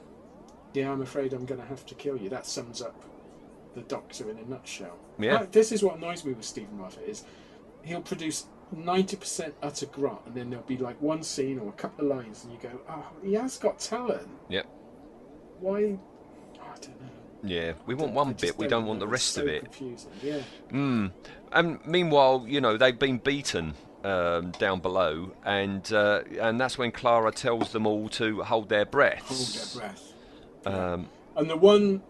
yeah. 0.76 0.92
I'm 0.92 1.02
afraid 1.02 1.32
I'm 1.32 1.46
going 1.46 1.60
to 1.60 1.66
have 1.66 1.84
to 1.86 1.94
kill 1.94 2.16
you. 2.16 2.28
That 2.28 2.46
sums 2.46 2.82
up 2.82 3.02
the 3.74 3.82
Doctor 3.82 4.30
in 4.30 4.38
a 4.38 4.44
nutshell. 4.44 4.96
Yeah. 5.18 5.36
Uh, 5.36 5.46
this 5.50 5.72
is 5.72 5.82
what 5.82 5.96
annoys 5.96 6.24
me 6.24 6.32
with 6.32 6.44
Steven 6.44 6.78
Moffat 6.78 7.08
is 7.08 7.24
he'll 7.82 8.02
produce 8.02 8.46
ninety 8.72 9.16
percent 9.16 9.54
utter 9.62 9.86
grot, 9.86 10.22
and 10.26 10.34
then 10.34 10.50
there'll 10.50 10.64
be 10.66 10.76
like 10.76 11.00
one 11.00 11.22
scene 11.22 11.58
or 11.58 11.68
a 11.68 11.72
couple 11.72 12.10
of 12.10 12.16
lines, 12.16 12.44
and 12.44 12.52
you 12.52 12.58
go, 12.60 12.80
"Oh, 12.88 13.06
he 13.22 13.34
has 13.34 13.58
got 13.58 13.78
talent. 13.78 14.28
Yep. 14.48 14.66
Why?" 15.60 15.98
Oh, 16.58 16.62
I 16.62 16.78
don't 16.78 17.00
know. 17.00 17.08
Yeah, 17.42 17.74
we 17.86 17.94
want 17.94 18.12
one 18.12 18.32
bit, 18.32 18.58
we 18.58 18.66
don't 18.66 18.80
don't 18.80 18.88
want 18.88 19.00
the 19.00 19.06
rest 19.06 19.34
so 19.34 19.42
of 19.42 19.48
it. 19.48 19.64
Confusing. 19.64 20.10
Yeah. 20.22 20.40
Mm. 20.70 21.12
And 21.52 21.86
meanwhile, 21.86 22.44
you 22.46 22.60
know, 22.60 22.76
they've 22.76 22.98
been 22.98 23.18
beaten 23.18 23.74
um, 24.04 24.50
down 24.52 24.80
below, 24.80 25.32
and 25.44 25.92
uh, 25.92 26.22
and 26.40 26.58
that's 26.60 26.76
when 26.78 26.92
Clara 26.92 27.30
tells 27.30 27.72
them 27.72 27.86
all 27.86 28.08
to 28.10 28.42
hold 28.42 28.68
their 28.68 28.80
Hold 28.80 28.90
breaths. 28.90 29.74
their 29.74 29.82
breath. 29.82 30.12
Um, 30.66 31.08
And 31.36 31.48
the 31.50 31.56
one, 31.56 32.02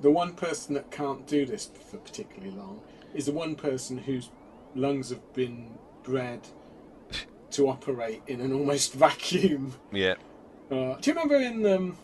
the 0.00 0.10
one 0.10 0.32
person 0.34 0.74
that 0.74 0.90
can't 0.90 1.26
do 1.26 1.44
this 1.46 1.66
for 1.90 1.98
particularly 1.98 2.54
long 2.54 2.80
is 3.14 3.26
the 3.26 3.32
one 3.32 3.54
person 3.56 3.98
whose 3.98 4.30
lungs 4.74 5.10
have 5.10 5.32
been 5.34 5.70
bred 6.02 6.40
to 7.52 7.68
operate 7.68 8.22
in 8.26 8.40
an 8.40 8.52
almost 8.52 8.92
vacuum. 9.06 9.74
yeah, 9.92 10.14
Uh, 10.70 10.94
do 11.00 11.10
you 11.10 11.14
remember 11.14 11.36
in 11.36 11.64
um, 11.66 11.96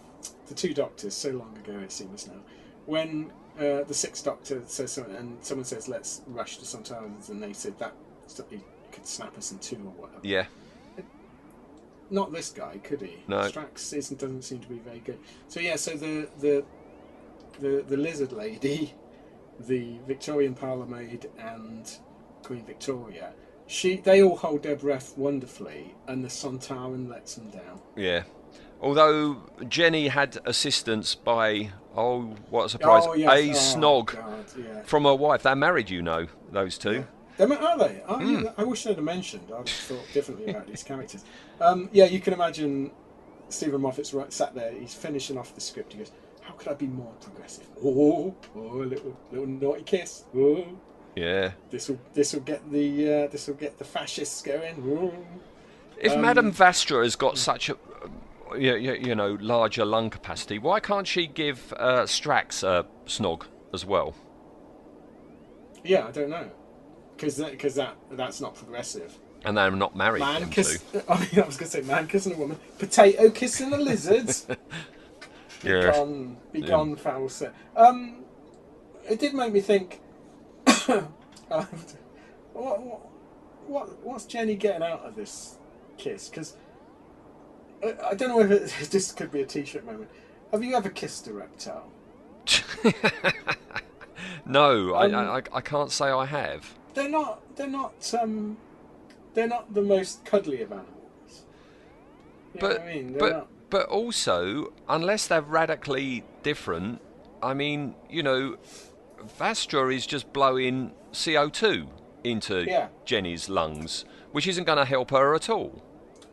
the 0.47 0.55
Two 0.55 0.73
Doctors? 0.74 1.15
So 1.15 1.31
long 1.31 1.57
ago 1.65 1.78
it 1.81 1.90
seems 1.93 2.27
now, 2.28 2.40
when 2.86 3.32
uh, 3.59 3.82
the 3.85 3.94
Sixth 3.94 4.24
Doctor 4.24 4.62
says 4.66 4.93
something, 4.93 5.16
and 5.16 5.39
someone 5.44 5.65
says, 5.65 5.89
"Let's 5.89 6.23
rush 6.28 6.59
to 6.59 6.65
Sontarans," 6.65 7.28
and 7.31 7.43
they 7.43 7.52
said 7.52 7.78
that 7.78 7.93
he 8.51 8.61
could 8.93 9.07
snap 9.07 9.36
us 9.36 9.51
in 9.52 9.59
two 9.59 9.77
or 9.77 9.93
whatever. 10.02 10.20
yeah, 10.23 10.47
Not 12.11 12.32
this 12.32 12.51
guy, 12.51 12.78
could 12.82 13.01
he? 13.03 13.19
No. 13.28 13.39
Strax 13.43 13.93
isn't, 13.97 14.19
doesn't 14.20 14.43
seem 14.43 14.59
to 14.61 14.69
be 14.69 14.78
very 14.78 14.99
good. 15.01 15.19
So 15.49 15.61
yeah, 15.61 15.77
so 15.77 15.93
the 15.97 16.28
the 16.41 16.65
the, 17.61 17.85
the 17.87 17.97
lizard 17.97 18.32
lady, 18.32 18.95
the 19.61 19.99
Victorian 20.07 20.55
parlour 20.55 20.87
maid, 20.87 21.28
and 21.39 21.91
Queen 22.43 22.65
Victoria, 22.65 23.32
she 23.66 23.97
they 23.97 24.23
all 24.23 24.37
hold 24.37 24.62
their 24.62 24.77
breath 24.77 25.16
wonderfully, 25.16 25.95
and 26.09 26.24
the 26.24 26.28
Sontaran 26.28 27.09
lets 27.09 27.35
them 27.35 27.51
down. 27.51 27.81
yeah. 27.97 28.24
Although 28.82 29.43
Jenny 29.69 30.09
had 30.09 30.39
assistance 30.47 31.15
by 31.15 31.70
oh, 31.95 32.35
what 32.49 32.65
a 32.65 32.69
surprise! 32.70 33.03
Oh, 33.07 33.12
yes. 33.12 33.31
A 33.31 33.51
Oh, 33.51 33.53
snog 33.78 34.07
God, 34.16 34.45
yeah. 34.59 34.82
from 34.85 35.05
her 35.05 35.15
wife. 35.15 35.43
They're 35.43 35.55
married, 35.55 35.91
you 35.91 36.01
know, 36.01 36.28
those 36.51 36.78
two. 36.78 37.05
Are 37.40 37.78
they? 37.78 37.94
Hmm. 38.06 38.44
yeah, 38.44 38.52
I 38.58 38.64
wish 38.64 38.84
they'd 38.84 38.96
have 38.96 39.04
mentioned. 39.04 39.44
I'd 39.52 39.56
have 39.58 39.68
thought 39.68 40.06
differently 40.12 40.50
about 40.50 40.66
these 40.66 40.82
characters. 40.82 41.24
Um, 41.60 41.88
yeah, 41.92 42.04
you 42.06 42.20
can 42.20 42.32
imagine 42.34 42.90
Steven 43.48 43.80
Moffat's 43.80 44.12
right, 44.14 44.32
sat 44.32 44.54
there. 44.54 44.72
He's 44.72 44.94
finishing 44.94 45.38
off 45.38 45.54
the 45.54 45.60
script. 45.60 45.92
He 45.92 45.98
goes, 45.98 46.12
"How 46.42 46.52
could 46.54 46.68
I 46.68 46.74
be 46.74 46.86
more 46.86 47.12
progressive? 47.20 47.66
Oh, 47.84 48.34
oh, 48.56 48.82
a 48.82 48.84
little, 48.84 49.16
little 49.30 49.46
naughty 49.46 49.82
kiss. 49.82 50.24
Oh, 50.36 50.64
Yeah. 51.16 51.52
this 51.70 51.88
will, 51.88 51.98
this 52.14 52.32
will 52.34 52.40
get 52.42 52.70
the, 52.70 53.12
uh, 53.24 53.26
this 53.28 53.46
will 53.48 53.54
get 53.56 53.78
the 53.78 53.84
fascists 53.84 54.42
going. 54.42 54.74
Oh. 54.98 55.12
If 55.98 56.12
Um, 56.12 56.22
Madame 56.22 56.52
Vastra 56.52 57.02
has 57.02 57.16
got 57.16 57.36
such 57.38 57.68
a 57.68 57.76
you, 58.58 58.74
you, 58.74 58.94
you 58.94 59.14
know 59.14 59.36
larger 59.40 59.84
lung 59.84 60.10
capacity, 60.10 60.58
why 60.58 60.80
can't 60.80 61.06
she 61.06 61.26
give 61.26 61.72
uh, 61.76 62.02
Strax 62.02 62.62
a 62.64 62.84
snog 63.06 63.44
as 63.72 63.84
well? 63.84 64.14
Yeah, 65.84 66.06
I 66.06 66.10
don't 66.10 66.30
know, 66.30 66.50
because 67.20 67.36
that, 67.36 67.59
cause 67.59 67.74
that, 67.74 67.97
that's 68.12 68.40
not 68.40 68.55
progressive. 68.55 69.18
And 69.44 69.56
they're 69.56 69.70
not 69.70 69.94
married. 69.94 70.20
Man 70.20 70.40
them 70.40 70.51
kiss. 70.51 70.82
I, 71.09 71.20
mean, 71.20 71.28
I 71.36 71.47
was 71.47 71.56
going 71.59 71.59
to 71.59 71.66
say 71.66 71.82
man 71.82 72.06
kissing 72.09 72.32
a 72.32 72.36
woman. 72.36 72.59
Potato 72.78 73.28
kissing 73.30 73.72
a 73.72 73.76
lizard. 73.76 74.34
Yeah. 75.62 75.90
Begone, 75.90 76.36
begone, 76.52 76.97
foul 76.97 77.28
set. 77.28 77.55
Um, 77.76 78.24
it 79.06 79.18
did 79.18 79.34
make 79.34 79.52
me 79.52 79.60
think. 79.60 80.01
um, 80.88 81.05
what, 82.55 82.82
what, 82.82 83.01
what, 83.66 84.02
what's 84.02 84.24
Jenny 84.24 84.55
getting 84.55 84.82
out 84.82 85.01
of 85.05 85.16
this 85.16 85.59
kiss? 85.98 86.30
Because 86.30 86.56
I, 87.84 87.94
I 88.12 88.14
don't 88.14 88.30
know 88.30 88.40
if 88.40 88.51
it, 88.51 88.90
this 88.90 89.12
could 89.12 89.30
be 89.30 89.42
a 89.42 89.44
t-shirt 89.44 89.84
moment. 89.84 90.09
Have 90.51 90.64
you 90.64 90.74
ever 90.74 90.88
kissed 90.88 91.28
a 91.28 91.34
reptile? 91.34 91.92
no, 94.47 94.94
Um, 94.97 95.14
I, 95.14 95.36
I 95.36 95.42
I 95.52 95.60
can't 95.60 95.92
say 95.92 96.06
I 96.06 96.24
have. 96.24 96.74
They're 96.94 97.08
not. 97.08 97.56
They're 97.56 97.66
not. 97.68 98.14
Um, 98.20 98.56
they're 99.34 99.46
not 99.48 99.72
the 99.74 99.82
most 99.82 100.24
cuddly 100.24 100.62
of 100.62 100.72
animals. 100.72 101.44
You 102.54 102.60
But 102.60 102.80
I 102.82 102.86
mean? 102.86 103.16
But 103.18 103.32
not- 103.32 103.48
but 103.70 103.86
also, 103.86 104.72
unless 104.88 105.28
they're 105.28 105.40
radically 105.42 106.24
different, 106.42 107.00
I 107.40 107.54
mean, 107.54 107.94
you 108.08 108.20
know, 108.24 108.56
Vastra 109.38 109.94
is 109.94 110.06
just 110.06 110.32
blowing 110.32 110.90
CO 111.12 111.48
two 111.48 111.86
into 112.24 112.64
Yeah. 112.66 112.88
Jenny's 113.04 113.48
lungs, 113.48 114.04
which 114.32 114.48
isn't 114.48 114.64
going 114.64 114.78
to 114.78 114.84
help 114.84 115.12
her 115.12 115.34
at 115.34 115.48
all. 115.48 115.82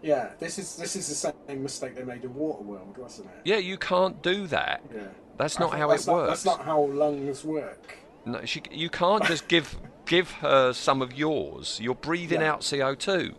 yeah, 0.01 0.29
this 0.39 0.57
is 0.59 0.75
this 0.77 0.95
is 0.95 1.07
the 1.09 1.33
same 1.47 1.61
mistake 1.63 1.95
they 1.95 2.03
made 2.03 2.23
in 2.23 2.33
Waterworld, 2.33 2.97
wasn't 2.97 3.27
it? 3.29 3.41
Yeah, 3.45 3.57
you 3.57 3.77
can't 3.77 4.21
do 4.23 4.47
that. 4.47 4.81
Yeah. 4.93 5.01
That's 5.37 5.59
not 5.59 5.73
how 5.77 5.89
that's 5.89 6.07
it 6.07 6.11
not- 6.11 6.15
works. 6.17 6.29
That's 6.43 6.45
not 6.45 6.65
how 6.65 6.81
lungs 6.85 7.43
work. 7.45 7.97
No, 8.25 8.43
she, 8.45 8.61
you 8.71 8.89
can't 8.89 9.23
just 9.25 9.47
give 9.47 9.75
give 10.07 10.31
her 10.33 10.73
some 10.73 11.01
of 11.01 11.13
yours. 11.13 11.79
You're 11.81 11.95
breathing 11.95 12.41
Yeah. 12.41 12.53
out 12.53 12.61
CO2. 12.63 13.35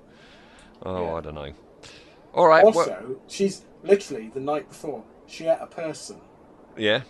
Oh, 0.84 1.04
Yeah. 1.04 1.14
I 1.14 1.20
don't 1.20 1.34
know. 1.34 1.52
All 2.34 2.46
right. 2.46 2.64
well- 2.64 2.76
Also, 2.78 3.20
she's 3.26 3.62
literally 3.82 4.30
the 4.32 4.40
night 4.40 4.68
before 4.68 5.02
she 5.26 5.46
ate 5.46 5.58
a 5.60 5.66
person. 5.66 6.20
yeah. 6.76 7.02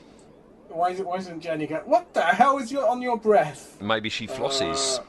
Why 0.70 0.90
is 0.90 1.01
it? 1.01 1.06
Why 1.06 1.16
isn't 1.16 1.40
Jenny 1.40 1.66
go? 1.66 1.80
What 1.86 2.12
the 2.12 2.20
hell 2.20 2.59
is 2.59 2.70
your 2.70 2.86
on 2.86 3.01
your 3.01 3.16
breath? 3.16 3.80
Maybe 3.80 4.10
she 4.10 4.26
flosses. 4.26 4.98
Uh, 4.98 5.02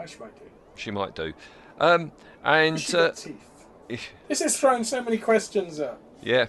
oh, 0.00 0.06
she 0.06 0.18
might 0.18 0.34
do. 0.34 0.44
she 0.74 0.90
might 0.90 1.14
do. 1.14 1.32
Um, 1.78 2.10
and 2.42 2.84
uh, 2.94 3.06
got 3.08 3.16
teeth. 3.16 4.10
This 4.26 4.40
is 4.40 4.58
throwing 4.58 4.82
so 4.82 5.00
many 5.02 5.18
questions 5.18 5.78
up. 5.78 6.00
yeah, 6.20 6.46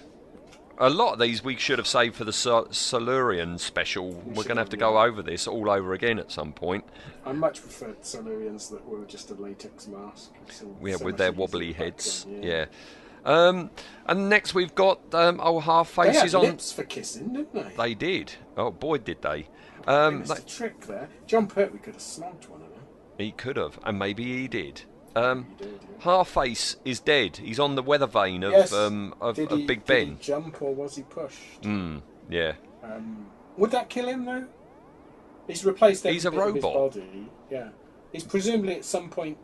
a 0.78 0.90
lot 0.90 1.12
of 1.14 1.18
these 1.18 1.42
we 1.42 1.56
should 1.56 1.78
have 1.78 1.86
saved 1.86 2.16
for 2.16 2.24
the 2.24 2.32
Sol- 2.32 2.68
Silurian 2.70 3.58
special. 3.58 4.10
We're 4.12 4.44
going 4.44 4.56
to 4.56 4.62
have 4.62 4.68
to 4.70 4.76
go 4.76 4.94
yeah. 4.94 5.08
over 5.08 5.22
this 5.22 5.46
all 5.46 5.70
over 5.70 5.92
again 5.94 6.18
at 6.18 6.30
some 6.30 6.52
point. 6.52 6.84
I 7.24 7.32
much 7.32 7.60
preferred 7.60 8.02
Silurians 8.02 8.70
that 8.70 8.86
were 8.86 9.04
just 9.04 9.30
a 9.30 9.34
latex 9.34 9.88
mask. 9.88 10.32
So- 10.50 10.76
Yeah, 10.82 10.96
so 10.96 11.04
with 11.04 11.16
their 11.16 11.32
wobbly 11.32 11.72
heads. 11.72 12.24
then, 12.24 12.42
Yeah. 12.42 12.66
Um, 13.24 13.70
and 14.06 14.28
next 14.28 14.54
we've 14.54 14.74
got 14.74 15.12
um, 15.12 15.40
old 15.40 15.64
half 15.64 15.96
They 15.96 16.06
had 16.06 16.14
faces 16.14 16.34
on. 16.36 16.42
lips 16.44 16.70
for 16.72 16.84
kissing, 16.84 17.32
didn't 17.32 17.54
they? 17.54 17.74
They 17.76 17.94
did. 17.94 18.34
Oh 18.56 18.70
boy, 18.70 18.98
did 18.98 19.20
they. 19.22 19.48
They 19.84 19.92
Um, 19.92 20.20
missed 20.20 20.34
they- 20.36 20.42
a 20.42 20.44
trick 20.44 20.80
there. 20.86 21.08
Jon 21.26 21.48
Pertwee 21.48 21.78
could 21.80 21.94
have 21.94 22.02
snogged 22.02 22.48
one 22.48 22.62
of 22.62 22.68
them. 22.70 22.84
he 23.18 23.32
could 23.32 23.56
have, 23.56 23.80
and 23.82 23.98
maybe 23.98 24.22
he 24.24 24.46
did. 24.46 24.82
Um, 25.16 25.46
He 25.58 25.64
did, 25.64 25.72
yeah. 25.82 25.88
half 26.00 26.28
face 26.28 26.76
is 26.84 27.00
dead. 27.00 27.38
He's 27.38 27.58
on 27.58 27.74
the 27.74 27.82
weather 27.82 28.06
vane 28.06 28.42
of 28.44 28.52
Yes. 28.52 28.72
um, 28.72 29.14
of, 29.20 29.36
Did 29.36 29.50
of 29.50 29.58
he, 29.60 29.66
Big 29.66 29.84
did 29.84 29.98
he 29.98 30.04
Ben. 30.06 30.18
jump 30.20 30.60
or 30.62 30.74
was 30.74 30.96
he 30.96 31.02
pushed? 31.02 31.62
Mm, 31.62 32.02
yeah. 32.30 32.52
Um, 32.84 33.26
would 33.56 33.70
that 33.72 33.88
kill 33.88 34.06
him 34.06 34.24
though? 34.24 34.44
He's 35.46 35.64
replaced 35.64 36.04
He's 36.06 36.24
a 36.24 36.28
of 36.28 36.34
robot. 36.36 36.74
body. 36.74 37.28
Yeah. 37.50 37.68
He's 38.12 38.24
presumably 38.24 38.74
at 38.76 38.84
some 38.84 39.08
point 39.08 39.38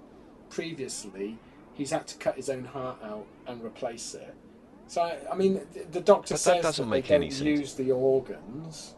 previously 0.50 1.38
he's 1.74 1.90
had 1.90 2.06
to 2.06 2.16
cut 2.18 2.36
his 2.36 2.50
own 2.50 2.64
heart 2.64 2.98
out 3.02 3.24
and 3.46 3.64
replace 3.64 4.14
it. 4.14 4.34
So 4.86 5.00
I, 5.02 5.16
I 5.32 5.34
mean, 5.36 5.60
th- 5.72 5.86
the 5.90 6.00
doctor 6.00 6.34
But 6.34 6.38
that 6.38 6.38
says 6.38 6.62
doesn't 6.62 6.84
that 6.84 6.90
make 6.90 7.06
they 7.08 7.14
any 7.14 7.28
don't 7.28 7.36
sense. 7.38 7.60
use 7.60 7.74
the 7.74 7.90
organs. 7.92 8.94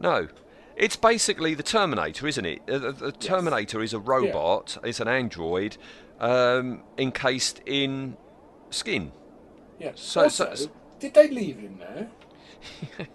No. 0.00 0.28
It's 0.74 0.96
basically 0.96 1.54
the 1.54 1.62
Terminator, 1.62 2.26
isn't 2.26 2.44
it? 2.44 2.60
Uh, 2.68 2.78
The, 2.78 2.92
the 2.92 3.12
Terminator 3.12 3.82
is 3.82 3.94
a 3.94 3.98
robot. 3.98 4.76
It's 4.84 5.00
an 5.00 5.08
android 5.08 5.76
um, 6.20 6.82
encased 6.98 7.60
in 7.66 8.16
skin. 8.70 9.12
Yeah. 9.78 9.92
So- 9.94 10.22
also, 10.24 10.54
so- 10.54 10.70
did 10.98 11.14
they 11.14 11.28
leave 11.28 11.58
him 11.58 11.78
there? 11.78 12.08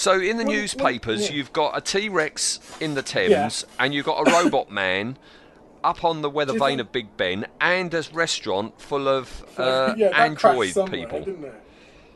So 0.00 0.18
in 0.18 0.38
the 0.38 0.44
newspapers, 0.44 1.28
yeah. 1.28 1.36
you've 1.36 1.52
got 1.52 1.76
a 1.76 1.80
T 1.82 2.08
Rex 2.08 2.58
in 2.80 2.94
the 2.94 3.02
Thames, 3.02 3.66
and 3.78 3.92
you've 3.92 4.06
got 4.06 4.26
a 4.26 4.30
robot 4.32 4.70
man 4.80 5.18
up 5.84 6.04
on 6.04 6.22
the 6.22 6.30
weather 6.30 6.58
vane 6.58 6.80
of 6.80 6.90
Big 6.90 7.18
Ben, 7.18 7.46
and 7.60 7.92
a 7.92 8.02
restaurant 8.14 8.80
full 8.80 9.06
of 9.06 9.44
uh, 9.58 9.92
yeah, 9.98 10.06
android 10.14 10.72
people. 10.90 11.26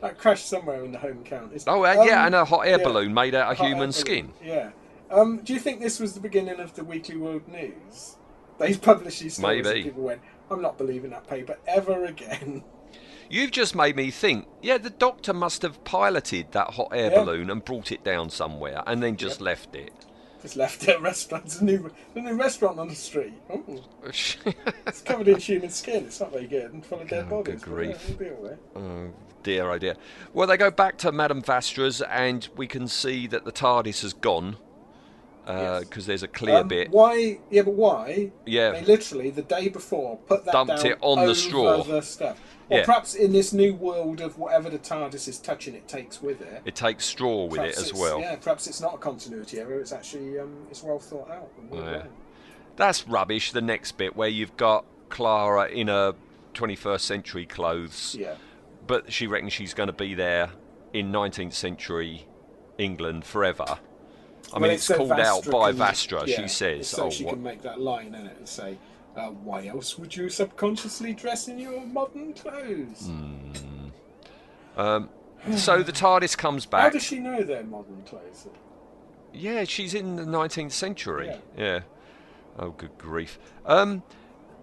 That 0.01 0.17
crashed 0.17 0.49
somewhere 0.49 0.83
in 0.83 0.93
the 0.93 0.97
home 0.97 1.23
counties. 1.23 1.65
Oh, 1.67 1.85
uh, 1.85 2.03
yeah, 2.03 2.21
Um, 2.21 2.25
and 2.25 2.35
a 2.35 2.45
hot 2.45 2.61
air 2.61 2.79
yeah. 2.79 2.83
balloon 2.83 3.13
made 3.13 3.35
out 3.35 3.51
of 3.51 3.59
human 3.63 3.91
skin. 3.91 4.33
Yeah. 4.43 4.71
Um, 5.11 5.41
do 5.43 5.53
you 5.53 5.59
think 5.59 5.79
this 5.79 5.99
was 5.99 6.15
the 6.15 6.19
beginning 6.19 6.59
of 6.59 6.73
the 6.73 6.83
Weekly 6.83 7.17
World 7.17 7.47
News? 7.47 8.15
They 8.59 8.75
published 8.75 9.21
these 9.21 9.35
stories 9.37 9.63
Maybe. 9.65 9.79
and 9.81 9.85
people 9.89 10.03
went, 10.03 10.21
I'm 10.49 10.61
not 10.61 10.77
believing 10.77 11.09
that 11.11 11.27
paper 11.27 11.57
ever 11.67 12.05
again. 12.05 12.63
You've 13.29 13.51
just 13.51 13.75
made 13.75 13.95
me 13.95 14.11
think. 14.11 14.47
Yeah, 14.61 14.77
the 14.77 14.91
doctor 14.91 15.33
must 15.33 15.61
have 15.63 15.83
piloted 15.83 16.51
that 16.51 16.71
hot 16.75 16.89
air 16.93 17.11
Yeah. 17.11 17.23
balloon 17.23 17.49
and 17.49 17.65
brought 17.65 17.91
it 17.91 18.03
down 18.03 18.29
somewhere, 18.29 18.83
and 18.85 19.01
then 19.01 19.17
just 19.17 19.41
left 19.41 19.75
it. 19.75 19.91
Just 20.43 20.55
left 20.57 20.83
it 20.83 20.89
at 20.89 21.01
restaurants. 21.01 21.59
A 21.59 21.65
new, 21.65 21.91
a 22.15 22.19
new 22.21 22.35
restaurant 22.35 22.77
on 22.79 22.87
the 22.87 22.93
street. 22.95 23.33
It's 24.03 25.01
covered 25.03 25.27
in 25.27 25.37
human 25.39 25.69
skin. 25.69 26.05
It's 26.05 26.19
not 26.19 26.31
very 26.31 26.45
good 26.47 26.71
and 26.71 26.85
full 26.85 27.01
of 27.01 27.07
dead 27.09 27.25
Oh, 27.31 27.41
bodies. 27.43 27.63
good 27.63 27.85
yeah, 27.87 27.93
uh, 27.95 27.97
grief. 27.97 28.09
we'll 28.09 28.17
deal 28.29 28.37
with 28.41 28.51
it. 28.51 28.59
Oh 28.75 29.09
dear, 29.43 29.71
oh 29.71 29.77
dear. 29.79 29.95
Well, 30.33 30.47
they 30.47 30.57
go 30.57 30.69
back 30.71 30.97
to 30.99 31.11
Madame 31.11 31.41
Vastra's, 31.41 32.01
and 32.03 32.47
we 32.55 32.67
can 32.67 32.87
see 32.87 33.25
that 33.27 33.43
the 33.45 33.51
TARDIS 33.51 34.01
has 34.03 34.13
gone 34.13 34.57
because 35.45 35.85
Yes. 35.95 36.05
there's 36.05 36.23
a 36.23 36.27
clear 36.27 36.57
Um, 36.57 36.67
bit. 36.67 36.89
Why? 36.91 37.39
Yeah, 37.49 37.61
but 37.63 37.73
why? 37.75 38.31
Yeah. 38.45 38.71
They 38.71 38.81
literally 38.81 39.29
the 39.29 39.41
day 39.43 39.69
before 39.69 40.17
put 40.27 40.45
that 40.45 40.51
Dumped 40.51 40.77
down 40.77 40.85
it 40.93 40.97
on 41.01 41.25
the 41.27 41.35
straw. 41.35 41.83
The 41.83 42.01
stuff. 42.01 42.39
Or 42.69 42.79
Yeah. 42.79 42.85
perhaps 42.85 43.13
in 43.13 43.31
this 43.31 43.53
new 43.53 43.75
world 43.75 44.21
of 44.21 44.39
whatever 44.39 44.71
the 44.71 44.79
TARDIS 44.79 45.27
is 45.27 45.37
touching, 45.37 45.75
it 45.75 45.87
takes 45.87 46.21
with 46.21 46.41
it. 46.41 46.63
It 46.65 46.73
takes 46.75 47.05
straw 47.05 47.45
with 47.45 47.59
Perhaps 47.59 47.77
it 47.77 47.83
as 47.83 47.93
well. 47.93 48.19
Yeah, 48.19 48.35
perhaps 48.37 48.65
it's 48.65 48.81
not 48.81 48.95
a 48.95 48.97
continuity 48.97 49.59
error. 49.59 49.79
It's 49.79 49.91
actually 49.91 50.39
um, 50.39 50.65
it's 50.71 50.81
well 50.81 50.97
thought 50.99 51.29
out. 51.29 51.49
well 51.69 51.83
Yeah. 51.83 51.91
done. 51.99 52.09
That's 52.75 53.07
rubbish. 53.07 53.51
The 53.51 53.61
next 53.61 53.93
bit 53.97 54.15
where 54.15 54.27
you've 54.29 54.57
got 54.57 54.83
Clara 55.09 55.67
in 55.69 55.87
her 55.87 56.15
21st 56.55 57.05
century 57.05 57.45
clothes, 57.45 58.15
Yeah. 58.19 58.33
but 58.87 59.13
she 59.13 59.27
reckons 59.27 59.53
she's 59.53 59.73
going 59.75 59.87
to 59.87 59.93
be 59.93 60.13
there 60.15 60.49
in 60.91 61.11
19th 61.11 61.53
century 61.53 62.25
England 62.79 63.25
forever. 63.25 63.77
I 64.53 64.59
mean, 64.59 64.71
it's 64.71 64.87
called 64.87 65.11
out 65.11 65.45
by 65.45 65.71
Vastra. 65.71 66.25
yeah, 66.27 66.41
she 66.41 66.47
says, 66.47 66.87
so 66.87 67.05
"Oh, 67.05 67.09
she 67.09 67.23
what? 67.25 67.33
can 67.35 67.43
make 67.43 67.61
that 67.63 67.79
line 67.81 68.13
in 68.15 68.25
it 68.27 68.37
and 68.37 68.47
say, 68.47 68.77
uh, 69.15 69.27
"Why 69.29 69.67
else 69.67 69.97
would 69.97 70.15
you 70.15 70.29
subconsciously 70.29 71.13
dress 71.13 71.47
in 71.47 71.59
your 71.59 71.81
modern 71.85 72.33
clothes?" 72.33 73.07
Hmm. 73.07 73.49
Um, 74.77 75.09
so 75.55 75.83
the 75.83 75.91
TARDIS 75.91 76.37
comes 76.37 76.65
back. 76.65 76.81
How 76.81 76.89
does 76.89 77.03
she 77.03 77.19
know 77.19 77.43
they're 77.43 77.63
modern 77.63 78.01
clothes? 78.03 78.47
Yeah, 79.33 79.63
she's 79.65 79.93
in 79.93 80.15
the 80.15 80.23
19th 80.25 80.71
century. 80.71 81.27
Yeah. 81.27 81.37
Yeah. 81.57 81.79
Oh, 82.57 82.71
good 82.71 82.97
grief. 82.97 83.37
Um, 83.65 84.03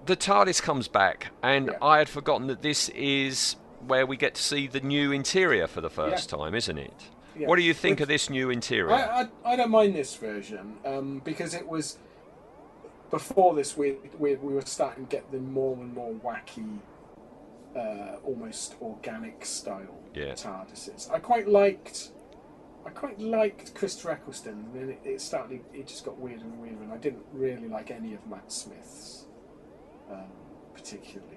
the 0.07 0.17
TARDIS 0.17 0.61
comes 0.63 0.89
back, 0.89 1.31
and 1.43 1.67
Yeah. 1.69 1.79
I 1.83 1.99
had 1.99 2.09
forgotten 2.09 2.47
that 2.49 2.63
this 2.63 2.89
is 2.91 3.57
where 3.87 4.07
we 4.07 4.17
get 4.17 4.35
to 4.37 4.43
see 4.43 4.67
the 4.67 4.81
new 4.81 5.13
interior 5.13 5.67
for 5.67 5.81
the 5.81 5.91
first 5.91 6.31
Yeah. 6.31 6.39
time, 6.39 6.55
isn't 6.55 6.79
it? 6.79 6.95
Yeah. 7.37 7.47
What 7.49 7.57
do 7.57 7.63
you 7.63 7.75
think 7.75 7.97
Which- 7.97 8.03
of 8.03 8.09
this 8.09 8.29
new 8.31 8.51
interior? 8.51 8.93
I, 8.93 9.23
I, 9.45 9.53
I 9.53 9.57
don't 9.57 9.71
mind 9.71 9.95
this 9.95 10.15
version 10.17 10.77
um, 10.85 11.21
because 11.25 11.55
it 11.55 11.67
was 11.67 11.99
before 13.11 13.55
this 13.55 13.77
we, 13.77 13.97
we 14.19 14.37
we 14.37 14.55
were 14.55 14.63
starting 14.63 15.07
to 15.07 15.11
get 15.11 15.31
the 15.33 15.39
more 15.39 15.75
and 15.77 15.95
more 15.95 16.13
wacky, 16.15 16.79
uh, 17.77 18.17
almost 18.25 18.75
organic 18.81 19.45
style 19.45 19.99
Yeah. 20.15 20.33
TARDISes. 20.33 21.11
I 21.11 21.19
quite 21.19 21.49
liked. 21.49 22.11
I 22.85 22.91
quite 22.91 23.21
liked 23.21 23.75
Christopher 23.75 24.11
Eccleston, 24.13 24.55
and 24.55 24.75
then 24.75 24.89
it, 24.91 25.01
it 25.05 25.21
started. 25.21 25.61
It 25.73 25.87
just 25.87 26.05
got 26.05 26.19
weirder 26.19 26.43
and 26.45 26.59
weirder, 26.61 26.83
and 26.83 26.93
I 26.93 26.97
didn't 26.97 27.25
really 27.33 27.69
like 27.69 27.91
any 27.93 28.13
of 28.15 28.27
Matt 28.27 28.51
Smith's, 28.53 29.27
um, 30.11 30.25
particularly. 30.75 31.32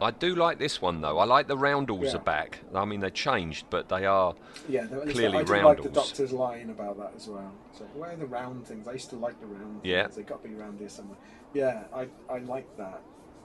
I 0.00 0.10
do 0.10 0.34
like 0.34 0.58
this 0.58 0.80
one 0.82 1.00
though. 1.00 1.18
I 1.18 1.24
like 1.24 1.46
the 1.48 1.56
roundels 1.56 2.04
Yeah. 2.04 2.16
are 2.16 2.22
back. 2.22 2.60
I 2.74 2.84
mean, 2.84 3.00
they're 3.00 3.10
changed, 3.10 3.66
but 3.70 3.88
they 3.88 4.04
are. 4.06 4.34
Yeah, 4.68 4.86
Clearly 4.86 5.38
I 5.38 5.42
do 5.44 5.62
like 5.62 5.82
the 5.82 5.88
doctor's 5.88 6.32
line 6.32 6.70
about 6.70 6.98
that 6.98 7.12
as 7.16 7.28
well. 7.28 7.52
So 7.72 7.84
where 7.94 8.12
are 8.12 8.16
the 8.16 8.26
round 8.26 8.66
things? 8.66 8.86
I 8.88 8.92
used 8.92 9.10
to 9.10 9.16
like 9.16 9.38
the 9.40 9.46
round 9.46 9.80
Yeah. 9.84 10.04
things. 10.04 10.16
They 10.16 10.22
got 10.22 10.42
to 10.42 10.48
be 10.48 10.54
around 10.54 10.78
here 10.78 10.88
somewhere. 10.88 11.18
Yeah, 11.54 11.84
I 11.94 12.08
I 12.28 12.38
like 12.38 12.66
that. 12.76 13.00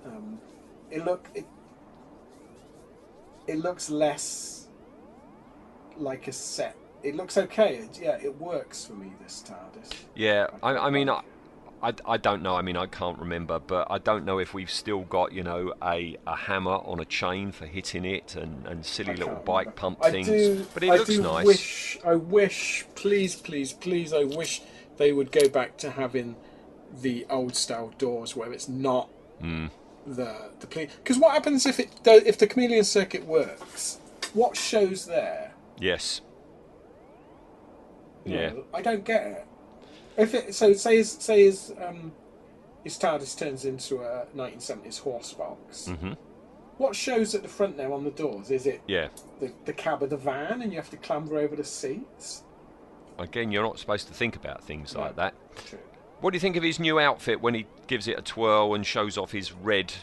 Um, 0.06 0.40
it 0.90 1.06
look 1.06 1.30
it. 1.36 1.46
It 3.48 3.58
looks 3.60 3.90
less 3.90 4.68
like 5.98 6.28
a 6.28 6.32
set. 6.32 6.76
It 7.04 7.16
looks 7.16 7.38
okay. 7.38 7.78
It, 7.78 8.00
yeah, 8.02 8.18
it 8.22 8.40
works 8.40 8.86
for 8.86 8.94
me. 8.94 9.12
This 9.24 9.44
TARDIS. 9.48 9.92
Yeah, 10.16 10.48
I, 10.62 10.78
I 10.78 10.90
mean, 10.90 11.08
like 11.08 11.24
I, 11.26 11.28
I 12.06 12.18
don't 12.18 12.44
know. 12.44 12.56
I 12.56 12.62
mean, 12.62 12.78
I 12.78 12.86
can't 12.86 13.18
remember, 13.18 13.60
but 13.60 13.88
I 13.90 13.98
don't 13.98 14.24
know 14.26 14.38
if 14.40 14.54
we've 14.54 14.70
still 14.70 15.02
got, 15.02 15.32
you 15.34 15.44
know, 15.44 15.74
a, 15.84 16.18
a 16.28 16.36
hammer 16.36 16.74
on 16.86 17.00
a 17.00 17.06
chain 17.06 17.52
for 17.52 17.66
hitting 17.66 18.06
it 18.06 18.36
and, 18.36 18.66
and 18.68 18.86
silly 18.86 19.12
I 19.12 19.16
little 19.16 19.36
bike 19.36 19.68
remember. 19.68 19.72
pump 19.72 20.00
I 20.04 20.12
things. 20.12 20.28
do, 20.28 20.68
but 20.74 20.84
it 20.84 20.92
I 20.92 20.98
looks 20.98 21.10
do 21.10 21.22
nice. 21.22 21.46
Wish, 21.46 21.98
I 22.06 22.16
wish, 22.16 22.86
please, 22.96 23.36
please, 23.36 23.74
please, 23.74 24.14
I 24.14 24.24
wish 24.24 24.62
they 24.98 25.12
would 25.12 25.32
go 25.32 25.50
back 25.50 25.78
to 25.78 25.92
having 25.92 26.36
the 26.94 27.26
old 27.30 27.56
style 27.56 27.94
doors 27.98 28.36
where 28.36 28.52
it's 28.54 28.68
not 28.70 29.10
Hmm. 29.40 29.68
the 30.06 30.52
the 30.60 30.68
because 30.68 31.18
what 31.18 31.32
happens 31.34 31.66
if 31.66 31.80
it 31.80 31.90
if 32.06 32.38
the 32.38 32.46
chameleon 32.48 32.84
circuit 32.84 33.26
works? 33.26 33.98
What 34.34 34.56
shows 34.56 35.06
there? 35.08 35.54
Yes. 35.80 36.22
You 38.26 38.36
Yeah. 38.36 38.50
know, 38.50 38.66
I 38.74 38.82
don't 38.82 39.04
get 39.04 39.26
it. 39.26 39.46
If 40.22 40.34
it 40.36 40.54
so 40.56 40.74
say 40.74 40.98
his 40.98 41.12
say 41.12 41.44
his 41.46 41.74
um 41.84 42.12
his 42.84 42.98
TARDIS 42.98 43.38
turns 43.38 43.66
into 43.66 43.98
a 44.02 44.26
1970s 44.36 45.00
horse 45.00 45.34
box. 45.34 45.88
hmm 45.88 46.14
What 46.78 46.96
shows 46.96 47.36
at 47.36 47.44
the 47.44 47.48
front 47.48 47.78
there 47.78 47.92
on 47.94 48.04
the 48.04 48.12
doors? 48.12 48.50
Is 48.52 48.66
it 48.66 48.82
Yeah. 48.88 49.10
the, 49.40 49.52
the 49.66 49.74
cab 49.74 50.02
of 50.02 50.10
the 50.10 50.18
van 50.18 50.62
and 50.62 50.72
you 50.72 50.78
have 50.80 50.90
to 50.92 50.98
clamber 50.98 51.38
over 51.38 51.56
the 51.56 51.64
seats? 51.64 52.44
Again, 53.20 53.52
you're 53.52 53.64
not 53.64 53.78
supposed 53.78 54.08
to 54.08 54.14
think 54.14 54.36
about 54.36 54.64
things 54.64 54.96
No. 54.96 55.02
like 55.02 55.16
that. 55.18 55.34
True. 55.68 55.78
What 56.22 56.32
do 56.32 56.36
you 56.36 56.40
think 56.40 56.56
of 56.56 56.64
his 56.64 56.80
new 56.80 57.00
outfit 57.00 57.40
when 57.42 57.54
he 57.54 57.68
gives 57.88 58.08
it 58.08 58.18
a 58.18 58.22
twirl 58.22 58.74
and 58.74 58.86
shows 58.86 59.18
off 59.18 59.32
his 59.32 59.52
red 59.52 59.94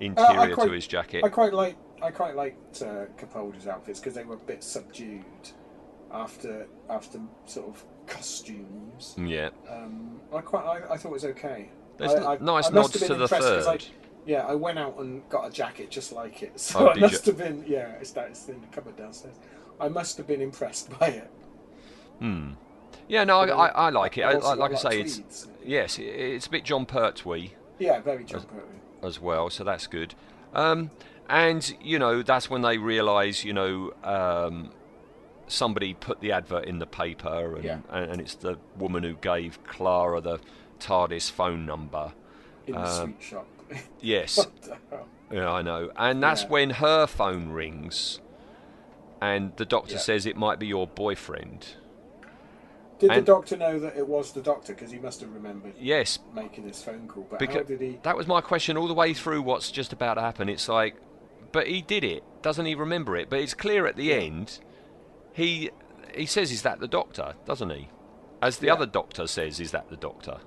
Uh, 0.00 0.04
interior 0.04 0.40
I 0.40 0.50
quite- 0.54 0.66
to 0.66 0.72
his 0.72 0.86
jacket? 0.86 1.24
I 1.24 1.28
quite 1.28 1.52
like 1.52 1.76
I 2.02 2.10
quite 2.10 2.34
liked 2.34 2.82
uh, 2.82 3.06
Capaldi's 3.16 3.68
outfits 3.68 4.00
because 4.00 4.14
they 4.14 4.24
were 4.24 4.34
a 4.34 4.38
bit 4.38 4.62
subdued. 4.64 5.24
after 6.10 6.66
after 6.90 7.20
sort 7.46 7.68
of 7.68 7.84
costumes. 8.12 9.14
Yeah. 9.18 9.50
Um, 9.68 10.20
I 10.34 10.40
quite 10.40 10.64
I, 10.64 10.94
I 10.94 10.96
thought 10.96 11.08
it 11.10 11.12
was 11.12 11.24
okay. 11.26 11.68
There's 11.98 12.14
I, 12.14 12.34
I, 12.34 12.38
nice 12.38 12.70
nods 12.70 12.92
to 12.92 13.14
the 13.14 13.28
'cause 13.28 13.66
I, 13.66 13.76
third. 13.78 13.84
yeah, 14.26 14.46
I 14.46 14.54
went 14.54 14.78
out 14.78 14.98
and 14.98 15.28
got 15.28 15.46
a 15.46 15.50
jacket 15.50 15.90
just 15.90 16.12
like 16.12 16.42
it, 16.42 16.58
so 16.60 16.88
Oh, 16.88 16.90
I 16.90 16.94
must 16.98 17.26
you? 17.26 17.32
have 17.32 17.38
been 17.38 17.64
yeah. 17.66 17.92
It's 18.00 18.12
that 18.12 18.28
it's 18.28 18.48
in 18.48 18.60
the 18.60 18.66
cupboard 18.68 18.96
downstairs. 18.96 19.36
I 19.80 19.88
must 19.88 20.16
have 20.18 20.26
been 20.26 20.40
impressed 20.40 20.90
by 20.98 21.08
it. 21.08 21.30
Hmm. 22.18 22.50
Yeah, 23.08 23.24
no, 23.24 23.40
I, 23.40 23.46
I, 23.48 23.66
I 23.68 23.90
like 23.90 24.16
it. 24.16 24.22
I, 24.22 24.34
Also 24.34 24.48
I, 24.52 24.56
got 24.56 24.58
like 24.58 24.70
I 24.70 24.74
a 24.74 24.76
lot 24.76 24.84
of 24.86 24.92
say, 24.92 25.00
it's 25.00 25.48
yes, 25.64 25.98
it's 25.98 26.46
a 26.46 26.50
bit 26.50 26.64
Jon 26.64 26.86
Pertwee 26.86 27.50
Yeah, 27.78 28.00
very 28.00 28.24
Jon 28.24 28.42
Pertwee. 28.42 28.78
as 29.02 29.20
well, 29.20 29.50
so 29.50 29.64
that's 29.64 29.86
good. 29.86 30.14
Um, 30.54 30.90
and 31.28 31.74
you 31.82 31.98
know, 31.98 32.22
that's 32.22 32.48
when 32.48 32.62
they 32.62 32.78
realise, 32.78 33.44
you 33.44 33.52
know, 33.52 33.92
um, 34.04 34.70
somebody 35.46 35.94
put 35.94 36.20
the 36.20 36.32
advert 36.32 36.64
in 36.64 36.78
the 36.78 36.86
paper, 36.86 37.56
and, 37.56 37.64
Yeah. 37.64 37.78
and, 37.90 38.20
it's 38.20 38.34
the 38.34 38.58
woman 38.78 39.02
who 39.02 39.14
gave 39.14 39.62
Clara 39.64 40.20
the 40.20 40.38
TARDIS 40.80 41.30
phone 41.30 41.66
number. 41.66 42.12
in 42.66 42.74
the 42.74 42.80
Um, 42.80 43.04
sweet 43.08 43.22
shop. 43.22 43.46
Yes, 44.00 44.36
What 44.38 44.62
the 44.62 44.76
hell? 44.90 45.08
yeah, 45.32 45.50
I 45.50 45.62
know, 45.62 45.90
and 45.96 46.22
that's 46.22 46.42
Yeah. 46.42 46.48
when 46.48 46.70
her 46.70 47.06
phone 47.08 47.48
rings, 47.50 48.20
and 49.20 49.52
the 49.56 49.64
doctor 49.64 49.94
Yeah. 49.94 49.98
says 50.00 50.26
it 50.26 50.36
might 50.36 50.58
be 50.60 50.66
your 50.68 50.86
boyfriend. 50.86 51.74
Did 53.00 53.10
and- 53.10 53.22
the 53.22 53.26
doctor 53.32 53.56
know 53.56 53.80
that 53.80 53.96
it 53.96 54.06
was 54.06 54.30
the 54.32 54.40
doctor? 54.40 54.74
Because 54.74 54.92
he 54.92 54.98
must 55.00 55.20
have 55.22 55.34
remembered 55.34 55.74
Yes, 55.76 56.20
making 56.32 56.66
this 56.68 56.84
phone 56.84 57.08
call. 57.08 57.26
But 57.28 57.40
Because 57.40 57.56
how 57.56 57.62
did 57.64 57.80
he? 57.80 57.98
that 58.04 58.16
was 58.16 58.28
my 58.28 58.40
question 58.40 58.76
all 58.76 58.86
the 58.86 58.94
way 58.94 59.12
through 59.12 59.42
what's 59.42 59.72
just 59.72 59.92
about 59.92 60.14
to 60.14 60.20
happen. 60.20 60.48
It's 60.48 60.68
like, 60.68 60.94
but 61.50 61.66
he 61.66 61.82
did 61.82 62.04
it. 62.04 62.22
Doesn't 62.42 62.64
he 62.66 62.76
remember 62.76 63.16
it? 63.16 63.28
But 63.28 63.40
it's 63.40 63.54
clear 63.54 63.86
at 63.86 63.96
the 63.96 64.12
end. 64.14 64.60
He 65.32 65.70
he 66.14 66.26
says, 66.26 66.52
"Is 66.52 66.62
that 66.62 66.80
the 66.80 66.88
doctor?" 66.88 67.34
Doesn't 67.46 67.70
he? 67.70 67.88
As 68.40 68.58
the 68.58 68.66
Yeah. 68.66 68.74
other 68.74 68.86
doctor 68.86 69.26
says, 69.26 69.60
"Is 69.60 69.70
that 69.70 69.88
the 69.88 69.96
doctor?" 69.96 70.38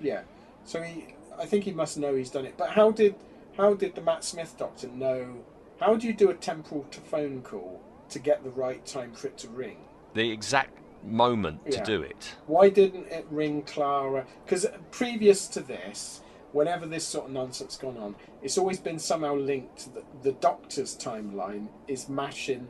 Yeah. 0.00 0.22
So 0.64 0.82
he, 0.82 1.14
I 1.38 1.46
think 1.46 1.64
he 1.64 1.72
must 1.72 1.98
know 1.98 2.14
he's 2.14 2.30
done 2.30 2.46
it. 2.46 2.54
But 2.56 2.70
how 2.70 2.90
did 2.90 3.14
how 3.56 3.74
did 3.74 3.94
the 3.94 4.00
Matt 4.00 4.24
Smith 4.24 4.56
doctor 4.58 4.88
know? 4.88 5.44
How 5.80 5.96
do 5.96 6.06
you 6.06 6.14
do 6.14 6.30
a 6.30 6.34
temporal 6.34 6.84
to 6.90 7.00
phone 7.00 7.42
call 7.42 7.80
to 8.10 8.18
get 8.18 8.44
the 8.44 8.50
right 8.50 8.84
time 8.86 9.12
for 9.12 9.26
it 9.26 9.38
to 9.38 9.48
ring? 9.48 9.78
The 10.14 10.30
exact 10.30 10.78
moment 11.04 11.70
to 11.72 11.82
do 11.82 12.02
it. 12.02 12.34
Why 12.46 12.68
didn't 12.68 13.08
it 13.08 13.26
ring 13.30 13.62
Clara? 13.62 14.26
Because 14.44 14.66
previous 14.92 15.48
to 15.48 15.60
this, 15.60 16.20
whenever 16.52 16.86
this 16.86 17.04
sort 17.06 17.26
of 17.26 17.32
nonsense 17.32 17.76
gone 17.76 17.96
on, 17.98 18.14
it's 18.42 18.56
always 18.56 18.78
been 18.78 18.98
somehow 18.98 19.34
linked 19.34 19.78
to 19.78 19.90
the, 19.94 20.02
the 20.22 20.32
Doctor's 20.32 20.96
timeline 20.96 21.68
is 21.88 22.08
mashing 22.08 22.68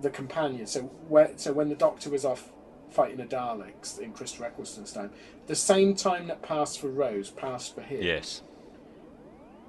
the 0.00 0.10
companion. 0.10 0.66
So 0.66 0.82
where, 1.08 1.30
so 1.36 1.52
when 1.52 1.68
the 1.68 1.74
Doctor 1.74 2.10
was 2.10 2.24
off 2.24 2.50
fighting 2.90 3.16
the 3.16 3.24
Daleks 3.24 3.98
in 3.98 4.12
Christopher 4.12 4.46
Eccleston's 4.46 4.92
time, 4.92 5.10
the 5.46 5.56
same 5.56 5.94
time 5.94 6.26
that 6.28 6.42
passed 6.42 6.80
for 6.80 6.88
Rose 6.88 7.30
passed 7.30 7.74
for 7.74 7.82
him. 7.82 8.02
Yes. 8.02 8.42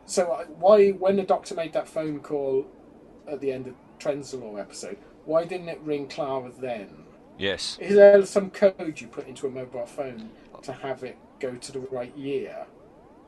So 0.06 0.32
uh, 0.32 0.46
why, 0.46 0.92
when 0.92 1.18
the 1.18 1.24
Doctor 1.24 1.56
made 1.56 1.74
that 1.74 1.88
phone 1.88 2.20
call 2.20 2.66
at 3.28 3.42
the 3.42 3.52
end 3.52 3.68
of 3.68 3.76
Trenzalore 4.00 4.60
episode, 4.60 4.98
why 5.26 5.44
didn't 5.44 5.70
it 5.70 5.80
ring 5.82 6.08
Clara 6.08 6.52
then? 6.58 6.90
Yes. 7.38 7.78
Is 7.80 7.96
there 7.96 8.26
some 8.26 8.50
code 8.50 9.00
you 9.00 9.08
put 9.08 9.28
into 9.28 9.48
a 9.48 9.50
mobile 9.50 9.86
phone 9.86 10.30
to 10.64 10.72
have 10.72 11.04
it 11.04 11.18
go 11.40 11.56
to 11.56 11.72
the 11.72 11.80
right 11.80 12.16
year? 12.18 12.66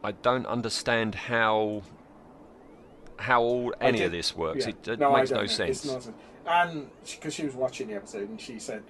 I 0.04 0.14
don't 0.14 0.46
understand 0.46 1.14
how 1.14 1.84
how 3.18 3.42
all 3.42 3.74
any 3.82 4.02
of 4.04 4.14
this 4.14 4.36
works. 4.36 4.66
yeah. 4.66 4.70
It, 4.70 4.88
it 4.88 5.00
no, 5.00 5.14
makes 5.14 5.30
no 5.30 5.42
know. 5.42 5.46
sense. 5.46 6.10
And 6.50 6.90
because 7.10 7.34
she 7.36 7.46
was 7.46 7.54
watching 7.54 7.88
the 7.88 7.94
episode 7.94 8.28
and 8.28 8.42
she 8.42 8.58
said 8.60 8.84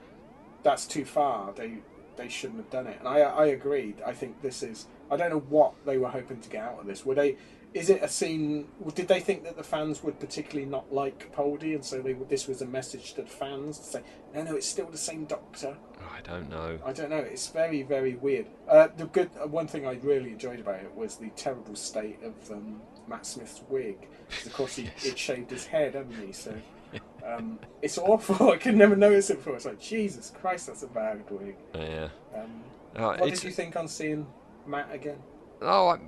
that's 0.63 0.87
too 0.87 1.05
far. 1.05 1.51
They 1.53 1.79
they 2.15 2.29
shouldn't 2.29 2.59
have 2.59 2.69
done 2.69 2.87
it. 2.87 2.97
And 2.99 3.07
I 3.07 3.19
I 3.19 3.45
agreed. 3.47 4.01
I 4.05 4.13
think 4.13 4.41
this 4.41 4.63
is. 4.63 4.87
I 5.11 5.17
don't 5.17 5.29
know 5.29 5.39
what 5.49 5.73
they 5.85 5.97
were 5.97 6.09
hoping 6.09 6.39
to 6.41 6.49
get 6.49 6.63
out 6.63 6.79
of 6.79 6.87
this. 6.87 7.05
Were 7.05 7.15
they? 7.15 7.37
Is 7.73 7.89
it 7.91 8.01
a 8.01 8.07
scene? 8.07 8.67
Did 8.95 9.07
they 9.07 9.19
think 9.19 9.43
that 9.43 9.55
the 9.55 9.63
fans 9.63 10.01
would 10.03 10.19
particularly 10.19 10.67
not 10.67 10.91
like 10.91 11.31
Poldy, 11.33 11.75
and 11.75 11.85
so 11.85 12.01
they 12.01 12.13
this 12.13 12.47
was 12.47 12.61
a 12.61 12.65
message 12.65 13.13
to 13.13 13.21
the 13.21 13.27
fans 13.29 13.77
to 13.77 13.83
say, 13.85 14.01
no, 14.33 14.41
no, 14.43 14.55
it's 14.55 14.67
still 14.67 14.87
the 14.87 14.97
same 14.97 15.25
Doctor. 15.25 15.77
Oh, 16.01 16.15
I 16.17 16.21
don't 16.21 16.49
know. 16.49 16.79
I 16.83 16.93
don't 16.93 17.09
know. 17.11 17.17
It's 17.17 17.47
very, 17.49 17.83
very 17.83 18.15
weird. 18.15 18.47
Uh, 18.67 18.87
the 18.97 19.05
good 19.05 19.29
uh, 19.39 19.47
one 19.47 19.67
thing 19.67 19.85
I 19.85 19.99
really 20.01 20.31
enjoyed 20.31 20.59
about 20.59 20.79
it 20.81 20.95
was 20.95 21.17
the 21.17 21.29
terrible 21.35 21.75
state 21.75 22.19
of 22.23 22.33
um, 22.51 22.81
Matt 23.07 23.25
Smith's 23.27 23.61
wig. 23.69 24.07
of 24.45 24.53
course, 24.53 24.75
he 24.77 24.83
Yes. 24.95 25.05
it 25.05 25.19
shaved 25.19 25.51
his 25.51 25.67
head, 25.67 25.93
hadn't 25.93 26.25
he? 26.25 26.31
So 26.33 26.55
um, 27.37 27.59
it's 27.81 27.97
awful. 27.97 28.49
I 28.51 28.57
could 28.57 28.75
never 28.75 28.95
notice 28.95 29.29
it 29.29 29.37
before. 29.37 29.55
It's 29.55 29.65
like 29.65 29.79
Jesus 29.79 30.31
Christ, 30.39 30.67
that's 30.67 30.83
a 30.83 30.87
bad 30.87 31.23
wig. 31.29 31.55
Yeah. 31.75 32.09
Um, 32.35 32.63
Oh, 32.95 33.09
what 33.09 33.29
did 33.29 33.43
you 33.43 33.51
think 33.51 33.75
on 33.75 33.87
seeing 33.87 34.25
Matt 34.65 34.89
again? 34.91 35.17
Oh, 35.61 35.89
I, 35.89 35.99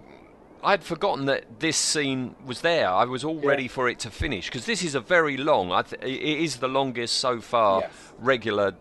I'd 0.64 0.84
forgotten 0.84 1.26
that 1.28 1.60
this 1.60 1.78
scene 1.78 2.36
was 2.44 2.62
there. 2.62 2.90
I 2.90 3.06
was 3.06 3.24
all 3.24 3.40
Yeah. 3.40 3.50
ready 3.50 3.68
for 3.68 3.88
it 3.88 4.00
to 4.00 4.10
finish 4.10 4.48
because 4.48 4.66
this 4.66 4.84
is 4.84 4.96
a 4.96 5.00
very 5.00 5.38
long. 5.38 5.72
I 5.72 5.84
th- 5.84 6.02
it 6.02 6.22
is 6.22 6.58
the 6.58 6.68
longest 6.68 7.18
so 7.18 7.40
far 7.40 7.82
Yes. 7.82 7.92
regular 8.18 8.74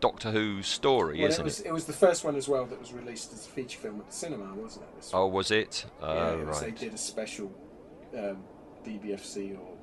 Doctor 0.00 0.32
Who 0.32 0.62
story, 0.62 1.18
Well, 1.20 1.28
isn't 1.28 1.40
it 1.40 1.44
was 1.44 1.60
it? 1.60 1.66
it 1.66 1.72
was 1.72 1.84
the 1.84 1.92
first 1.92 2.24
one 2.24 2.34
as 2.36 2.48
well 2.48 2.64
that 2.66 2.78
was 2.78 2.92
released 2.92 3.32
as 3.32 3.46
a 3.46 3.48
feature 3.50 3.78
film 3.78 4.00
at 4.00 4.06
the 4.10 4.12
cinema, 4.16 4.52
wasn't 4.54 4.84
it? 4.98 5.10
Oh, 5.14 5.26
was 5.28 5.50
it? 5.52 5.84
yeah, 6.00 6.06
Oh, 6.08 6.40
it 6.40 6.46
was, 6.46 6.60
they 6.60 6.70
did 6.72 6.92
a 6.94 6.98
special 6.98 7.52
um, 8.18 8.38
BBFC 8.84 9.56
or 9.58 9.73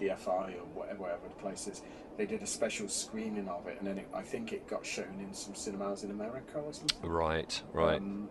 BFI 0.00 0.54
or 0.56 0.64
whatever, 0.74 1.00
whatever 1.02 1.28
the 1.28 1.34
place 1.42 1.66
is. 1.66 1.82
They 2.16 2.26
did 2.26 2.42
a 2.42 2.46
special 2.46 2.88
screening 2.88 3.48
of 3.48 3.66
it, 3.66 3.76
and 3.78 3.86
then 3.86 3.98
it, 3.98 4.08
I 4.14 4.22
think 4.22 4.52
it 4.52 4.66
got 4.68 4.86
shown 4.86 5.16
in 5.20 5.34
some 5.34 5.54
cinemas 5.54 6.04
in 6.04 6.10
America 6.10 6.58
or 6.58 6.72
something. 6.72 6.98
Right, 7.10 7.60
right. 7.72 7.96
Um, 7.98 8.28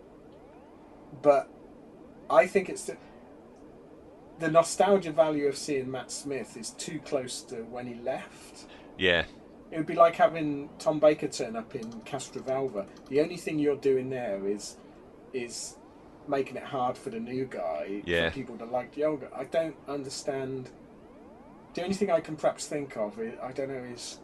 but 1.22 1.48
I 2.30 2.46
think 2.46 2.68
it's 2.70 2.84
the, 2.84 2.96
the 4.38 4.50
nostalgia 4.50 5.12
value 5.12 5.46
of 5.46 5.56
seeing 5.56 5.90
Matt 5.90 6.10
Smith 6.10 6.56
is 6.56 6.70
too 6.70 6.98
close 7.00 7.42
to 7.42 7.56
when 7.56 7.86
he 7.86 7.94
left. 7.96 8.64
yeah, 8.98 9.24
It 9.70 9.76
would 9.76 9.86
be 9.86 9.94
like 9.94 10.16
having 10.16 10.70
Tom 10.78 10.98
Baker 10.98 11.28
turn 11.28 11.54
up 11.54 11.74
in 11.74 11.90
Castrovalva. 12.02 12.86
The 13.08 13.20
only 13.20 13.36
thing 13.36 13.58
you're 13.58 13.76
doing 13.76 14.08
there 14.10 14.46
is 14.46 14.76
is 15.32 15.76
making 16.26 16.56
it 16.56 16.62
hard 16.62 16.96
for 16.96 17.10
the 17.10 17.20
new 17.20 17.44
guy, 17.44 18.00
Yeah. 18.06 18.30
for 18.30 18.34
people 18.34 18.54
that 18.56 18.72
like 18.72 18.94
the 18.94 19.04
old 19.04 19.20
guy. 19.20 19.28
I 19.36 19.44
don't 19.44 19.76
understand. 19.88 20.70
The 21.74 21.82
only 21.82 21.94
thing 21.94 22.10
I 22.10 22.20
can 22.20 22.36
perhaps 22.36 22.66
think 22.66 22.96
of, 22.96 23.18
I 23.42 23.52
don't 23.52 23.68
know, 23.68 23.84
is 23.92 24.18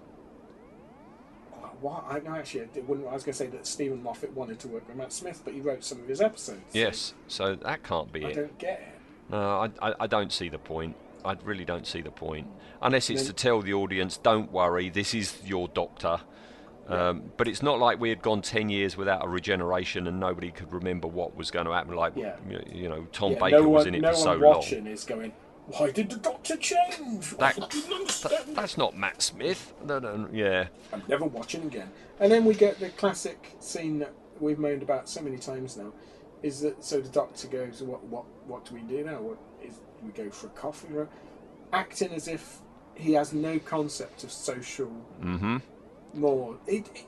what 1.80 2.04
I 2.08 2.20
know 2.20 2.34
actually. 2.34 2.68
It 2.74 2.88
wouldn't, 2.88 3.08
I 3.08 3.12
was 3.12 3.24
going 3.24 3.32
to 3.32 3.38
say 3.38 3.46
that 3.48 3.66
Steven 3.66 4.02
Moffat 4.02 4.32
wanted 4.34 4.58
to 4.60 4.68
work 4.68 4.86
with 4.86 4.96
Matt 4.96 5.12
Smith, 5.12 5.42
but 5.44 5.54
he 5.54 5.60
wrote 5.60 5.82
some 5.82 6.00
of 6.00 6.08
his 6.08 6.20
episodes. 6.20 6.60
yes. 6.72 7.14
So 7.26 7.56
that 7.56 7.82
can't 7.82 8.12
be 8.12 8.24
I 8.24 8.28
it. 8.28 8.30
I 8.30 8.34
don't 8.34 8.58
get 8.58 8.80
it. 8.80 8.98
No, 9.30 9.38
I, 9.82 9.90
I, 9.90 9.94
I 10.00 10.06
don't 10.06 10.32
see 10.32 10.48
the 10.48 10.58
point. 10.58 10.96
I 11.24 11.36
really 11.44 11.64
don't 11.64 11.86
see 11.86 12.00
the 12.02 12.10
point. 12.10 12.46
Unless 12.82 13.10
it's 13.10 13.22
Then- 13.22 13.28
to 13.28 13.32
tell 13.34 13.60
the 13.62 13.74
audience, 13.74 14.16
don't 14.16 14.50
worry, 14.52 14.88
this 14.88 15.14
is 15.14 15.38
your 15.44 15.68
doctor. 15.68 16.20
Um, 16.88 17.30
but 17.36 17.46
it's 17.46 17.62
not 17.62 17.78
like 17.78 18.00
we 18.00 18.08
had 18.08 18.20
gone 18.20 18.42
10 18.42 18.68
years 18.68 18.96
without 18.96 19.24
a 19.24 19.28
regeneration 19.28 20.08
and 20.08 20.18
nobody 20.18 20.50
could 20.50 20.72
remember 20.72 21.06
what 21.06 21.36
was 21.36 21.52
going 21.52 21.66
to 21.66 21.72
happen. 21.72 21.94
Like, 21.94 22.14
Yeah. 22.16 22.34
you, 22.72 22.88
know, 22.88 23.06
Tom 23.12 23.32
Yeah, 23.32 23.38
Baker 23.38 23.60
no 23.60 23.68
was 23.68 23.86
in 23.86 23.94
it 23.94 24.00
no 24.00 24.10
for 24.10 24.16
so 24.16 24.30
long. 24.32 24.40
No 24.40 24.48
one 24.48 24.56
watching 24.56 24.86
is 24.88 25.04
going. 25.04 25.32
Why 25.78 25.90
did 25.90 26.10
the 26.10 26.16
Doctor 26.16 26.56
change? 26.56 27.30
That- 27.36 27.56
That- 27.56 28.44
that's 28.54 28.76
not 28.76 28.96
Matt 28.96 29.22
Smith. 29.22 29.72
No, 29.84 29.98
no, 29.98 30.28
yeah. 30.32 30.68
I'm 30.92 31.02
never 31.08 31.24
watching 31.26 31.62
again. 31.64 31.90
And 32.18 32.30
then 32.32 32.44
we 32.44 32.54
get 32.54 32.78
the 32.80 32.90
classic 32.90 33.56
scene 33.60 33.98
that 34.00 34.12
we've 34.40 34.58
moaned 34.58 34.82
about 34.82 35.08
so 35.08 35.20
many 35.22 35.36
times 35.38 35.76
now. 35.76 35.92
Is 36.42 36.60
that 36.62 36.82
so? 36.82 37.00
The 37.00 37.08
doctor 37.10 37.46
goes, 37.48 37.82
"What? 37.82 38.02
What? 38.04 38.24
What 38.46 38.64
do 38.64 38.74
we 38.74 38.80
do 38.80 39.04
now? 39.04 39.20
What 39.20 39.38
is? 39.62 39.74
We 40.02 40.10
go 40.12 40.30
for 40.30 40.46
a 40.46 40.50
coffee?" 40.50 40.88
Or, 40.94 41.08
acting 41.72 42.12
as 42.14 42.26
if 42.28 42.58
he 42.94 43.12
has 43.12 43.32
no 43.32 43.58
concept 43.58 44.24
of 44.24 44.32
social 44.32 44.90
Mm-hmm. 45.22 45.58
more. 46.14 46.56
It, 46.66 46.88
it- 46.94 47.06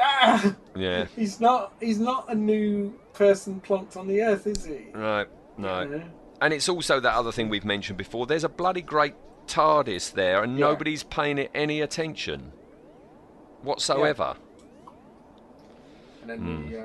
ah, 0.00 0.54
Yeah. 0.74 1.04
he's 1.16 1.40
not. 1.40 1.74
He's 1.80 1.98
not 1.98 2.30
a 2.30 2.34
new 2.34 2.98
person 3.12 3.60
plonked 3.64 3.96
on 3.96 4.06
the 4.08 4.22
earth, 4.22 4.46
is 4.46 4.64
he? 4.64 4.86
Right. 4.94 5.28
No. 5.58 5.82
You 5.82 5.88
know? 5.88 6.02
And 6.40 6.52
it's 6.52 6.68
also 6.68 7.00
that 7.00 7.14
other 7.14 7.32
thing 7.32 7.48
we've 7.48 7.64
mentioned 7.64 7.96
before. 7.98 8.26
There's 8.26 8.44
a 8.44 8.48
bloody 8.48 8.82
great 8.82 9.14
TARDIS 9.46 10.12
there, 10.12 10.42
and 10.42 10.58
Yeah. 10.58 10.66
nobody's 10.66 11.02
paying 11.02 11.38
it 11.38 11.50
any 11.54 11.80
attention 11.80 12.52
whatsoever. 13.62 14.36
And 16.20 16.30
then 16.30 16.38
Hmm. 16.38 16.68
we, 16.68 16.76
uh, 16.76 16.84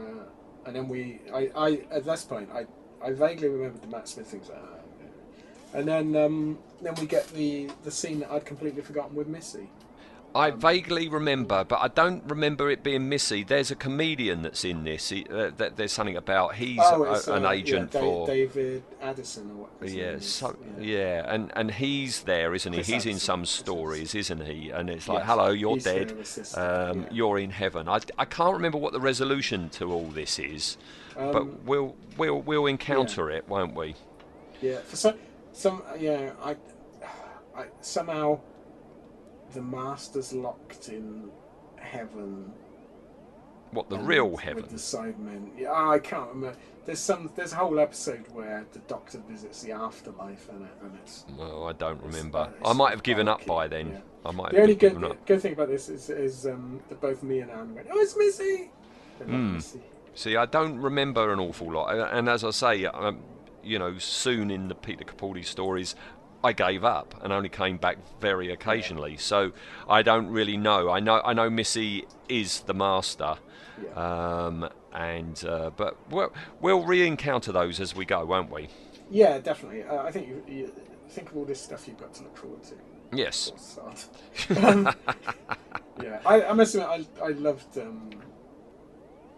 and 0.65 0.76
then 0.76 0.88
we, 0.88 1.19
I, 1.34 1.49
I, 1.56 1.72
at 1.91 2.06
this 2.06 2.23
point, 2.23 2.49
I, 2.53 2.65
I 3.03 3.11
vaguely 3.11 3.49
remembered 3.49 3.82
the 3.82 3.88
Matt 3.88 4.07
Smith 4.07 4.28
things. 4.28 4.48
Like, 4.49 4.60
okay. 4.60 5.10
And 5.73 5.88
then, 5.88 6.15
um, 6.15 6.60
then 6.82 6.94
we 6.95 7.07
get 7.07 7.28
the 7.30 7.69
the 7.84 7.91
scene 7.91 8.19
that 8.19 8.32
I'd 8.32 8.45
completely 8.45 8.82
forgotten 8.84 9.15
with 9.15 9.28
Missy. 9.28 9.69
I 10.34 10.52
vaguely 10.52 11.10
remember, 11.10 11.66
but 11.66 11.80
I 11.82 11.90
don't 11.90 12.24
remember 12.26 12.70
it 12.72 12.84
being 12.84 13.10
Missy. 13.10 13.44
There's 13.44 13.70
a 13.70 13.76
comedian 13.76 14.44
that's 14.44 14.64
in 14.64 14.86
this. 14.86 15.10
He, 15.10 15.26
uh, 15.30 15.52
that 15.58 15.76
there's 15.76 15.91
something 15.91 16.16
about 16.16 16.56
he's 16.56 16.80
Oh, 16.82 17.03
a, 17.03 17.34
an 17.34 17.45
uh, 17.45 17.52
agent 17.52 17.91
yeah, 17.94 17.99
for. 17.99 18.28
David 18.28 18.84
Addison 19.02 19.52
or 19.52 19.68
what? 19.68 19.90
Yeah, 19.90 20.20
so, 20.20 20.56
yeah. 20.80 20.84
yeah, 20.84 21.34
and 21.34 21.52
and 21.56 21.72
he's 21.72 22.24
there, 22.24 22.56
isn't 22.56 22.72
he? 22.72 22.78
Chris 22.78 22.88
he's 22.88 23.06
in 23.06 23.20
some 23.20 23.45
stories, 23.45 24.16
isn't 24.16 24.45
he? 24.45 24.70
And 24.70 24.90
it's 24.90 25.08
like, 25.10 25.20
Yes, 25.20 25.28
hello, 25.28 25.49
you're 25.49 25.76
he's 25.76 25.84
dead. 25.84 26.12
Um, 26.56 27.02
yeah. 27.02 27.08
You're 27.12 27.40
in 27.40 27.49
heaven. 27.52 27.90
I, 27.90 27.99
I 28.18 28.26
can't 28.26 28.53
remember 28.53 28.78
what 28.78 28.94
the 28.94 29.02
resolution 29.02 29.70
to 29.72 29.91
all 29.91 30.06
this 30.08 30.40
is, 30.40 30.78
Um, 31.18 31.32
but 31.34 31.64
we'll 31.66 31.95
we'll 32.18 32.41
we'll 32.41 32.68
encounter 32.68 33.30
it, 33.30 33.49
won't 33.49 33.76
we? 33.76 33.95
Yeah, 34.62 34.78
for 34.78 34.95
some, 34.95 35.16
some, 35.52 35.82
yeah, 35.99 36.32
I, 36.41 36.56
I 37.58 37.66
somehow 37.82 38.40
the 39.53 39.61
master's 39.61 40.34
locked 40.34 40.90
in 40.90 41.30
heaven. 41.78 42.52
What 43.72 43.90
the 43.90 43.95
and 43.95 44.07
real 44.07 44.36
heaven? 44.36 44.64
the 44.68 44.76
Cybermen. 44.76 45.49
Yeah, 45.57 45.72
I 45.72 45.99
can't 45.99 46.28
remember. 46.30 46.57
There's 46.86 46.99
some. 46.99 47.32
There's 47.36 47.53
a 47.53 47.57
whole 47.57 47.80
episode 47.80 48.26
where 48.34 48.65
the 48.73 48.80
Doctor 48.80 49.19
visits 49.30 49.61
the 49.61 49.72
afterlife, 49.72 50.49
and 50.49 50.64
it, 50.64 50.72
and 50.84 50.98
it's 51.02 51.26
Well, 51.38 51.68
I 51.68 51.73
don't 51.73 52.02
remember. 52.02 52.52
I 52.65 52.73
might 52.73 52.90
have 52.91 53.03
given 53.03 53.28
up 53.30 53.45
by 53.45 53.68
then. 53.68 53.91
yeah. 53.91 53.99
I 54.26 54.32
might 54.32 54.52
the 54.52 54.57
have 54.57 54.64
only 54.64 54.76
good, 54.76 55.03
up. 55.03 55.26
good 55.26 55.41
thing 55.41 55.53
about 55.53 55.69
this 55.69 55.90
is, 55.90 56.10
is 56.10 56.45
um, 56.45 56.80
that 56.90 56.99
both 57.02 57.23
me 57.23 57.40
and 57.40 57.49
Anne 57.49 57.73
went, 57.73 57.88
"Oh, 57.91 57.99
it's 57.99 58.15
Missy." 58.18 58.72
Hmm. 59.23 59.53
Missy. 59.53 59.80
See, 60.15 60.36
I 60.36 60.45
don't 60.45 60.78
remember 60.80 61.32
an 61.32 61.40
awful 61.40 61.72
lot, 61.72 61.94
and 62.14 62.28
as 62.28 62.44
I 62.44 62.49
say, 62.52 62.86
um, 62.86 63.19
you 63.64 63.80
know, 63.80 63.98
soon 63.99 64.52
in 64.52 64.68
the 64.68 64.76
Peter 64.76 65.06
Capaldi 65.06 65.45
stories, 65.45 65.95
I 66.43 66.53
gave 66.53 66.84
up 66.84 67.13
and 67.23 67.31
only 67.31 67.49
came 67.49 67.77
back 67.77 67.97
very 68.19 68.51
occasionally. 68.51 69.18
So 69.18 69.51
I 69.88 70.01
don't 70.01 70.27
really 70.27 70.57
know. 70.57 70.89
I 70.89 70.99
know, 70.99 71.22
I 71.23 71.34
know, 71.34 71.49
Missy 71.49 72.05
is 72.30 72.61
the 72.61 72.73
master, 72.73 73.35
Yeah. 73.81 73.89
um, 74.45 74.69
and 74.93 75.43
uh, 75.45 75.72
but 75.76 75.97
we'll, 76.09 76.34
we'll 76.59 76.84
re-encounter 76.84 77.51
those 77.51 77.80
as 77.80 77.95
we 77.95 78.05
go, 78.05 78.26
won't 78.26 78.51
we? 78.51 78.69
Yeah, 79.09 79.38
definitely. 79.39 79.84
Uh, 79.84 80.03
I 80.03 80.11
think 80.11 80.27
you, 80.27 80.43
you 80.47 80.73
think 81.09 81.30
of 81.30 81.38
all 81.38 81.45
this 81.45 81.61
stuff 81.61 81.88
you've 81.88 81.99
got 81.99 82.13
to 82.15 82.23
look 82.23 82.38
forward 82.38 82.63
to. 82.63 82.76
Yes. 83.13 83.51
Um, 84.63 84.89
yeah, 86.01 86.19
I, 86.26 86.43
I 86.45 86.53
must 86.53 86.73
admit, 86.73 87.07
I, 87.22 87.26
I 87.26 87.30
loved 87.30 87.77
um, 87.77 88.09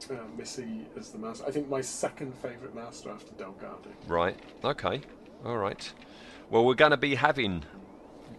uh, 0.10 0.14
Missy 0.38 0.86
as 0.98 1.10
the 1.10 1.18
master. 1.18 1.44
I 1.48 1.52
think 1.52 1.68
my 1.70 1.82
second 1.82 2.34
favourite 2.36 2.74
master 2.76 3.10
after 3.10 3.32
Delgado. 3.34 3.90
Right. 4.08 4.38
Okay. 4.64 5.02
All 5.46 5.58
right. 5.58 5.92
Well, 6.54 6.66
we're 6.66 6.76
going 6.76 6.92
to 6.92 6.98
be 6.98 7.16
having 7.16 7.64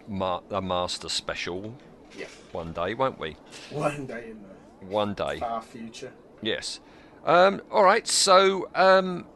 ma- 0.07 0.41
a 0.49 0.63
master 0.63 1.09
special 1.09 1.75
Yeah. 2.17 2.27
one 2.53 2.73
day, 2.73 2.95
won't 2.95 3.19
we? 3.19 3.37
One 3.71 4.07
day 4.07 4.31
in 4.31 4.41
the 4.41 4.87
One 4.87 5.15
day. 5.15 5.41
far 5.41 5.61
future. 5.61 6.13
Yes. 6.41 6.79
Um, 7.25 7.61
all 7.73 7.83
right. 7.83 8.07
So 8.07 8.69
um, 8.77 9.27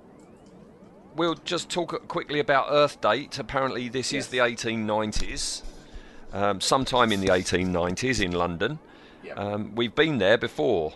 we'll 1.17 1.35
just 1.45 1.69
talk 1.69 2.07
quickly 2.07 2.39
about 2.39 2.69
Earth 2.71 3.01
Date. 3.01 3.41
Apparently, 3.41 3.89
this 3.89 4.13
is 4.13 4.29
the 4.29 4.39
1890s. 4.39 5.63
Um, 6.33 6.61
sometime 6.61 7.11
in 7.11 7.21
the 7.21 7.29
1890s 7.33 8.23
in 8.25 8.31
London. 8.31 8.79
Yeah. 9.25 9.33
Um, 9.33 9.75
we've 9.75 9.95
been 9.97 10.19
there 10.19 10.39
before 10.39 10.93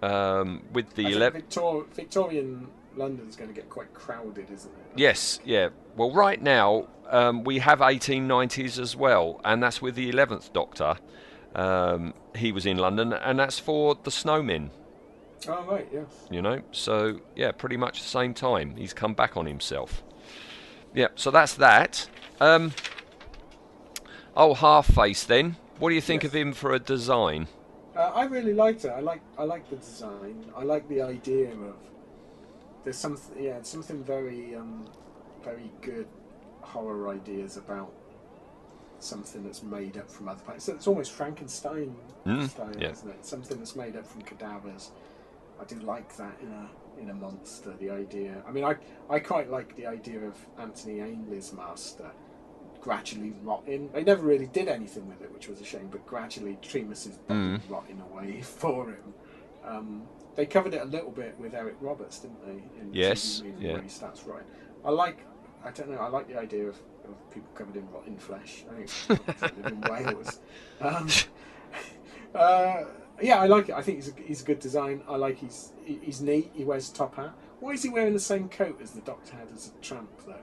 um, 0.00 0.62
with 0.72 0.94
the 0.94 1.08
I 1.08 1.10
11. 1.10 1.42
Victor- 1.42 1.82
Victorian 1.92 2.68
London's 2.96 3.36
going 3.36 3.48
to 3.48 3.54
get 3.54 3.68
quite 3.70 3.92
crowded, 3.94 4.50
isn't 4.50 4.70
it? 4.70 4.86
Yes, 4.98 5.40
yeah. 5.44 5.68
Well, 5.96 6.10
right 6.12 6.40
now 6.40 6.88
um, 7.08 7.44
we 7.44 7.58
have 7.58 7.80
1890s 7.80 8.78
as 8.78 8.94
well, 8.96 9.40
and 9.44 9.62
that's 9.62 9.80
with 9.82 9.94
the 9.94 10.10
11th 10.10 10.52
Doctor. 10.52 10.96
Um, 11.54 12.14
he 12.34 12.52
was 12.52 12.64
in 12.66 12.78
London, 12.78 13.12
and 13.12 13.38
that's 13.38 13.58
for 13.58 13.94
the 13.94 14.10
Snowmen. 14.10 14.70
Oh, 15.48 15.64
right, 15.64 15.88
yes. 15.92 16.06
You 16.30 16.40
know, 16.40 16.62
so 16.70 17.20
yeah, 17.34 17.50
pretty 17.52 17.76
much 17.76 18.00
the 18.00 18.08
same 18.08 18.32
time. 18.32 18.76
He's 18.76 18.92
come 18.94 19.12
back 19.14 19.36
on 19.36 19.46
himself. 19.46 20.02
Yeah, 20.94 21.08
so 21.16 21.30
that's 21.30 21.54
that. 21.54 22.08
Um, 22.40 22.72
oh, 24.36 24.54
half 24.54 24.86
face. 24.94 25.24
Then, 25.24 25.56
what 25.78 25.88
do 25.88 25.94
you 25.94 26.00
think 26.00 26.22
Yes. 26.22 26.30
of 26.30 26.36
him 26.36 26.52
for 26.52 26.72
a 26.72 26.78
design? 26.78 27.48
Uh, 27.96 28.00
I 28.14 28.24
really 28.24 28.54
liked 28.54 28.84
it. 28.84 28.88
I 28.90 29.00
like 29.00 29.20
I 29.36 29.42
like 29.44 29.68
the 29.68 29.76
design. 29.76 30.46
I 30.56 30.62
like 30.62 30.88
the 30.88 31.02
idea 31.02 31.50
of 31.50 31.74
there's 32.84 32.98
something 32.98 33.42
yeah 33.42 33.62
something 33.62 34.02
very 34.04 34.54
um, 34.54 34.84
very 35.44 35.70
good 35.80 36.06
horror 36.62 37.08
ideas 37.10 37.56
about 37.56 37.92
something 38.98 39.42
that's 39.42 39.62
made 39.62 39.96
up 39.96 40.08
from 40.08 40.28
other 40.28 40.40
planets. 40.44 40.68
It's 40.68 40.86
almost 40.86 41.12
Frankenstein 41.12 41.94
Mm, 42.24 42.48
style, 42.48 42.70
yeah. 42.78 42.90
isn't 42.90 43.10
it? 43.10 43.26
Something 43.26 43.58
that's 43.58 43.74
made 43.74 43.96
up 43.96 44.06
from 44.06 44.22
cadavers. 44.22 44.92
I 45.60 45.64
do 45.64 45.74
like 45.80 46.16
that 46.18 46.36
in 46.40 46.52
a 46.52 46.68
in 47.00 47.10
a 47.10 47.14
monster. 47.14 47.74
The 47.80 47.90
idea. 47.90 48.42
I 48.46 48.52
mean, 48.52 48.64
I 48.64 48.76
I 49.10 49.18
quite 49.18 49.50
like 49.50 49.74
the 49.74 49.86
idea 49.86 50.20
of 50.20 50.36
Anthony 50.58 51.00
Ainley's 51.00 51.52
master 51.52 52.10
gradually 52.80 53.32
rotting. 53.42 53.90
They 53.92 54.04
never 54.04 54.24
really 54.24 54.46
did 54.46 54.68
anything 54.68 55.08
with 55.08 55.20
it, 55.22 55.32
which 55.32 55.48
was 55.48 55.60
a 55.60 55.64
shame. 55.64 55.88
But 55.90 56.06
gradually, 56.06 56.58
Tremas's 56.62 57.16
body 57.16 57.40
Mm. 57.40 57.60
rotting 57.68 58.00
away 58.00 58.40
for 58.42 58.86
him. 58.90 59.14
Um, 59.64 60.02
they 60.34 60.46
covered 60.46 60.74
it 60.74 60.82
a 60.82 60.86
little 60.86 61.10
bit 61.10 61.38
with 61.38 61.54
Eric 61.54 61.76
Roberts, 61.80 62.18
didn't 62.20 62.44
they? 62.46 62.62
In 62.80 62.92
Yes, 62.92 63.42
TV 63.44 63.54
yeah. 63.60 63.80
He 63.82 63.88
starts. 63.88 64.24
I 64.84 64.90
like. 64.90 65.18
I 65.64 65.70
don't 65.70 65.90
know. 65.90 65.98
I 65.98 66.08
like 66.08 66.26
the 66.26 66.38
idea 66.38 66.64
of, 66.68 66.76
of 67.04 67.30
people 67.30 67.48
covered 67.54 67.76
in 67.76 67.88
rotten 67.92 68.16
flesh. 68.16 68.64
I 68.70 68.84
think 68.84 68.90
it's 69.28 69.42
in 69.66 69.80
Wales. 69.82 70.40
Um, 70.80 71.08
uh, 72.34 72.84
yeah, 73.20 73.38
I 73.40 73.46
like 73.46 73.68
it. 73.68 73.74
I 73.74 73.82
think 73.82 73.98
he's 73.98 74.08
a, 74.08 74.14
he's 74.20 74.42
a 74.42 74.44
good 74.44 74.58
design. 74.58 75.02
I 75.08 75.16
like 75.16 75.38
he's 75.38 75.72
he- 75.84 76.00
he's 76.02 76.20
neat. 76.20 76.50
He 76.54 76.64
wears 76.64 76.90
a 76.90 76.94
top 76.94 77.16
hat. 77.16 77.32
Why 77.60 77.72
is 77.72 77.82
he 77.84 77.90
wearing 77.90 78.12
the 78.12 78.18
same 78.20 78.48
coat 78.48 78.80
as 78.82 78.90
the 78.90 79.02
Doctor 79.02 79.36
had 79.36 79.48
as 79.54 79.68
a 79.78 79.84
tramp, 79.84 80.10
though? 80.26 80.34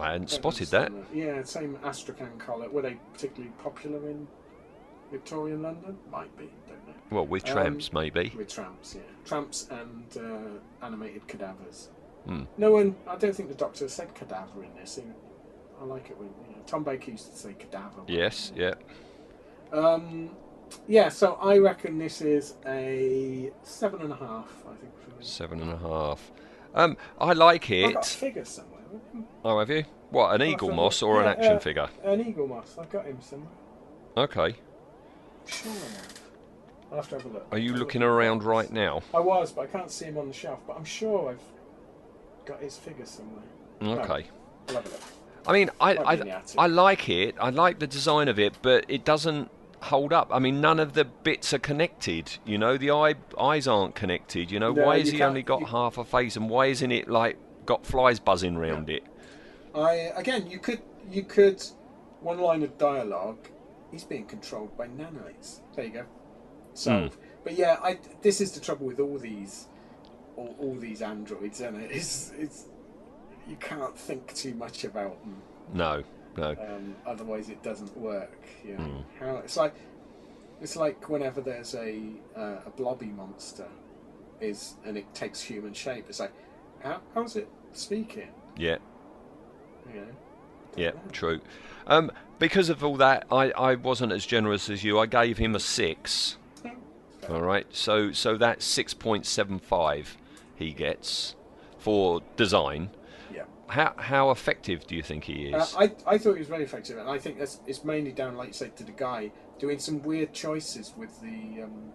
I 0.00 0.12
hadn't 0.12 0.30
spotted 0.30 0.68
that. 0.68 0.92
understand 0.92 1.06
Yeah, 1.12 1.42
same 1.42 1.78
Astrakhan 1.82 2.38
collar. 2.38 2.68
Were 2.70 2.82
they 2.82 2.96
particularly 3.12 3.52
popular 3.58 4.08
in 4.08 4.28
Victorian 5.10 5.62
London? 5.62 5.98
Might 6.12 6.34
be. 6.38 6.48
Well, 7.10 7.26
with 7.26 7.46
Um, 7.48 7.54
tramps, 7.54 7.92
maybe. 7.92 8.32
With 8.36 8.48
tramps, 8.48 8.94
yeah, 8.94 9.02
tramps 9.24 9.68
and 9.70 10.04
uh, 10.16 10.84
animated 10.86 11.26
cadavers. 11.26 11.88
Hmm. 12.26 12.44
No 12.56 12.72
one. 12.72 12.94
I 13.06 13.16
don't 13.16 13.34
think 13.34 13.48
the 13.48 13.54
Doctor 13.54 13.88
said 13.88 14.14
cadaver 14.14 14.62
in 14.62 14.74
this. 14.78 14.98
I 15.80 15.84
like 15.84 16.10
it 16.10 16.18
when 16.18 16.28
you 16.48 16.54
know, 16.56 16.62
Tom 16.66 16.84
Baker 16.84 17.10
used 17.12 17.30
to 17.32 17.36
say 17.36 17.54
cadaver. 17.54 18.02
Yes, 18.06 18.52
yeah. 18.54 18.74
Um, 19.72 20.30
yeah, 20.86 21.08
so 21.08 21.34
I 21.40 21.58
reckon 21.58 21.98
this 21.98 22.20
is 22.20 22.54
a 22.66 23.50
seven 23.62 24.02
and 24.02 24.12
a 24.12 24.16
half. 24.16 24.52
I 24.66 24.74
think. 24.76 24.92
Seven 25.20 25.60
and 25.60 25.72
a 25.72 25.76
half. 25.78 26.30
Um, 26.74 26.96
I 27.20 27.32
like 27.32 27.70
I've 27.70 27.94
got 27.94 27.96
a 27.96 27.98
it. 27.98 28.04
figure 28.06 28.44
somewhere. 28.44 28.80
Oh, 29.44 29.58
have 29.58 29.70
you? 29.70 29.84
What, 30.10 30.34
an 30.34 30.42
I've 30.42 30.56
Eaglemoss 30.56 31.02
or 31.06 31.20
an 31.22 31.28
action 31.28 31.56
uh, 31.56 31.60
figure? 31.60 31.88
An 32.04 32.22
Eaglemoss. 32.24 32.78
I've 32.78 32.90
got 32.90 33.06
him 33.06 33.18
somewhere. 33.20 33.50
Okay. 34.16 34.54
Sure. 35.46 35.72
I. 36.90 36.94
I'll 36.94 37.00
have 37.00 37.08
to 37.10 37.16
have 37.16 37.24
a 37.24 37.28
look. 37.28 37.46
Are 37.52 37.58
you 37.58 37.70
I'll 37.70 37.72
have 37.74 37.76
a 37.76 37.84
looking 37.84 38.00
look. 38.02 38.10
around 38.10 38.42
right 38.44 38.70
now? 38.70 39.02
I 39.14 39.20
was, 39.20 39.52
but 39.52 39.62
I 39.62 39.66
can't 39.66 39.90
see 39.90 40.06
him 40.06 40.18
on 40.18 40.28
the 40.28 40.34
shelf. 40.34 40.60
But 40.66 40.76
I'm 40.76 40.84
sure 40.84 41.30
I've 41.30 42.46
got 42.46 42.60
his 42.60 42.76
figure 42.76 43.06
somewhere. 43.06 43.44
Okay. 43.82 44.26
A 44.68 44.72
look. 44.72 44.84
I 45.46 45.52
mean, 45.52 45.70
I, 45.80 45.94
Might 45.94 46.16
be 46.16 46.20
in 46.22 46.26
the 46.28 46.34
I. 46.58 46.64
I 46.64 46.66
like 46.66 47.08
it. 47.08 47.34
I 47.40 47.50
like 47.50 47.78
the 47.78 47.86
design 47.86 48.28
of 48.28 48.38
it, 48.38 48.58
but 48.60 48.84
it 48.88 49.04
doesn't 49.04 49.50
hold 49.80 50.12
up. 50.12 50.28
I 50.30 50.38
mean, 50.38 50.60
none 50.60 50.78
of 50.78 50.92
the 50.92 51.04
bits 51.06 51.54
are 51.54 51.58
connected. 51.58 52.36
You 52.44 52.58
know, 52.58 52.76
the 52.76 52.90
eye, 52.90 53.14
eyes 53.38 53.66
aren't 53.66 53.94
connected. 53.94 54.50
You 54.50 54.60
know, 54.60 54.72
No, 54.72 54.84
why 54.84 54.98
has 54.98 55.10
he 55.10 55.22
only 55.22 55.42
got 55.42 55.60
you- 55.60 55.66
half 55.66 55.96
a 55.96 56.04
face, 56.04 56.36
and 56.36 56.50
why 56.50 56.66
isn't 56.66 56.92
it 56.92 57.08
like 57.08 57.38
got 57.64 57.86
flies 57.86 58.20
buzzing 58.20 58.58
round 58.58 58.90
it? 58.90 59.02
I 59.74 59.92
again, 60.16 60.50
you 60.50 60.58
could 60.58 60.82
you 61.10 61.22
could 61.22 61.62
one 62.20 62.38
line 62.38 62.62
of 62.62 62.76
dialogue. 62.76 63.38
He's 63.90 64.04
being 64.04 64.26
controlled 64.26 64.76
by 64.76 64.86
nanites. 64.88 65.60
There 65.74 65.84
you 65.86 65.90
go. 65.92 66.04
So, 66.80 66.98
Hmm. 66.98 67.06
but 67.44 67.58
yeah, 67.58 67.76
I 67.82 67.98
this 68.22 68.40
is 68.40 68.52
the 68.52 68.60
trouble 68.60 68.86
with 68.86 69.00
all 69.00 69.18
these 69.18 69.66
all, 70.36 70.54
all 70.58 70.74
these 70.76 71.02
androids, 71.02 71.60
and 71.60 71.76
it? 71.76 71.90
it's 71.98 72.32
it's 72.38 72.64
you 73.46 73.56
can't 73.56 73.96
think 73.98 74.32
too 74.34 74.54
much 74.54 74.84
about 74.84 75.20
them. 75.20 75.36
No, 75.74 76.02
no. 76.38 76.50
um, 76.52 76.96
otherwise 77.06 77.50
it 77.50 77.62
doesn't 77.62 77.94
work. 77.98 78.46
Know? 78.64 78.76
Hmm. 78.76 79.00
How 79.24 79.36
it's 79.36 79.58
like 79.58 79.74
it's 80.62 80.74
like 80.76 81.06
whenever 81.10 81.42
there's 81.42 81.74
a 81.74 82.00
uh, 82.34 82.60
a 82.66 82.70
blobby 82.76 83.06
monster 83.08 83.68
is 84.40 84.74
and 84.86 84.96
it 84.96 85.12
takes 85.14 85.42
human 85.42 85.74
shape. 85.74 86.06
It's 86.08 86.20
like 86.20 86.32
how 86.82 87.00
how's 87.14 87.36
it 87.36 87.48
speaking? 87.72 88.28
Yeah, 88.56 88.78
You 89.94 90.00
know? 90.00 90.06
yeah, 90.76 90.92
true. 91.12 91.40
Um, 91.86 92.10
because 92.38 92.68
of 92.70 92.82
all 92.82 92.96
that, 92.96 93.26
I, 93.30 93.50
I 93.50 93.74
wasn't 93.74 94.12
as 94.12 94.24
generous 94.24 94.70
as 94.70 94.82
you. 94.82 94.98
I 94.98 95.06
gave 95.06 95.36
him 95.38 95.54
a 95.54 95.60
six. 95.60 96.36
All 97.30 97.42
right, 97.42 97.66
so 97.70 98.12
so 98.12 98.36
that's 98.36 98.64
six 98.64 98.92
point 98.94 99.24
seven 99.24 99.58
five 99.58 100.16
he 100.56 100.72
gets 100.72 101.36
for 101.78 102.20
design. 102.36 102.90
Yeah. 103.32 103.44
How 103.68 103.94
how 103.96 104.30
effective 104.30 104.86
do 104.86 104.96
you 104.96 105.02
think 105.02 105.24
he 105.24 105.54
Uh, 105.54 105.62
is? 105.62 105.74
I, 105.78 105.92
I 106.06 106.18
thought 106.18 106.34
he 106.34 106.40
was 106.40 106.48
very 106.48 106.64
effective, 106.64 106.98
and 106.98 107.08
I 107.08 107.18
think 107.18 107.38
that's 107.38 107.60
it's 107.66 107.84
mainly 107.84 108.12
down, 108.12 108.36
like 108.36 108.48
you 108.48 108.52
said, 108.54 108.76
to 108.76 108.84
the 108.84 108.92
guy 108.92 109.30
doing 109.58 109.78
some 109.78 110.02
weird 110.02 110.32
choices 110.32 110.92
with 110.96 111.20
the 111.20 111.62
um, 111.62 111.92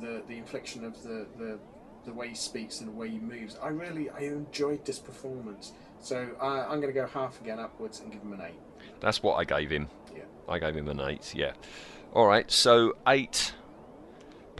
the 0.00 0.22
the 0.26 0.36
inflection 0.38 0.84
of 0.84 1.00
the, 1.02 1.26
the 1.38 1.58
the 2.04 2.12
way 2.12 2.28
he 2.30 2.34
speaks 2.34 2.80
and 2.80 2.88
the 2.88 2.92
way 2.92 3.08
he 3.08 3.18
moves. 3.18 3.56
I 3.62 3.68
really 3.68 4.10
I 4.10 4.20
enjoyed 4.20 4.84
this 4.84 4.98
performance. 4.98 5.72
So 6.00 6.30
uh, 6.40 6.66
I'm 6.68 6.80
going 6.80 6.92
to 6.92 7.00
go 7.00 7.06
half 7.06 7.40
again 7.40 7.60
upwards 7.60 8.00
and 8.00 8.10
give 8.10 8.22
him 8.22 8.32
an 8.32 8.40
eight. 8.40 8.58
That's 8.98 9.22
what 9.22 9.34
I 9.36 9.44
gave 9.44 9.70
him. 9.70 9.88
Yeah. 10.12 10.22
I 10.48 10.58
gave 10.58 10.74
him 10.76 10.88
an 10.88 11.00
8, 11.00 11.32
yeah. 11.36 11.52
All 12.12 12.26
right, 12.26 12.50
so 12.50 12.96
8 13.06 13.54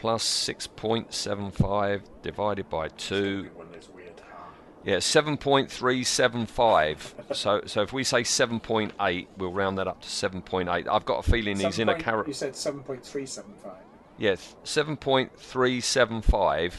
plus 0.03 0.23
6.75 0.49 2.01
divided 2.21 2.69
by 2.69 2.89
2. 2.89 3.49
One 3.55 3.67
of 3.67 3.73
those 3.73 3.87
weird 3.95 4.19
ha. 4.19 4.49
Yeah, 4.83 4.97
7.375. 4.97 7.33
so 7.33 7.61
so 7.65 7.81
if 7.83 7.93
we 7.93 8.03
say 8.03 8.23
7.8, 8.23 9.27
we'll 9.37 9.53
round 9.53 9.77
that 9.77 9.87
up 9.87 10.01
to 10.01 10.07
7.8. 10.09 10.89
I've 10.91 11.05
got 11.05 11.25
a 11.25 11.31
feeling 11.31 11.55
he's 11.57 11.79
in 11.79 11.87
a 11.87 11.91
Seven 11.93 11.93
point- 11.93 12.03
carrot. 12.03 12.27
You 12.27 12.33
said 12.33 12.53
seven 12.57 12.81
point 12.83 13.05
three 13.05 13.25
seven 13.25 13.53
five. 13.63 13.77
Yes, 14.17 14.57
7.375. 14.65 16.73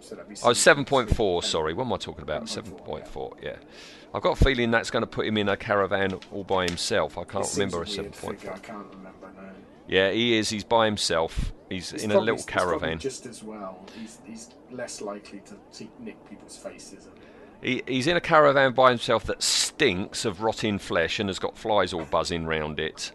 So 0.00 0.14
that'd 0.16 0.28
be 0.28 0.34
Oh, 0.42 0.50
7.4, 0.50 1.44
sorry. 1.44 1.74
What 1.74 1.84
am 1.86 1.92
I 1.92 1.96
talking 1.96 2.22
about? 2.22 2.46
7.4, 2.46 3.04
7.4, 3.04 3.36
yeah. 3.40 3.54
I've 4.12 4.22
got 4.22 4.32
a 4.40 4.44
feeling 4.44 4.72
that's 4.72 4.90
going 4.90 5.02
to 5.02 5.06
put 5.06 5.26
him 5.28 5.38
in 5.38 5.48
a 5.48 5.56
caravan 5.56 6.18
all 6.32 6.42
by 6.42 6.64
himself. 6.66 7.16
I 7.18 7.22
can't 7.22 7.44
It 7.44 7.48
seems 7.48 7.72
remember 7.72 7.84
a 7.84 7.86
weird 8.02 8.16
figure, 8.16 8.50
7.4. 8.50 8.54
I 8.54 8.58
can't 8.58 8.86
remember 8.90 9.30
now. 9.36 9.52
Yeah, 9.86 10.10
he 10.10 10.36
is. 10.36 10.48
He's 10.50 10.64
by 10.64 10.86
himself. 10.86 11.52
He's 11.68 11.92
It's 11.92 12.02
in 12.04 12.12
a 12.12 12.18
little 12.20 12.42
caravan. 12.44 12.98
just 12.98 13.26
as 13.26 13.42
well. 13.42 13.84
He's, 13.98 14.18
he's 14.24 14.50
less 14.70 15.00
likely 15.00 15.40
to 15.40 15.54
see, 15.70 15.90
nick 16.00 16.16
people's 16.28 16.56
faces. 16.56 17.06
And, 17.06 17.14
He, 17.60 17.82
he's 17.86 18.06
in 18.06 18.16
a 18.16 18.20
caravan 18.20 18.72
by 18.72 18.90
himself 18.90 19.24
that 19.24 19.42
stinks 19.42 20.24
of 20.24 20.40
rotting 20.42 20.78
flesh 20.78 21.18
and 21.20 21.28
has 21.28 21.38
got 21.38 21.58
flies 21.58 21.92
all 21.92 22.04
buzzing 22.06 22.46
round 22.46 22.80
it. 22.80 23.12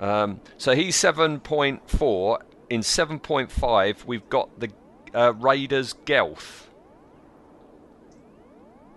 Um, 0.00 0.40
so 0.56 0.74
he's 0.74 0.96
7.4. 0.96 2.38
In 2.70 2.80
7.5, 2.82 4.04
we've 4.04 4.28
got 4.28 4.58
the 4.60 4.70
uh, 5.14 5.32
Raiders 5.34 5.94
Gelth. 6.04 6.66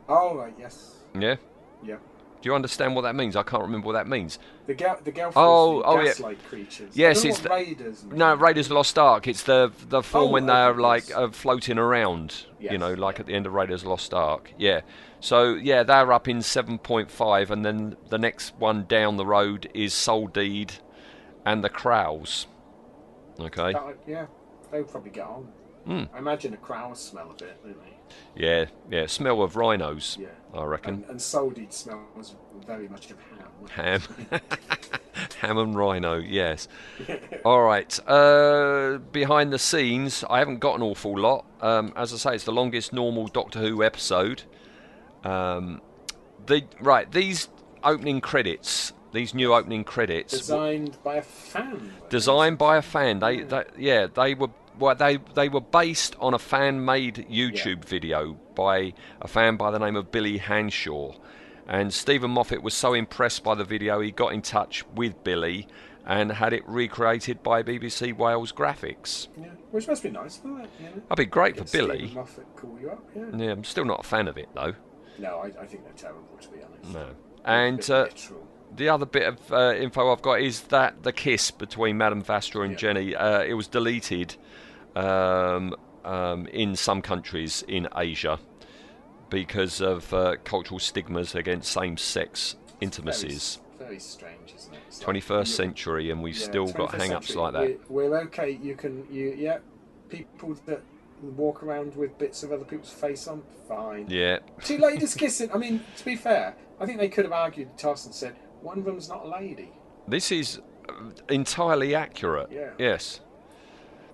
oh 0.09 0.35
right, 0.35 0.53
yes, 0.59 0.95
Yeah? 1.17 1.35
yeah. 1.83 1.95
Do 2.41 2.49
you 2.49 2.55
understand 2.55 2.95
what 2.95 3.03
that 3.03 3.15
means? 3.15 3.35
I 3.35 3.43
can't 3.43 3.61
remember 3.61 3.85
what 3.88 3.93
that 3.93 4.07
means. 4.07 4.39
The 4.65 4.73
gal, 4.73 4.99
the 5.03 5.11
Gelth 5.11 5.34
Oh, 5.35 5.84
oh, 5.84 5.99
yeah. 6.01 6.13
creatures. 6.49 6.91
Yes, 6.95 7.19
I 7.19 7.22
don't 7.22 7.23
know 7.23 7.30
it's 7.30 7.39
the- 7.39 7.49
raiders. 7.49 8.03
No, 8.05 8.34
Raiders 8.35 8.65
of 8.65 8.69
the 8.69 8.76
Lost 8.76 8.97
Ark. 8.97 9.27
It's 9.27 9.43
the 9.43 9.72
the 9.89 10.01
form 10.01 10.26
Oh, 10.26 10.31
when 10.31 10.45
they're 10.47 10.73
like 10.73 11.15
uh, 11.15 11.30
floating 11.30 11.77
around. 11.77 12.45
You 12.59 12.77
know, 12.77 12.93
like 12.93 13.19
at 13.19 13.26
the 13.27 13.34
end 13.34 13.45
of 13.47 13.53
Raiders 13.53 13.81
of 13.81 13.85
the 13.85 13.89
Lost 13.89 14.13
Ark. 14.13 14.53
Yeah. 14.57 14.81
So 15.19 15.53
yeah, 15.53 15.84
they're 15.84 16.11
up 16.11 16.27
in 16.27 16.41
seven 16.41 16.80
point 16.80 17.11
five, 17.11 17.51
and 17.51 17.63
then 17.63 17.95
the 18.09 18.18
next 18.18 18.55
one 18.57 18.85
down 18.85 19.18
the 19.18 19.26
road 19.26 19.69
is 19.76 19.93
Soldeed, 19.93 20.73
and 21.45 21.63
the 21.63 21.69
Crows. 21.69 22.47
Okay. 23.39 23.73
That- 23.73 23.97
yeah, 24.07 24.26
they 24.72 24.80
would 24.80 24.89
probably 24.89 25.11
get 25.11 25.26
on. 25.26 25.47
Hmm. 25.85 26.03
I 26.13 26.19
imagine 26.19 26.51
the 26.51 26.57
crows 26.57 26.99
smell 26.99 27.31
a 27.31 27.34
bit, 27.34 27.57
don't 27.63 27.76
they? 27.84 27.93
Yeah, 28.35 28.65
yeah. 28.89 29.05
Smell 29.07 29.41
of 29.41 29.55
rhinos. 29.55 30.17
Yeah. 30.19 30.27
I 30.53 30.63
reckon. 30.63 30.95
And, 30.95 31.05
and 31.11 31.21
Soldeed 31.21 31.71
smells 31.71 32.35
very 32.67 32.88
much 32.89 33.09
of 33.11 33.17
ham. 33.19 34.01
Ham. 34.01 34.01
Ham 35.39 35.57
and 35.57 35.75
rhino, 35.75 36.15
yes. 36.17 36.67
All 37.45 37.61
right. 37.63 37.99
Uh, 38.07 38.97
behind 39.11 39.53
the 39.53 39.59
scenes, 39.59 40.23
I 40.29 40.39
haven't 40.39 40.59
got 40.59 40.75
an 40.75 40.81
awful 40.81 41.17
lot. 41.17 41.45
Um, 41.61 41.93
as 41.95 42.13
I 42.13 42.17
say, 42.17 42.35
it's 42.35 42.43
the 42.43 42.51
longest 42.51 42.91
normal 42.93 43.27
Doctor 43.27 43.59
Who 43.59 43.83
episode. 43.83 44.43
Um, 45.23 45.81
the 46.45 46.63
right 46.79 47.11
these 47.11 47.49
opening 47.83 48.19
credits, 48.21 48.93
these 49.13 49.33
new 49.33 49.53
opening 49.53 49.83
credits, 49.83 50.33
Designed 50.38 50.97
by 51.03 51.15
a 51.15 51.21
fan. 51.21 51.93
designed 52.09 52.57
by 52.57 52.77
a 52.77 52.81
fan. 52.81 53.19
They, 53.19 53.41
they 53.43 53.63
yeah, 53.77 54.07
they 54.07 54.33
were 54.33 54.49
well, 54.81 54.95
they 54.95 55.17
they 55.35 55.47
were 55.47 55.61
based 55.61 56.15
on 56.19 56.33
a 56.33 56.39
fan-made 56.39 57.27
YouTube 57.31 57.85
video 57.85 58.33
by 58.55 58.93
a 59.21 59.27
fan 59.27 59.55
by 59.55 59.71
the 59.71 59.79
name 59.79 59.95
of 59.95 60.11
Billy 60.11 60.37
Hanshaw. 60.39 61.13
And 61.67 61.93
Steven 61.93 62.31
Moffat 62.31 62.61
was 62.63 62.73
so 62.73 62.93
impressed 62.93 63.43
by 63.43 63.55
the 63.55 63.63
video, 63.63 64.01
he 64.01 64.11
got 64.11 64.33
in 64.33 64.41
touch 64.41 64.83
with 64.95 65.23
Billy 65.23 65.67
and 66.05 66.31
had 66.31 66.51
it 66.51 66.63
recreated 66.67 67.43
by 67.43 67.61
BBC 67.63 68.17
Wales 68.17 68.51
Graphics. 68.51 69.27
Yeah, 69.39 69.45
which 69.69 69.87
must 69.87 70.01
be 70.03 70.09
nice, 70.09 70.39
isn't 70.39 70.59
it? 70.61 70.69
You 70.79 70.85
know? 70.87 70.91
That'd 71.07 71.17
be 71.17 71.25
great 71.25 71.55
for 71.57 71.63
Billy. 71.65 72.11
Moffat 72.13 72.55
call 72.55 72.77
you 72.81 72.89
up. 72.89 73.03
Yeah. 73.15 73.25
Yeah, 73.37 73.51
I'm 73.51 73.63
still 73.63 73.85
not 73.85 74.01
a 74.03 74.07
fan 74.07 74.27
of 74.27 74.37
it 74.37 74.49
though. 74.53 74.73
No, 75.19 75.37
I, 75.37 75.45
I 75.61 75.65
think 75.67 75.83
they're 75.83 75.93
terrible 75.95 76.37
to 76.41 76.49
be 76.49 76.57
honest. 76.63 76.93
No. 76.93 77.09
And 77.45 77.89
uh, 77.89 78.07
the 78.75 78.89
other 78.89 79.05
bit 79.05 79.27
of 79.27 79.53
uh, 79.53 79.73
info 79.75 80.11
I've 80.11 80.21
got 80.23 80.41
is 80.41 80.61
that 80.63 81.03
the 81.03 81.13
kiss 81.13 81.51
between 81.51 81.97
Madame 81.97 82.23
Vastra 82.23 82.63
and 82.63 82.71
Yeah. 82.71 82.77
Jenny, 82.77 83.15
uh, 83.15 83.43
it 83.43 83.53
was 83.53 83.67
deleted 83.67 84.35
um, 84.95 85.76
um, 86.03 86.47
in 86.47 86.76
some 86.76 87.01
countries 87.01 87.63
in 87.68 87.88
Asia 87.95 88.39
because 89.30 89.81
of 89.81 90.13
uh, 90.13 90.35
cultural 90.43 90.80
stigmas 90.80 91.35
against 91.35 91.72
same-sex 91.72 92.55
intimacies. 92.81 93.59
Very, 93.77 93.88
very 93.89 93.99
strange, 93.99 94.53
isn't 94.55 94.73
it? 94.73 95.07
Like 95.07 95.23
21st 95.23 95.47
century, 95.47 96.11
and 96.11 96.22
we've 96.22 96.38
yeah, 96.38 96.45
still 96.45 96.68
got 96.68 96.93
hang-ups 96.93 97.27
century, 97.27 97.41
like 97.41 97.53
that. 97.53 97.89
We're, 97.89 98.09
we're 98.09 98.19
okay. 98.23 98.59
You 98.61 98.76
can, 98.76 99.07
you, 99.09 99.34
yeah. 99.38 99.59
People 100.09 100.57
that 100.65 100.81
walk 101.22 101.63
around 101.63 101.95
with 101.95 102.18
bits 102.18 102.43
of 102.43 102.51
other 102.51 102.65
people's 102.65 102.91
face 102.91 103.27
on, 103.27 103.43
fine. 103.68 104.07
Yeah, 104.09 104.39
Two 104.63 104.77
ladies 104.77 105.15
kissing. 105.15 105.49
I 105.53 105.57
mean, 105.57 105.81
to 105.97 106.05
be 106.05 106.18
fair, 106.18 106.55
I 106.81 106.85
think 106.85 106.99
they 106.99 107.07
could 107.07 107.23
have 107.23 107.31
argued 107.31 107.69
and 107.81 107.97
said 107.97 108.35
one 108.61 108.80
of 108.80 108.85
them's 108.85 109.07
not 109.07 109.26
a 109.26 109.27
lady. 109.27 109.69
this 110.07 110.31
is 110.31 110.59
entirely 111.30 111.95
accurate. 111.95 112.51
Yeah. 112.51 112.72
Yes. 112.77 113.22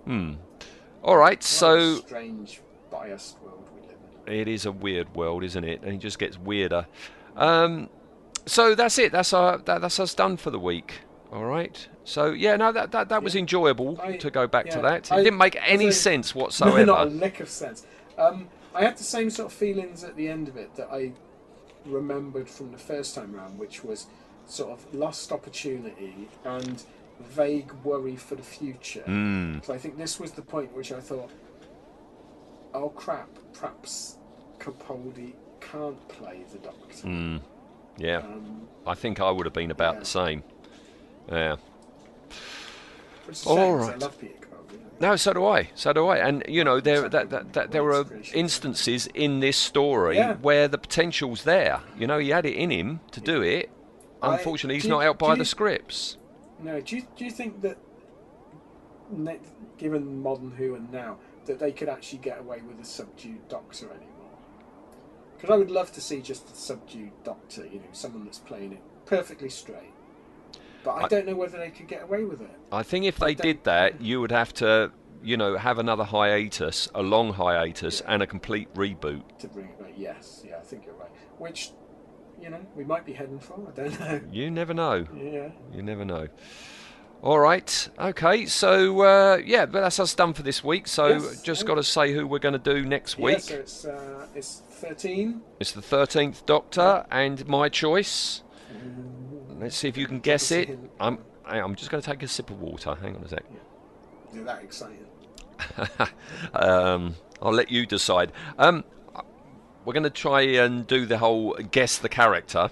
Hmm. 0.06 0.34
All 1.04 1.18
right, 1.18 1.42
so 1.44 1.96
strange, 1.98 2.62
biased 2.92 3.40
world 3.42 3.64
we 3.76 3.88
live 3.88 3.98
in. 4.28 4.34
It 4.34 4.48
is 4.48 4.66
a 4.66 4.72
weird 4.72 5.16
world, 5.16 5.44
isn't 5.44 5.64
it? 5.64 5.82
And 5.84 5.94
it 5.94 5.98
just 6.00 6.20
gets 6.20 6.38
weirder. 6.38 6.88
Um, 7.36 7.90
so 8.46 8.76
that's 8.76 8.98
it. 8.98 9.12
That's 9.12 9.32
our 9.34 9.58
that, 9.60 9.82
that's 9.82 10.00
us 10.00 10.14
done 10.14 10.38
for 10.38 10.52
the 10.52 10.60
week. 10.60 10.96
All 11.32 11.46
right. 11.46 11.88
So 12.04 12.32
yeah, 12.32 12.56
no, 12.56 12.72
that 12.72 12.92
that, 12.92 13.10
that 13.10 13.24
was 13.24 13.36
Yeah. 13.36 13.40
enjoyable 13.42 14.00
I- 14.02 14.18
to 14.18 14.32
go 14.32 14.48
back 14.48 14.70
to 14.72 14.80
that. 14.82 15.06
It 15.08 15.12
I- 15.12 15.24
didn't 15.24 15.38
make 15.38 15.58
any 15.62 15.88
I- 15.88 15.92
sense 15.92 16.34
No, 16.36 16.42
whatsoever. 16.44 16.86
not 16.86 17.08
a 17.08 17.10
lick 17.10 17.40
of 17.40 17.50
sense. 17.50 17.86
Um, 18.18 18.50
I 18.74 18.84
had 18.84 18.98
the 18.98 19.04
same 19.04 19.30
sort 19.30 19.52
of 19.52 19.58
feelings 19.58 20.04
at 20.04 20.16
the 20.16 20.28
end 20.28 20.48
of 20.48 20.58
it 20.58 20.76
that 20.76 20.90
I 20.92 21.14
remembered 21.86 22.50
from 22.50 22.72
the 22.72 22.78
first 22.78 23.16
time 23.16 23.34
round, 23.34 23.58
which 23.60 23.84
was 23.84 24.08
sort 24.46 24.72
of 24.72 24.94
lost 24.94 25.32
opportunity 25.32 26.28
and 26.46 26.84
vague 27.20 27.72
worry 27.84 28.16
for 28.16 28.36
the 28.36 28.44
future. 28.44 29.04
Mm. 29.08 29.66
So 29.66 29.74
I 29.74 29.78
think 29.78 29.98
this 29.98 30.20
was 30.20 30.32
the 30.32 30.42
point 30.42 30.74
which 30.76 30.92
I 30.92 31.00
thought, 31.00 31.30
oh 32.74 32.90
crap, 32.90 33.30
perhaps 33.54 34.18
Capaldi 34.60 35.34
can't 35.60 36.08
play 36.08 36.44
the 36.52 36.58
Doctor. 36.60 37.08
Mm. 37.08 37.42
Yeah, 37.98 38.18
Um, 38.20 38.68
I 38.86 38.94
think 38.94 39.20
I 39.20 39.32
would 39.32 39.46
have 39.46 39.54
been 39.54 39.72
about 39.72 39.96
Yeah. 39.96 40.00
the 40.02 40.06
same. 40.06 40.44
Yeah. 41.32 41.56
which 43.26 43.38
is 43.38 43.46
a 43.46 43.50
All 43.50 43.76
right. 43.76 43.94
I 43.96 43.98
love 43.98 44.20
Peter 44.20 44.34
No, 45.00 45.16
so 45.16 45.34
do 45.34 45.46
I. 45.46 45.70
So 45.76 45.94
do 45.94 46.08
I. 46.08 46.18
And 46.18 46.44
you 46.48 46.64
know, 46.64 46.80
there 46.80 47.10
that, 47.10 47.30
that, 47.30 47.54
that 47.54 47.72
there 47.72 47.84
were 47.84 48.06
instances 48.34 49.08
in 49.14 49.40
this 49.42 49.58
story 49.58 50.16
Yeah. 50.18 50.36
where 50.36 50.68
the 50.68 50.78
potential's 50.78 51.44
there. 51.44 51.82
You 52.00 52.08
know, 52.08 52.18
he 52.20 52.30
had 52.30 52.46
it 52.46 52.54
in 52.56 52.70
him 52.72 53.00
to 53.12 53.20
do 53.20 53.42
it. 53.42 53.70
I- 54.22 54.36
Unfortunately, 54.38 54.76
he's 54.76 54.84
do 54.84 54.90
you- 54.90 54.96
not 54.96 55.04
out 55.06 55.20
by 55.20 55.32
you- 55.32 55.38
the 55.38 55.46
scripts. 55.46 56.18
No, 56.60 56.82
do 56.82 56.96
you, 56.98 57.08
do 57.16 57.26
you 57.26 57.32
think 57.32 57.62
that, 57.62 57.78
given 59.78 60.22
modern 60.22 60.52
Who 60.52 60.76
and 60.76 60.92
now, 60.92 61.18
that 61.46 61.60
they 61.60 61.72
could 61.72 61.90
actually 61.90 62.20
get 62.20 62.40
away 62.40 62.62
with 62.68 62.80
a 62.80 62.86
subdued 62.86 63.48
Doctor 63.48 63.86
anymore? 63.86 64.14
Because 65.36 65.52
I 65.54 65.58
would 65.58 65.70
love 65.72 65.92
to 65.94 66.02
see 66.02 66.22
just 66.22 66.50
a 66.52 66.56
subdued 66.56 67.12
Doctor, 67.24 67.66
you 67.66 67.80
know, 67.80 67.86
someone 67.92 68.26
that's 68.26 68.40
playing 68.40 68.74
it 68.74 68.82
perfectly 69.06 69.50
straight. 69.50 69.94
But 70.84 70.92
I, 70.92 71.04
I- 71.04 71.08
don't 71.08 71.26
know 71.28 71.36
whether 71.36 71.58
they 71.58 71.70
could 71.70 71.88
get 71.88 72.04
away 72.04 72.24
with 72.24 72.42
it. 72.42 72.50
I 72.72 72.84
think 72.84 73.06
if 73.06 73.18
they 73.18 73.36
did 73.36 73.64
that, 73.66 74.02
you 74.02 74.20
would 74.20 74.32
have 74.32 74.54
to, 74.56 74.92
you 75.24 75.38
know, 75.38 75.58
have 75.58 75.78
another 75.80 76.04
hiatus, 76.04 76.90
a 76.96 77.02
long 77.04 77.34
hiatus, 77.34 78.02
Yeah. 78.04 78.14
and 78.14 78.24
a 78.24 78.28
complete 78.28 78.74
reboot. 78.74 79.22
To 79.40 79.48
bring 79.48 79.68
it 79.68 79.80
back, 79.80 79.94
yes, 79.96 80.44
yeah, 80.46 80.58
I 80.58 80.62
think 80.62 80.86
you're 80.86 80.96
right. 80.96 81.12
Which, 81.38 81.72
you 82.42 82.50
know, 82.50 82.60
we 82.76 82.84
might 82.84 83.06
be 83.06 83.14
heading 83.14 83.40
for. 83.40 83.56
I 83.68 83.72
don't 83.72 84.00
know. 84.00 84.22
You 84.32 84.52
never 84.52 84.74
know. 84.74 85.06
Yeah. 85.16 85.50
You 85.74 85.82
never 85.82 86.06
know. 86.06 86.28
All 87.24 87.40
right. 87.40 87.90
Okay. 88.00 88.46
So 88.46 89.02
uh, 89.02 89.38
yeah, 89.44 89.66
but 89.66 89.82
that's 89.82 90.00
us 90.00 90.14
done 90.14 90.34
for 90.34 90.44
this 90.44 90.64
week. 90.64 90.88
So 90.88 91.08
Yes, 91.08 91.42
just 91.42 91.66
got 91.66 91.76
to 91.76 91.84
say 91.84 92.14
who 92.14 92.28
we're 92.28 92.40
going 92.40 92.54
to 92.54 92.60
do 92.60 92.86
next 92.86 93.18
Yeah, 93.18 93.26
week. 93.26 93.40
so 93.40 93.56
it's 93.56 93.86
uh, 93.86 94.28
it's 94.36 94.62
thirteen. 94.70 95.42
It's 95.60 95.72
the 95.72 95.82
thirteenth 95.82 96.46
Doctor, 96.46 97.06
and 97.10 97.48
my 97.48 97.70
choice. 97.70 98.44
Let's 99.60 99.76
see 99.76 99.88
if 99.88 99.98
you 99.98 100.06
can 100.06 100.20
guess 100.20 100.50
Drop 100.50 100.60
us 100.60 100.60
a 100.60 100.62
it. 100.62 100.68
hint. 100.68 100.92
I'm 101.00 101.18
I'm 101.46 101.76
just 101.76 101.90
going 101.90 102.02
to 102.04 102.08
take 102.10 102.22
a 102.22 102.28
sip 102.28 102.52
of 102.52 102.62
water. 102.62 102.94
Hang 103.02 103.16
on 103.16 103.24
a 103.24 103.28
sec. 103.28 103.44
Is 104.32 104.38
it 104.38 104.46
that 104.46 104.64
exciting? 104.64 105.06
um, 106.54 107.16
I'll 107.42 107.54
let 107.54 107.72
you 107.72 107.86
decide. 107.88 108.32
Um, 108.60 108.84
we're 109.88 109.94
going 109.94 110.04
to 110.04 110.10
try 110.10 110.42
and 110.42 110.86
do 110.86 111.06
the 111.06 111.18
whole 111.18 111.54
guess 111.72 111.98
the 111.98 112.10
character. 112.10 112.70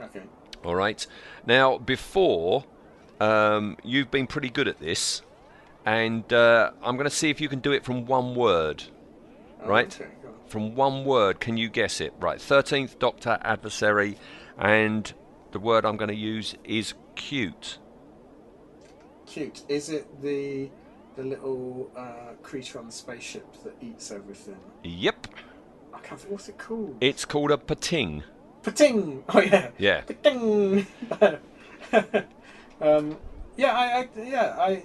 Okay. 0.00 0.22
All 0.64 0.76
right. 0.76 1.04
Now, 1.44 1.76
before 1.76 2.64
Um, 3.18 3.78
you've 3.82 4.10
been 4.10 4.26
pretty 4.26 4.50
good 4.50 4.68
at 4.68 4.78
this, 4.78 5.22
and 5.86 6.30
uh, 6.32 6.70
I'm 6.82 6.96
going 6.96 7.08
to 7.08 7.16
see 7.16 7.30
if 7.30 7.40
you 7.40 7.48
can 7.48 7.60
do 7.60 7.72
it 7.72 7.82
from 7.82 8.04
one 8.04 8.34
word. 8.34 8.84
Right? 9.64 9.98
Okay. 9.98 10.10
From 10.46 10.74
one 10.76 11.04
word, 11.04 11.40
can 11.40 11.56
you 11.56 11.68
guess 11.68 12.00
it? 12.00 12.12
Right. 12.20 12.40
Thirteenth 12.40 12.98
Doctor 12.98 13.38
adversary, 13.40 14.18
and 14.58 15.12
the 15.52 15.58
word 15.58 15.84
I'm 15.86 15.96
going 15.96 16.10
to 16.10 16.14
use 16.14 16.54
is 16.62 16.94
cute. 17.14 17.78
Cute. 19.26 19.62
Is 19.68 19.88
it 19.88 20.22
the 20.22 20.70
the 21.16 21.24
little 21.24 21.90
uh, 21.96 22.34
creature 22.42 22.78
on 22.78 22.86
the 22.86 22.92
spaceship 22.92 23.46
that 23.64 23.74
eats 23.80 24.10
everything? 24.10 24.60
Yep. 24.84 25.26
I 25.96 26.00
can't 26.00 26.20
think. 26.20 26.32
What's 26.32 26.48
it 26.48 26.58
called? 26.58 26.96
It's 27.00 27.24
called 27.24 27.50
a 27.50 27.58
Pting. 27.58 28.22
Pting. 28.62 29.24
Oh 29.30 29.40
yeah. 29.40 29.70
Yeah. 29.78 30.00
Pting. 30.02 30.86
um, 32.80 33.16
yeah, 33.56 33.72
I, 33.72 34.00
I 34.00 34.08
yeah 34.22 34.56
I 34.58 34.82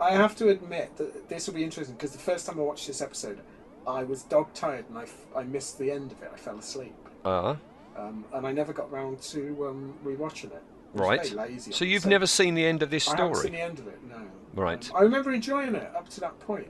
I 0.00 0.10
have 0.12 0.36
to 0.36 0.48
admit 0.48 0.96
that 0.96 1.28
this 1.28 1.46
will 1.46 1.54
be 1.54 1.64
interesting 1.64 1.94
because 1.96 2.12
the 2.12 2.18
first 2.18 2.46
time 2.46 2.58
I 2.58 2.62
watched 2.62 2.86
this 2.86 3.00
episode, 3.00 3.40
I 3.86 4.04
was 4.04 4.22
dog 4.24 4.52
tired 4.54 4.86
and 4.88 4.98
I, 4.98 5.02
f- 5.04 5.26
I 5.36 5.44
missed 5.44 5.78
the 5.78 5.90
end 5.90 6.12
of 6.12 6.22
it. 6.22 6.30
I 6.32 6.36
fell 6.36 6.58
asleep. 6.58 6.94
Uh, 7.24 7.56
Um, 7.96 8.24
and 8.34 8.46
I 8.46 8.52
never 8.52 8.72
got 8.72 8.90
round 8.90 9.20
to 9.22 9.68
um, 9.68 9.94
rewatching 10.04 10.52
it. 10.52 10.62
Right. 10.94 11.32
lazy 11.32 11.72
So 11.72 11.84
you've 11.84 12.06
never 12.06 12.26
seen 12.26 12.54
the 12.54 12.64
end 12.64 12.82
of 12.82 12.90
this 12.90 13.04
story? 13.04 13.18
I 13.20 13.22
haven't 13.26 13.42
seen 13.42 13.52
the 13.52 13.60
end 13.60 13.78
of 13.78 13.86
it. 13.88 13.98
No. 14.04 14.16
Right. 14.54 14.90
Um, 14.90 14.96
I 14.96 15.00
remember 15.02 15.32
enjoying 15.32 15.74
it 15.74 15.90
up 15.96 16.08
to 16.10 16.20
that 16.20 16.38
point. 16.40 16.68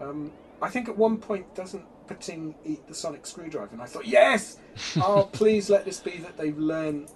Um, 0.00 0.30
I 0.60 0.68
think 0.68 0.88
at 0.88 0.96
one 0.96 1.16
point 1.16 1.54
doesn't 1.54 1.84
Pting 2.08 2.54
eat 2.64 2.86
the 2.86 2.94
sonic 2.94 3.26
screwdriver, 3.26 3.70
and 3.72 3.82
I 3.82 3.86
thought, 3.86 4.06
yes, 4.06 4.58
oh 4.96 5.28
please 5.32 5.68
let 5.70 5.84
this 5.84 6.00
be 6.00 6.18
that 6.18 6.36
they've 6.36 6.58
learned. 6.58 7.10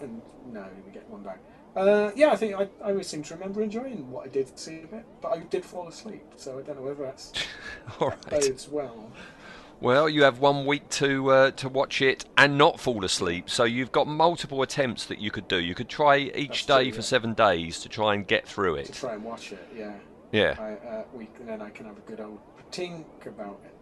And 0.00 0.20
no, 0.52 0.64
we 0.84 0.92
get 0.92 1.08
one 1.08 1.22
back. 1.22 1.40
Uh, 1.74 2.10
yeah, 2.16 2.30
I 2.30 2.36
think 2.36 2.54
I, 2.54 2.68
I 2.82 2.90
always 2.90 3.06
seem 3.06 3.22
to 3.24 3.34
remember 3.34 3.62
enjoying 3.62 4.10
what 4.10 4.24
I 4.24 4.28
did 4.28 4.58
see 4.58 4.80
of 4.80 4.92
it, 4.92 5.04
but 5.20 5.32
I 5.32 5.38
did 5.40 5.64
fall 5.64 5.88
asleep, 5.88 6.24
so 6.36 6.58
I 6.58 6.62
don't 6.62 6.76
know 6.76 6.82
whether 6.82 7.04
that's 7.04 7.32
All 8.00 8.08
right. 8.08 8.30
bodes 8.30 8.68
well. 8.68 9.10
Well, 9.78 10.08
you 10.08 10.22
have 10.22 10.38
one 10.38 10.64
week 10.64 10.88
to 10.90 11.30
uh, 11.30 11.50
to 11.52 11.68
watch 11.68 12.00
it 12.00 12.24
and 12.38 12.56
not 12.56 12.80
fall 12.80 13.04
asleep. 13.04 13.50
So 13.50 13.64
you've 13.64 13.92
got 13.92 14.06
multiple 14.06 14.62
attempts 14.62 15.04
that 15.06 15.18
you 15.18 15.30
could 15.30 15.48
do. 15.48 15.58
You 15.58 15.74
could 15.74 15.90
try 15.90 16.16
each 16.16 16.64
That's 16.64 16.66
day 16.66 16.84
true, 16.84 16.92
for 16.92 16.98
yeah. 16.98 17.02
seven 17.02 17.34
days 17.34 17.80
to 17.80 17.88
try 17.90 18.14
and 18.14 18.26
get 18.26 18.48
through 18.48 18.76
it. 18.76 18.86
To 18.86 18.92
try 18.92 19.14
and 19.14 19.22
watch 19.22 19.52
it, 19.52 19.68
yeah. 19.76 19.92
Yeah. 20.32 20.54
I, 20.58 20.88
uh, 20.88 21.04
we, 21.12 21.28
then 21.42 21.60
I 21.60 21.68
can 21.70 21.86
have 21.86 21.98
a 21.98 22.00
good 22.00 22.20
old 22.20 22.40
think 22.72 23.06
about 23.26 23.60
it. 23.64 23.74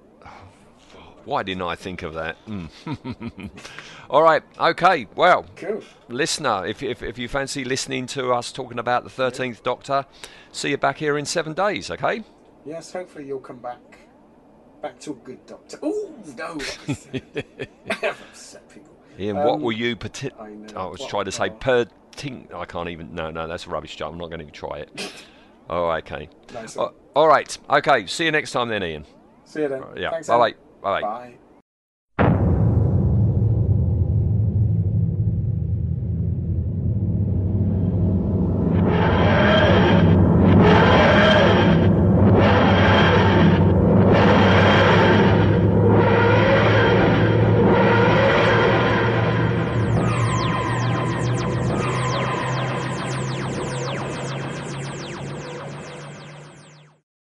Why 1.24 1.42
didn't 1.42 1.62
I 1.62 1.74
think 1.74 2.02
of 2.02 2.12
that? 2.14 2.36
Mm. 2.46 3.50
All 4.10 4.22
right. 4.22 4.42
Okay. 4.60 5.06
Well, 5.16 5.46
Cool. 5.56 5.80
listener, 6.08 6.66
if, 6.66 6.82
if 6.82 7.02
if 7.02 7.16
you 7.16 7.28
fancy 7.28 7.64
listening 7.64 8.06
to 8.08 8.30
us 8.32 8.52
talking 8.52 8.78
about 8.78 9.04
the 9.04 9.10
thirteenth 9.10 9.62
Doctor, 9.62 10.04
see 10.52 10.70
you 10.70 10.76
back 10.76 10.98
here 10.98 11.16
in 11.16 11.24
seven 11.24 11.54
days. 11.54 11.90
Okay. 11.90 12.22
Yes, 12.66 12.92
hopefully 12.92 13.26
you'll 13.26 13.40
come 13.40 13.56
back 13.58 13.80
back 14.82 14.98
to 15.00 15.12
a 15.12 15.14
good 15.14 15.46
doctor. 15.46 15.78
Oh 15.82 16.12
no! 16.36 16.58
I 16.88 17.94
have 17.94 18.20
upset 18.20 18.68
people. 18.68 18.92
Ian, 19.18 19.36
what 19.36 19.46
Um, 19.54 19.62
will 19.62 19.72
you 19.72 19.96
pati- 19.96 20.30
I. 20.38 20.48
I 20.76 20.84
was 20.86 21.00
What- 21.00 21.08
trying 21.08 21.24
to 21.24 21.32
say 21.32 21.48
per 21.48 21.86
tink. 22.16 22.52
I 22.52 22.66
can't 22.66 22.90
even. 22.90 23.14
No, 23.14 23.30
no, 23.30 23.46
that's 23.48 23.64
a 23.66 23.70
rubbish 23.70 23.96
joke. 23.96 24.12
I'm 24.12 24.18
not 24.18 24.26
going 24.28 24.40
to 24.40 24.44
even 24.44 24.52
try 24.52 24.80
it. 24.80 25.12
oh, 25.70 25.88
okay. 25.90 26.28
Nice 26.52 26.76
Oh, 26.76 26.82
one. 26.84 26.94
all 27.16 27.28
right. 27.28 27.56
Okay. 27.70 28.06
See 28.06 28.26
you 28.26 28.30
next 28.32 28.52
time 28.52 28.68
then, 28.68 28.82
Ian. 28.82 29.06
See 29.54 29.62
you 29.62 29.68
then. 29.68 29.82
Yeah. 29.96 30.10
Thanks, 30.10 30.26
bye. 30.26 30.34
Alan. 30.34 30.54
Bye 30.82 31.00
bye. 31.00 31.00
Bye. 31.00 31.34